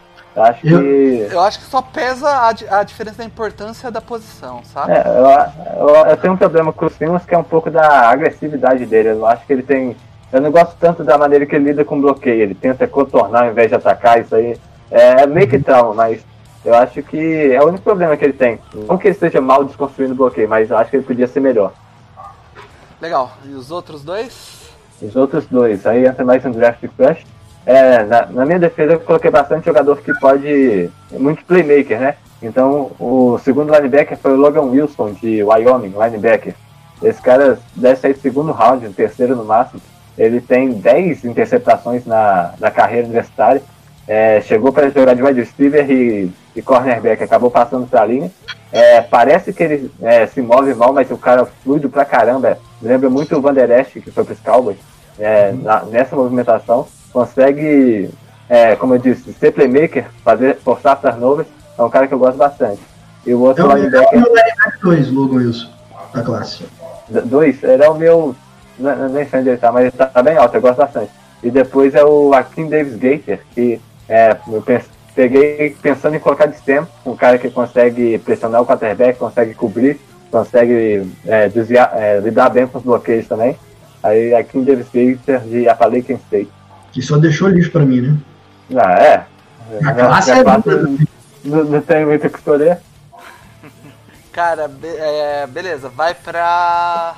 Eu, 0.41 0.45
acho 0.45 0.67
Eu- 0.67 0.81
que. 0.81 1.29
Eu 1.35 1.41
acho 1.41 1.59
que 1.59 1.65
só 1.67 1.83
pesa 1.83 2.29
a, 2.29 2.49
a 2.79 2.83
diferença 2.83 3.19
da 3.19 3.25
importância 3.25 3.91
da 3.91 4.01
posição, 4.01 4.63
sabe? 4.65 4.93
É, 4.93 5.05
eu, 5.07 5.89
eu, 5.89 5.95
eu 6.07 6.17
tenho 6.17 6.33
um 6.33 6.37
problema 6.37 6.73
com 6.73 6.87
o 6.87 6.91
Simmons 6.91 7.25
que 7.25 7.35
é 7.35 7.39
um 7.39 7.45
pouco 7.45 7.71
da 7.71 8.09
agressividade 8.09 8.87
dele. 8.87 9.11
Eu 9.11 9.27
acho 9.27 9.45
que 9.47 9.53
ele 9.53 9.63
tem. 9.63 9.97
Eu 10.33 10.41
não 10.41 10.51
gosto 10.51 10.75
tanto 10.79 11.05
da 11.05 11.19
maneira 11.19 11.45
que 11.45 11.55
ele 11.55 11.67
lida 11.67 11.85
com 11.85 12.01
bloqueio. 12.01 12.43
Ele 12.43 12.55
tenta 12.55 12.87
contornar 12.87 13.45
ao 13.45 13.51
invés 13.51 13.69
de 13.69 13.75
atacar. 13.75 14.21
Isso 14.21 14.35
aí 14.35 14.59
é 14.91 15.27
meio 15.27 15.49
que 15.49 15.59
trauma, 15.59 15.93
mas 15.93 16.25
eu 16.65 16.75
acho 16.75 17.03
que 17.03 17.53
é 17.53 17.63
o 17.63 17.69
único 17.69 17.83
problema 17.85 18.17
que 18.17 18.25
ele 18.25 18.33
tem. 18.33 18.59
Não 18.75 18.97
que 18.97 19.09
ele 19.09 19.15
esteja 19.15 19.41
mal 19.41 19.65
desconstruindo 19.65 20.15
bloqueio, 20.15 20.49
mas 20.49 20.71
eu 20.71 20.79
acho 20.79 20.91
que 20.91 20.97
ele 20.97 21.05
podia 21.05 21.27
ser 21.27 21.41
melhor. 21.41 21.73
Legal. 23.01 23.33
E 23.45 23.55
os 23.55 23.71
outros 23.71 24.03
dois? 24.05 24.61
Os 25.03 25.17
outros 25.17 25.47
dois, 25.47 25.87
aí 25.87 26.07
entra 26.07 26.25
mais 26.25 26.45
um 26.45 26.51
draft 26.51 26.85
crush. 26.97 27.25
É, 27.71 28.03
na, 28.03 28.27
na 28.27 28.45
minha 28.45 28.59
defesa 28.59 28.95
eu 28.95 29.01
coloquei 29.01 29.31
bastante 29.31 29.67
jogador 29.67 29.97
que 30.03 30.13
pode. 30.19 30.91
muito 31.13 31.45
playmaker, 31.45 32.01
né? 32.01 32.17
Então 32.43 32.91
o 32.99 33.39
segundo 33.45 33.73
linebacker 33.73 34.19
foi 34.19 34.33
o 34.33 34.37
Logan 34.37 34.63
Wilson 34.63 35.13
de 35.13 35.41
Wyoming, 35.45 35.95
linebacker. 35.97 36.53
Esse 37.01 37.23
cara 37.23 37.61
deve 37.77 37.95
sair 38.01 38.15
do 38.15 38.21
segundo 38.21 38.51
round, 38.51 38.89
terceiro 38.93 39.37
no 39.37 39.45
máximo. 39.45 39.81
Ele 40.19 40.41
tem 40.41 40.73
10 40.73 41.25
interceptações 41.25 42.05
na, 42.05 42.55
na 42.59 42.73
carreira 42.73 43.05
universitária. 43.07 43.63
É, 44.09 44.41
chegou 44.41 44.73
para 44.73 44.91
jogar 44.91 45.15
de 45.15 45.23
wide 45.23 45.39
receiver 45.39 45.89
e, 45.89 46.29
e 46.57 46.61
cornerback, 46.61 47.23
acabou 47.23 47.53
passando 47.53 47.87
para 47.87 48.03
a 48.03 48.07
linha. 48.07 48.33
É, 48.73 49.01
parece 49.01 49.53
que 49.53 49.63
ele 49.63 49.91
é, 50.03 50.27
se 50.27 50.43
move 50.43 50.75
mal, 50.75 50.93
mas 50.93 51.09
o 51.13 51.17
cara 51.17 51.43
é 51.43 51.47
fluido 51.63 51.89
pra 51.89 52.05
caramba. 52.05 52.59
Lembra 52.83 53.09
muito 53.09 53.37
o 53.37 53.41
Van 53.41 53.55
Der 53.55 53.71
Esch, 53.71 53.93
que 54.03 54.11
foi 54.11 54.25
pros 54.25 54.41
Cowboys. 54.41 54.79
É, 55.21 55.53
na- 55.53 55.83
nessa 55.85 56.17
movimentação, 56.17 56.89
consegue, 57.13 58.11
é, 58.49 58.75
como 58.77 58.95
eu 58.95 58.99
disse, 58.99 59.33
ser 59.35 59.53
playmaker, 59.53 60.07
fazer, 60.25 60.57
forçar 60.57 61.01
turnovers. 61.01 61.49
É 61.79 61.83
um 61.83 61.91
cara 61.91 62.07
que 62.07 62.15
eu 62.15 62.19
gosto 62.19 62.37
bastante. 62.37 62.81
E 63.27 63.33
o 63.35 63.41
outro 63.41 63.65
É 63.71 63.75
o 63.75 63.77
linebacker, 63.77 64.19
linebacker 64.19 64.79
2, 64.83 65.13
Logan 65.13 65.37
Wilson, 65.37 65.71
da 66.15 66.23
classe. 66.23 66.65
Dois, 67.25 67.63
ele 67.63 67.83
é 67.85 67.89
o 67.91 67.95
meu. 67.95 68.35
não- 68.79 68.97
não- 68.97 69.09
Nem 69.11 69.27
sei 69.29 69.41
onde 69.41 69.49
ele 69.51 69.59
tá, 69.59 69.71
mas 69.73 69.83
ele 69.85 69.93
tá 69.93 70.23
bem 70.23 70.37
alto, 70.37 70.55
eu 70.55 70.61
gosto 70.61 70.79
bastante. 70.79 71.11
E 71.43 71.51
depois 71.51 71.95
é 71.95 72.05
o 72.05 72.33
Akim 72.35 72.69
Davis 72.69 72.97
Gator, 72.97 73.39
que 73.55 73.81
é, 74.09 74.37
eu 74.49 74.63
pens- 74.63 74.89
peguei 75.15 75.77
pensando 75.83 76.17
em 76.17 76.21
colocar 76.21 76.47
de 76.47 76.61
tempo, 76.63 76.89
um 77.05 77.15
cara 77.17 77.37
que 77.39 77.51
consegue 77.51 78.19
pressionar 78.19 78.63
o 78.63 78.67
quarterback, 78.67 79.19
consegue 79.19 79.55
cobrir, 79.55 80.01
consegue 80.31 81.11
é, 81.27 81.49
desviar, 81.49 81.91
é, 81.95 82.21
lidar 82.21 82.49
bem 82.51 82.67
com 82.67 82.79
os 82.79 82.85
bloqueios 82.85 83.27
também. 83.29 83.57
Aí 84.03 84.35
Akim 84.35 84.63
Davis 84.65 84.87
Gator 84.93 85.41
de 85.47 85.69
Appalachian 85.69 86.17
State. 86.17 86.51
Que 86.93 87.03
só 87.03 87.17
deixou 87.19 87.49
lixo 87.49 87.71
pra 87.71 87.85
mim, 87.85 88.01
né? 88.01 88.19
Ah, 88.77 88.93
é. 89.03 89.27
A 89.85 89.93
classe 89.95 90.31
é 90.33 90.43
boa. 90.43 90.63
não, 91.45 91.65
não 91.65 91.81
tem 91.81 92.05
muito 92.05 92.27
o 92.27 92.31
que 92.31 92.37
escolher. 92.39 92.79
Cara, 94.33 94.69
be- 94.69 94.87
é, 94.89 95.47
beleza. 95.47 95.89
Vai 95.89 96.15
pra. 96.15 97.15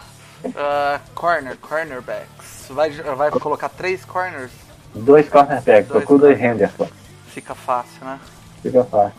ah, 0.56 1.00
corner, 1.14 1.56
cornerbacks. 1.58 2.66
Vai, 2.70 2.90
vai 2.90 3.30
colocar 3.30 3.68
três 3.68 4.04
corners? 4.04 4.50
Dois 4.94 5.28
cornerbacks, 5.28 5.88
Dois 5.88 6.04
Okuda 6.04 6.30
e 6.32 6.34
cornerbacks. 6.36 6.74
Henderson. 6.78 6.88
Fica 7.28 7.54
fácil, 7.54 8.04
né? 8.04 8.18
Fica 8.62 8.84
fácil. 8.84 9.12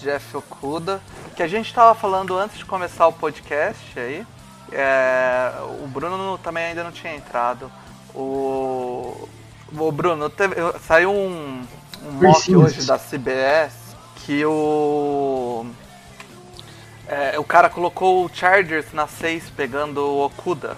Jeff 0.00 0.36
Okuda, 0.36 1.00
que 1.36 1.42
a 1.42 1.48
gente 1.48 1.72
tava 1.74 1.94
falando 1.94 2.36
antes 2.38 2.56
de 2.56 2.64
começar 2.64 3.06
o 3.06 3.12
podcast 3.12 3.98
aí. 3.98 4.26
É, 4.72 5.50
o 5.82 5.86
Bruno 5.86 6.38
também 6.38 6.64
ainda 6.66 6.82
não 6.84 6.92
tinha 6.92 7.14
entrado. 7.14 7.70
O, 8.14 9.28
o 9.76 9.92
Bruno, 9.92 10.28
teve- 10.30 10.56
saiu 10.86 11.10
um, 11.12 11.62
um 12.04 12.12
mock 12.12 12.54
hoje 12.56 12.86
da 12.86 12.98
CBS 12.98 13.72
que 14.16 14.44
o. 14.44 15.66
é, 17.08 17.38
o 17.38 17.44
cara 17.44 17.68
colocou 17.70 18.24
o 18.24 18.30
Chargers 18.32 18.92
na 18.92 19.06
6 19.06 19.50
pegando 19.56 19.98
o 20.00 20.24
Okuda 20.26 20.76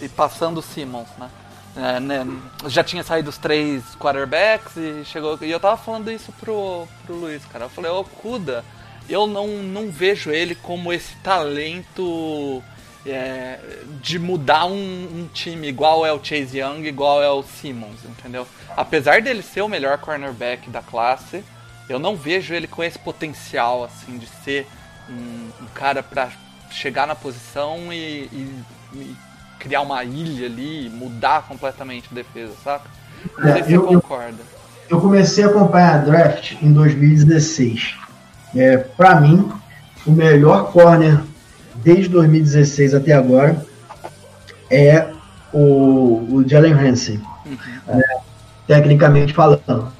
e 0.00 0.08
passando 0.08 0.58
o 0.58 0.62
Simmons, 0.62 1.08
né? 1.18 1.30
É, 1.76 2.00
né, 2.00 2.26
Já 2.66 2.82
tinha 2.82 3.04
saído 3.04 3.30
os 3.30 3.38
três 3.38 3.82
quarterbacks 3.96 4.76
e 4.76 5.04
chegou. 5.04 5.38
E 5.40 5.50
eu 5.50 5.60
tava 5.60 5.76
falando 5.76 6.10
isso 6.10 6.32
pro, 6.40 6.86
pro 7.06 7.14
Luiz, 7.14 7.44
cara. 7.46 7.66
Eu 7.66 7.70
falei, 7.70 7.90
o 7.90 8.00
Okuda, 8.00 8.64
eu 9.08 9.26
não, 9.26 9.46
não 9.46 9.88
vejo 9.90 10.30
ele 10.32 10.54
como 10.56 10.92
esse 10.92 11.14
talento 11.16 12.60
é, 13.06 13.58
de 14.02 14.18
mudar 14.18 14.66
um, 14.66 14.72
um 14.74 15.28
time 15.32 15.68
igual 15.68 16.04
é 16.04 16.12
o 16.12 16.20
Chase 16.22 16.58
Young, 16.58 16.84
igual 16.86 17.22
é 17.22 17.30
o 17.30 17.42
Simmons, 17.42 18.04
entendeu? 18.04 18.46
Apesar 18.76 19.22
dele 19.22 19.42
ser 19.42 19.62
o 19.62 19.68
melhor 19.68 19.98
cornerback 19.98 20.68
da 20.70 20.82
classe, 20.82 21.42
eu 21.88 21.98
não 21.98 22.14
vejo 22.16 22.54
ele 22.54 22.66
com 22.66 22.84
esse 22.84 22.98
potencial, 22.98 23.84
assim, 23.84 24.18
de 24.18 24.26
ser 24.44 24.66
um, 25.08 25.48
um 25.62 25.66
cara 25.74 26.02
pra 26.02 26.28
chegar 26.70 27.06
na 27.06 27.14
posição 27.16 27.92
e, 27.92 28.28
e- 28.32 28.62
e 28.94 29.16
criar 29.58 29.80
uma 29.80 30.04
ilha 30.04 30.46
ali, 30.46 30.88
mudar 30.88 31.42
completamente 31.48 32.08
a 32.10 32.14
defesa, 32.14 32.52
saca? 32.62 32.88
Não 33.38 33.48
É, 33.48 33.52
sei 33.54 33.62
se 33.64 33.72
eu- 33.72 33.82
você 33.82 33.94
eu- 33.94 34.00
concorda. 34.00 34.38
Eu 34.88 35.00
comecei 35.00 35.44
a 35.44 35.48
acompanhar 35.48 35.94
a 35.94 35.98
draft 35.98 36.52
em 36.62 36.72
2016. 36.72 37.94
É, 38.56 38.76
para 38.76 39.20
mim, 39.20 39.50
o 40.06 40.10
melhor 40.10 40.72
corner 40.72 41.20
desde 41.82 42.08
2016 42.08 42.94
até 42.94 43.12
agora 43.12 43.64
é 44.70 45.08
o, 45.52 46.26
o 46.30 46.44
Jalen 46.46 46.74
Hansen, 46.74 47.20
né, 47.86 48.02
tecnicamente 48.66 49.32
falando. 49.32 49.92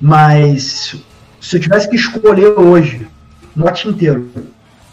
Mas 0.00 0.96
se 1.40 1.56
eu 1.56 1.60
tivesse 1.60 1.88
que 1.88 1.96
escolher 1.96 2.58
hoje, 2.58 3.06
no 3.54 3.64
lote 3.64 3.88
inteiro, 3.88 4.30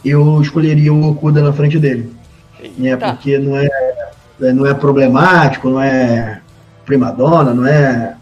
eu 0.03 0.41
escolheria 0.41 0.93
o 0.93 1.09
Okuda 1.09 1.41
na 1.41 1.53
frente 1.53 1.79
dele. 1.79 2.13
Né, 2.77 2.95
porque 2.95 3.37
não 3.37 3.55
é, 3.55 3.69
não 4.53 4.65
é 4.65 4.73
problemático, 4.73 5.69
não 5.69 5.81
é 5.81 6.41
primadona, 6.85 7.53
não 7.53 7.65
é 7.65 8.15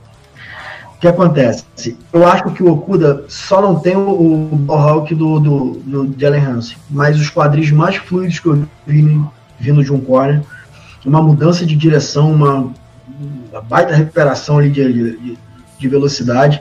que 1.06 1.10
acontece? 1.10 1.64
Eu 2.11 2.26
acho 2.26 2.52
que 2.52 2.64
o 2.64 2.72
Okuda 2.72 3.26
só 3.27 3.61
não 3.61 3.76
tem 3.76 3.95
o, 3.95 4.10
o 4.10 4.56
Ballhawk 4.56 5.14
do, 5.14 5.40
do, 5.40 5.69
do 5.86 6.15
Jalen 6.19 6.44
Hansen, 6.44 6.77
mas 6.90 7.19
os 7.19 7.30
quadris 7.30 7.69
mais 7.72 7.98
fluidos 7.98 8.40
que 8.40 8.48
eu 8.48 8.65
vi 8.88 9.22
vindo 9.60 9.84
de 9.84 9.94
um 9.94 9.99
corner, 9.99 10.41
uma 11.06 11.22
mudança 11.22 11.65
de 11.65 11.76
direção, 11.76 12.32
uma, 12.32 12.72
uma 13.52 13.61
baita 13.61 13.94
recuperação 13.94 14.57
ali 14.57 14.69
de, 14.69 14.94
de, 14.94 15.38
de 15.77 15.88
velocidade. 15.88 16.60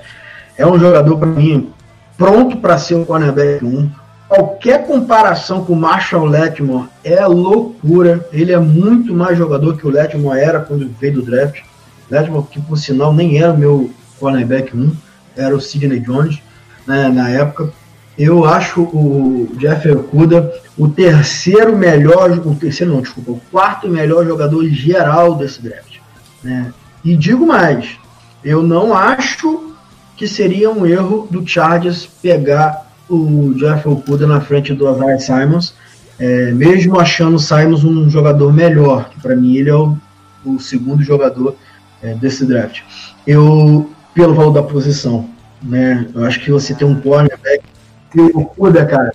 É 0.59 0.66
um 0.66 0.79
jogador, 0.79 1.16
para 1.16 1.29
mim, 1.29 1.71
pronto 2.19 2.59
para 2.59 2.77
ser 2.77 2.97
um 2.97 3.05
cornerback 3.05 3.65
1. 3.65 3.91
Qualquer 4.29 4.87
comparação 4.87 5.65
com 5.65 5.73
o 5.73 5.77
Marshall 5.77 6.27
Letmore 6.27 6.89
é 7.03 7.25
loucura. 7.27 8.29
Ele 8.31 8.53
é 8.53 8.59
muito 8.59 9.15
mais 9.15 9.39
jogador 9.39 9.77
que 9.77 9.87
o 9.87 9.91
Letmore 9.91 10.39
era 10.39 10.61
quando 10.61 10.91
veio 11.01 11.15
do 11.15 11.23
draft. 11.23 11.62
Letmore, 12.11 12.47
que 12.51 12.61
por 12.61 12.77
sinal 12.77 13.15
nem 13.15 13.39
era 13.39 13.53
o 13.53 13.57
meu 13.57 13.91
cornerback 14.24 14.74
1, 14.74 14.90
era 15.36 15.55
o 15.55 15.60
Sidney 15.60 16.01
Jones 16.01 16.38
né, 16.86 17.09
na 17.09 17.28
época. 17.28 17.70
Eu 18.16 18.44
acho 18.46 18.80
o 18.80 19.55
Jeff 19.59 19.90
Okuda 19.90 20.51
o 20.78 20.88
terceiro 20.88 21.76
melhor, 21.76 22.30
o 22.30 22.55
terceiro 22.55 22.94
não, 22.94 23.02
desculpa, 23.02 23.32
o 23.32 23.40
quarto 23.51 23.86
melhor 23.86 24.24
jogador 24.24 24.66
geral 24.68 25.34
desse 25.34 25.60
draft. 25.60 25.98
Né? 26.42 26.72
E 27.05 27.14
digo 27.16 27.44
mais, 27.44 27.98
eu 28.42 28.62
não 28.62 28.94
acho 28.94 29.74
que 30.16 30.26
seria 30.26 30.70
um 30.70 30.86
erro 30.86 31.28
do 31.30 31.46
Chargers 31.46 32.06
pegar 32.22 32.86
o 33.10 33.52
Jeff 33.56 33.86
Okuda 33.86 34.26
na 34.26 34.40
frente 34.40 34.72
do 34.72 34.90
Isaiah 34.90 35.18
Simons, 35.18 35.74
é, 36.18 36.51
mesmo 36.52 36.98
achando 36.98 37.34
o 37.34 37.40
Simons 37.40 37.84
um 37.84 38.09
jogador 38.09 38.52
melhor, 38.52 39.10
que 39.10 39.20
para 39.20 39.36
mim 39.36 39.56
ele 39.56 39.68
é 39.68 39.74
o, 39.74 39.98
o 40.44 40.59
segundo 40.59 41.02
jogador 41.02 41.56
é, 42.02 42.14
desse 42.14 42.46
draft. 42.46 42.82
Eu, 43.26 43.90
pelo 44.15 44.35
valor 44.35 44.53
da 44.53 44.62
posição, 44.62 45.28
né? 45.62 46.09
Eu 46.15 46.24
acho 46.24 46.41
que 46.41 46.51
você 46.51 46.74
tem 46.74 46.86
um 46.86 47.01
cornerback 47.01 47.65
que 48.11 48.20
o 48.20 48.41
Okuda, 48.41 48.86
cara, 48.86 49.12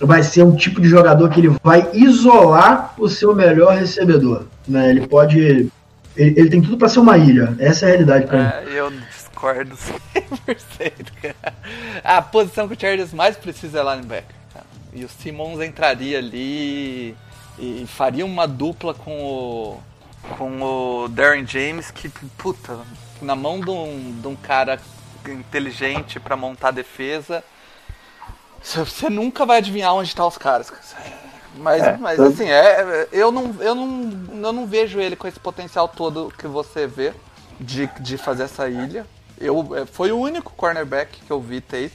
vai 0.00 0.22
ser 0.22 0.42
um 0.42 0.56
tipo 0.56 0.80
de 0.80 0.88
jogador 0.88 1.28
que 1.30 1.40
ele 1.40 1.56
vai 1.62 1.88
isolar 1.92 2.94
o 2.98 3.08
seu 3.08 3.34
melhor 3.34 3.76
recebedor. 3.76 4.46
Né? 4.66 4.90
Ele 4.90 5.06
pode. 5.06 5.70
Ele, 6.16 6.40
ele 6.40 6.50
tem 6.50 6.60
tudo 6.60 6.76
para 6.76 6.88
ser 6.88 6.98
uma 6.98 7.16
ilha. 7.16 7.54
Essa 7.58 7.86
é 7.86 7.88
a 7.88 7.90
realidade 7.90 8.26
para 8.26 8.38
mim. 8.38 8.44
É, 8.44 8.80
eu 8.80 8.90
discordo 8.90 9.76
100%, 9.76 10.92
cara. 11.22 11.54
A 12.02 12.20
posição 12.20 12.66
que 12.66 12.74
o 12.74 12.80
Chargers 12.80 13.12
mais 13.12 13.36
precisa 13.36 13.80
é 13.80 13.82
linebacker. 13.82 14.34
cara. 14.52 14.66
E 14.92 15.04
o 15.04 15.08
Simmons 15.08 15.60
entraria 15.60 16.18
ali 16.18 17.14
e 17.58 17.84
faria 17.86 18.24
uma 18.24 18.48
dupla 18.48 18.94
com 18.94 19.12
o, 19.22 19.80
com 20.36 20.62
o 20.62 21.08
Darren 21.08 21.46
James 21.46 21.90
que, 21.90 22.08
puta, 22.36 22.78
na 23.20 23.36
mão 23.36 23.60
de 23.60 23.70
um, 23.70 24.20
de 24.20 24.26
um 24.28 24.36
cara 24.36 24.80
inteligente 25.28 26.18
pra 26.20 26.36
montar 26.36 26.68
a 26.68 26.72
defesa, 26.72 27.44
você- 28.62 29.08
nunca 29.10 29.46
vai 29.46 29.58
adivinhar 29.58 29.94
onde 29.94 30.14
tá 30.14 30.26
os 30.26 30.38
caras. 30.38 30.72
Mas, 31.54 31.82
É, 31.82 31.96
mas 31.96 32.22
assim, 32.22 32.48
é, 32.48 33.08
eu, 33.12 33.32
não, 33.32 33.56
eu, 33.60 33.74
não, 33.74 34.10
eu 34.44 34.52
não 34.52 34.66
vejo 34.66 35.00
ele 35.00 35.16
com 35.16 35.26
esse 35.26 35.40
potencial 35.40 35.88
todo 35.88 36.32
que 36.38 36.46
você 36.46 36.86
vê 36.86 37.12
de, 37.58 37.86
de 38.00 38.16
fazer 38.16 38.44
essa 38.44 38.68
ilha. 38.68 39.06
Eu, 39.38 39.76
é, 39.76 39.86
foi 39.86 40.12
o 40.12 40.18
único 40.18 40.52
cornerback 40.54 41.20
que 41.22 41.30
eu 41.30 41.40
vi 41.40 41.60
tape. 41.60 41.92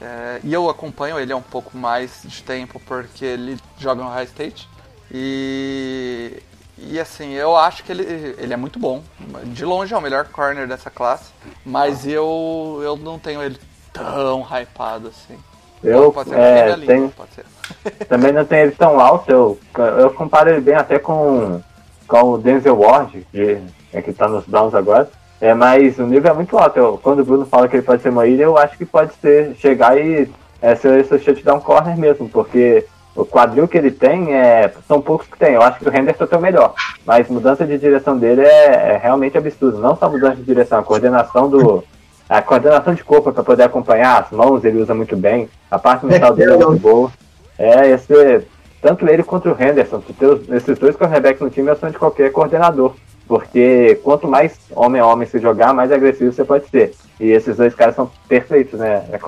é, 0.00 0.40
e 0.44 0.52
eu 0.52 0.68
acompanho 0.70 1.18
ele 1.18 1.32
há 1.32 1.36
um 1.36 1.42
pouco 1.42 1.76
mais 1.76 2.20
de 2.24 2.42
tempo 2.42 2.80
porque 2.80 3.24
ele 3.24 3.58
joga 3.78 4.02
no 4.04 4.10
High 4.10 4.24
State. 4.26 4.68
E, 5.10 6.42
e 6.88 6.98
assim, 6.98 7.32
eu 7.32 7.56
acho 7.56 7.84
que 7.84 7.92
ele, 7.92 8.36
ele 8.38 8.52
é 8.52 8.56
muito 8.56 8.78
bom. 8.78 9.02
De 9.46 9.64
longe 9.64 9.92
é 9.94 9.96
o 9.96 10.00
melhor 10.00 10.26
corner 10.26 10.66
dessa 10.66 10.90
classe. 10.90 11.30
Mas 11.64 12.06
eu, 12.06 12.80
eu 12.82 12.96
não 12.96 13.18
tenho 13.18 13.42
ele 13.42 13.58
tão 13.92 14.42
hypado 14.42 15.08
assim. 15.08 15.38
Eu 15.82 16.12
pode 16.12 16.30
ser 16.30 16.38
é, 16.38 16.76
língua, 16.76 17.12
pode 17.16 17.30
ser. 17.34 17.44
também 18.06 18.32
não 18.32 18.44
tenho 18.44 18.66
ele 18.66 18.72
tão 18.72 19.00
alto, 19.00 19.30
eu, 19.30 19.58
eu 19.98 20.10
comparo 20.10 20.50
ele 20.50 20.60
bem 20.60 20.76
até 20.76 20.98
com, 20.98 21.60
com 22.06 22.32
o 22.32 22.38
Denzel 22.38 22.78
Ward, 22.78 23.26
que, 23.32 23.58
é, 23.92 24.00
que 24.00 24.12
tá 24.12 24.28
nos 24.28 24.44
Browns 24.46 24.74
agora. 24.74 25.10
É, 25.40 25.52
mas 25.54 25.98
o 25.98 26.06
nível 26.06 26.30
é 26.30 26.34
muito 26.34 26.56
alto. 26.56 26.78
Eu, 26.78 27.00
quando 27.02 27.20
o 27.20 27.24
Bruno 27.24 27.44
fala 27.44 27.66
que 27.66 27.74
ele 27.74 27.82
pode 27.82 28.00
ser 28.00 28.10
uma 28.10 28.26
ilha, 28.26 28.44
eu 28.44 28.56
acho 28.56 28.78
que 28.78 28.84
pode 28.84 29.12
ser 29.14 29.56
chegar 29.56 29.98
e 29.98 30.30
é, 30.60 30.76
ser 30.76 31.00
esse 31.00 31.18
shutdown 31.18 31.60
corner 31.60 31.96
mesmo, 31.98 32.28
porque 32.28 32.86
o 33.14 33.24
quadril 33.24 33.68
que 33.68 33.76
ele 33.76 33.90
tem 33.90 34.34
é, 34.34 34.72
são 34.88 35.00
poucos 35.00 35.26
que 35.26 35.38
tem. 35.38 35.54
Eu 35.54 35.62
acho 35.62 35.78
que 35.78 35.88
o 35.88 35.94
Henderson 35.96 36.26
tem 36.26 36.38
o 36.38 36.42
melhor. 36.42 36.74
Mas 37.04 37.28
mudança 37.28 37.66
de 37.66 37.76
direção 37.78 38.16
dele 38.18 38.42
é, 38.42 38.94
é 38.94 39.00
realmente 39.02 39.36
absurdo. 39.36 39.78
Não 39.78 39.96
só 39.96 40.08
mudança 40.08 40.36
de 40.36 40.42
direção, 40.44 40.78
a 40.78 40.82
coordenação 40.82 41.48
do. 41.48 41.84
A 42.28 42.40
coordenação 42.40 42.94
de 42.94 43.04
corpo 43.04 43.30
para 43.32 43.42
poder 43.42 43.64
acompanhar 43.64 44.22
as 44.22 44.30
mãos, 44.30 44.64
ele 44.64 44.80
usa 44.80 44.94
muito 44.94 45.14
bem. 45.16 45.50
A 45.70 45.78
parte 45.78 46.06
mental 46.06 46.34
dele 46.34 46.52
é 46.54 46.56
muito 46.56 46.80
boa. 46.80 47.10
É, 47.58 47.88
esse, 47.90 48.46
tanto 48.80 49.06
ele 49.06 49.22
quanto 49.22 49.50
o 49.50 49.62
Henderson, 49.62 50.00
que 50.00 50.14
tem 50.14 50.28
os- 50.28 50.48
esses 50.48 50.78
dois 50.78 50.96
cornerbacks 50.96 51.42
no 51.42 51.50
time 51.50 51.70
é 51.70 51.74
são 51.74 51.90
de 51.90 51.98
qualquer 51.98 52.32
coordenador. 52.32 52.94
Porque 53.28 54.00
quanto 54.02 54.26
mais 54.26 54.58
homem 54.74 55.00
a 55.00 55.06
homem 55.06 55.28
se 55.28 55.38
jogar, 55.38 55.74
mais 55.74 55.92
agressivo 55.92 56.32
você 56.32 56.44
pode 56.44 56.66
ser. 56.70 56.94
E 57.20 57.30
esses 57.30 57.56
dois 57.56 57.74
caras 57.74 57.94
são 57.94 58.10
perfeitos, 58.28 58.78
né? 58.80 59.04
É 59.12 59.18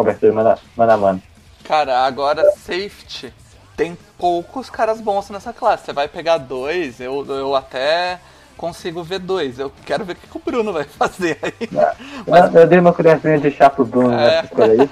a- 0.49 0.59
mano 0.77 0.93
a 0.93 0.97
mano. 0.97 1.23
Cara, 1.65 2.07
agora 2.07 2.43
safety 2.53 3.33
tem 3.77 3.97
poucos 4.19 4.71
caras 4.71 5.01
bons 5.01 5.31
nessa 5.31 5.53
classe. 5.53 5.87
Você 5.87 5.93
vai 5.93 6.09
pegar 6.09 6.39
dois, 6.39 7.01
eu, 7.01 7.25
eu 7.29 7.55
até 7.55 8.19
consigo 8.57 9.03
ver 9.03 9.19
dois. 9.19 9.59
Eu 9.59 9.73
quero 9.85 10.05
ver 10.05 10.13
o 10.13 10.17
que, 10.17 10.27
que 10.29 10.37
o 10.37 10.43
Bruno 10.45 10.73
vai 10.73 10.85
fazer 10.85 11.39
aí. 11.43 11.69
Eu, 12.27 12.35
eu 12.61 12.67
dei 12.67 12.79
uma 12.79 12.93
colherzinha 12.93 13.39
de 13.39 13.51
chá 13.51 13.69
pro 13.69 13.85
Bruno 13.85 14.13
É. 14.15 14.17
nessa 14.17 14.45
escolha 14.47 14.73
aí. 14.83 14.91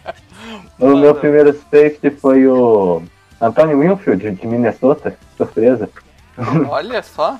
o 0.78 0.86
meu 0.86 0.96
Manda. 0.96 1.14
primeiro 1.14 1.52
safety 1.52 2.10
foi 2.10 2.46
o 2.46 3.02
Antônio 3.40 3.80
Winfield, 3.80 4.30
de 4.32 4.46
Minnesota. 4.46 5.16
Surpresa. 5.36 5.88
Olha 6.68 7.02
só. 7.02 7.38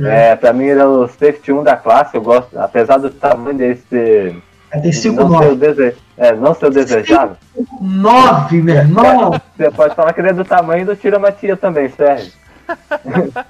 É, 0.00 0.34
pra 0.36 0.52
mim 0.52 0.64
ele 0.64 0.80
é 0.80 0.84
o 0.86 1.06
safety 1.06 1.52
1 1.52 1.62
da 1.62 1.76
classe. 1.76 2.16
Eu 2.16 2.22
gosto, 2.22 2.58
apesar 2.58 2.98
do 2.98 3.10
tamanho 3.10 3.56
dele 3.56 3.82
ser. 3.88 4.42
Ter 4.80 4.92
5 4.92 5.16
não, 5.16 5.28
ser 5.28 5.34
o 5.34 5.40
9 5.40 5.56
dese... 5.56 5.96
é, 6.16 6.32
não 6.32 6.54
ser 6.54 6.66
o 6.66 6.70
desejável. 6.70 7.36
9, 7.80 8.62
meu 8.62 8.76
irmão! 8.76 9.40
Você 9.56 9.70
pode 9.70 9.94
falar 9.94 10.12
que 10.12 10.20
ele 10.20 10.30
é 10.30 10.32
do 10.32 10.44
tamanho 10.44 10.86
do 10.86 10.96
Tira 10.96 11.18
Matia 11.18 11.56
também, 11.56 11.88
Sérgio. 11.90 12.32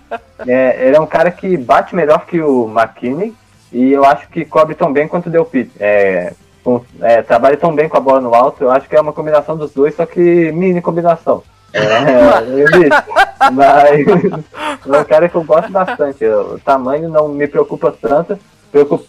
É, 0.44 0.86
ele 0.89 0.97
é 0.97 1.01
um 1.01 1.07
cara 1.07 1.31
que 1.31 1.57
bate 1.57 1.94
melhor 1.94 2.27
que 2.27 2.40
o 2.40 2.69
McKinney 2.69 3.32
e 3.73 3.93
eu 3.93 4.05
acho 4.05 4.28
que 4.28 4.44
cobre 4.44 4.74
tão 4.74 4.93
bem 4.93 5.07
quanto 5.07 5.27
o 5.27 5.31
Del 5.31 5.44
Pitt. 5.44 5.70
É, 5.78 6.32
com- 6.65 6.85
é, 7.01 7.23
trabalha 7.23 7.57
tão 7.57 7.73
bem 7.73 7.89
com 7.89 7.97
a 7.97 8.01
bola 8.01 8.20
no 8.20 8.35
alto, 8.35 8.65
eu 8.65 8.70
acho 8.73 8.89
que 8.89 8.97
é 8.97 9.01
uma 9.01 9.12
combinação 9.12 9.57
dos 9.57 9.73
dois, 9.73 9.94
só 9.94 10.05
que 10.05 10.51
mini 10.51 10.81
combinação. 10.81 11.44
É. 11.73 11.81
Mas 13.53 14.07
é 14.86 15.01
um 15.01 15.05
cara 15.05 15.28
que 15.28 15.35
eu 15.35 15.44
gosto 15.44 15.70
bastante. 15.70 16.24
O 16.24 16.59
tamanho 16.65 17.09
não 17.09 17.28
me 17.28 17.47
preocupa 17.47 17.93
tanto. 18.01 18.39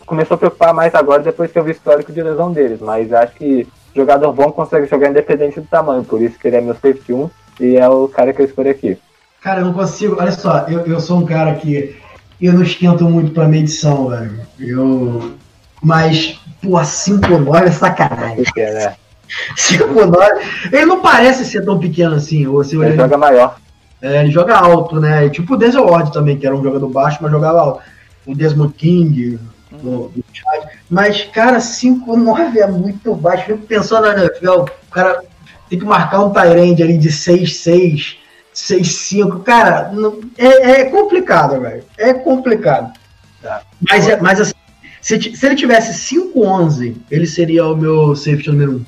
Começou 0.05 0.35
a 0.35 0.37
preocupar 0.37 0.73
mais 0.73 0.93
agora 0.93 1.23
depois 1.23 1.51
que 1.51 1.57
eu 1.57 1.63
vi 1.63 1.71
o 1.71 1.73
histórico 1.73 2.11
de 2.11 2.21
lesão 2.21 2.51
deles. 2.51 2.79
Mas 2.81 3.11
acho 3.13 3.33
que 3.35 3.67
jogador 3.95 4.33
bom 4.33 4.51
consegue 4.51 4.87
jogar 4.87 5.09
independente 5.09 5.59
do 5.59 5.67
tamanho. 5.67 6.03
Por 6.03 6.21
isso 6.21 6.37
que 6.37 6.47
ele 6.47 6.57
é 6.57 6.61
meu 6.61 6.73
safety 6.73 7.13
1 7.13 7.29
e 7.61 7.77
é 7.77 7.87
o 7.87 8.07
cara 8.07 8.33
que 8.33 8.41
eu 8.41 8.45
escolhi 8.45 8.69
aqui. 8.69 8.97
Cara, 9.41 9.61
eu 9.61 9.65
não 9.65 9.73
consigo. 9.73 10.17
Olha 10.19 10.31
só, 10.31 10.65
eu, 10.67 10.81
eu 10.85 10.99
sou 10.99 11.19
um 11.19 11.25
cara 11.25 11.53
que 11.55 11.95
eu 12.41 12.53
não 12.53 12.63
esquento 12.63 13.05
muito 13.05 13.31
pra 13.31 13.47
medição, 13.47 14.09
velho. 14.09 14.39
Eu. 14.59 15.33
Mas, 15.81 16.39
pô, 16.61 16.71
5-9 16.79 17.63
é 17.67 17.71
sacanagem. 17.71 18.43
Porque, 18.43 18.65
né? 18.65 18.95
5-9. 19.57 20.27
Ele 20.71 20.85
não 20.85 21.01
parece 21.01 21.45
ser 21.45 21.63
tão 21.65 21.79
pequeno 21.79 22.15
assim. 22.15 22.45
Ou 22.47 22.63
se 22.63 22.75
Ele 22.75 22.85
olhando- 22.85 22.97
joga 22.97 23.17
maior. 23.17 23.57
É, 24.01 24.19
ele 24.21 24.31
joga 24.31 24.57
alto, 24.57 24.99
né? 24.99 25.29
Tipo 25.29 25.53
o 25.53 25.57
Denzel 25.57 25.85
Ward 25.85 26.11
também, 26.11 26.37
que 26.37 26.45
era 26.45 26.53
um 26.55 26.61
jogador 26.63 26.89
baixo, 26.89 27.19
mas 27.21 27.31
jogava 27.31 27.59
alto. 27.61 27.81
O 28.25 28.35
Desmond 28.35 28.73
King, 28.73 29.39
o, 29.81 29.87
o 29.87 30.23
Chad. 30.33 30.67
Mas, 30.89 31.23
cara, 31.25 31.57
5-9 31.59 32.57
é 32.57 32.67
muito 32.67 33.15
baixo. 33.15 33.45
Fico 33.45 33.59
pensando 33.65 34.07
na 34.07 34.23
NFL, 34.23 34.49
o 34.61 34.65
cara 34.91 35.23
tem 35.69 35.79
que 35.79 35.85
marcar 35.85 36.23
um 36.23 36.31
Tyrande 36.31 36.83
ali 36.83 36.97
de 36.97 37.09
6-6, 37.09 38.17
6-5. 38.53 39.43
Cara, 39.43 39.89
não- 39.91 40.19
é, 40.37 40.81
é 40.81 40.85
complicado, 40.85 41.59
velho. 41.61 41.83
É 41.97 42.13
complicado. 42.13 42.93
Tá. 43.41 43.61
Mas, 43.89 44.07
é- 44.07 44.21
mas 44.21 44.39
assim, 44.39 44.53
se, 45.01 45.35
se 45.35 45.45
ele 45.45 45.55
tivesse 45.55 45.93
5-11, 46.15 46.95
ele 47.09 47.25
seria 47.27 47.65
o 47.65 47.75
meu 47.75 48.15
safety 48.15 48.49
número 48.49 48.73
1. 48.77 48.85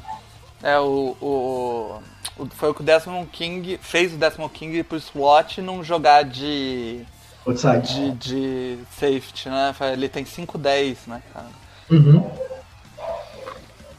É, 0.67 0.79
o, 0.79 1.15
o, 1.21 1.99
o- 2.39 2.47
Foi 2.55 2.69
o 2.69 2.73
que 2.73 2.81
o 2.81 2.83
Desmond 2.83 3.27
King 3.31 3.79
fez 3.81 4.13
o 4.13 4.17
Desmond 4.17 4.51
King 4.53 4.81
pro 4.83 4.99
SWAT 4.99 5.59
não 5.61 5.83
jogar 5.83 6.23
de. 6.23 7.01
De, 7.53 8.11
de 8.11 8.79
safety, 8.91 9.49
né? 9.49 9.73
Ele 9.93 10.09
tem 10.09 10.23
5-10, 10.23 10.97
né, 11.07 11.21
cara? 11.33 11.47
Uhum. 11.91 12.29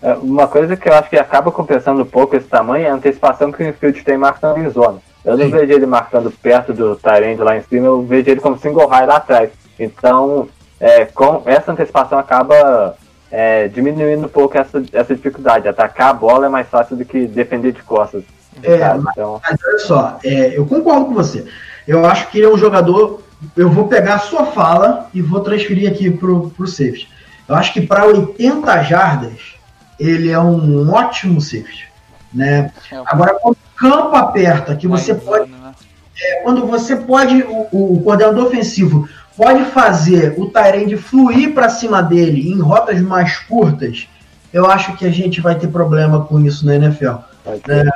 É, 0.02 0.14
Uma 0.14 0.46
coisa 0.48 0.76
que 0.76 0.88
eu 0.88 0.94
acho 0.94 1.08
que 1.08 1.16
acaba 1.16 1.50
compensando 1.52 2.02
um 2.02 2.06
pouco 2.06 2.36
esse 2.36 2.48
tamanho 2.48 2.86
é 2.86 2.90
a 2.90 2.94
antecipação 2.94 3.52
que 3.52 3.62
o 3.62 3.68
Infield 3.68 4.02
tem 4.02 4.18
marcando 4.18 4.58
em 4.58 4.68
zona. 4.70 4.98
Eu 5.24 5.36
não 5.36 5.46
Sim. 5.46 5.50
vejo 5.50 5.72
ele 5.72 5.86
marcando 5.86 6.30
perto 6.30 6.72
do 6.72 6.96
Tyrande 6.96 7.42
lá 7.42 7.56
em 7.56 7.62
cima, 7.62 7.86
eu 7.86 8.02
vejo 8.02 8.30
ele 8.30 8.40
como 8.40 8.58
single 8.58 8.86
high 8.86 9.06
lá 9.06 9.16
atrás. 9.16 9.50
Então, 9.78 10.48
é, 10.78 11.04
com 11.04 11.42
essa 11.46 11.72
antecipação 11.72 12.18
acaba 12.18 12.96
é, 13.30 13.68
diminuindo 13.68 14.26
um 14.26 14.28
pouco 14.28 14.56
essa, 14.56 14.82
essa 14.92 15.14
dificuldade. 15.14 15.68
Atacar 15.68 16.10
a 16.10 16.14
bola 16.14 16.46
é 16.46 16.48
mais 16.48 16.68
fácil 16.68 16.96
do 16.96 17.04
que 17.04 17.26
defender 17.26 17.72
de 17.72 17.82
costas. 17.82 18.22
É? 18.62 18.76
Então, 18.96 19.40
Mas 19.42 19.58
olha 19.66 19.78
só, 19.80 20.18
é, 20.24 20.56
eu 20.56 20.64
concordo 20.66 21.06
com 21.06 21.14
você. 21.14 21.44
Eu 21.86 22.04
acho 22.06 22.28
que 22.30 22.38
ele 22.38 22.46
é 22.46 22.50
um 22.50 22.56
jogador. 22.56 23.22
Eu 23.56 23.70
vou 23.70 23.88
pegar 23.88 24.14
a 24.14 24.18
sua 24.20 24.46
fala 24.46 25.08
e 25.12 25.20
vou 25.20 25.40
transferir 25.40 25.90
aqui 25.90 26.10
pro, 26.10 26.50
pro 26.50 26.66
safety. 26.66 27.08
Eu 27.48 27.54
acho 27.54 27.72
que 27.72 27.80
para 27.80 28.04
80 28.06 28.82
jardas, 28.82 29.54
ele 29.98 30.30
é 30.30 30.38
um 30.38 30.90
ótimo 30.90 31.40
safety. 31.40 31.86
Né? 32.32 32.72
É, 32.90 33.02
Agora, 33.06 33.34
quando 33.40 33.54
o 33.54 33.76
campo 33.76 34.16
aperta, 34.16 34.76
que 34.76 34.88
você 34.88 35.12
mais 35.12 35.24
pode. 35.24 35.50
né? 35.50 35.74
Quando 36.42 36.66
você 36.66 36.96
pode. 36.96 37.42
O, 37.42 37.94
o 37.94 38.02
coordenador 38.02 38.46
ofensivo 38.46 39.08
pode 39.36 39.64
fazer 39.66 40.34
o 40.36 40.46
Tyrande 40.46 40.96
fluir 40.96 41.52
para 41.52 41.68
cima 41.68 42.02
dele 42.02 42.50
em 42.50 42.58
rotas 42.58 43.00
mais 43.00 43.38
curtas. 43.38 44.08
eu 44.52 44.66
acho 44.66 44.96
que 44.96 45.04
a 45.04 45.10
gente 45.10 45.40
vai 45.40 45.54
ter 45.54 45.68
problema 45.68 46.24
com 46.24 46.40
isso 46.40 46.64
na 46.64 46.76
NFL. 46.76 47.16
Ter. 47.64 47.84
né? 47.84 47.90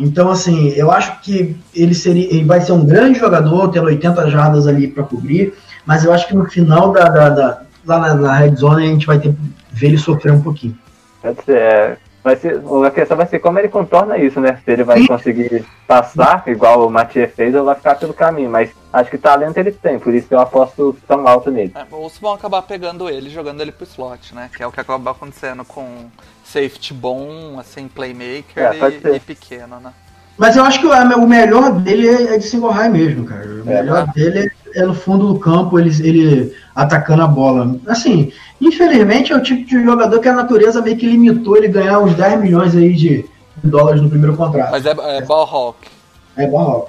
Então, 0.00 0.30
assim, 0.30 0.68
eu 0.70 0.90
acho 0.90 1.20
que 1.20 1.54
ele 1.74 1.94
seria, 1.94 2.24
ele 2.24 2.44
vai 2.44 2.60
ser 2.60 2.72
um 2.72 2.84
grande 2.84 3.18
jogador, 3.18 3.68
tendo 3.68 3.86
80 3.86 4.30
jardas 4.30 4.66
ali 4.66 4.88
para 4.88 5.02
cobrir, 5.04 5.52
mas 5.84 6.04
eu 6.04 6.12
acho 6.12 6.26
que 6.26 6.34
no 6.34 6.46
final 6.48 6.90
da, 6.92 7.04
da- 7.08 7.28
da- 7.28 7.62
lá 7.86 7.98
na, 7.98 8.14
na 8.14 8.36
red 8.36 8.54
zone 8.56 8.84
a 8.84 8.88
gente 8.88 9.06
vai 9.06 9.18
ter 9.18 9.34
ver 9.72 9.86
ele 9.88 9.98
sofrer 9.98 10.32
um 10.32 10.40
pouquinho. 10.42 10.76
Pode 11.20 11.44
ser, 11.44 11.56
é, 11.56 11.96
vai 12.22 12.36
ser, 12.36 12.60
a 12.86 12.90
questão 12.90 13.16
vai 13.16 13.26
ser 13.26 13.38
como 13.38 13.58
ele 13.58 13.68
contorna 13.68 14.18
isso, 14.18 14.40
né? 14.40 14.60
Se 14.64 14.70
ele 14.70 14.84
vai 14.84 15.06
conseguir 15.06 15.64
passar, 15.86 16.42
igual 16.46 16.86
o 16.86 16.90
Mathieu 16.90 17.28
fez, 17.28 17.54
ou 17.54 17.64
vai 17.64 17.74
ficar 17.74 17.96
pelo 17.96 18.14
caminho. 18.14 18.50
Mas 18.50 18.70
acho 18.92 19.10
que 19.10 19.18
talento 19.18 19.56
ele 19.58 19.72
tem, 19.72 19.98
por 19.98 20.14
isso 20.14 20.28
que 20.28 20.34
eu 20.34 20.40
aposto 20.40 20.96
tão 21.06 21.26
alto 21.26 21.50
nele. 21.50 21.72
É, 21.74 21.84
ou 21.90 22.08
se 22.08 22.20
vão 22.20 22.32
acabar 22.32 22.62
pegando 22.62 23.08
ele, 23.08 23.30
jogando 23.30 23.60
ele 23.60 23.72
pro 23.72 23.84
slot, 23.84 24.34
né? 24.34 24.50
Que 24.54 24.62
é 24.62 24.66
o 24.66 24.72
que 24.72 24.80
acaba 24.80 25.10
acontecendo 25.10 25.64
com 25.64 26.10
safety 26.44 26.92
bom, 26.92 27.58
assim, 27.58 27.88
playmaker 27.88 28.64
É, 28.64 29.10
e, 29.12 29.16
e 29.16 29.20
pequeno, 29.20 29.80
né? 29.80 29.92
Mas 30.40 30.56
eu 30.56 30.64
acho 30.64 30.80
que 30.80 30.86
o, 30.86 31.26
melhor 31.26 31.70
dele 31.80 32.08
é, 32.08 32.34
é 32.34 32.38
de 32.38 32.44
single 32.44 32.70
high 32.70 32.88
mesmo, 32.88 33.26
cara. 33.26 33.46
O 33.46 33.66
melhor 33.66 34.06
dele 34.06 34.50
é 34.74 34.82
no 34.84 34.94
fundo 34.94 35.34
do 35.34 35.38
campo, 35.38 35.78
ele, 35.78 35.90
ele 36.02 36.56
atacando 36.74 37.22
a 37.22 37.26
bola. 37.26 37.76
Assim, 37.86 38.32
infelizmente 38.58 39.34
é 39.34 39.36
o 39.36 39.42
tipo 39.42 39.68
de 39.68 39.84
jogador 39.84 40.18
que 40.18 40.28
a 40.30 40.32
natureza 40.32 40.80
meio 40.80 40.96
que 40.96 41.06
limitou 41.06 41.58
ele 41.58 41.68
ganhar 41.68 41.98
uns 41.98 42.14
10 42.14 42.40
milhões 42.40 42.74
aí 42.74 42.94
de 42.94 43.28
dólares 43.62 44.00
no 44.00 44.08
primeiro 44.08 44.34
contrato. 44.34 44.70
Mas 44.70 44.86
é, 44.86 44.94
é 45.18 45.20
ball 45.20 45.44
hawk. 45.44 45.86
É 46.34 46.46
bom. 46.46 46.88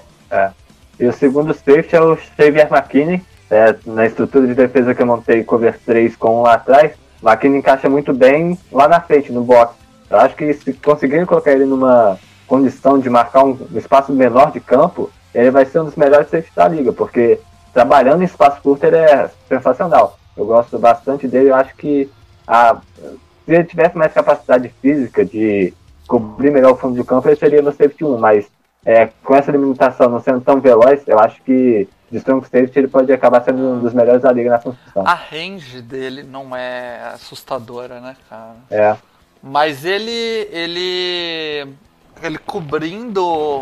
E 0.98 1.06
o 1.06 1.12
segundo 1.12 1.54
safety 1.54 1.94
é 1.94 2.02
o 2.02 2.18
Xavier 2.38 2.70
McKinney. 2.72 3.22
É, 3.50 3.76
na 3.86 4.06
estrutura 4.06 4.48
de 4.48 4.54
defesa 4.54 4.96
que 4.96 5.02
eu 5.02 5.06
montei 5.06 5.44
cover 5.44 5.78
3 5.86 6.16
com 6.16 6.40
um 6.40 6.44
lá 6.44 6.54
atrás, 6.54 6.94
McKinney 7.22 7.60
encaixa 7.60 7.90
muito 7.90 8.14
bem 8.14 8.58
lá 8.72 8.88
na 8.88 9.02
frente, 9.02 9.30
no 9.30 9.44
box. 9.44 9.74
Eu 10.10 10.20
acho 10.20 10.38
que 10.38 10.54
se 10.54 10.72
conseguirem 10.72 11.26
colocar 11.26 11.52
ele 11.52 11.66
numa 11.66 12.18
condição 12.52 13.00
de 13.00 13.10
marcar 13.10 13.46
um 13.46 13.58
espaço 13.76 14.12
menor 14.12 14.52
de 14.52 14.60
campo, 14.60 15.10
ele 15.34 15.50
vai 15.50 15.64
ser 15.64 15.80
um 15.80 15.86
dos 15.86 15.96
melhores 15.96 16.28
safeties 16.28 16.54
da 16.54 16.68
liga, 16.68 16.92
porque 16.92 17.40
trabalhando 17.74 18.24
em 18.24 18.26
espaço 18.26 18.62
curto 18.62 18.84
ele 18.84 18.98
é 18.98 19.30
sensacional. 19.48 20.20
Eu 20.36 20.46
gosto 20.46 20.78
bastante 20.78 21.30
dele, 21.30 21.50
eu 21.50 21.56
acho 21.56 21.74
que 21.78 22.10
a, 22.46 22.76
se 23.46 23.54
ele 23.54 23.64
tivesse 23.64 23.98
mais 23.98 24.12
capacidade 24.12 24.68
física 24.82 25.24
de 25.24 25.74
cobrir 26.06 26.52
melhor 26.52 26.74
o 26.74 26.76
fundo 26.76 26.96
do 26.96 27.06
campo, 27.06 27.30
ele 27.30 27.38
seria 27.38 27.62
no 27.62 27.72
safety 27.72 28.04
1, 28.04 28.18
mas 28.18 28.52
é, 28.86 29.08
com 29.24 29.34
essa 29.34 29.50
limitação 29.50 30.10
não 30.10 30.20
sendo 30.20 30.42
tão 30.42 30.60
veloz, 30.60 31.08
eu 31.08 31.18
acho 31.20 31.42
que 31.44 31.88
de 32.12 32.18
strong 32.18 32.46
safety 32.46 32.80
ele 32.80 32.90
pode 32.90 33.14
acabar 33.14 33.42
sendo 33.46 33.60
um 33.60 33.80
dos 33.80 33.94
melhores 33.94 34.24
da 34.24 34.32
liga 34.34 34.50
na 34.50 34.60
construção. 34.60 35.08
A 35.08 35.14
range 35.14 35.82
dele 35.82 36.22
não 36.24 36.54
é 36.54 37.14
assustadora, 37.14 38.02
né, 38.02 38.18
cara? 38.30 38.56
É, 38.70 38.98
Mas 39.42 39.86
ele. 39.86 40.50
ele. 40.52 41.74
Ele 42.28 42.38
cobrindo 42.38 43.62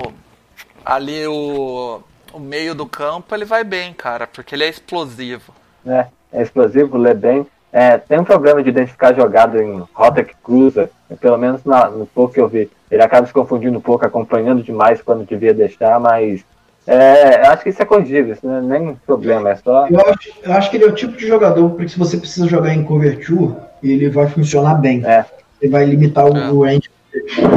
ali 0.86 1.26
o, 1.28 2.02
o 2.34 2.40
meio 2.40 2.74
do 2.76 2.86
campo, 2.86 3.34
ele 3.36 3.46
vai 3.46 3.64
bem, 3.64 3.94
cara, 3.94 4.28
porque 4.28 4.56
ele 4.56 4.64
é 4.64 4.70
explosivo. 4.70 5.54
né? 5.84 6.08
É 6.32 6.42
explosivo, 6.42 6.98
lê 6.98 7.14
bem. 7.14 7.46
É, 7.72 7.98
tem 7.98 8.20
um 8.20 8.24
problema 8.24 8.64
de 8.64 8.70
identificar 8.70 9.14
jogada 9.14 9.64
em 9.64 9.84
rota 9.94 10.24
que 10.24 10.34
cruza, 10.44 10.90
pelo 11.20 11.38
menos 11.38 11.64
na- 11.64 11.90
no 11.90 12.06
pouco 12.06 12.34
que 12.34 12.40
eu 12.40 12.48
vi. 12.48 12.70
Ele 12.90 13.02
acaba 13.04 13.28
se 13.28 13.34
confundindo 13.34 13.78
um 13.78 13.82
pouco, 13.82 14.06
acompanhando 14.06 14.64
demais 14.64 15.02
quando 15.02 15.26
devia 15.26 15.54
deixar, 15.54 16.00
mas 16.00 16.44
é, 16.88 17.46
eu 17.46 17.52
acho 17.52 17.62
que 17.64 17.70
isso 17.70 17.82
é 17.82 17.86
corrigível, 17.86 18.34
isso 18.34 18.46
não 18.46 18.58
é 18.58 18.62
nem 18.80 18.96
problema, 19.06 19.52
é 19.52 19.56
só. 19.56 19.88
Eu 19.88 20.00
acho, 20.02 20.30
eu 20.42 20.54
acho 20.54 20.70
que 20.72 20.78
ele 20.78 20.86
é 20.86 20.88
o 20.88 20.96
tipo 20.96 21.16
de 21.16 21.28
jogador, 21.28 21.70
porque 21.70 21.90
se 21.90 22.00
você 22.00 22.18
precisa 22.18 22.48
jogar 22.48 22.74
em 22.74 22.84
cover 22.84 23.20
2, 23.28 23.54
ele 23.84 24.10
vai 24.10 24.28
funcionar 24.28 24.76
bem. 24.76 25.06
É. 25.06 25.24
Ele 25.62 25.72
vai 25.72 25.86
limitar 25.86 26.26
o, 26.26 26.36
É. 26.36 26.50
o 26.52 26.64
range. 26.64 26.90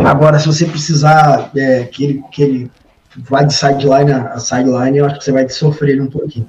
Agora, 0.07 0.39
se 0.39 0.47
você 0.47 0.67
precisar 0.67 1.51
é, 1.57 1.85
que, 1.85 2.05
ele, 2.05 2.25
que 2.31 2.43
ele 2.43 2.71
vai 3.17 3.45
de 3.45 3.55
sideline 3.55 4.13
a 4.13 4.35
a 4.35 4.39
sideline, 4.39 4.99
eu 4.99 5.07
acho 5.07 5.19
que 5.19 5.25
você 5.25 5.33
vai 5.33 5.49
sofrer 5.49 6.01
um 6.01 6.11
pouquinho. 6.11 6.49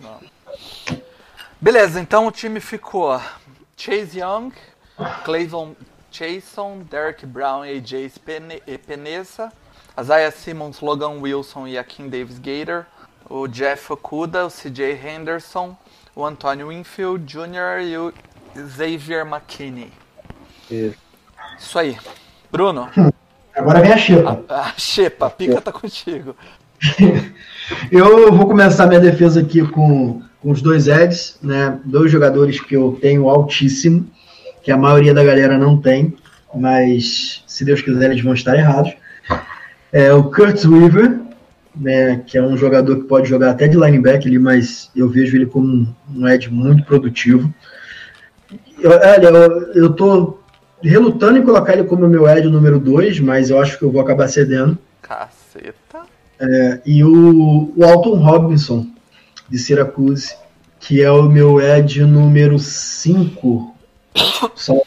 Beleza, 1.60 1.99
então 1.99 2.27
o 2.27 2.31
time 2.31 2.60
ficou 2.60 3.19
Chase 3.77 4.19
Young, 4.19 4.52
Clayton 5.23 5.76
Chason, 6.11 6.80
Derek 6.90 7.26
Brown, 7.26 7.64
AJ 7.64 8.11
Pene- 8.23 8.61
Peneza, 8.85 9.52
Isaiah 9.99 10.31
Simmons, 10.31 10.81
Logan 10.81 11.19
Wilson 11.22 11.68
e 11.68 11.77
Akin 11.77 12.10
Davis 12.10 12.38
Gator, 12.38 12.85
o 13.30 13.48
Jeff 13.48 13.91
Okuda, 13.94 14.45
o 14.45 14.49
CJ 14.49 14.99
Henderson, 15.03 15.76
o 16.15 16.26
Antonio 16.26 16.68
Winfield 16.68 17.26
Jr. 17.26 17.81
e 17.81 17.98
o 17.98 18.14
Xavier 18.56 19.26
McKinney. 19.26 19.91
Isso. 20.69 20.98
Isso 21.57 21.80
aí. 21.80 21.98
Bruno, 22.53 22.88
Agora 23.57 23.81
vem 23.81 23.91
a 23.91 23.97
Xepa. 23.97 24.43
a 24.47 24.73
Xepa, 24.77 25.25
a 25.25 25.30
pica 25.31 25.59
tá 25.59 25.71
contigo. 25.71 26.35
Eu 27.91 28.31
vou 28.31 28.45
começar 28.45 28.85
minha 28.85 28.99
defesa 28.99 29.41
aqui 29.41 29.65
com, 29.67 30.21
com 30.39 30.51
os 30.51 30.61
dois 30.61 30.88
Eds, 30.88 31.39
né? 31.41 31.80
Dois 31.84 32.11
jogadores 32.11 32.59
que 32.59 32.75
eu 32.75 32.95
tenho 33.01 33.27
altíssimo, 33.27 34.05
que 34.61 34.71
a 34.71 34.77
maioria 34.77 35.15
da 35.15 35.23
galera 35.23 35.57
não 35.57 35.77
tem, 35.77 36.15
mas 36.53 37.43
se 37.47 37.65
Deus 37.65 37.81
quiser 37.81 38.11
eles 38.11 38.23
vão 38.23 38.34
estar 38.35 38.55
errados. 38.55 38.93
É 39.91 40.13
o 40.13 40.25
Kurt 40.25 40.63
Weaver, 40.65 41.21
né? 41.75 42.21
Que 42.27 42.38
é 42.38 42.41
um 42.43 42.55
jogador 42.55 42.97
que 42.97 43.07
pode 43.07 43.30
jogar 43.30 43.51
até 43.51 43.67
de 43.67 43.77
linebacker 43.77 44.27
ali, 44.27 44.38
mas 44.38 44.91
eu 44.95 45.09
vejo 45.09 45.35
ele 45.35 45.47
como 45.47 45.67
um, 45.67 45.88
um 46.15 46.27
Ed 46.27 46.51
muito 46.51 46.84
produtivo. 46.84 47.51
Eu, 48.80 48.91
olha, 48.91 49.27
eu, 49.27 49.73
eu 49.73 49.93
tô 49.93 50.42
relutando 50.84 51.38
em 51.38 51.43
colocar 51.43 51.73
ele 51.73 51.85
como 51.85 52.07
meu 52.07 52.27
Ed 52.27 52.47
número 52.49 52.80
2, 52.80 53.19
mas 53.19 53.49
eu 53.49 53.60
acho 53.60 53.77
que 53.77 53.85
eu 53.85 53.91
vou 53.91 54.01
acabar 54.01 54.27
cedendo. 54.27 54.77
Caceta. 55.01 56.03
E 56.85 57.03
o, 57.03 57.72
o 57.76 57.85
Alton 57.85 58.15
Robinson, 58.15 58.85
de 59.49 59.57
Syracuse, 59.57 60.35
que 60.80 61.01
é 61.01 61.10
o 61.10 61.23
meu 61.23 61.61
Ed 61.61 62.03
número 62.05 62.60
5. 62.60 63.73
Só 64.55 64.81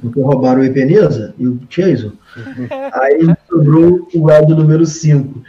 porque 0.00 0.20
roubaram 0.20 0.60
o 0.60 0.64
Epeneza 0.64 1.34
e 1.38 1.46
o 1.46 1.60
Chason. 1.68 2.12
Aí 2.92 3.34
sobrou 3.48 4.08
o 4.14 4.30
Ed 4.30 4.54
número 4.54 4.86
5. 4.86 5.42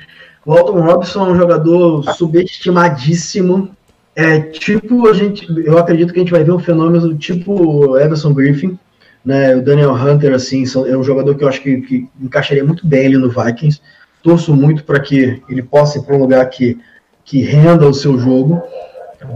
O 0.46 0.52
Alton 0.52 0.82
Robinson 0.82 1.28
é 1.28 1.32
um 1.32 1.38
jogador 1.38 2.04
subestimadíssimo. 2.16 3.70
É 4.16 4.40
tipo, 4.40 5.08
a 5.08 5.14
gente, 5.14 5.48
eu 5.64 5.78
acredito 5.78 6.12
que 6.12 6.20
a 6.20 6.24
gente 6.24 6.32
vai 6.32 6.44
ver 6.44 6.52
um 6.52 6.60
fenômeno 6.60 7.18
tipo 7.18 7.98
Everson 7.98 8.34
Griffin, 8.34 8.78
né? 9.24 9.56
O 9.56 9.62
Daniel 9.62 9.94
Hunter, 9.94 10.34
assim, 10.34 10.64
é 10.88 10.98
um 10.98 11.04
jogador 11.04 11.36
que 11.36 11.44
eu 11.44 11.48
acho 11.48 11.62
que, 11.62 11.82
que 11.82 12.10
encaixaria 12.22 12.64
muito 12.64 12.86
bem 12.88 13.08
ali 13.08 13.18
no 13.18 13.30
Vikings 13.30 13.82
torço 14.24 14.56
muito 14.56 14.84
para 14.84 15.00
que 15.00 15.42
ele 15.50 15.64
possa 15.64 15.98
ir 15.98 16.04
para 16.04 16.16
um 16.16 16.20
lugar 16.20 16.46
que, 16.50 16.78
que 17.24 17.42
renda 17.42 17.88
o 17.88 17.94
seu 17.94 18.18
jogo. 18.18 18.62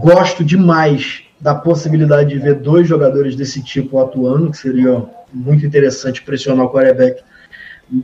Gosto 0.00 0.44
demais 0.44 1.22
da 1.40 1.54
possibilidade 1.54 2.30
de 2.30 2.38
ver 2.38 2.54
dois 2.54 2.86
jogadores 2.86 3.36
desse 3.36 3.62
tipo 3.62 3.98
atuando, 3.98 4.50
que 4.50 4.56
seria 4.56 5.04
muito 5.32 5.66
interessante 5.66 6.22
pressionar 6.22 6.66
o 6.66 6.70
quarterback 6.70 7.22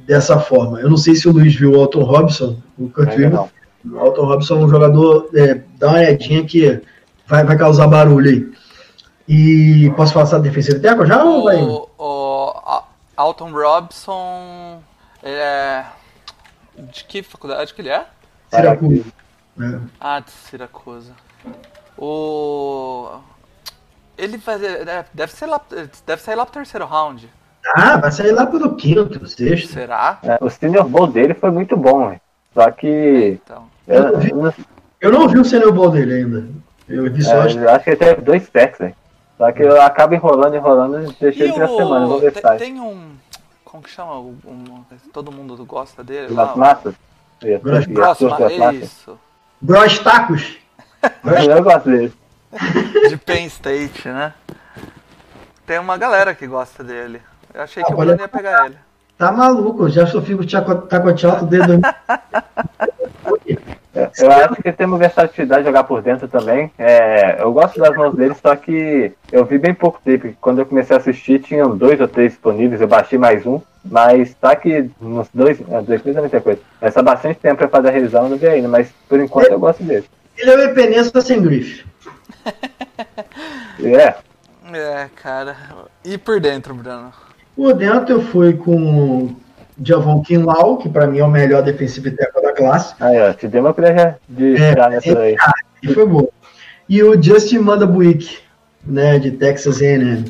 dessa 0.06 0.38
forma. 0.38 0.80
Eu 0.80 0.90
não 0.90 0.96
sei 0.96 1.14
se 1.14 1.28
o 1.28 1.32
Luiz 1.32 1.54
viu 1.54 1.72
o 1.72 1.80
Alton 1.80 2.02
Robson, 2.02 2.58
o 2.78 2.88
Kurt. 2.88 3.16
O 3.84 3.98
Alton 3.98 4.26
Robson 4.26 4.60
é 4.60 4.64
um 4.64 4.68
jogador, 4.68 5.30
é, 5.34 5.60
dá 5.78 5.88
uma 5.88 5.98
olhadinha 5.98 6.44
que 6.44 6.80
vai, 7.26 7.44
vai 7.44 7.56
causar 7.56 7.86
barulho 7.86 8.30
aí. 8.30 8.48
E 9.32 9.88
posso 9.96 10.12
passar 10.12 10.36
a 10.38 10.40
defensiva 10.40 10.80
tackle 10.80 11.06
já 11.06 11.22
ou 11.22 11.44
vai? 11.44 11.56
O, 11.62 12.52
Alton 13.16 13.52
Robson 13.52 14.82
é. 15.22 15.84
De 16.76 17.04
que 17.04 17.22
faculdade 17.22 17.72
que 17.72 17.80
ele 17.80 17.90
é? 17.90 18.06
Syracuse. 18.50 19.04
É. 19.60 19.78
Ah, 20.00 20.18
de 20.18 20.30
Siracusa. 20.32 21.12
O. 21.96 23.08
Ele 24.18 24.36
vai. 24.38 24.58
deve- 24.58 25.04
Deve 25.14 25.32
ser 25.32 25.46
lá. 25.46 25.60
Deve 26.04 26.22
sair 26.22 26.34
lá 26.34 26.44
pro 26.44 26.54
terceiro 26.54 26.86
round. 26.86 27.30
Ah, 27.76 27.98
vai 27.98 28.10
sair 28.10 28.32
lá 28.32 28.46
pelo 28.46 28.74
quinto, 28.74 29.24
sexto. 29.28 29.72
Será? 29.74 30.18
É, 30.24 30.38
o 30.40 30.50
Senior 30.50 30.88
Bowl 30.88 31.06
dele 31.06 31.34
foi 31.34 31.50
muito 31.52 31.76
bom, 31.76 32.08
velho. 32.08 32.20
Só 32.52 32.68
que. 32.72 33.38
Então. 33.44 33.64
Eu, 33.86 34.20
eu 34.22 34.36
não- 34.36 34.54
Eu 35.00 35.12
não 35.12 35.28
vi 35.28 35.38
o 35.38 35.44
Senior 35.44 35.72
Ball 35.72 35.90
dele 35.92 36.14
ainda. 36.14 36.48
Eu 36.88 37.12
vi 37.12 37.22
só 37.22 37.44
é, 37.44 37.46
acho 37.74 37.84
que 37.84 37.90
ele 37.90 37.96
teve 37.96 38.20
dois 38.22 38.48
packs, 38.50 38.78
velho. 38.78 38.94
Só 39.40 39.50
que 39.52 39.62
eu 39.62 39.80
acabo 39.80 40.14
enrolando, 40.14 40.54
enrolando 40.54 41.02
e 41.02 41.16
deixei 41.18 41.46
ele 41.46 41.54
pra 41.54 41.66
semana, 41.66 42.06
vamos 42.06 42.20
ver 42.20 42.26
o. 42.28 42.34
se 42.34 42.34
Tem, 42.34 42.42
sai. 42.42 42.58
tem 42.58 42.78
um. 42.78 43.12
Como 43.64 43.82
que 43.82 43.88
chama? 43.88 44.18
Um, 44.18 44.36
um- 44.46 44.84
todo 45.14 45.32
mundo 45.32 45.64
gosta 45.64 46.04
dele? 46.04 46.34
lá, 46.34 46.44
Nas 46.44 46.56
massas? 46.56 46.94
Isso, 47.42 47.58
Gross- 47.62 47.86
isso, 47.86 49.06
Gross. 49.06 49.18
Bros 49.62 49.98
Tacos. 50.00 50.58
Eu 51.48 51.62
gosto 51.62 51.88
dele. 51.88 52.12
De 53.08 53.16
Penn 53.16 53.46
State, 53.46 54.06
né? 54.08 54.34
Tem 55.64 55.78
uma 55.78 55.96
galera 55.96 56.34
que 56.34 56.46
gosta 56.46 56.84
dele. 56.84 57.22
Eu 57.54 57.62
achei 57.62 57.82
que 57.82 57.90
Ah, 57.90 57.94
o 57.94 57.96
pode- 57.96 58.08
Bruno 58.08 58.22
ia 58.22 58.28
pegar 58.28 58.66
ele. 58.66 58.76
Tá 59.16 59.32
maluco, 59.32 59.84
eu 59.84 59.88
já 59.88 60.06
sofri 60.06 60.36
com 60.36 60.42
o 60.42 60.46
taco- 60.46 60.82
tacote 60.86 61.24
alto 61.26 61.46
desde. 61.46 61.80
Eu 64.18 64.30
acho 64.32 64.56
que 64.56 64.68
ele 64.68 64.76
tem 64.76 64.86
uma 64.86 64.98
versatilidade 64.98 65.62
de 65.62 65.68
jogar 65.68 65.84
por 65.84 66.02
dentro 66.02 66.26
também. 66.28 66.70
É, 66.78 67.42
eu 67.42 67.52
gosto 67.52 67.78
das 67.78 67.96
mãos 67.96 68.14
dele, 68.14 68.34
só 68.34 68.54
que 68.56 69.12
eu 69.30 69.44
vi 69.44 69.58
bem 69.58 69.74
pouco 69.74 70.00
tempo. 70.04 70.22
porque 70.22 70.36
Quando 70.40 70.58
eu 70.60 70.66
comecei 70.66 70.96
a 70.96 70.98
assistir, 70.98 71.40
tinham 71.40 71.76
dois 71.76 72.00
ou 72.00 72.08
três 72.08 72.32
disponíveis, 72.32 72.80
eu 72.80 72.88
baixei 72.88 73.18
mais 73.18 73.46
um. 73.46 73.60
Mas 73.84 74.34
tá 74.34 74.54
que 74.54 74.90
uns 75.00 75.28
dois, 75.32 75.60
é, 75.60 75.82
dois 75.82 76.02
meses 76.02 76.16
é 76.16 76.20
muita 76.20 76.40
coisa. 76.40 76.60
Essa 76.80 77.02
bastante 77.02 77.38
tempo 77.38 77.56
pra 77.56 77.68
fazer 77.68 77.88
a 77.88 77.92
revisão, 77.92 78.24
eu 78.24 78.30
não 78.30 78.36
vi 78.36 78.46
ainda, 78.46 78.68
mas 78.68 78.92
por 79.08 79.18
enquanto 79.20 79.50
eu 79.50 79.58
gosto 79.58 79.82
dele. 79.82 80.04
Ele 80.36 80.50
é 80.50 80.56
o 80.56 80.60
Epenesa 80.62 81.20
sem 81.20 81.42
grife. 81.42 81.84
É, 83.82 84.14
É, 84.76 85.08
cara. 85.16 85.56
E 86.04 86.18
por 86.18 86.38
dentro, 86.38 86.74
Bruno? 86.74 87.10
Por 87.56 87.72
dentro 87.72 88.16
eu 88.16 88.22
fui 88.22 88.52
com 88.52 89.34
Javon 89.82 90.22
Kinlaw, 90.22 90.76
que 90.76 90.88
pra 90.88 91.06
mim 91.06 91.18
é 91.18 91.24
o 91.24 91.30
melhor 91.30 91.62
defensivo 91.62 92.14
tackle 92.14 92.42
da 92.42 92.49
classe. 92.60 92.94
aí 93.00 93.20
ó, 93.20 93.32
te 93.32 93.48
dei 93.48 93.60
uma 93.60 93.74
colher 93.74 94.18
de 94.28 94.54
É, 94.54 94.70
tirar 94.70 94.90
nessa 94.90 95.14
daí. 95.14 95.36
E 95.82 95.88
foi 95.92 96.06
bom. 96.06 96.28
E 96.88 97.02
o 97.02 97.20
Justin 97.20 97.58
Mandabuik, 97.58 98.38
né, 98.84 99.18
de 99.18 99.30
Texas 99.32 99.80
A&M. 99.80 100.24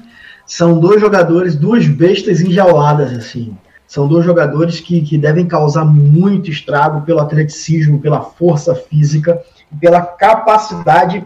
São 0.47 0.79
dois 0.79 1.01
jogadores, 1.01 1.57
duas 1.57 1.87
bestas 1.87 2.41
enjauladas, 2.41 3.13
assim. 3.13 3.57
São 3.87 4.07
dois 4.07 4.25
jogadores 4.25 4.79
que, 4.81 5.01
que 5.01 5.19
devem 5.19 5.47
causar 5.47 5.85
muito 5.85 6.51
estrago 6.51 7.03
pelo 7.03 7.21
atleticismo, 7.21 8.01
pela 8.01 8.21
força 8.21 8.75
física 8.75 9.41
e 9.73 9.77
pela 9.77 10.01
capacidade 10.03 11.25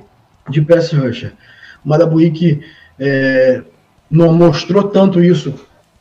de 0.48 0.62
pass 0.62 0.93
rusher. 0.93 1.32
O 1.85 1.90
é, 2.98 3.62
não 4.10 4.32
mostrou 4.32 4.85
tanto 4.85 5.22
isso 5.22 5.55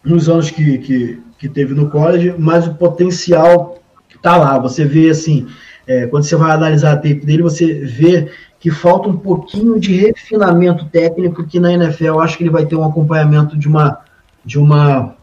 nos 0.04 0.30
anos 0.30 0.52
que, 0.52 0.78
que, 0.78 1.24
que 1.38 1.50
teve 1.50 1.74
no 1.74 1.90
college, 1.90 2.36
mas 2.38 2.68
o 2.68 2.76
potencial 2.76 3.83
tá 4.24 4.38
lá. 4.38 4.58
Você 4.58 4.84
vê 4.86 5.10
assim, 5.12 5.46
é, 5.86 6.08
quando 6.08 6.24
você 6.24 6.36
vai 6.36 6.52
analisar 6.52 6.94
a 6.94 6.96
tape 6.96 7.26
dele, 7.26 7.44
você 7.44 7.74
vê 7.86 8.32
que 8.60 8.72
falta 8.72 9.10
um 9.10 9.18
pouquinho 9.18 9.80
de 9.80 9.94
refinamento 9.96 10.86
técnico 10.86 11.46
que 11.46 11.60
na 11.60 11.72
NFL 11.74 12.06
eu 12.06 12.20
acho 12.22 12.38
que 12.38 12.44
ele 12.44 12.50
vai 12.50 12.66
ter 12.66 12.76
um 12.76 12.84
acompanhamento 12.86 13.58
de 13.58 13.68
uma 13.68 14.00
de 14.46 14.58
uma 14.58 15.16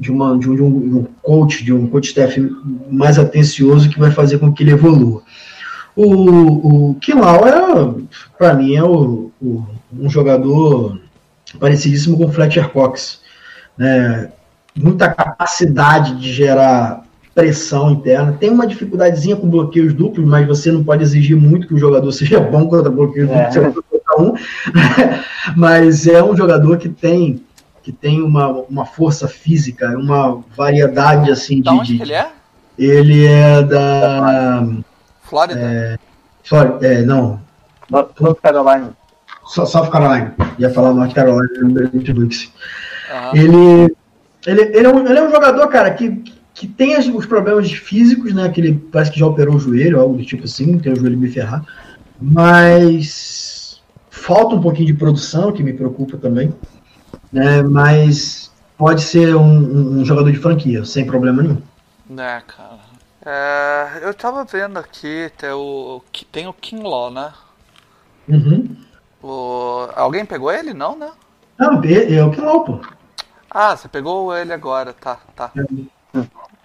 de, 0.00 0.12
uma, 0.12 0.38
de, 0.38 0.48
um, 0.48 0.54
de 0.54 0.62
um- 0.62 1.06
coach, 1.22 1.64
de 1.64 1.72
um 1.72 1.88
coach 1.88 2.06
staff 2.10 2.40
mais 2.88 3.18
atencioso 3.18 3.90
que 3.90 3.98
vai 3.98 4.12
fazer 4.12 4.38
com 4.38 4.52
que 4.52 4.62
ele 4.62 4.70
evolua. 4.70 5.22
O, 5.96 6.90
o 6.90 6.94
Kilau 7.00 7.44
é, 7.48 7.94
para 8.38 8.54
mim, 8.54 8.76
é 8.76 8.84
o, 8.84 9.32
o- 9.42 9.64
um 9.92 10.08
jogador 10.08 11.00
parecidíssimo 11.58 12.16
com 12.16 12.26
o 12.26 12.32
Fletcher 12.32 12.68
Cox. 12.70 13.20
né? 13.76 14.30
Muita 14.76 15.08
capacidade 15.12 16.20
de 16.20 16.32
gerar 16.32 17.02
pressão 17.38 17.92
interna. 17.92 18.32
Tem 18.32 18.50
uma 18.50 18.66
dificuldadezinha 18.66 19.36
com 19.36 19.48
bloqueios 19.48 19.94
duplos, 19.94 20.26
mas 20.26 20.44
você 20.44 20.72
não 20.72 20.82
pode 20.82 21.04
exigir 21.04 21.36
muito 21.36 21.68
que 21.68 21.74
o 21.74 21.78
jogador 21.78 22.10
seja 22.12 22.40
bom 22.40 22.66
contra 22.68 22.90
bloqueios 22.90 23.30
É. 23.30 23.34
duplos, 23.48 23.54
você 23.54 23.60
vai 23.60 23.72
colocar 23.88 24.20
um. 24.22 24.34
mas 25.56 26.06
é 26.08 26.20
um 26.22 26.36
jogador 26.36 26.76
que 26.78 26.88
tem 26.88 27.44
que 27.82 27.92
tem 27.92 28.20
uma, 28.20 28.48
uma 28.68 28.84
força 28.84 29.26
física, 29.28 29.96
uma 29.96 30.42
variedade 30.54 31.30
assim 31.30 31.62
Da 31.62 31.70
de, 31.70 31.78
onde 31.78 31.96
de- 31.96 32.02
ele 32.02 32.12
é? 32.12 32.28
ele 32.78 33.24
é 33.26 33.62
da 33.62 34.66
Flórida? 35.22 35.98
Flor- 36.44 36.78
é, 36.82 37.02
não, 37.02 37.40
North 37.90 38.40
Carolina. 38.42 38.90
Só- 39.46 39.64
South 39.64 39.90
Carolina. 39.90 40.34
Ia 40.58 40.68
falar 40.70 40.92
North 40.92 41.14
Carolina. 41.14 41.48
Ele, 43.32 43.94
ele, 44.46 44.60
ele, 44.76 44.86
é 44.86 44.88
um, 44.90 45.06
ele 45.06 45.18
é 45.18 45.22
um 45.26 45.30
jogador, 45.30 45.66
cara, 45.68 45.90
que, 45.92 46.22
que 46.58 46.66
tem 46.66 46.98
os 46.98 47.26
problemas 47.26 47.70
físicos, 47.72 48.34
né? 48.34 48.48
Que 48.48 48.60
ele 48.60 48.74
parece 48.92 49.12
que 49.12 49.18
já 49.18 49.26
operou 49.26 49.54
o 49.54 49.60
joelho, 49.60 50.00
algo 50.00 50.16
do 50.16 50.24
tipo 50.24 50.44
assim, 50.44 50.78
tem 50.78 50.92
o 50.92 50.96
joelho 50.96 51.16
bem 51.18 51.30
ferrado. 51.30 51.66
Mas 52.20 53.80
falta 54.10 54.56
um 54.56 54.60
pouquinho 54.60 54.86
de 54.88 54.94
produção, 54.94 55.52
que 55.52 55.62
me 55.62 55.72
preocupa 55.72 56.16
também. 56.16 56.52
Né, 57.32 57.62
mas 57.62 58.50
pode 58.76 59.02
ser 59.02 59.36
um, 59.36 60.00
um- 60.00 60.04
jogador 60.04 60.32
de 60.32 60.38
franquia, 60.38 60.84
sem 60.84 61.06
problema 61.06 61.42
nenhum. 61.42 61.62
É, 62.10 62.40
cara. 62.40 62.80
É, 63.24 64.00
eu 64.02 64.14
tava 64.14 64.44
vendo 64.44 64.78
aqui, 64.78 65.30
tem 65.36 65.50
o, 65.50 66.02
que 66.12 66.24
tem 66.24 66.46
o 66.48 66.52
Kinlaw, 66.52 67.10
né? 67.10 67.32
Uhum. 68.28 68.76
O, 69.22 69.88
alguém 69.94 70.24
pegou 70.26 70.50
ele? 70.52 70.74
Não, 70.74 70.96
né? 70.96 71.12
Não, 71.58 71.82
é 71.84 72.14
é 72.14 72.24
o 72.24 72.30
que 72.30 72.40
não, 72.40 72.64
pô. 72.64 72.80
Ah, 73.50 73.76
você 73.76 73.88
pegou 73.88 74.34
ele 74.36 74.52
agora, 74.52 74.92
tá, 74.94 75.16
tá. 75.34 75.52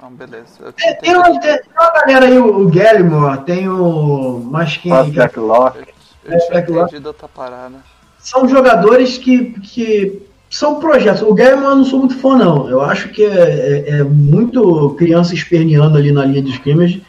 Não, 0.04 0.12
beleza. 0.12 0.46
Eu 0.60 0.74
Tem, 0.74 0.94
tem 0.98 1.16
uma, 1.16 1.40
tem 1.40 1.60
uma 1.80 1.92
galera 1.94 2.26
aí, 2.26 2.38
o, 2.38 2.64
o 2.64 2.70
Gallimore, 2.70 3.40
tem 3.46 3.70
o. 3.70 4.46
Mas 4.52 4.76
quem 4.76 4.92
aí, 4.92 5.14
cara? 5.14 5.28
Backlock. 5.30 5.80
eu 6.26 6.40
tinha 6.40 6.58
é 6.58 6.60
entendido 6.60 7.08
outra 7.08 7.30
parada. 7.30 7.76
são 8.20 8.46
jogadores 8.46 9.18
que, 9.18 9.52
que 9.62 10.28
são 10.50 10.82
projetos. 10.82 11.22
O 11.22 11.34
Guerra 11.34 11.52
eu 11.52 11.76
não 11.78 11.86
sou 11.86 12.00
muito 12.00 12.20
fã, 12.20 12.36
não. 12.38 12.70
Eu 12.70 12.82
acho 12.82 13.08
que 13.10 13.24
é, 13.24 13.30
é- 13.30 13.90
é 14.00 14.04
muito 14.04 14.90
criança 15.00 15.34
esperneando 15.34 15.98
ali 15.98 16.12
na 16.12 16.26
linha 16.26 16.42
de 16.42 16.52
scrimmage. 16.52 17.02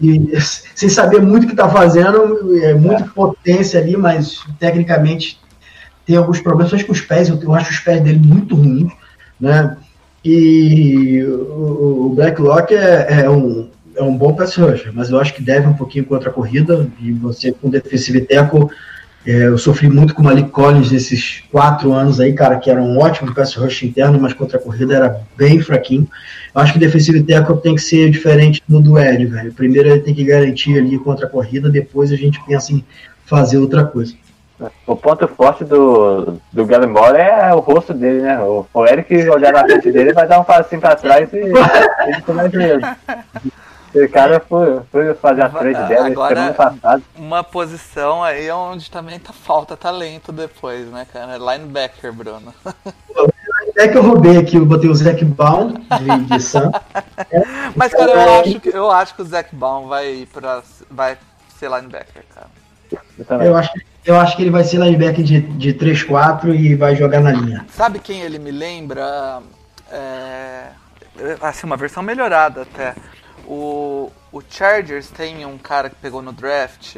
E 0.00 0.36
sem 0.74 0.88
saber 0.88 1.22
muito 1.22 1.44
o 1.44 1.46
que 1.46 1.52
está 1.52 1.68
fazendo, 1.68 2.60
é 2.60 2.74
muita 2.74 3.04
potência 3.04 3.78
ali, 3.78 3.96
mas 3.96 4.40
tecnicamente 4.58 5.40
tem 6.04 6.16
alguns 6.16 6.40
problemas, 6.40 6.72
só 6.72 6.84
com 6.84 6.90
os 6.90 7.00
pés, 7.00 7.28
eu, 7.28 7.40
eu 7.40 7.54
acho 7.54 7.70
os 7.70 7.78
pés 7.78 8.00
dele 8.00 8.18
muito 8.18 8.56
ruins, 8.56 8.92
né? 9.38 9.76
E 10.24 11.22
o, 11.24 12.12
Blacklock 12.14 12.74
é, 12.74 13.22
é 13.22 13.30
um, 13.30 13.68
é 13.96 14.02
um 14.02 14.16
bom 14.16 14.34
pass 14.34 14.54
rusher, 14.56 14.92
mas 14.94 15.10
eu 15.10 15.18
acho 15.18 15.34
que 15.34 15.42
deve 15.42 15.66
um 15.66 15.74
pouquinho 15.74 16.04
contra 16.04 16.30
a 16.30 16.32
corrida, 16.32 16.88
e 17.00 17.10
você 17.12 17.52
com 17.52 17.68
defensive 17.68 18.20
tackle 18.20 18.70
é, 19.24 19.46
eu 19.46 19.56
sofri 19.56 19.88
muito 19.88 20.14
com 20.14 20.22
o 20.22 20.24
Malik 20.24 20.50
Collins 20.50 20.90
nesses 20.90 21.44
quatro 21.50 21.92
anos 21.92 22.18
aí, 22.18 22.32
cara, 22.32 22.58
que 22.58 22.68
era 22.68 22.82
um 22.82 22.98
ótimo 22.98 23.32
pass 23.32 23.54
rush 23.54 23.84
interno, 23.84 24.20
mas 24.20 24.32
contra 24.32 24.58
a 24.58 24.60
corrida 24.60 24.94
era 24.94 25.20
bem 25.36 25.60
fraquinho. 25.60 26.08
Eu 26.52 26.60
acho 26.60 26.72
que 26.72 26.78
defensive 26.78 27.22
tackle 27.22 27.56
tem 27.58 27.76
que 27.76 27.82
ser 27.82 28.10
diferente 28.10 28.60
do 28.68 28.98
Ed, 28.98 29.24
velho. 29.26 29.52
Primeiro 29.52 29.88
ele 29.88 30.00
tem 30.00 30.12
que 30.12 30.24
garantir 30.24 30.76
ali 30.76 30.98
contra 30.98 31.26
a 31.26 31.28
corrida, 31.28 31.70
depois 31.70 32.10
a 32.10 32.16
gente 32.16 32.44
pensa 32.44 32.72
em 32.72 32.84
fazer 33.24 33.58
outra 33.58 33.84
coisa. 33.84 34.12
O 34.86 34.96
ponto 34.96 35.26
forte 35.28 35.64
do, 35.64 36.38
do 36.52 36.66
Gallimore 36.66 37.16
é 37.16 37.52
o 37.54 37.60
rosto 37.60 37.92
dele, 37.94 38.22
né? 38.22 38.38
O, 38.40 38.66
o 38.72 38.86
Eric 38.86 39.28
olhar 39.28 39.52
na 39.52 39.64
frente 39.64 39.90
dele 39.92 40.12
vai 40.12 40.26
dar 40.26 40.40
um 40.40 40.44
passinho 40.44 40.80
pra 40.80 40.94
trás 40.96 41.32
e 41.32 41.36
ele 41.36 42.22
começa 42.24 42.56
mesmo. 42.56 42.96
Esse 43.94 44.08
cara 44.08 44.40
foi, 44.40 44.80
foi 44.90 45.14
fazer 45.14 45.42
a 45.42 45.48
trade 45.50 45.88
dela 45.88 46.06
Agora- 46.06 46.52
passada. 46.54 47.02
Uma 47.14 47.44
posição 47.44 48.24
aí 48.24 48.50
onde 48.50 48.90
também 48.90 49.18
tá, 49.18 49.32
falta 49.32 49.76
talento 49.76 50.32
depois, 50.32 50.86
né, 50.88 51.06
cara? 51.12 51.36
Linebacker, 51.36 52.12
Bruno. 52.12 52.52
É 53.76 53.88
que 53.88 53.96
eu 53.96 54.02
roubei 54.02 54.36
aqui, 54.36 54.56
eu 54.56 54.66
botei 54.66 54.90
o 54.90 54.94
Zac 54.94 55.24
Baum 55.24 55.72
de, 55.72 56.24
de 56.26 56.40
Sam. 56.40 56.70
Mas, 57.74 57.92
cara, 57.92 58.10
eu 58.12 58.40
acho 58.40 58.60
que, 58.60 58.68
eu 58.68 58.90
acho 58.90 59.14
que 59.14 59.22
o 59.22 59.24
Zac 59.24 59.54
Baum 59.54 59.88
vai 59.88 60.08
ir 60.12 60.26
pra. 60.26 60.62
vai 60.90 61.16
ser 61.58 61.70
linebacker, 61.70 62.24
cara. 62.34 62.46
Eu 63.18 63.24
também. 63.24 63.46
Eu 63.48 63.56
acho, 63.56 63.70
eu 64.04 64.18
acho 64.18 64.36
que 64.36 64.42
ele 64.42 64.50
vai 64.50 64.64
ser 64.64 64.78
linebacker 64.78 65.24
de, 65.24 65.40
de 65.40 65.74
3-4 65.74 66.54
e 66.54 66.74
vai 66.74 66.96
jogar 66.96 67.20
na 67.20 67.32
linha. 67.32 67.66
Sabe 67.70 67.98
quem 67.98 68.20
ele 68.20 68.38
me 68.38 68.50
lembra? 68.50 69.40
É, 69.90 70.68
assim, 71.40 71.66
uma 71.66 71.76
versão 71.76 72.02
melhorada 72.02 72.62
até. 72.62 72.94
O, 73.46 74.10
o 74.32 74.42
Chargers 74.48 75.08
tem 75.08 75.44
um 75.44 75.58
cara 75.58 75.90
que 75.90 75.96
pegou 75.96 76.22
no 76.22 76.32
draft. 76.32 76.96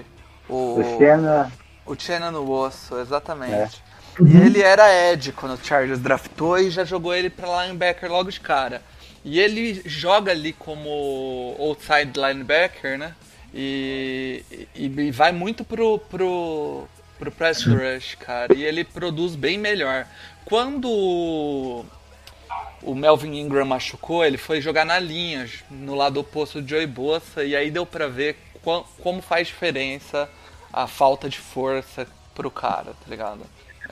O, 0.48 0.80
O 0.80 0.98
Xena, 0.98 1.52
o 1.86 1.94
Chena 1.94 2.30
no 2.30 2.50
osso, 2.50 2.98
exatamente. 2.98 3.82
E 4.20 4.36
ele 4.36 4.62
era 4.62 5.12
Ed 5.12 5.32
quando 5.32 5.54
o 5.54 5.64
Chargers 5.64 5.98
draftou 5.98 6.58
e 6.58 6.70
já 6.70 6.84
jogou 6.84 7.14
ele 7.14 7.28
pra 7.28 7.64
linebacker 7.64 8.10
logo 8.10 8.30
de 8.30 8.40
cara. 8.40 8.80
E 9.24 9.40
ele 9.40 9.82
joga 9.86 10.30
ali 10.30 10.52
como 10.52 11.56
outside 11.58 12.12
linebacker, 12.14 12.98
né? 12.98 13.14
E, 13.52 14.44
e, 14.74 14.86
e 14.86 15.10
vai 15.10 15.32
muito 15.32 15.64
pro, 15.64 15.98
pro, 15.98 16.86
pro 17.18 17.30
press 17.30 17.62
rush, 17.64 18.16
cara. 18.18 18.54
E 18.54 18.62
ele 18.64 18.84
produz 18.84 19.34
bem 19.36 19.58
melhor. 19.58 20.06
Quando 20.44 21.84
o- 22.82 22.94
Melvin 22.94 23.38
Ingram 23.38 23.64
machucou, 23.64 24.24
ele 24.24 24.36
foi 24.36 24.60
jogar 24.60 24.84
na 24.84 24.98
linha, 24.98 25.46
no 25.70 25.94
lado 25.94 26.20
oposto 26.20 26.60
do 26.60 26.68
Joey 26.68 26.86
Bosa, 26.86 27.42
e 27.44 27.56
aí 27.56 27.70
deu 27.70 27.86
pra 27.86 28.08
ver 28.08 28.36
qua- 28.62 28.84
como 29.02 29.22
faz 29.22 29.46
diferença 29.48 30.28
a 30.72 30.86
falta 30.86 31.28
de 31.28 31.38
força 31.38 32.06
pro 32.34 32.50
cara, 32.50 32.86
tá 32.86 33.08
ligado? 33.08 33.40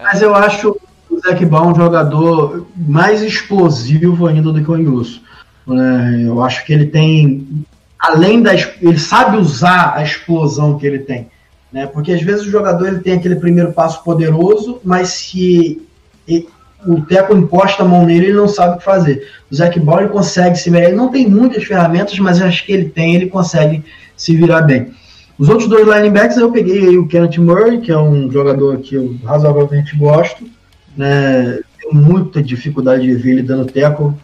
Mas 0.01 0.21
eu 0.21 0.35
acho 0.35 0.77
o 1.09 1.21
Zac 1.21 1.45
Baum 1.47 1.71
um 1.73 1.75
jogador 1.75 2.67
mais 2.77 3.23
explosivo 3.23 4.27
ainda 4.27 4.53
do 4.53 4.63
que 4.63 4.71
o 4.71 4.77
Ingusso. 4.77 5.23
né? 5.67 6.25
Eu 6.27 6.43
acho 6.43 6.65
que 6.67 6.73
ele 6.73 6.87
tem, 6.87 7.65
além 7.99 8.43
da. 8.43 8.53
Ele 8.53 8.99
sabe 8.99 9.37
usar 9.37 9.95
a 9.97 10.03
explosão 10.03 10.77
que 10.77 10.85
ele 10.85 10.99
tem. 10.99 11.31
Né? 11.73 11.87
Porque 11.87 12.13
às 12.13 12.23
vezes 12.23 12.47
o 12.47 12.51
jogador 12.51 12.87
ele 12.89 13.01
tem 13.01 13.15
aquele 13.15 13.37
primeiro 13.37 13.73
passo 13.73 14.05
poderoso, 14.05 14.81
mas 14.85 15.09
se 15.09 15.81
e- 16.29 16.47
o 16.87 17.01
Teco 17.03 17.35
encosta 17.35 17.83
a 17.83 17.87
mão 17.87 18.05
nele, 18.05 18.27
ele 18.27 18.37
não 18.37 18.49
sabe 18.49 18.75
o 18.75 18.79
que 18.79 18.85
fazer. 18.85 19.27
O 19.51 19.55
Zac 19.55 19.79
ele 19.79 20.09
consegue 20.09 20.59
se 20.59 20.69
virar. 20.69 20.85
Ele 20.85 20.97
não 20.97 21.11
tem 21.11 21.29
muitas 21.29 21.65
ferramentas, 21.65 22.19
mas 22.19 22.43
acho 22.43 22.67
que 22.67 22.73
ele 22.73 22.89
tem, 22.89 23.15
ele 23.15 23.27
consegue 23.29 23.85
se 24.17 24.37
virar 24.37 24.63
bem. 24.63 24.93
Os 25.39 25.49
outros 25.49 25.69
dois 25.69 25.87
linebacks 25.87 26.37
eu 26.37 26.53
peguei 26.53 26.89
aí 26.89 26.99
o 26.99 27.07
Kenneth 27.07 27.39
Murray, 27.39 27.81
que 27.81 27.91
é 27.91 27.99
um 27.99 28.31
jogador 28.31 28.79
que 28.79 28.97
eu 28.97 29.17
razoavelmente 29.25 29.97
gosto, 29.97 30.45
né? 30.97 31.59
Tenho 31.81 31.95
muita 31.95 32.43
dificuldade 32.43 33.03
de 33.03 33.15
ver 33.15 33.31
ele 33.31 33.43
dando 33.43 33.65
teco. 33.65 34.17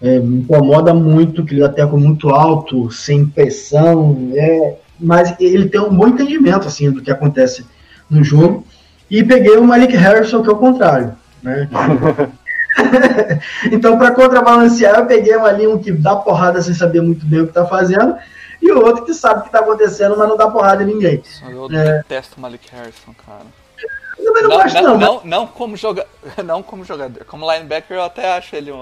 É, 0.00 0.18
me 0.18 0.38
incomoda 0.38 0.94
muito 0.94 1.44
que 1.44 1.54
ele 1.54 1.60
dá 1.60 1.68
teco 1.68 1.98
muito 1.98 2.30
alto, 2.30 2.90
sem 2.90 3.26
pressão, 3.26 4.30
é, 4.34 4.76
mas 4.98 5.34
ele 5.40 5.68
tem 5.68 5.80
um 5.80 5.90
bom 5.94 6.08
entendimento 6.08 6.66
assim 6.68 6.90
do 6.90 7.02
que 7.02 7.10
acontece 7.10 7.64
no 8.10 8.22
jogo. 8.24 8.66
E 9.10 9.22
peguei 9.24 9.56
o 9.56 9.64
Malik 9.64 9.96
Harrison, 9.96 10.42
que 10.42 10.48
é 10.48 10.52
o 10.52 10.56
contrário. 10.56 11.14
Né? 11.42 11.68
então, 13.72 13.98
para 13.98 14.12
contrabalancear, 14.12 14.96
eu 14.98 15.06
peguei 15.06 15.34
ali 15.34 15.66
um 15.66 15.78
que 15.78 15.92
dá 15.92 16.16
porrada 16.16 16.60
sem 16.62 16.74
saber 16.74 17.00
muito 17.00 17.24
bem 17.26 17.40
o 17.40 17.44
que 17.44 17.50
está 17.50 17.66
fazendo, 17.66 18.16
e 18.60 18.70
o 18.72 18.84
outro 18.84 19.04
que 19.04 19.14
sabe 19.14 19.40
o 19.40 19.42
que 19.42 19.48
está 19.48 19.60
acontecendo, 19.60 20.16
mas 20.16 20.28
não 20.28 20.36
dá 20.36 20.48
porrada 20.50 20.82
em 20.82 20.86
ninguém. 20.86 21.22
Eu 21.48 21.66
É. 21.72 21.98
detesto 21.98 22.36
o 22.36 22.40
Malik 22.40 22.68
Harrison, 22.72 23.14
cara. 23.26 23.46
Eu 24.18 24.24
também 24.24 24.42
não, 24.42 24.50
Não, 24.50 24.56
gosto, 24.62 24.74
não, 24.74 24.82
não. 24.82 24.98
não, 24.98 25.20
não 25.24 25.46
como 25.46 25.76
joga... 25.76 26.04
não 26.44 26.62
como 26.62 26.84
jogador. 26.84 27.24
Como 27.24 27.50
linebacker 27.50 27.96
eu 27.96 28.02
até 28.02 28.36
acho 28.36 28.56
ele. 28.56 28.72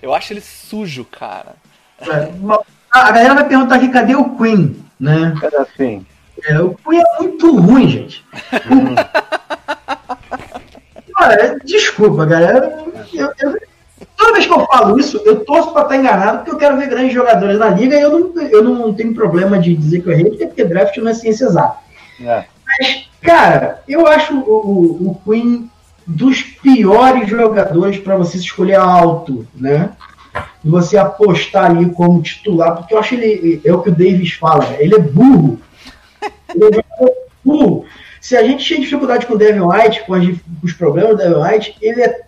Eu 0.00 0.14
acho 0.14 0.32
ele 0.32 0.40
sujo, 0.40 1.04
cara. 1.04 1.56
mas, 2.00 2.08
é, 2.08 2.30
uma- 2.40 2.62
a 2.90 3.10
galera 3.12 3.34
vai 3.34 3.46
perguntar 3.48 3.76
aqui, 3.76 3.88
cadê 3.88 4.14
o 4.14 4.30
Queen? 4.36 4.76
Né? 4.98 5.34
Cara, 5.40 5.62
assim, 5.62 6.04
É, 6.46 6.60
o 6.60 6.74
Queen 6.74 7.00
é 7.00 7.22
muito 7.22 7.56
ruim, 7.56 7.88
gente. 7.88 8.24
Cara, 11.16 11.58
desculpa, 11.64 12.24
galera. 12.24 12.84
Eu- 13.12 13.32
eu- 13.40 13.56
toda 14.16 14.32
vez 14.32 14.46
que 14.46 14.52
eu 14.52 14.64
falo 14.66 14.98
isso, 14.98 15.20
eu 15.24 15.44
torço 15.44 15.72
pra 15.72 15.82
estar 15.82 15.96
enganado, 15.96 16.38
porque 16.38 16.50
eu 16.52 16.56
quero 16.58 16.76
ver 16.76 16.88
grandes 16.88 17.12
jogadores 17.12 17.58
na 17.58 17.68
liga 17.70 17.96
e 17.96 18.00
eu 18.00 18.10
não, 18.18 18.42
eu 18.42 18.62
não 18.62 18.94
tenho 18.94 19.12
problema 19.14 19.58
de 19.58 19.74
dizer 19.74 20.00
que 20.00 20.08
eu 20.08 20.12
errei, 20.12 20.30
porque- 20.30 20.64
draft 20.64 20.96
não 20.98 21.10
é 21.10 21.14
ciência 21.14 21.44
exata. 21.46 21.76
é. 22.20 22.44
Cara, 23.20 23.82
eu 23.88 24.06
acho 24.06 24.32
o, 24.38 24.52
o, 24.52 25.10
o 25.10 25.20
Queen 25.24 25.68
dos 26.06 26.40
piores 26.42 27.28
jogadores 27.28 27.98
para 27.98 28.16
você 28.16 28.38
escolher 28.38 28.76
alto, 28.76 29.44
né? 29.54 29.90
E 30.64 30.68
você 30.68 30.96
apostar 30.96 31.66
ali 31.66 31.90
como 31.90 32.22
titular, 32.22 32.76
porque 32.76 32.94
eu 32.94 32.98
acho 32.98 33.14
ele, 33.14 33.60
é 33.64 33.72
o 33.72 33.82
que 33.82 33.90
o 33.90 33.94
Davis 33.94 34.32
fala, 34.34 34.76
ele 34.78 34.94
é 34.94 34.98
burro. 34.98 35.60
Ele 36.54 36.78
é 36.78 37.14
burro. 37.44 37.84
Se 38.20 38.36
a 38.36 38.42
gente 38.42 38.64
tinha 38.64 38.80
dificuldade 38.80 39.26
com 39.26 39.34
o 39.34 39.38
Devin 39.38 39.60
White, 39.60 40.04
com, 40.04 40.14
os 40.62 40.72
problemas 40.72 41.12
do 41.12 41.16
Devin 41.16 41.40
White, 41.40 41.76
ele 41.80 42.02
é 42.02 42.20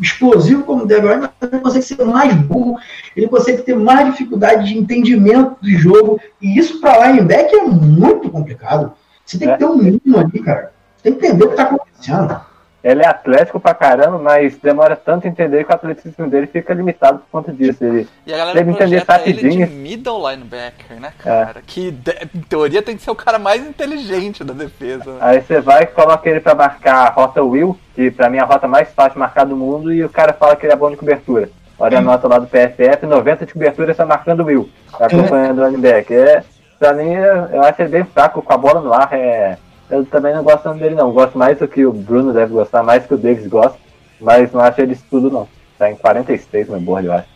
explosivo 0.00 0.62
como 0.62 0.84
o 0.84 0.86
Devin 0.86 1.08
White, 1.08 1.20
mas 1.40 1.52
ele 1.52 1.60
consegue 1.62 1.84
ser 1.84 2.04
mais 2.04 2.34
burro, 2.34 2.78
ele 3.16 3.28
consegue 3.28 3.62
ter 3.62 3.74
mais 3.74 4.10
dificuldade 4.10 4.68
de 4.68 4.78
entendimento 4.78 5.56
do 5.60 5.70
jogo, 5.70 6.20
e 6.40 6.58
isso 6.58 6.80
para 6.80 7.08
linebacker 7.08 7.58
é 7.58 7.64
muito 7.64 8.30
complicado. 8.30 8.92
Você 9.24 9.38
tem 9.38 9.48
que 9.48 9.54
É. 9.54 9.56
ter 9.56 9.64
um 9.64 9.76
mínimo 9.76 10.18
ali, 10.18 10.40
cara. 10.40 10.72
Você 10.96 11.02
tem 11.02 11.14
que 11.14 11.26
entender 11.26 11.44
o 11.44 11.50
que 11.50 11.56
tá 11.56 11.62
acontecendo. 11.64 12.40
Ele 12.88 13.02
é 13.02 13.06
atlético 13.08 13.58
pra 13.58 13.74
caramba, 13.74 14.16
mas 14.16 14.56
demora 14.58 14.94
tanto 14.94 15.26
a 15.26 15.30
entender 15.30 15.64
que 15.64 15.72
o 15.72 15.74
atleticismo 15.74 16.30
dele 16.30 16.46
fica 16.46 16.72
limitado 16.72 17.18
por 17.18 17.26
conta 17.32 17.52
disso. 17.52 17.82
Ele, 17.84 18.06
E 18.24 18.32
a 18.32 18.36
galera 18.36 18.56
Deve 18.56 18.70
entender 18.70 19.04
projeta 19.04 19.28
ele 19.28 19.40
de 19.40 19.48
rapidinho. 19.60 19.82
middle 19.82 20.30
linebacker, 20.30 21.00
né, 21.00 21.12
cara? 21.18 21.62
Que 21.66 21.90
de- 21.90 22.16
em 22.32 22.40
teoria 22.42 22.80
tem 22.82 22.96
que 22.96 23.02
ser 23.02 23.10
o 23.10 23.16
cara 23.16 23.40
mais 23.40 23.60
inteligente 23.66 24.44
da 24.44 24.54
defesa. 24.54 25.10
né? 25.14 25.18
aí 25.20 25.40
você 25.40 25.60
vai 25.60 25.82
e 25.82 25.86
coloca 25.86 26.30
ele 26.30 26.38
pra 26.38 26.54
marcar 26.54 27.06
a 27.06 27.10
rota 27.10 27.42
Will, 27.42 27.76
que 27.94 28.08
pra 28.10 28.30
mim 28.30 28.36
é 28.38 28.40
a 28.40 28.44
rota 28.44 28.68
mais 28.68 28.88
fácil 28.94 29.14
de 29.14 29.18
marcar 29.18 29.44
do 29.44 29.56
mundo, 29.56 29.92
e 29.92 30.04
o 30.04 30.08
cara 30.08 30.32
fala 30.32 30.54
que 30.54 30.64
ele 30.64 30.72
é 30.72 30.76
bom 30.76 30.88
de 30.90 30.96
cobertura. 30.96 31.48
Olha 31.78 31.98
a 31.98 32.00
nota 32.00 32.28
lá 32.28 32.38
do 32.38 32.46
PFF, 32.46 33.04
90 33.04 33.44
de 33.46 33.52
cobertura 33.52 33.90
está 33.90 34.06
marcando 34.06 34.40
o 34.40 34.44
Will, 34.46 34.70
tá 34.96 35.06
acompanhando 35.06 35.60
o 35.60 35.66
linebacker. 35.66 36.16
É, 36.18 36.44
pra 36.78 36.92
mim, 36.92 37.12
eu 37.12 37.62
acho 37.62 37.82
ele 37.82 37.88
bem 37.90 38.04
fraco 38.04 38.40
com 38.40 38.52
a 38.52 38.56
bola 38.56 38.80
no 38.80 38.92
ar. 38.94 39.08
É, 39.12 39.58
eu 39.90 40.04
também 40.04 40.34
não 40.34 40.42
gosto 40.42 40.72
dele, 40.74 40.94
não. 40.94 41.12
Gosto 41.12 41.38
mais 41.38 41.58
do 41.58 41.68
que 41.68 41.84
o 41.84 41.92
Bruno 41.92 42.32
deve 42.32 42.52
gostar, 42.52 42.82
mais 42.82 43.06
que 43.06 43.14
o 43.14 43.18
Davis 43.18 43.46
gosta, 43.46 43.78
mas 44.20 44.52
não 44.52 44.60
acho 44.60 44.80
ele 44.80 44.92
isso 44.92 45.04
tudo, 45.10 45.30
não. 45.30 45.48
Tá 45.78 45.90
em 45.90 45.96
46 45.96 46.68
no 46.68 46.80
board, 46.80 47.06
eu 47.06 47.12
acho. 47.12 47.26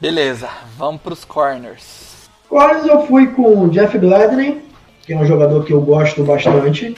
Beleza, 0.00 0.48
vamos 0.76 1.00
pros 1.00 1.24
corners. 1.24 2.28
Corners 2.48 2.86
eu 2.86 3.06
fui 3.06 3.28
com 3.28 3.64
o 3.64 3.68
Jeff 3.70 3.98
Gladney, 3.98 4.62
que 5.02 5.12
é 5.12 5.16
um 5.16 5.26
jogador 5.26 5.64
que 5.64 5.72
eu 5.72 5.80
gosto 5.80 6.22
bastante. 6.22 6.94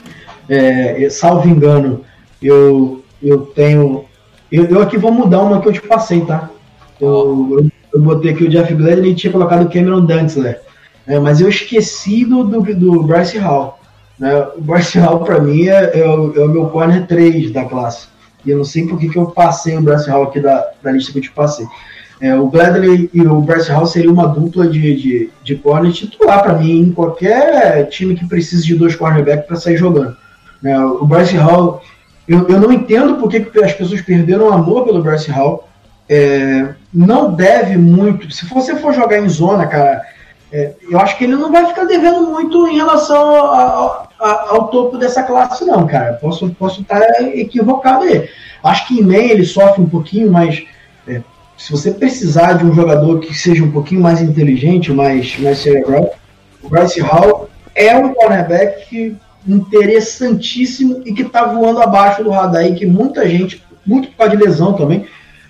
É, 0.47 1.09
salvo 1.09 1.47
engano, 1.47 2.03
eu, 2.41 3.03
eu 3.21 3.45
tenho. 3.45 4.05
Eu, 4.51 4.65
eu 4.65 4.81
aqui 4.81 4.97
vou 4.97 5.11
mudar 5.11 5.41
uma 5.41 5.61
que 5.61 5.67
eu 5.67 5.73
te 5.73 5.81
passei, 5.81 6.21
tá? 6.25 6.49
Eu, 6.99 7.47
eu, 7.51 7.71
eu 7.93 8.01
botei 8.01 8.31
aqui 8.31 8.43
o 8.43 8.49
Jeff 8.49 8.73
Gladney 8.73 9.11
e 9.11 9.15
tinha 9.15 9.31
colocado 9.31 9.65
o 9.65 9.69
Cameron 9.71 10.05
Dantzler. 10.05 10.61
né? 11.07 11.19
mas 11.19 11.39
eu 11.39 11.49
esqueci 11.49 12.25
do, 12.25 12.43
do, 12.43 12.61
do 12.75 13.03
Bryce 13.03 13.37
Hall. 13.37 13.78
Né? 14.19 14.47
O 14.57 14.61
Bryce 14.61 14.99
pra 15.25 15.39
mim, 15.39 15.67
é, 15.67 15.99
é 15.99 16.07
o, 16.07 16.33
é 16.35 16.43
o 16.43 16.49
meu 16.49 16.67
corner 16.67 17.07
3 17.07 17.51
da 17.51 17.65
classe. 17.65 18.07
E 18.45 18.49
eu 18.49 18.57
não 18.57 18.65
sei 18.65 18.85
por 18.85 18.99
que, 18.99 19.09
que 19.09 19.17
eu 19.17 19.27
passei 19.27 19.77
o 19.77 19.81
Bryce 19.81 20.09
Hall 20.09 20.23
aqui 20.23 20.39
da, 20.39 20.71
da 20.81 20.91
lista 20.91 21.11
que 21.11 21.19
eu 21.19 21.23
te 21.23 21.31
passei. 21.31 21.65
É, 22.21 22.35
o 22.35 22.47
Gladley 22.47 23.09
e 23.13 23.21
o 23.21 23.39
Bryce 23.39 23.71
Hall 23.71 23.85
seria 23.85 24.11
uma 24.11 24.27
dupla 24.27 24.67
de, 24.67 24.95
de, 24.95 25.29
de 25.41 25.55
corner 25.55 25.91
titular 25.93 26.43
para 26.43 26.53
mim 26.53 26.81
em 26.81 26.91
qualquer 26.91 27.87
time 27.87 28.13
que 28.13 28.27
precise 28.27 28.65
de 28.65 28.75
dois 28.75 28.93
cornerbacks 28.93 29.45
para 29.45 29.55
sair 29.55 29.77
jogando. 29.77 30.17
né? 30.61 30.77
o 30.77 31.05
Bryce 31.05 31.37
Hall, 31.37 31.81
eu, 32.27 32.45
eu 32.49 32.59
não 32.59 32.73
entendo 32.73 33.15
por 33.15 33.29
que 33.29 33.39
que 33.39 33.63
as 33.63 33.73
pessoas 33.73 34.01
perderam 34.01 34.51
amor 34.51 34.83
pelo 34.83 35.01
Bryce 35.01 35.31
Hall. 35.31 35.67
É, 36.09 36.73
não 36.93 37.33
deve 37.33 37.77
muito. 37.77 38.29
Se 38.31 38.45
você 38.47 38.75
for 38.75 38.93
jogar 38.93 39.19
em 39.19 39.29
zona, 39.29 39.67
cara, 39.67 40.01
é, 40.51 40.73
eu 40.89 40.99
acho 40.99 41.17
que 41.17 41.23
ele 41.23 41.35
não 41.35 41.51
vai 41.51 41.67
ficar 41.67 41.85
devendo 41.85 42.31
muito 42.31 42.67
em 42.67 42.75
relação 42.75 43.35
ao, 43.35 44.08
ao- 44.19 44.55
ao 44.55 44.67
topo 44.67 44.97
dessa 44.97 45.23
classe, 45.23 45.65
não, 45.65 45.87
cara. 45.87 46.13
Posso, 46.13 46.49
posso 46.51 46.81
estar 46.81 47.01
equivocado 47.35 48.03
aí. 48.03 48.27
Acho 48.63 48.87
que 48.87 48.99
em 48.99 49.03
meio 49.03 49.31
ele 49.31 49.45
sofre 49.45 49.81
um 49.81 49.89
pouquinho, 49.89 50.31
mas 50.31 50.63
é, 51.07 51.21
se 51.57 51.71
você 51.71 51.91
precisar 51.91 52.53
de 52.53 52.65
um 52.65 52.73
jogador 52.73 53.19
que 53.19 53.33
seja 53.33 53.63
um 53.63 53.71
pouquinho 53.71 54.01
mais 54.01 54.21
inteligente, 54.21 54.91
mais, 54.91 55.37
mais 55.39 55.59
cerebral, 55.59 56.13
o 56.61 56.69
Bryce 56.69 56.99
Hall 57.01 57.49
é 57.73 57.95
um 57.95 58.13
cornerback 58.13 59.15
interessantíssimo 59.47 61.01
e 61.05 61.13
que 61.13 61.21
está 61.23 61.45
voando 61.45 61.81
abaixo 61.81 62.23
do 62.23 62.29
radar 62.29 62.65
e 62.65 62.75
que 62.75 62.85
muita 62.85 63.27
gente, 63.27 63.63
muito 63.85 64.09
por 64.09 64.17
causa 64.17 64.35
de 64.35 64.43
lesão 64.43 64.73
também, 64.73 65.05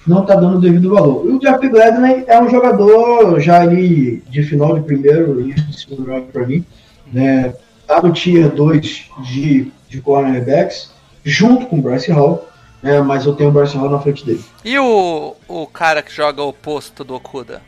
não 0.08 0.22
está 0.22 0.36
dando 0.36 0.58
o 0.58 0.62
devido 0.62 0.92
valor. 0.94 1.26
E 1.28 1.32
o 1.34 1.40
Jeff 1.40 1.68
Gladney 1.68 2.24
é 2.28 2.42
um 2.42 2.50
jogador 2.50 3.40
já 3.40 3.62
ali 3.62 4.24
de 4.30 4.44
final 4.44 4.76
de 4.76 4.82
primeiro 4.82 5.44
de 5.44 5.78
segundo 5.80 6.06
round 6.10 6.28
para 6.32 6.48
mim, 6.48 6.64
né? 7.12 7.54
Tá 7.90 8.04
no 8.04 8.14
tier 8.14 8.52
2 8.52 9.10
de, 9.24 9.72
de 9.88 10.00
cornerbacks, 10.00 10.92
junto 11.24 11.66
com 11.66 11.80
o 11.80 11.82
Bryce 11.82 12.12
Hall, 12.12 12.48
né? 12.84 13.02
mas 13.02 13.26
eu 13.26 13.34
tenho 13.34 13.50
o 13.50 13.52
Bryce 13.52 13.76
Hall 13.76 13.90
na 13.90 13.98
frente 13.98 14.24
dele. 14.24 14.46
E 14.64 14.78
o, 14.78 15.36
o 15.48 15.66
cara 15.66 16.04
que 16.04 16.14
joga 16.14 16.44
o 16.44 16.50
oposto 16.50 17.04
do 17.04 17.16
Okuda? 17.16 17.64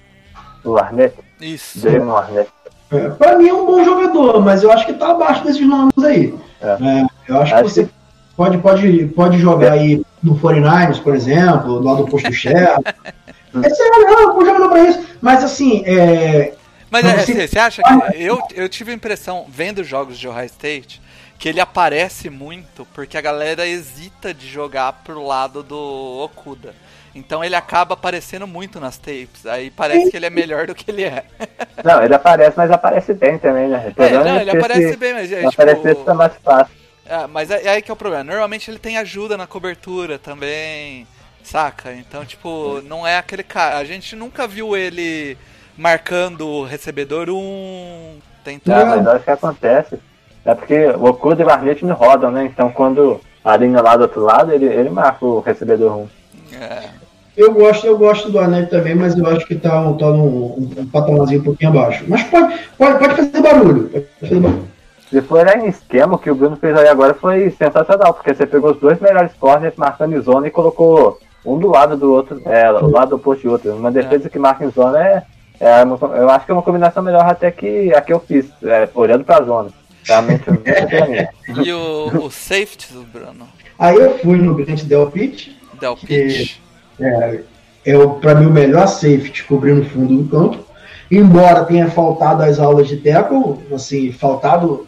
O 0.63 0.77
Arnett, 0.77 1.15
Isso. 1.41 1.81
Damon 1.81 2.15
Arnett. 2.15 2.51
É, 2.91 3.09
para 3.09 3.35
mim 3.35 3.47
é 3.47 3.53
um 3.53 3.65
bom 3.65 3.83
jogador, 3.83 4.39
mas 4.41 4.61
eu 4.61 4.71
acho 4.71 4.85
que 4.85 4.93
tá 4.93 5.09
abaixo 5.09 5.43
desses 5.43 5.67
nomes 5.67 5.97
aí. 5.97 6.35
É. 6.61 6.67
É, 6.67 7.07
eu 7.27 7.41
acho, 7.41 7.55
Acho 7.55 7.63
que 7.63 7.69
você 7.71 7.89
pode, 8.37 8.59
pode, 8.59 9.05
pode 9.07 9.39
jogar 9.39 9.71
aí 9.71 10.05
no 10.21 10.35
49ers, 10.35 11.01
por 11.01 11.15
exemplo, 11.15 11.79
do 11.79 11.83
lado 11.83 12.03
oposto 12.03 12.29
do 12.29 12.33
Shell. 12.33 12.77
Esse 13.65 13.81
é 13.81 14.21
um 14.21 14.33
bom 14.35 14.45
jogador 14.45 14.69
pra 14.69 14.83
isso. 14.83 14.99
Mas 15.19 15.43
assim, 15.43 15.83
é, 15.83 16.53
Mas 16.91 17.05
é, 17.05 17.17
você- 17.25 17.47
você 17.47 17.59
acha 17.59 17.81
que. 17.83 17.93
Eu, 18.23 18.39
eu 18.53 18.69
tive 18.69 18.91
a 18.91 18.95
impressão, 18.95 19.47
vendo 19.49 19.83
jogos 19.83 20.19
de 20.19 20.27
Ohio 20.27 20.45
State, 20.45 21.01
que 21.39 21.49
ele 21.49 21.59
aparece 21.61 22.29
muito 22.29 22.85
porque 22.93 23.17
a 23.17 23.21
galera 23.21 23.65
hesita 23.67 24.33
de 24.33 24.47
jogar 24.47 24.93
pro 25.03 25.25
lado 25.25 25.63
do 25.63 25.77
Okuda. 26.23 26.75
Então 27.15 27.43
ele 27.43 27.55
acaba 27.55 27.93
aparecendo 27.95 28.47
muito 28.47 28.79
nas 28.79 28.97
tapes. 28.97 29.45
Aí 29.45 29.71
parece 29.71 30.07
que 30.09 30.15
ele 30.15 30.25
é 30.27 30.29
melhor 30.29 30.67
do 30.67 30.75
que 30.75 30.89
ele 30.91 31.03
é. 31.03 31.25
Não, 31.83 32.03
ele 32.03 32.13
aparece, 32.15 32.55
mas 32.57 32.71
aparece 32.71 33.13
bem 33.13 33.39
também, 33.39 33.67
né? 33.69 33.93
É, 33.97 34.19
não, 34.23 34.39
ele 34.39 34.51
aparece 34.51 34.95
bem, 34.95 35.13
mas 35.13 35.31
é, 35.31 35.45
Aparecer 35.45 35.95
tipo, 35.95 36.05
tá 36.05 36.13
mais 36.13 36.33
fácil. 36.43 36.75
é, 37.05 37.27
mas 37.27 37.51
é, 37.51 37.63
é 37.65 37.69
aí 37.69 37.81
que 37.81 37.91
é 37.91 37.93
o 37.93 37.97
problema. 37.97 38.23
Normalmente 38.23 38.69
ele 38.69 38.79
tem 38.79 38.97
ajuda 38.97 39.37
na 39.37 39.47
cobertura 39.47 40.19
também, 40.19 41.07
saca? 41.43 41.93
Então, 41.93 42.25
tipo, 42.25 42.81
não 42.83 43.05
é 43.05 43.17
aquele 43.17 43.43
cara. 43.43 43.77
A 43.77 43.83
gente 43.85 44.15
nunca 44.15 44.47
viu 44.47 44.75
ele 44.77 45.37
marcando 45.77 46.47
o 46.47 46.63
recebedor 46.63 47.29
um. 47.29 48.17
Tentando. 48.43 48.77
Não, 48.79 48.85
mas 48.97 49.07
acho 49.07 49.23
que 49.23 49.31
acontece. 49.31 49.99
É 50.43 50.55
porque 50.55 50.87
o 50.87 51.05
Okuda 51.05 51.43
e 51.43 51.45
o 51.45 51.49
Arnett 51.49 51.85
não 51.85 51.95
rodam, 51.95 52.31
né? 52.31 52.45
Então 52.45 52.71
quando 52.71 53.21
a 53.43 53.55
linha 53.55 53.81
lá 53.81 53.95
do 53.95 54.03
outro 54.03 54.21
lado, 54.21 54.51
ele, 54.51 54.65
ele 54.65 54.89
marca 54.89 55.25
o 55.25 55.39
recebedor 55.39 55.91
ruim. 55.93 56.09
É. 56.53 56.89
eu 57.37 57.53
gosto, 57.53 57.85
eu 57.85 57.97
gosto 57.97 58.31
do 58.31 58.39
Arnett 58.39 58.69
também, 58.69 58.95
mas 58.95 59.17
eu 59.17 59.25
acho 59.27 59.45
que 59.45 59.55
tá, 59.55 59.79
um- 59.79 59.95
tá 59.97 60.07
num 60.07 60.25
um, 60.25 60.69
um 60.79 60.85
patamarzinho 60.87 61.41
um 61.41 61.43
pouquinho 61.43 61.69
abaixo. 61.71 62.03
Mas 62.07 62.23
pode, 62.23 62.59
pode, 62.77 62.99
pode 62.99 63.15
fazer 63.15 63.41
barulho. 63.41 63.89
Pode 63.89 64.05
fazer 64.19 64.39
barulho. 64.39 64.71
Se 65.11 65.21
for 65.21 65.45
em 65.57 65.67
esquema, 65.67 66.15
o 66.15 66.17
que 66.17 66.31
o 66.31 66.35
Bruno 66.35 66.55
fez 66.55 66.75
aí 66.77 66.87
agora 66.87 67.13
foi 67.13 67.49
sensacional, 67.51 68.13
porque 68.13 68.33
você 68.33 68.45
pegou 68.47 68.71
os 68.71 68.79
dois 68.79 68.97
melhores 69.01 69.33
corners 69.33 69.73
marcando 69.75 70.15
em 70.15 70.21
zona 70.21 70.47
e 70.47 70.51
colocou 70.51 71.19
um 71.45 71.57
do 71.59 71.67
lado 71.67 71.97
do 71.97 72.13
outro, 72.13 72.41
é, 72.45 72.71
o 72.71 72.89
lado 72.89 73.17
oposto 73.17 73.41
de 73.41 73.49
outro. 73.49 73.75
Uma 73.75 73.91
defesa 73.91 74.29
que 74.29 74.39
marca 74.39 74.63
em 74.63 74.71
zona 74.71 75.05
é, 75.05 75.23
É 75.61 75.83
uma- 75.83 75.97
eu 76.17 76.29
acho 76.29 76.43
que 76.45 76.51
é 76.51 76.55
uma 76.55 76.63
combinação 76.63 77.03
melhor 77.03 77.23
até 77.25 77.51
que 77.51 77.93
a 77.93 78.01
que 78.01 78.11
eu 78.11 78.19
fiz, 78.19 78.45
é, 78.63 78.89
olhando 78.95 79.23
pra 79.23 79.43
zona. 79.43 79.69
Realmente, 80.03 80.43
eu 80.47 80.53
mim. 80.55 80.61
E 81.63 81.71
o, 81.71 82.25
o 82.25 82.31
safety 82.31 82.91
do 82.91 83.03
Bruno? 83.03 83.47
Aí 83.77 83.95
eu 83.95 84.17
fui 84.19 84.37
no 84.37 84.55
Grant 84.55 84.81
Delpit, 84.83 85.55
Del 85.79 85.95
Pitch. 85.95 86.57
é, 86.99 87.39
é 87.85 87.97
o, 87.97 88.11
pra 88.15 88.33
mim 88.35 88.47
o 88.47 88.51
melhor 88.51 88.87
safety 88.87 89.43
cobrindo 89.43 89.81
o 89.81 89.85
fundo 89.85 90.17
do 90.23 90.29
campo. 90.29 90.65
Embora 91.11 91.65
tenha 91.65 91.89
faltado 91.91 92.41
as 92.43 92.57
aulas 92.59 92.87
de 92.87 92.97
tackle, 92.97 93.57
assim, 93.73 94.11
faltado 94.11 94.87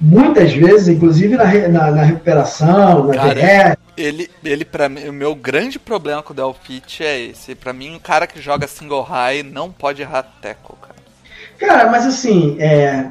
muitas 0.00 0.52
vezes, 0.52 0.88
inclusive 0.88 1.36
na, 1.36 1.44
na, 1.68 1.90
na 1.90 2.02
recuperação, 2.02 3.04
na 3.06 3.14
Cara. 3.14 3.77
Ele, 3.98 4.30
ele 4.44 4.64
para 4.64 4.88
mim, 4.88 5.08
o 5.08 5.12
meu 5.12 5.34
grande 5.34 5.78
problema 5.78 6.22
com 6.22 6.32
o 6.32 6.36
Del 6.36 6.54
é 7.00 7.20
esse. 7.20 7.54
Pra 7.54 7.72
mim, 7.72 7.94
um 7.94 7.98
cara 7.98 8.26
que 8.26 8.40
joga 8.40 8.66
single 8.68 9.02
high 9.02 9.42
não 9.42 9.70
pode 9.72 10.02
errar 10.02 10.22
tackle, 10.40 10.76
cara. 10.80 10.94
Cara, 11.58 11.90
mas 11.90 12.06
assim, 12.06 12.56
é, 12.60 13.10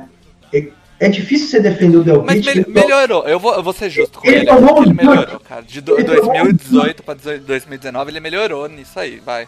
é, 0.54 0.68
é 1.00 1.10
difícil 1.10 1.48
você 1.48 1.60
defender 1.60 1.98
o 1.98 2.04
Del 2.04 2.24
Mas 2.24 2.46
Pitt. 2.46 2.60
me- 2.70 2.74
melhorou, 2.74 3.28
eu 3.28 3.40
vou, 3.40 3.54
eu 3.54 3.62
vou 3.62 3.74
ser 3.74 3.90
justo 3.90 4.20
com 4.20 4.28
Ele 4.28 4.38
ele. 4.38 4.46
tomou 4.46 4.82
ele 4.82 4.94
melhorou, 4.94 5.40
cara. 5.42 5.62
De 5.62 5.82
do- 5.82 6.00
Ele 6.00 6.06
tomou 6.16 6.32
um 6.32 6.44
2018 6.44 7.04
pra 7.04 7.14
2019, 7.14 8.12
ele 8.12 8.20
melhorou 8.22 8.68
nisso 8.70 8.98
aí, 9.00 9.20
vai. 9.20 9.48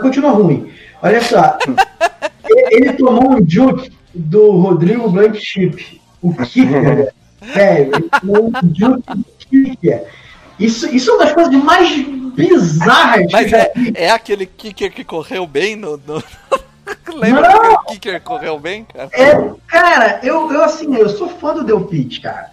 Continua 0.00 0.30
ruim. 0.30 0.72
Olha 1.02 1.20
só. 1.20 1.58
ele, 2.48 2.68
ele 2.86 2.92
tomou 2.92 3.32
um 3.32 3.44
juke 3.48 3.92
do 4.14 4.52
Rodrigo 4.52 5.10
Blankenship. 5.10 6.00
O 6.22 6.32
kicker. 6.34 7.12
Velho, 7.42 7.92
ele 7.94 8.08
tomou 8.20 8.46
um 8.48 8.52
juke 8.74 9.02
do 9.14 9.24
kicker. 9.50 10.04
Isso, 10.58 10.86
isso 10.94 11.10
é 11.10 11.14
uma 11.14 11.24
das 11.24 11.34
coisas 11.34 11.54
mais 11.54 12.06
bizarras 12.34 13.30
Mas 13.32 13.52
é, 13.52 13.72
é 13.94 14.10
aquele 14.10 14.46
kicker 14.46 14.92
que 14.92 15.04
correu 15.04 15.46
bem 15.46 15.76
no. 15.76 16.00
no... 16.06 16.22
Lembra 17.14 17.42
Não! 17.42 17.50
que 17.50 17.56
aquele 17.56 17.86
kicker 17.88 18.20
correu 18.22 18.58
bem, 18.58 18.84
cara? 18.84 19.08
É, 19.12 19.34
cara, 19.66 20.20
eu, 20.22 20.52
eu 20.52 20.62
assim, 20.62 20.94
eu 20.96 21.08
sou 21.08 21.28
fã 21.28 21.54
do 21.54 21.64
Del 21.64 21.84
Pitt, 21.84 22.20
cara. 22.20 22.50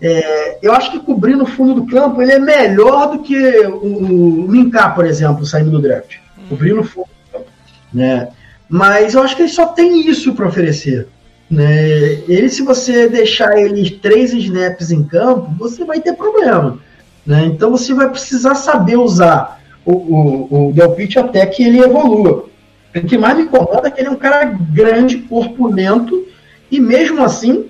É, 0.00 0.58
eu 0.62 0.72
acho 0.72 0.92
que 0.92 1.00
cobrir 1.00 1.34
no 1.34 1.46
fundo 1.46 1.74
do 1.74 1.86
campo 1.86 2.22
ele 2.22 2.32
é 2.32 2.38
melhor 2.38 3.10
do 3.10 3.22
que 3.22 3.36
o, 3.66 4.44
o 4.44 4.52
Linkar, 4.52 4.94
por 4.94 5.04
exemplo, 5.04 5.44
saindo 5.44 5.70
do 5.70 5.82
draft. 5.82 6.16
Cobrir 6.48 6.72
no 6.72 6.84
fundo 6.84 7.06
do 7.06 7.32
campo. 7.32 7.50
Né? 7.92 8.28
Mas 8.68 9.14
eu 9.14 9.22
acho 9.22 9.34
que 9.34 9.42
ele 9.42 9.48
só 9.48 9.66
tem 9.66 10.08
isso 10.08 10.34
para 10.34 10.46
oferecer. 10.46 11.08
Né? 11.50 12.22
Ele, 12.28 12.48
se 12.48 12.62
você 12.62 13.08
deixar 13.08 13.58
ele 13.58 13.90
três 13.90 14.32
snaps 14.32 14.90
em 14.90 15.02
campo, 15.02 15.52
você 15.58 15.84
vai 15.84 16.00
ter 16.00 16.12
problema. 16.12 16.78
Né? 17.28 17.44
Então 17.44 17.70
você 17.70 17.92
vai 17.92 18.08
precisar 18.08 18.54
saber 18.54 18.96
usar 18.96 19.60
o, 19.84 19.92
o, 19.92 20.68
o 20.68 20.72
Del 20.72 20.92
Pitt 20.92 21.18
até 21.18 21.44
que 21.44 21.62
ele 21.62 21.78
evolua. 21.78 22.46
O 22.96 23.00
que 23.06 23.18
mais 23.18 23.36
me 23.36 23.42
incomoda 23.42 23.86
é 23.86 23.90
que 23.90 24.00
ele 24.00 24.08
é 24.08 24.10
um 24.10 24.16
cara 24.16 24.44
grande, 24.72 25.18
corpulento, 25.18 26.26
e 26.70 26.80
mesmo 26.80 27.22
assim, 27.22 27.66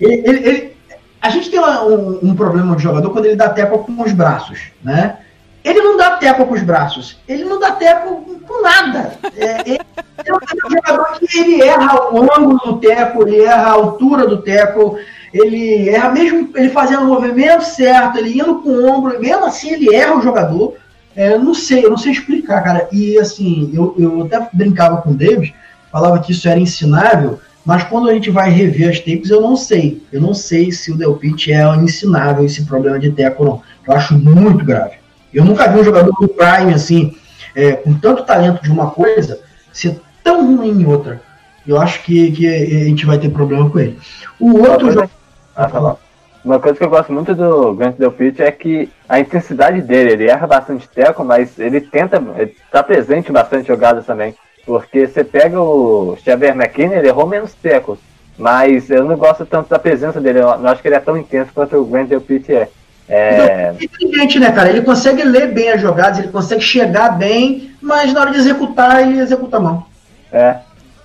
ele, 0.00 0.22
ele- 0.26 0.48
ele- 0.48 0.76
a 1.20 1.28
gente 1.28 1.50
tem 1.50 1.60
um, 1.60 2.20
um 2.30 2.34
problema 2.34 2.74
de 2.74 2.82
jogador 2.82 3.10
quando 3.10 3.26
ele 3.26 3.36
dá 3.36 3.50
teco 3.50 3.80
com 3.80 4.02
os 4.02 4.12
braços, 4.12 4.58
né? 4.82 5.18
Ele 5.62 5.80
não 5.82 5.96
dá 5.98 6.16
teco 6.16 6.46
com 6.46 6.54
os 6.54 6.62
braços, 6.62 7.20
ele 7.28 7.44
não 7.44 7.60
dá 7.60 7.72
teco 7.72 8.24
com 8.48 8.62
nada. 8.62 9.12
É, 9.36 9.60
ele, 9.60 9.78
ele 10.18 10.28
é 10.28 10.32
um 10.34 10.70
jogador 10.74 11.18
que 11.20 11.38
ele 11.38 11.62
erra 11.62 12.10
o 12.12 12.22
ângulo 12.22 12.58
do 12.64 12.78
teco, 12.78 13.28
ele 13.28 13.42
erra 13.42 13.68
a 13.68 13.72
altura 13.72 14.26
do 14.26 14.38
teco, 14.42 14.96
ele 15.32 15.88
erra 15.88 16.10
mesmo 16.10 16.50
ele 16.54 16.68
fazendo 16.68 17.02
o 17.02 17.06
movimento 17.06 17.64
certo, 17.64 18.18
ele 18.18 18.38
indo 18.38 18.56
com 18.56 18.68
o 18.68 18.86
ombro, 18.86 19.20
mesmo 19.20 19.44
assim 19.44 19.72
ele 19.72 19.94
erra 19.94 20.16
o 20.16 20.22
jogador. 20.22 20.74
É, 21.14 21.32
eu 21.32 21.38
não 21.38 21.54
sei, 21.54 21.84
eu 21.84 21.90
não 21.90 21.96
sei 21.96 22.12
explicar, 22.12 22.62
cara. 22.62 22.88
E 22.92 23.18
assim, 23.18 23.70
eu, 23.72 23.94
eu 23.98 24.22
até 24.24 24.48
brincava 24.52 25.02
com 25.02 25.10
o 25.10 25.14
Davis, 25.14 25.52
falava 25.90 26.18
que 26.20 26.32
isso 26.32 26.48
era 26.48 26.58
ensinável, 26.58 27.38
mas 27.64 27.84
quando 27.84 28.08
a 28.08 28.14
gente 28.14 28.30
vai 28.30 28.50
rever 28.50 28.90
as 28.90 28.98
tapes, 28.98 29.30
eu 29.30 29.40
não 29.40 29.56
sei. 29.56 30.02
Eu 30.12 30.20
não 30.20 30.34
sei 30.34 30.72
se 30.72 30.90
o 30.90 30.96
Del 30.96 31.16
Pitt 31.16 31.52
é 31.52 31.64
ensinável 31.76 32.44
esse 32.44 32.64
problema 32.64 32.98
de 32.98 33.10
teco 33.10 33.44
ou 33.44 33.48
não. 33.48 33.62
Eu 33.86 33.94
acho 33.94 34.18
muito 34.18 34.64
grave. 34.64 34.96
Eu 35.32 35.44
nunca 35.44 35.68
vi 35.68 35.80
um 35.80 35.84
jogador 35.84 36.12
do 36.20 36.28
Prime, 36.28 36.74
assim, 36.74 37.16
é, 37.54 37.72
com 37.72 37.94
tanto 37.94 38.24
talento 38.24 38.62
de 38.62 38.70
uma 38.70 38.90
coisa, 38.90 39.40
ser 39.72 40.00
tão 40.22 40.56
ruim 40.56 40.82
em 40.82 40.86
outra. 40.86 41.22
Eu 41.66 41.80
acho 41.80 42.02
que, 42.02 42.32
que 42.32 42.46
a 42.46 42.84
gente 42.84 43.06
vai 43.06 43.18
ter 43.18 43.30
problema 43.30 43.70
com 43.70 43.78
ele. 43.78 43.98
O 44.40 44.58
outro 44.58 44.90
jogador. 44.90 45.21
Ah, 45.56 45.68
tá 45.68 45.80
bom. 45.80 45.98
Uma 46.44 46.58
coisa 46.58 46.76
que 46.76 46.84
eu 46.84 46.90
gosto 46.90 47.12
muito 47.12 47.34
do 47.34 47.72
Grant 47.74 47.96
Delpit 47.96 48.42
é 48.42 48.50
que 48.50 48.90
a 49.08 49.20
intensidade 49.20 49.80
dele, 49.80 50.12
ele 50.12 50.28
erra 50.28 50.46
bastante 50.46 50.88
teco, 50.88 51.22
mas 51.24 51.56
ele 51.58 51.80
tenta, 51.80 52.20
ele 52.36 52.56
tá 52.70 52.82
presente 52.82 53.28
em 53.28 53.32
bastante 53.32 53.68
jogadas 53.68 54.04
também. 54.04 54.34
Porque 54.66 55.06
você 55.06 55.22
pega 55.22 55.60
o 55.60 56.16
Xavier 56.24 56.54
McKinney, 56.54 56.98
ele 56.98 57.08
errou 57.08 57.26
menos 57.26 57.52
tecos, 57.54 57.98
mas 58.36 58.90
eu 58.90 59.04
não 59.04 59.16
gosto 59.16 59.46
tanto 59.46 59.68
da 59.68 59.78
presença 59.78 60.20
dele, 60.20 60.40
eu 60.40 60.58
não 60.58 60.70
acho 60.70 60.82
que 60.82 60.88
ele 60.88 60.96
é 60.96 61.00
tão 61.00 61.16
intenso 61.16 61.52
quanto 61.54 61.76
o 61.76 61.84
Grant 61.84 62.08
Delpit 62.08 62.52
é. 62.52 62.68
É, 63.08 63.74
inteligente, 63.80 64.38
né, 64.38 64.52
cara? 64.52 64.70
Ele 64.70 64.82
consegue 64.82 65.22
ler 65.22 65.52
bem 65.52 65.70
as 65.70 65.80
jogadas, 65.80 66.18
ele 66.18 66.28
consegue 66.28 66.62
chegar 66.62 67.10
bem, 67.10 67.72
mas 67.80 68.12
na 68.12 68.20
hora 68.20 68.30
de 68.30 68.38
executar, 68.38 69.02
ele 69.02 69.18
executa 69.18 69.60
mal. 69.60 69.86
é, 70.32 70.56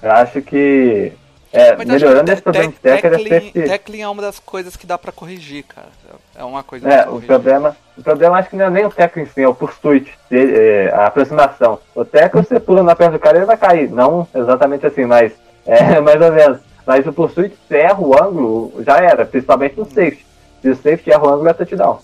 eu 0.01 0.11
acho 0.11 0.41
que 0.41 1.11
é, 1.57 1.75
Mas 1.75 1.87
melhorando 1.87 2.31
esse 2.31 2.41
problema 2.41 2.67
de 2.71 2.73
tac- 2.79 3.01
teco, 3.01 3.07
ele 3.07 3.15
é 3.15 3.19
tackling, 3.19 3.45
sempre- 3.45 3.69
tackling 3.69 4.01
é 4.01 4.07
uma 4.07 4.21
das 4.21 4.39
coisas 4.39 4.75
que 4.75 4.85
dá 4.85 4.97
pra 4.97 5.11
corrigir, 5.11 5.63
cara. 5.63 5.87
É 6.35 6.43
uma 6.43 6.63
coisa 6.63 6.87
É, 6.87 7.07
o 7.09 7.19
problema, 7.21 7.75
o 7.97 8.03
problema 8.03 8.37
acho 8.37 8.49
que 8.49 8.55
não 8.55 8.65
é 8.65 8.69
nem 8.69 8.85
o 8.85 8.89
teco 8.89 9.19
em 9.19 9.25
si, 9.25 9.41
é 9.41 9.47
o 9.47 9.55
pursuit, 9.55 10.11
é, 10.31 10.91
a 10.93 11.07
aproximação. 11.07 11.79
O 11.95 12.05
teco 12.05 12.43
você 12.43 12.59
pula 12.59 12.83
na 12.83 12.95
perna 12.95 13.17
do 13.17 13.19
cara 13.21 13.37
ele 13.37 13.45
vai 13.45 13.57
cair, 13.57 13.89
não 13.89 14.27
exatamente 14.35 14.85
assim, 14.85 15.05
mas 15.05 15.31
é 15.65 15.99
mais 15.99 16.21
ou 16.21 16.31
menos. 16.31 16.59
Mas 16.85 17.05
o 17.05 17.11
pursuit, 17.11 17.53
se 17.67 17.75
erra 17.75 17.99
o 17.99 18.13
ângulo, 18.17 18.73
já 18.85 18.97
era, 18.97 19.25
principalmente 19.25 19.77
no 19.77 19.85
safety. 19.85 20.25
Se 20.61 20.69
o 20.69 20.75
safety 20.75 21.11
erra 21.11 21.25
o 21.25 21.29
ângulo, 21.33 21.49
é 21.49 21.53
touchdown. 21.53 21.99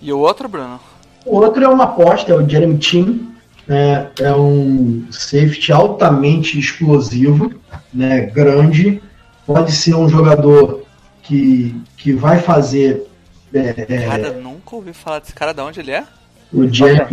E 0.00 0.12
o 0.12 0.18
outro, 0.18 0.48
Bruno? 0.48 0.80
O 1.24 1.36
outro 1.36 1.62
é 1.64 1.68
uma 1.68 1.84
aposta, 1.84 2.32
é 2.32 2.34
o 2.36 2.48
Jeremy 2.48 2.80
Chin. 2.82 3.35
Né? 3.66 4.10
é 4.20 4.34
um 4.34 5.06
safety 5.10 5.72
altamente 5.72 6.58
explosivo, 6.58 7.52
né? 7.92 8.20
grande. 8.26 9.02
Pode 9.46 9.72
ser 9.72 9.94
um 9.94 10.08
jogador 10.08 10.84
que, 11.22 11.80
que 11.96 12.12
vai 12.12 12.40
fazer 12.40 13.06
é, 13.54 13.86
é, 13.88 14.06
Cara, 14.06 14.28
eu 14.28 14.42
nunca 14.42 14.76
ouvi 14.76 14.92
falar 14.92 15.20
desse 15.20 15.32
cara. 15.32 15.54
Da 15.54 15.64
onde 15.64 15.80
ele 15.80 15.92
é? 15.92 16.04
o. 16.52 16.60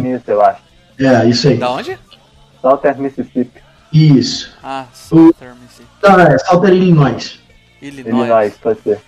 Miss, 0.01 0.21
eu 0.27 0.41
acho. 0.41 0.61
É, 0.99 1.25
isso 1.25 1.47
aí. 1.47 1.57
Da 1.57 1.71
onde? 1.71 1.97
Southern 2.61 3.01
Mississippi, 3.01 3.61
Isso. 3.91 4.55
Ah, 4.63 4.85
Southern 4.93 5.55
Mississippi. 5.61 5.89
Não, 6.01 6.19
é 6.19 6.37
Southern 6.39 6.75
Illinois. 6.75 7.39
Illinois. 7.81 8.15
Illinois, 8.15 8.57
pode 8.61 8.81
ser. 8.81 8.99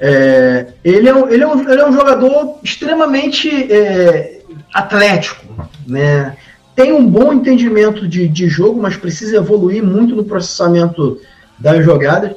É, 0.00 0.72
ele, 0.82 1.08
é 1.08 1.14
um, 1.14 1.28
ele, 1.28 1.42
é 1.42 1.46
um, 1.46 1.70
ele 1.70 1.80
é 1.80 1.86
um 1.86 1.92
jogador 1.92 2.58
extremamente 2.62 3.70
é, 3.72 4.42
atlético, 4.72 5.70
né? 5.86 6.36
Tem 6.80 6.92
um 6.94 7.06
bom 7.06 7.30
entendimento 7.32 8.08
de, 8.08 8.26
de 8.26 8.48
jogo, 8.48 8.80
mas 8.80 8.96
precisa 8.96 9.36
evoluir 9.36 9.82
muito 9.84 10.16
no 10.16 10.24
processamento 10.24 11.20
das 11.58 11.84
jogadas. 11.84 12.32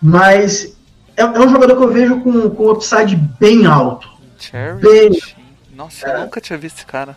Mas 0.00 0.76
é, 1.16 1.22
é 1.22 1.40
um 1.40 1.48
jogador 1.48 1.76
que 1.76 1.82
eu 1.82 1.92
vejo 1.92 2.20
com, 2.20 2.48
com 2.50 2.70
upside 2.70 3.16
bem 3.40 3.66
alto. 3.66 4.08
Cherry 4.38 4.80
Bem-. 4.80 5.18
Nossa, 5.76 6.06
eu 6.08 6.20
nunca 6.20 6.40
tinha 6.40 6.56
visto 6.56 6.76
esse 6.76 6.86
cara. 6.86 7.16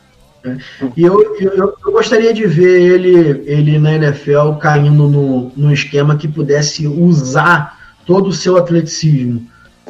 E 0.97 1.03
eu, 1.03 1.21
eu, 1.39 1.51
eu- 1.53 1.73
eu 1.85 1.91
gostaria 1.91 2.33
de 2.33 2.47
ver 2.47 2.81
ele, 2.81 3.43
ele 3.45 3.77
na 3.77 3.93
NFL 3.93 4.53
caindo 4.59 5.07
no, 5.07 5.51
num 5.55 5.71
esquema 5.71 6.15
que 6.17 6.27
pudesse 6.27 6.87
usar 6.87 7.77
todo 8.07 8.29
o 8.29 8.33
seu 8.33 8.57
atleticismo. 8.57 9.45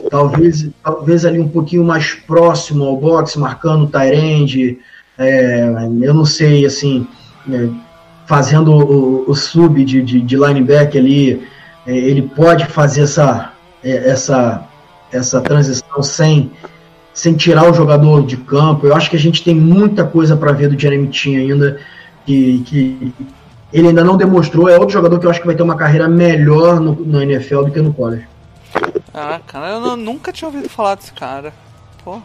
Talvez, 0.09 0.67
talvez 0.83 1.23
ali 1.23 1.39
um 1.39 1.47
pouquinho 1.47 1.85
mais 1.85 2.13
próximo 2.13 2.83
ao 2.83 2.97
boxe, 2.97 3.39
marcando 3.39 3.85
o 3.85 3.87
Tyrande. 3.87 4.77
Eu 6.01 6.13
não 6.13 6.25
sei, 6.25 6.65
assim, 6.65 7.07
é, 7.51 7.67
fazendo 8.25 8.71
o, 8.73 9.29
o 9.29 9.35
sub 9.35 9.83
de, 9.83 10.01
de, 10.01 10.21
de 10.21 10.35
linebacker 10.35 11.01
ali. 11.01 11.47
é, 11.85 11.95
ele 11.95 12.21
pode 12.23 12.65
fazer 12.65 13.01
essa, 13.03 13.51
é, 13.83 14.09
essa, 14.09 14.63
essa 15.11 15.41
transição 15.41 16.01
sem, 16.03 16.51
sem 17.13 17.33
tirar 17.35 17.69
o 17.69 17.73
jogador 17.73 18.25
de 18.25 18.37
campo. 18.37 18.87
Eu 18.87 18.95
acho 18.95 19.09
que 19.09 19.15
a 19.15 19.19
gente 19.19 19.43
tem 19.43 19.55
muita 19.55 20.03
coisa 20.05 20.35
para 20.37 20.51
ver 20.51 20.69
do 20.69 20.79
Jeremy 20.79 21.11
Chin 21.11 21.35
ainda, 21.37 21.79
que, 22.25 22.59
que 22.65 23.13
ele 23.73 23.87
ainda 23.89 24.03
não 24.03 24.15
demonstrou. 24.17 24.69
É 24.69 24.73
outro 24.77 24.93
jogador 24.93 25.19
que 25.19 25.25
eu 25.25 25.29
acho 25.29 25.39
que 25.41 25.47
vai 25.47 25.55
ter 25.55 25.63
uma 25.63 25.75
carreira 25.75 26.07
melhor 26.07 26.79
no, 26.79 26.93
no 26.93 27.21
NFL 27.21 27.63
do 27.63 27.71
que 27.71 27.81
no 27.81 27.93
college. 27.93 28.25
Ah, 29.13 29.39
cara, 29.45 29.71
eu 29.71 29.81
não- 29.81 29.97
nunca 29.97 30.31
tinha 30.31 30.47
ouvido 30.47 30.69
falar 30.69 30.95
desse 30.95 31.11
cara. 31.11 31.53
Pô, 32.03 32.19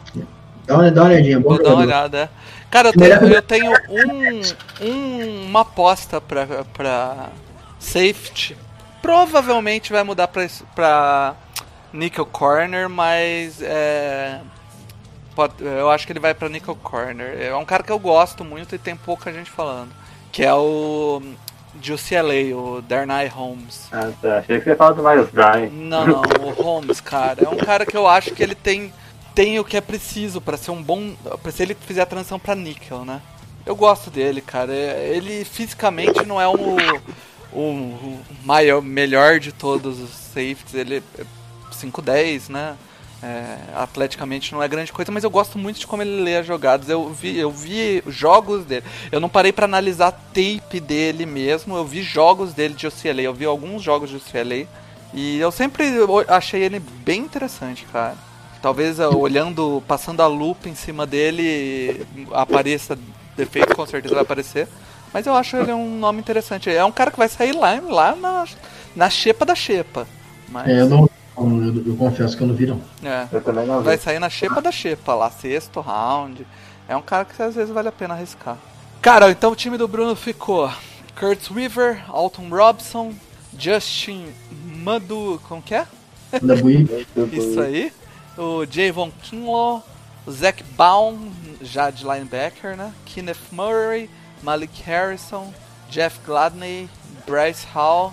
Dá 0.66 0.74
uma, 0.78 0.90
dá 0.90 1.02
uma 1.02 1.10
olhadinha, 1.10 1.38
bom 1.40 1.50
vou 1.50 1.58
dar 1.62 1.70
uma 1.74 1.82
jogador. 1.82 1.86
olhada. 1.88 2.18
é. 2.18 2.28
Cara, 2.70 2.88
eu 2.88 2.92
tenho, 2.92 3.34
eu 3.34 3.42
tenho 3.42 3.72
um, 3.88 4.84
um- 4.86 5.46
uma 5.46 5.60
aposta 5.60 6.20
pra, 6.20 6.46
pra 6.74 7.28
safety. 7.78 8.56
Provavelmente 9.00 9.92
vai 9.92 10.02
mudar 10.02 10.28
pra, 10.28 10.46
pra 10.74 11.34
nickel 11.92 12.26
corner, 12.26 12.88
mas 12.88 13.62
é, 13.62 14.40
pode- 15.34 15.62
eu 15.64 15.88
acho 15.90 16.06
que 16.06 16.12
ele 16.12 16.20
vai 16.20 16.34
pra 16.34 16.48
nickel 16.48 16.76
corner. 16.82 17.40
É 17.40 17.54
um 17.54 17.64
cara 17.64 17.82
que 17.82 17.92
eu 17.92 17.98
gosto 17.98 18.44
muito 18.44 18.74
e 18.74 18.78
tem 18.78 18.96
pouca 18.96 19.32
gente 19.32 19.50
falando. 19.50 19.90
Que 20.32 20.42
é 20.44 20.52
o 20.52 21.22
de 21.74 21.92
UCLA, 21.92 22.56
o 22.56 22.82
Darnay 22.82 23.28
Holmes. 23.28 23.86
Ah, 23.92 24.10
tá. 24.20 24.38
Achei 24.38 24.58
que 24.58 24.64
você 24.64 24.74
fala 24.76 24.94
do 24.94 25.02
Miles 25.02 25.30
Bryan. 25.30 25.68
Não, 25.72 26.06
não, 26.06 26.22
o 26.22 26.50
Holmes, 26.62 27.00
cara, 27.00 27.44
é 27.44 27.48
um 27.48 27.56
cara 27.56 27.86
que 27.86 27.96
eu 27.96 28.06
acho 28.08 28.32
que 28.32 28.42
ele 28.42 28.54
tem 28.54 28.92
tem 29.36 29.60
o 29.60 29.64
que 29.64 29.76
é 29.76 29.80
preciso 29.82 30.40
pra 30.40 30.56
ser 30.56 30.70
um 30.70 30.82
bom, 30.82 31.14
para 31.42 31.52
se 31.52 31.62
ele 31.62 31.76
fizer 31.86 32.00
a 32.00 32.06
transição 32.06 32.38
pra 32.40 32.54
níquel, 32.56 33.04
né? 33.04 33.20
Eu 33.66 33.76
gosto 33.76 34.10
dele, 34.10 34.40
cara. 34.40 34.72
É- 34.74 35.10
Ele 35.14 35.44
fisicamente 35.44 36.24
não 36.24 36.40
é 36.40 36.48
o, 36.48 36.76
o 37.52 38.18
maior, 38.44 38.80
melhor 38.80 39.38
de 39.38 39.52
todos 39.52 40.00
os 40.00 40.10
safeties. 40.10 40.72
Ele 40.74 41.02
é 41.18 41.24
5'10, 41.72 42.48
né? 42.48 42.76
É, 43.22 43.56
atleticamente 43.74 44.52
não 44.52 44.62
é 44.62 44.68
grande 44.68 44.92
coisa, 44.92 45.10
mas 45.10 45.24
eu 45.24 45.30
gosto 45.30 45.58
muito 45.58 45.80
de 45.80 45.86
como 45.86 46.02
ele 46.02 46.22
lê 46.22 46.36
as 46.36 46.46
jogadas. 46.46 46.88
Eu 46.88 47.08
vi, 47.12 47.36
eu 47.38 47.50
vi 47.50 48.02
jogos 48.06 48.64
dele. 48.64 48.84
Eu 49.12 49.20
não 49.20 49.28
parei 49.28 49.52
pra 49.52 49.64
analisar 49.64 50.12
tape 50.12 50.80
dele 50.80 51.26
mesmo. 51.26 51.76
Eu 51.76 51.84
vi 51.84 52.02
jogos 52.02 52.54
dele 52.54 52.72
de 52.74 52.86
UCLA. 52.86 53.22
Eu 53.22 53.34
vi 53.34 53.44
alguns 53.44 53.82
jogos 53.82 54.08
de 54.08 54.16
UCLA. 54.16 54.66
E 55.12 55.38
eu 55.38 55.50
sempre 55.52 55.84
achei 56.28 56.62
ele 56.62 56.78
bem 56.80 57.20
interessante, 57.20 57.84
cara. 57.92 58.16
Talvez 58.66 58.98
ah, 58.98 59.10
olhando, 59.10 59.80
passando 59.86 60.22
a 60.22 60.26
lupa 60.26 60.68
em 60.68 60.74
cima 60.74 61.06
dele, 61.06 62.04
apareça 62.32 62.98
defeito, 63.36 63.76
com 63.76 63.86
certeza 63.86 64.14
vai 64.14 64.24
aparecer. 64.24 64.66
Mas 65.14 65.24
eu 65.24 65.36
acho 65.36 65.56
ele 65.56 65.72
um 65.72 66.00
nome 66.00 66.18
interessante. 66.18 66.68
É 66.68 66.84
um 66.84 66.90
cara 66.90 67.12
que 67.12 67.16
vai 67.16 67.28
sair 67.28 67.52
lá, 67.52 67.80
lá 67.80 68.16
na, 68.16 68.44
na 68.96 69.08
xepa 69.08 69.46
da 69.46 69.54
xepa. 69.54 70.04
Mas, 70.48 70.66
É, 70.66 70.80
eu, 70.80 70.88
não, 70.88 71.08
eu, 71.38 71.86
eu 71.86 71.96
confesso 71.96 72.36
que 72.36 72.42
eu 72.42 72.48
não 72.48 72.56
vi, 72.56 72.66
não. 72.66 72.80
é, 73.04 73.28
Eu 73.30 73.40
também 73.40 73.68
não 73.68 73.78
vi. 73.78 73.84
vai 73.84 73.98
sair 73.98 74.18
na 74.18 74.28
xepa 74.28 74.60
da 74.60 74.72
xepa 74.72 75.14
lá, 75.14 75.30
sexto 75.30 75.80
round. 75.80 76.44
É 76.88 76.96
um 76.96 77.02
cara 77.02 77.24
que 77.24 77.40
às 77.40 77.54
vezes 77.54 77.72
vale 77.72 77.86
a 77.86 77.92
pena 77.92 78.14
arriscar. 78.14 78.58
Cara, 79.00 79.30
então 79.30 79.52
o 79.52 79.54
time 79.54 79.78
do 79.78 79.86
Bruno 79.86 80.16
ficou 80.16 80.68
Kurt 81.16 81.52
Weaver, 81.52 82.04
Alton 82.08 82.48
Robson, 82.48 83.14
Justin 83.56 84.26
Madu. 84.82 85.40
Como 85.48 85.62
que 85.62 85.76
é? 85.76 85.86
Isso 87.32 87.60
aí. 87.60 87.92
O 88.36 88.66
Javon 88.66 89.10
Kinlaw, 89.22 89.82
o 90.26 90.32
Zach 90.32 90.62
Baum, 90.76 91.32
já 91.60 91.90
de 91.90 92.04
linebacker, 92.04 92.76
né? 92.76 92.92
Kenneth 93.06 93.36
Murray, 93.50 94.10
Malik 94.42 94.82
Harrison, 94.82 95.52
Jeff 95.88 96.20
Gladney, 96.24 96.88
Bryce 97.26 97.66
Hall, 97.72 98.12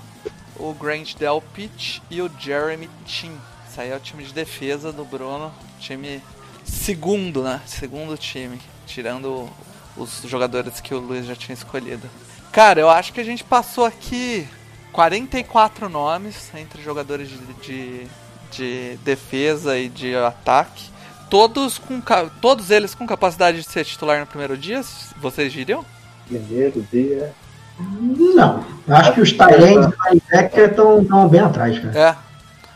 o 0.55 0.73
Grant 0.73 1.15
Delpit 1.15 2.01
e 2.09 2.21
o 2.21 2.31
Jeremy 2.39 2.89
Chin. 3.05 3.37
Isso 3.69 3.81
aí 3.81 3.89
é 3.89 3.95
o 3.95 3.99
time 3.99 4.23
de 4.23 4.33
defesa 4.33 4.91
do 4.91 5.03
Bruno. 5.03 5.53
Time 5.79 6.21
segundo, 6.63 7.43
né? 7.43 7.61
Segundo 7.65 8.17
time. 8.17 8.61
Tirando 8.85 9.49
os 9.97 10.21
jogadores 10.23 10.79
que 10.79 10.93
o 10.93 10.99
Luiz 10.99 11.25
já 11.25 11.35
tinha 11.35 11.53
escolhido. 11.53 12.09
Cara, 12.51 12.79
eu 12.79 12.89
acho 12.89 13.11
que 13.13 13.19
a 13.19 13.23
gente 13.23 13.43
passou 13.43 13.85
aqui 13.85 14.47
44 14.91 15.89
nomes 15.89 16.53
entre 16.55 16.81
jogadores 16.81 17.29
de, 17.29 17.37
de, 17.55 18.07
de 18.55 18.97
defesa 19.03 19.77
e 19.77 19.89
de 19.89 20.15
ataque. 20.15 20.91
Todos, 21.29 21.77
com, 21.79 21.99
todos 22.41 22.69
eles 22.69 22.93
com 22.93 23.07
capacidade 23.07 23.57
de 23.61 23.67
ser 23.67 23.83
titular 23.85 24.19
no 24.19 24.25
primeiro 24.27 24.55
dia, 24.57 24.81
vocês 25.19 25.51
diriam? 25.51 25.83
Primeiro 26.27 26.85
dia. 26.91 27.33
não. 27.79 28.63
Eu 28.87 28.95
acho 28.95 29.13
que 29.13 29.21
os 29.21 29.31
Tyrants 29.31 29.87
e 29.87 30.09
linebacker 30.09 30.69
estão 30.69 31.27
bem 31.27 31.39
atrás, 31.41 31.79
cara. 31.79 32.17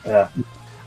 É. 0.06 0.10
É. 0.10 0.28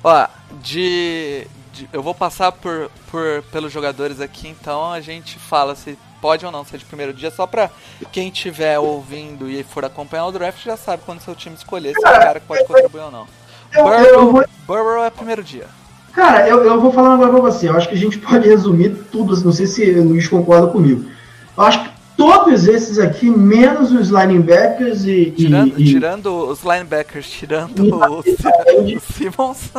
Ó, 0.02 0.26
de, 0.62 1.46
de- 1.72 1.88
Eu 1.92 2.02
vou 2.02 2.14
passar 2.14 2.50
por, 2.52 2.90
por 3.10 3.42
pelos 3.52 3.72
jogadores 3.72 4.20
aqui, 4.20 4.48
então 4.48 4.92
a 4.92 5.00
gente 5.00 5.38
fala 5.38 5.74
se 5.76 5.96
pode 6.20 6.44
ou 6.44 6.50
não 6.52 6.64
ser 6.64 6.78
de 6.78 6.84
primeiro 6.84 7.12
dia, 7.14 7.30
só 7.30 7.46
pra 7.46 7.70
quem 8.12 8.28
estiver 8.28 8.78
ouvindo 8.78 9.48
e 9.50 9.62
for 9.62 9.84
acompanhar 9.84 10.26
o 10.26 10.32
draft 10.32 10.62
já 10.62 10.76
sabe 10.76 11.02
quando 11.06 11.20
seu 11.20 11.34
time 11.34 11.54
escolher 11.56 11.94
se 11.94 12.04
é 12.06 12.10
o 12.10 12.12
cara 12.18 12.40
que 12.40 12.46
pode 12.46 12.64
contribuir 12.64 13.02
ou 13.02 13.10
não. 13.10 13.26
Eu, 13.74 13.86
eu 13.86 14.20
Burrow, 14.26 14.32
vou, 14.32 14.44
Burrow 14.66 15.04
é 15.04 15.10
primeiro 15.10 15.42
dia. 15.42 15.66
cara, 16.12 16.48
eu, 16.48 16.64
eu 16.64 16.80
vou 16.80 16.92
falar 16.92 17.14
agora 17.14 17.30
pra 17.30 17.40
você. 17.40 17.68
Eu 17.68 17.76
acho 17.76 17.88
que 17.88 17.94
a 17.94 17.98
gente 17.98 18.18
pode 18.20 18.48
resumir 18.48 18.90
tudo. 19.12 19.36
Não 19.44 19.52
sei 19.52 19.66
se 19.66 19.90
o 19.92 20.04
Luiz 20.08 20.26
concorda 20.28 20.66
comigo. 20.68 21.04
Eu 21.56 21.62
acho 21.64 21.82
que 21.84 21.90
todos 22.16 22.66
esses 22.68 22.98
aqui, 22.98 23.30
menos 23.30 23.92
os 23.92 24.08
linebackers 24.08 25.04
e. 25.04 25.10
e- 25.10 25.30
Tirando, 25.32 25.80
e- 25.80 25.84
tirando 25.84 26.48
os 26.48 26.62
linebackers, 26.62 27.28
tirando 27.30 27.84
e- 27.84 27.92
o, 27.92 28.22
e- 28.90 28.96
o 28.96 29.00
Simmons. 29.00 29.70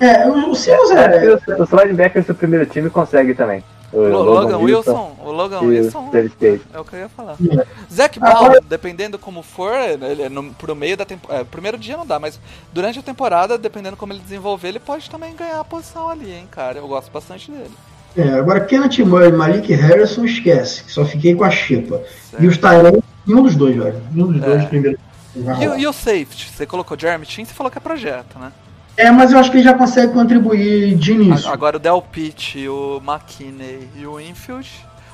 É, 0.00 0.26
o, 0.28 0.50
o 0.50 0.54
Simmons 0.54 0.90
É, 0.90 1.26
é. 1.26 1.34
os, 1.34 1.42
os 1.60 1.70
linebackers 1.80 2.26
do 2.26 2.34
primeiro 2.34 2.66
time 2.66 2.88
conseguem 2.90 3.34
também. 3.34 3.62
O 3.92 3.98
Logan 4.06 4.58
Wilson, 4.58 5.16
o 5.20 5.32
Logan 5.32 5.60
Wilson 5.60 6.10
State. 6.28 6.62
é 6.72 6.78
o 6.78 6.84
que 6.84 6.94
eu 6.94 7.00
ia 7.00 7.08
falar. 7.08 7.36
É. 7.40 7.66
Zac 7.92 8.20
Baum, 8.20 8.52
dependendo 8.68 9.18
como 9.18 9.42
for, 9.42 9.74
ele, 9.74 10.28
no, 10.28 10.54
pro 10.54 10.76
meio 10.76 10.96
da 10.96 11.04
temporada. 11.04 11.44
primeiro 11.44 11.76
dia 11.76 11.96
não 11.96 12.06
dá, 12.06 12.18
mas 12.20 12.38
durante 12.72 12.98
a 13.00 13.02
temporada, 13.02 13.58
dependendo 13.58 13.96
como 13.96 14.12
ele 14.12 14.20
desenvolver, 14.20 14.68
ele 14.68 14.78
pode 14.78 15.10
também 15.10 15.34
ganhar 15.34 15.58
a 15.58 15.64
posição 15.64 16.08
ali, 16.08 16.30
hein, 16.32 16.46
cara. 16.50 16.78
Eu 16.78 16.86
gosto 16.86 17.10
bastante 17.10 17.50
dele. 17.50 17.70
É, 18.16 18.28
agora, 18.34 18.60
Kenneth 18.60 18.98
Murray, 19.04 19.32
Malik 19.32 19.72
Harrison, 19.72 20.24
esquece. 20.24 20.84
Só 20.88 21.04
fiquei 21.04 21.34
com 21.34 21.44
a 21.44 21.50
Xepa. 21.50 22.00
E 22.38 22.46
os 22.46 22.56
Tyrants, 22.58 23.02
nenhum 23.26 23.42
dos 23.42 23.56
dois, 23.56 23.76
velho. 23.76 24.00
Nenhum 24.12 24.32
dos 24.32 24.42
É. 24.42 24.46
dois 24.46 24.64
primeiro. 24.66 24.98
E, 25.34 25.80
e 25.80 25.86
o 25.86 25.92
safety? 25.92 26.50
Você 26.52 26.66
colocou 26.66 26.98
Jeremy 26.98 27.24
Chin, 27.24 27.44
você 27.44 27.54
falou 27.54 27.70
que 27.70 27.78
é 27.78 27.80
projeto, 27.80 28.36
né? 28.38 28.52
É, 29.00 29.10
mas 29.10 29.32
eu 29.32 29.38
acho 29.38 29.50
que 29.50 29.56
ele 29.56 29.64
já 29.64 29.72
consegue 29.72 30.12
contribuir 30.12 30.94
de 30.94 31.12
início. 31.12 31.50
Agora 31.50 31.76
o 31.78 31.80
Del 31.80 32.02
Pitt, 32.02 32.68
o 32.68 33.00
McKinney 33.02 33.88
e 33.96 34.06
o 34.06 34.20
Infield. 34.20 34.68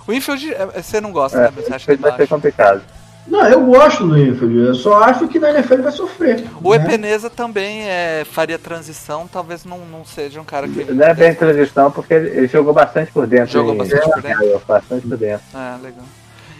O 0.08 0.12
Infield, 0.12 0.52
é- 0.52 0.82
você 0.82 1.00
não 1.00 1.12
gosta, 1.12 1.38
É, 1.38 1.42
né? 1.42 1.52
Você 1.54 1.72
acha 1.72 1.86
que 1.86 1.92
é 1.92 1.96
vai 1.96 2.16
ser 2.16 2.26
complicado. 2.28 2.82
Não, 3.28 3.44
eu 3.48 3.64
gosto 3.64 4.04
do 4.06 4.18
Infield. 4.18 4.56
Eu 4.58 4.74
só 4.74 5.02
acho 5.04 5.28
que 5.28 5.38
na 5.38 5.50
NFL 5.50 5.74
ele 5.74 5.82
vai 5.82 5.92
sofrer. 5.92 6.44
O 6.62 6.70
né? 6.74 6.76
Epeneza 6.76 7.30
também 7.30 7.82
é, 7.82 8.24
faria 8.24 8.58
transição, 8.58 9.28
talvez 9.28 9.64
não, 9.64 9.78
não 9.78 10.04
seja 10.04 10.40
um 10.40 10.44
cara 10.44 10.66
que. 10.66 10.84
Não 10.92 11.06
é 11.06 11.14
bem 11.14 11.32
transição, 11.34 11.90
porque 11.90 12.14
ele, 12.14 12.48
jogou 12.48 12.72
bastante 12.72 13.12
por 13.12 13.26
dentro. 13.26 13.52
Jogou 13.52 13.74
em- 13.74 13.78
bastante 13.78 14.10
por 14.10 14.22
dentro? 14.22 14.44
É, 14.44 14.58
bastante 14.66 15.06
por 15.06 15.16
dentro. 15.16 15.44
É, 15.54 15.76
legal. 15.82 16.04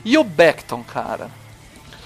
E 0.04 0.16
o 0.16 0.22
Beckton, 0.24 0.84
cara? 0.84 1.26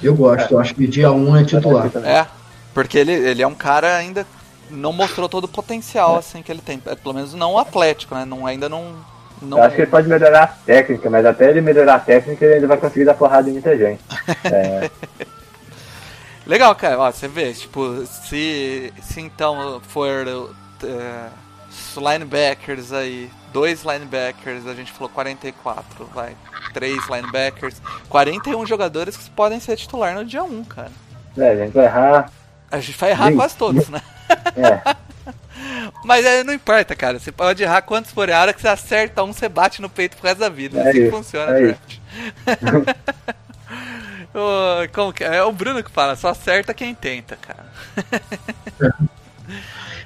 Eu 0.03 0.15
gosto. 0.15 0.53
Eu 0.55 0.59
acho 0.61 0.75
que 0.75 0.87
dia 0.87 1.13
1 1.13 1.37
é 1.37 1.45
titular. 1.45 1.91
É, 2.05 2.27
porque 2.73 2.97
ele, 2.99 3.13
ele 3.13 3.43
é 3.43 3.47
um 3.47 3.55
cara 3.55 3.97
ainda 3.97 4.27
não 4.71 4.93
mostrou 4.93 5.29
todo 5.29 5.45
o 5.45 5.49
potencial 5.49 6.17
assim 6.17 6.43
que 6.43 6.51
ele 6.51 6.61
tem, 6.61 6.81
É, 6.87 6.95
pelo 6.95 7.15
menos 7.15 7.35
não 7.35 7.55
o 7.55 7.59
atlético, 7.59 8.15
né? 8.15 8.25
Não 8.25 8.47
ainda 8.47 8.69
não 8.69 8.95
não 9.43 9.59
Eu 9.59 9.65
acho 9.65 9.75
que 9.75 9.83
ele 9.83 9.91
pode 9.91 10.09
melhorar 10.09 10.43
a 10.43 10.47
técnica, 10.47 11.09
mas 11.09 11.25
até 11.25 11.49
ele 11.49 11.61
melhorar 11.61 11.95
a 11.95 12.01
técnica, 12.01 12.45
ele 12.45 12.55
ainda 12.55 12.67
vai 12.67 12.77
conseguir 12.77 13.07
dar 13.07 13.15
porrada 13.15 13.49
em 13.49 13.53
muita 13.53 13.77
gente. 13.77 14.03
É, 14.45 14.91
Legal, 16.47 16.75
cara. 16.75 16.99
Ó, 16.99 17.11
você 17.11 17.29
vê, 17.29 17.53
tipo, 17.53 18.05
se 18.07 18.93
se 19.01 19.21
então 19.21 19.81
for 19.87 20.27
é, 20.83 21.29
os 21.71 21.97
linebackers 21.97 22.93
aí, 22.93 23.31
dois 23.53 23.85
linebackers, 23.85 24.67
a 24.67 24.75
gente 24.75 24.91
falou 24.93 25.09
44, 25.11 26.05
vai, 26.13 26.37
três 26.75 27.09
linebackers, 27.09 27.81
41 28.09 28.67
jogadores 28.67 29.17
que 29.17 29.31
podem 29.31 29.61
ser 29.61 29.77
titular 29.77 30.15
no 30.15 30.25
dia 30.25 30.43
1, 30.43 30.65
cara. 30.65 30.91
é, 31.39 31.51
a 31.51 31.57
gente 31.57 31.73
vai 31.73 31.85
errar. 31.85 32.33
A 32.71 32.79
gente 32.81 32.97
vai 32.99 33.11
errar 33.11 33.29
Sim. 33.29 33.37
quase 33.37 33.57
todos, 33.57 33.89
né? 33.89 34.01
É, 34.57 34.95
Mas 36.05 36.25
aí 36.25 36.45
não 36.45 36.55
importa, 36.55 36.95
cara. 36.95 37.19
Você 37.19 37.33
pode 37.33 37.63
errar 37.63 37.83
quantos 37.83 38.11
for. 38.13 38.31
A 38.31 38.41
hora 38.41 38.53
que 38.53 38.61
você 38.61 38.69
acerta 38.69 39.23
um, 39.23 39.33
você 39.33 39.49
bate 39.49 39.83
no 39.83 39.89
peito 39.89 40.17
pro 40.17 40.27
resto 40.27 40.41
da 40.41 40.49
vida. 40.49 40.79
É 40.79 40.83
assim 40.83 40.93
que 40.93 40.99
isso, 41.05 41.11
funciona 41.17 41.53
é 41.53 41.63
o 41.63 41.67
draft. 41.67 41.99
Ô, 44.33 44.89
Como 44.93 45.13
que 45.13 45.25
é? 45.25 45.37
É 45.37 45.43
o 45.43 45.53
Bruno 45.53 45.83
que 45.83 45.91
fala, 45.91 46.17
só 46.17 46.29
acerta 46.29 46.73
quem 46.73 46.95
tenta, 46.95 47.37
cara. 47.37 47.67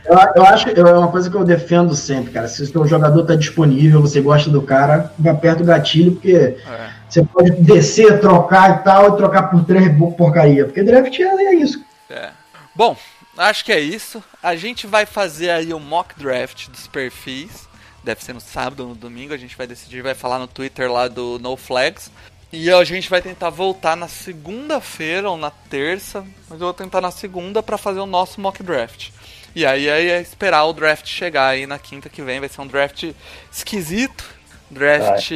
Eu, 0.06 0.18
eu 0.36 0.44
acho 0.44 0.66
que 0.66 0.78
é 0.78 0.84
uma 0.84 1.10
coisa 1.10 1.30
que 1.30 1.36
eu 1.36 1.44
defendo 1.44 1.94
sempre, 1.94 2.30
cara. 2.30 2.46
Se 2.46 2.62
o 2.62 2.66
seu 2.66 2.86
jogador 2.86 3.24
tá 3.24 3.34
disponível, 3.34 4.02
você 4.02 4.20
gosta 4.20 4.50
do 4.50 4.60
cara, 4.60 5.10
vai 5.18 5.34
perto 5.34 5.60
do 5.60 5.64
gatilho, 5.64 6.12
porque 6.12 6.36
É. 6.36 6.90
você 7.08 7.22
pode 7.22 7.52
descer, 7.52 8.20
trocar 8.20 8.80
e 8.80 8.84
tal, 8.84 9.14
e 9.14 9.16
trocar 9.16 9.44
por 9.44 9.64
três 9.64 9.90
porcaria. 10.14 10.66
Porque 10.66 10.82
draft 10.82 11.18
é, 11.18 11.22
é 11.22 11.54
isso. 11.54 11.82
É. 12.10 12.28
Bom, 12.74 12.96
acho 13.36 13.64
que 13.64 13.72
é 13.72 13.80
isso. 13.80 14.22
A 14.42 14.56
gente 14.56 14.86
vai 14.86 15.06
fazer 15.06 15.50
aí 15.50 15.72
o 15.72 15.80
mock 15.80 16.18
draft 16.18 16.68
dos 16.68 16.86
perfis. 16.86 17.68
Deve 18.02 18.22
ser 18.22 18.32
no 18.32 18.40
sábado 18.40 18.80
ou 18.80 18.88
no 18.90 18.94
domingo. 18.94 19.32
A 19.32 19.38
gente 19.38 19.56
vai 19.56 19.66
decidir, 19.66 20.02
vai 20.02 20.14
falar 20.14 20.38
no 20.38 20.46
Twitter 20.46 20.90
lá 20.90 21.08
do 21.08 21.38
No 21.38 21.56
Flags. 21.56 22.10
E 22.52 22.70
a 22.70 22.84
gente 22.84 23.08
vai 23.08 23.20
tentar 23.22 23.50
voltar 23.50 23.96
na 23.96 24.08
segunda-feira 24.08 25.30
ou 25.30 25.36
na 25.36 25.50
terça. 25.50 26.24
Mas 26.48 26.60
eu 26.60 26.66
vou 26.66 26.74
tentar 26.74 27.00
na 27.00 27.10
segunda 27.10 27.62
para 27.62 27.78
fazer 27.78 28.00
o 28.00 28.06
nosso 28.06 28.40
mock 28.40 28.62
draft. 28.62 29.10
E 29.54 29.64
aí, 29.64 29.88
aí 29.88 30.10
é 30.10 30.20
esperar 30.20 30.64
o 30.64 30.72
draft 30.72 31.06
chegar 31.06 31.48
aí 31.48 31.66
na 31.66 31.78
quinta 31.78 32.08
que 32.08 32.22
vem. 32.22 32.40
Vai 32.40 32.48
ser 32.48 32.60
um 32.60 32.66
draft 32.66 33.12
esquisito. 33.50 34.24
Draft 34.70 35.30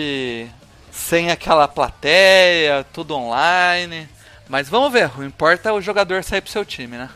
sem 0.91 1.31
aquela 1.31 1.69
plateia, 1.69 2.85
tudo 2.93 3.15
online. 3.15 4.09
Mas 4.49 4.69
vamos 4.69 4.93
ver, 4.93 5.11
o 5.17 5.25
importa 5.25 5.69
é 5.69 5.73
o 5.73 5.81
jogador 5.81 6.25
sair 6.25 6.41
pro 6.41 6.51
seu 6.51 6.65
time, 6.65 6.97
né? 6.97 7.09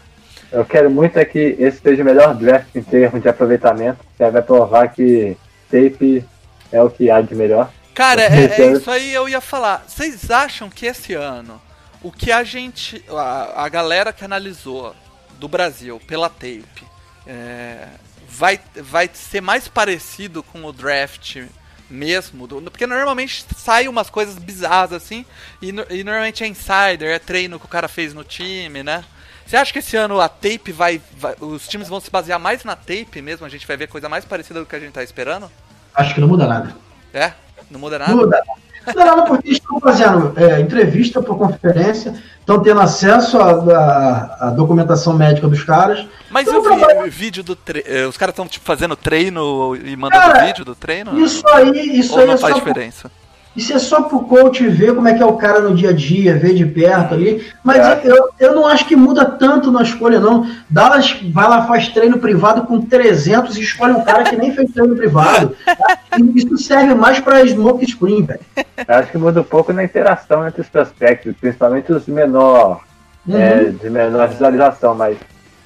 Eu 0.53 0.65
quero 0.65 0.91
muito 0.91 1.19
é 1.19 1.25
que 1.25 1.57
esse 1.59 1.81
seja 1.81 2.03
o 2.03 2.07
melhor 2.07 2.35
draft 2.35 2.69
em 2.75 2.83
termos 2.83 3.23
de 3.23 3.29
aproveitamento, 3.29 3.99
aí 4.21 4.31
vai 4.31 4.43
provar 4.43 4.89
que 4.89 5.37
tape 5.71 6.25
é 6.71 6.83
o 6.83 6.91
que 6.91 7.11
há 7.11 7.21
de 7.21 7.35
melhor. 7.35 7.71
Cara, 7.95 8.23
é, 8.23 8.61
é 8.61 8.73
isso 8.73 8.91
aí 8.91 9.13
eu 9.13 9.29
ia 9.29 9.41
falar. 9.41 9.85
Vocês 9.87 10.31
acham 10.31 10.71
que 10.71 10.87
esse 10.87 11.15
ano 11.15 11.61
o 12.03 12.11
que 12.11 12.33
a 12.33 12.43
gente. 12.43 13.05
A, 13.11 13.65
a 13.65 13.69
galera 13.69 14.13
que 14.13 14.25
analisou 14.25 14.95
do 15.39 15.49
Brasil 15.49 16.01
pela 16.07 16.29
tape 16.29 16.85
é, 17.27 17.87
vai, 18.29 18.59
vai 18.77 19.11
ser 19.13 19.41
mais 19.41 19.69
parecido 19.69 20.43
com 20.43 20.65
o 20.65 20.73
draft 20.73 21.43
mesmo, 21.91 22.47
do- 22.47 22.63
porque 22.63 22.87
normalmente 22.87 23.45
sai 23.57 23.87
umas 23.87 24.09
coisas 24.09 24.37
bizarras 24.39 24.93
assim, 24.95 25.27
e, 25.61 25.71
no- 25.73 25.85
e 25.91 26.03
normalmente 26.03 26.43
é 26.43 26.47
insider, 26.47 27.11
é 27.11 27.19
treino 27.19 27.59
que 27.61 27.67
o 27.67 27.69
cara 27.69 27.87
fez 27.89 28.15
no 28.15 28.25
time, 28.25 28.83
né? 28.83 29.05
Você 29.47 29.57
acha 29.57 29.73
que 29.73 29.79
esse 29.81 29.97
ano 29.97 30.21
a 30.21 30.29
tape 30.29 30.73
vai, 30.73 31.01
vai- 31.19 31.35
Os 31.41 31.69
times 31.69 31.89
vão 31.89 32.01
se 32.01 32.11
basear 32.11 32.39
mais 32.39 32.65
na 32.65 32.75
tape 32.77 33.21
mesmo? 33.23 33.45
A 33.45 33.49
gente 33.49 33.67
vai 33.67 33.77
ver 33.77 33.87
coisa 33.89 34.09
mais 34.09 34.25
parecida 34.25 34.61
do 34.61 34.67
que 34.67 34.77
a 34.77 34.81
gente 34.81 34.93
tá 34.93 35.03
esperando? 35.03 35.51
Acho 35.95 36.15
que 36.15 36.21
não 36.21 36.29
muda 36.29 36.47
nada. 36.47 36.75
É? 37.13 37.33
Não 37.71 37.79
muda 37.79 37.99
nada? 37.99 38.15
Muda. 38.15 38.41
Não 38.87 38.93
muda 38.95 39.05
nada 39.05 39.23
porque 39.23 39.49
eles 39.49 39.59
estão 39.59 39.79
fazendo 39.79 40.33
é, 40.37 40.61
entrevista 40.61 41.23
por 41.23 41.37
conferência, 41.37 42.15
estão 42.41 42.61
tendo 42.63 42.81
acesso 42.81 43.39
à, 43.39 44.53
documentação 44.57 45.13
médica 45.13 45.47
dos 45.47 45.63
caras. 45.63 46.07
Mas 46.31 46.49
Então, 46.49 46.65
eu 46.65 47.05
vi 47.05 47.11
vídeo 47.11 47.43
do 47.45 47.55
treino. 47.55 48.09
Os 48.09 48.17
caras 48.17 48.33
estão 48.33 48.49
tipo, 48.49 48.65
fazendo 48.65 48.97
treino 48.97 49.77
e 49.77 49.95
mandando 49.97 50.23
Cara, 50.23 50.45
vídeo 50.47 50.65
do 50.65 50.75
treino? 50.75 51.19
Isso 51.21 51.47
aí, 51.49 51.99
isso 51.99 52.15
Ou 52.15 52.21
aí 52.21 52.27
não 52.27 52.35
é 52.35 52.39
faz 52.39 52.55
diferença? 52.55 53.11
Isso 53.55 53.73
é 53.73 53.79
só 53.79 54.03
pro 54.03 54.21
coach 54.21 54.67
ver 54.67 54.95
como 54.95 55.07
é 55.09 55.15
que 55.15 55.23
é 55.23 55.27
o 55.27 55.37
cara 55.37 55.61
no 55.61 55.75
dia 55.75 55.91
a 55.91 55.93
dia, 55.93 56.39
ver 56.39 56.55
de 56.55 56.65
perto 56.65 57.13
ali. 57.15 57.45
Mas 57.63 57.79
É. 57.79 58.01
eu, 58.05 58.29
eu 58.41 58.55
não 58.55 58.67
acho 58.67 58.87
que 58.87 58.97
muda 58.97 59.25
tanto 59.27 59.71
na 59.71 59.83
escolha, 59.83 60.19
não. 60.19 60.47
Dallas 60.71 61.21
vai 61.33 61.49
lá, 61.49 61.67
faz 61.67 61.89
treino 61.89 62.19
privado 62.19 62.63
com 62.63 62.81
300 62.81 63.57
e 63.57 63.61
escolhe 63.63 63.93
um 63.93 64.03
cara 64.05 64.25
que 64.25 64.37
nem 64.37 64.55
fez 64.55 64.71
treino 64.73 64.97
privado. 64.97 65.55
Isso 66.35 66.57
serve 66.59 66.95
mais 66.95 67.21
pra 67.21 67.47
smoke 67.47 67.87
screen, 67.91 68.25
velho. 68.25 68.41
Eu 68.57 68.95
acho 68.95 69.11
que 69.11 69.19
muda 69.19 69.41
um 69.41 69.45
pouco 69.45 69.73
na 69.73 69.85
interação 69.85 70.47
entre 70.47 70.61
os 70.63 70.69
prospectos, 70.69 71.35
principalmente 71.41 71.93
os 71.93 72.07
menor, 72.07 72.81
Uhum. 73.25 73.37
é, 73.39 73.65
de 73.67 73.89
menor 73.89 74.29
visualização, 74.29 74.97
mas 74.97 75.17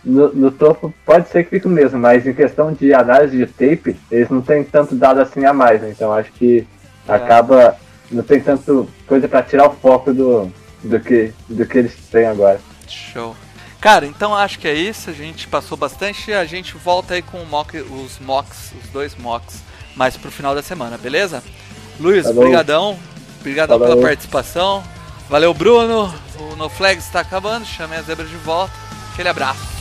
no, 0.05 0.31
no 0.35 0.51
topo 0.51 0.93
pode 1.07 1.29
ser 1.31 1.43
que 1.45 1.51
fique 1.51 1.67
o 1.67 1.71
mesmo, 1.71 1.99
mas 1.99 2.27
em 2.27 2.35
questão 2.35 2.71
de 2.71 2.93
análise 2.93 3.35
de 3.35 3.47
tape, 3.47 3.97
eles 4.11 4.29
não 4.29 4.43
têm 4.43 4.63
tanto 4.63 4.95
dado 4.95 5.21
assim 5.21 5.45
a 5.47 5.55
mais, 5.55 5.81
né? 5.81 5.91
então 5.91 6.13
acho 6.13 6.31
que 6.33 6.67
É. 7.09 7.15
acaba, 7.15 7.77
não 8.11 8.23
tem 8.23 8.41
tanto 8.41 8.89
coisa 9.07 9.29
pra 9.29 9.43
tirar 9.43 9.69
o 9.69 9.73
foco 9.73 10.13
do, 10.13 10.53
do, 10.83 11.01
que, 11.01 11.33
do 11.49 11.67
que 11.67 11.79
eles 11.79 11.95
têm 12.11 12.27
agora. 12.27 12.61
Show. 12.89 13.37
Cara, 13.81 14.07
então 14.07 14.35
acho 14.35 14.59
que 14.59 14.67
é 14.67 14.75
isso. 14.75 15.11
A 15.11 15.13
gente 15.13 15.47
passou 15.47 15.77
bastante. 15.77 16.33
A 16.33 16.45
gente 16.45 16.77
volta 16.77 17.15
aí 17.15 17.23
com 17.23 17.39
o 17.39 17.47
mock, 17.47 17.79
os 17.79 18.19
mocks, 18.19 18.73
os 18.83 18.89
dois 18.91 19.15
mocks, 19.17 19.63
mais 19.95 20.17
pro 20.17 20.31
final 20.31 20.55
da 20.55 20.63
semana, 20.63 20.97
beleza? 20.99 21.43
Luiz, 22.01 22.27
Falou. 22.27 22.45
brigadão. 22.45 22.99
Brigadão 23.43 23.79
Falou. 23.79 23.95
pela 23.97 24.09
participação. 24.09 24.83
Valeu, 25.29 25.53
Bruno. 25.55 26.13
O 26.41 26.57
No 26.57 26.69
Flags 26.69 27.05
está 27.05 27.21
acabando. 27.21 27.65
Chamei 27.65 27.99
a 27.99 28.03
zebra 28.03 28.25
de 28.25 28.37
volta. 28.37 28.73
Aquele 29.13 29.29
abraço. 29.29 29.76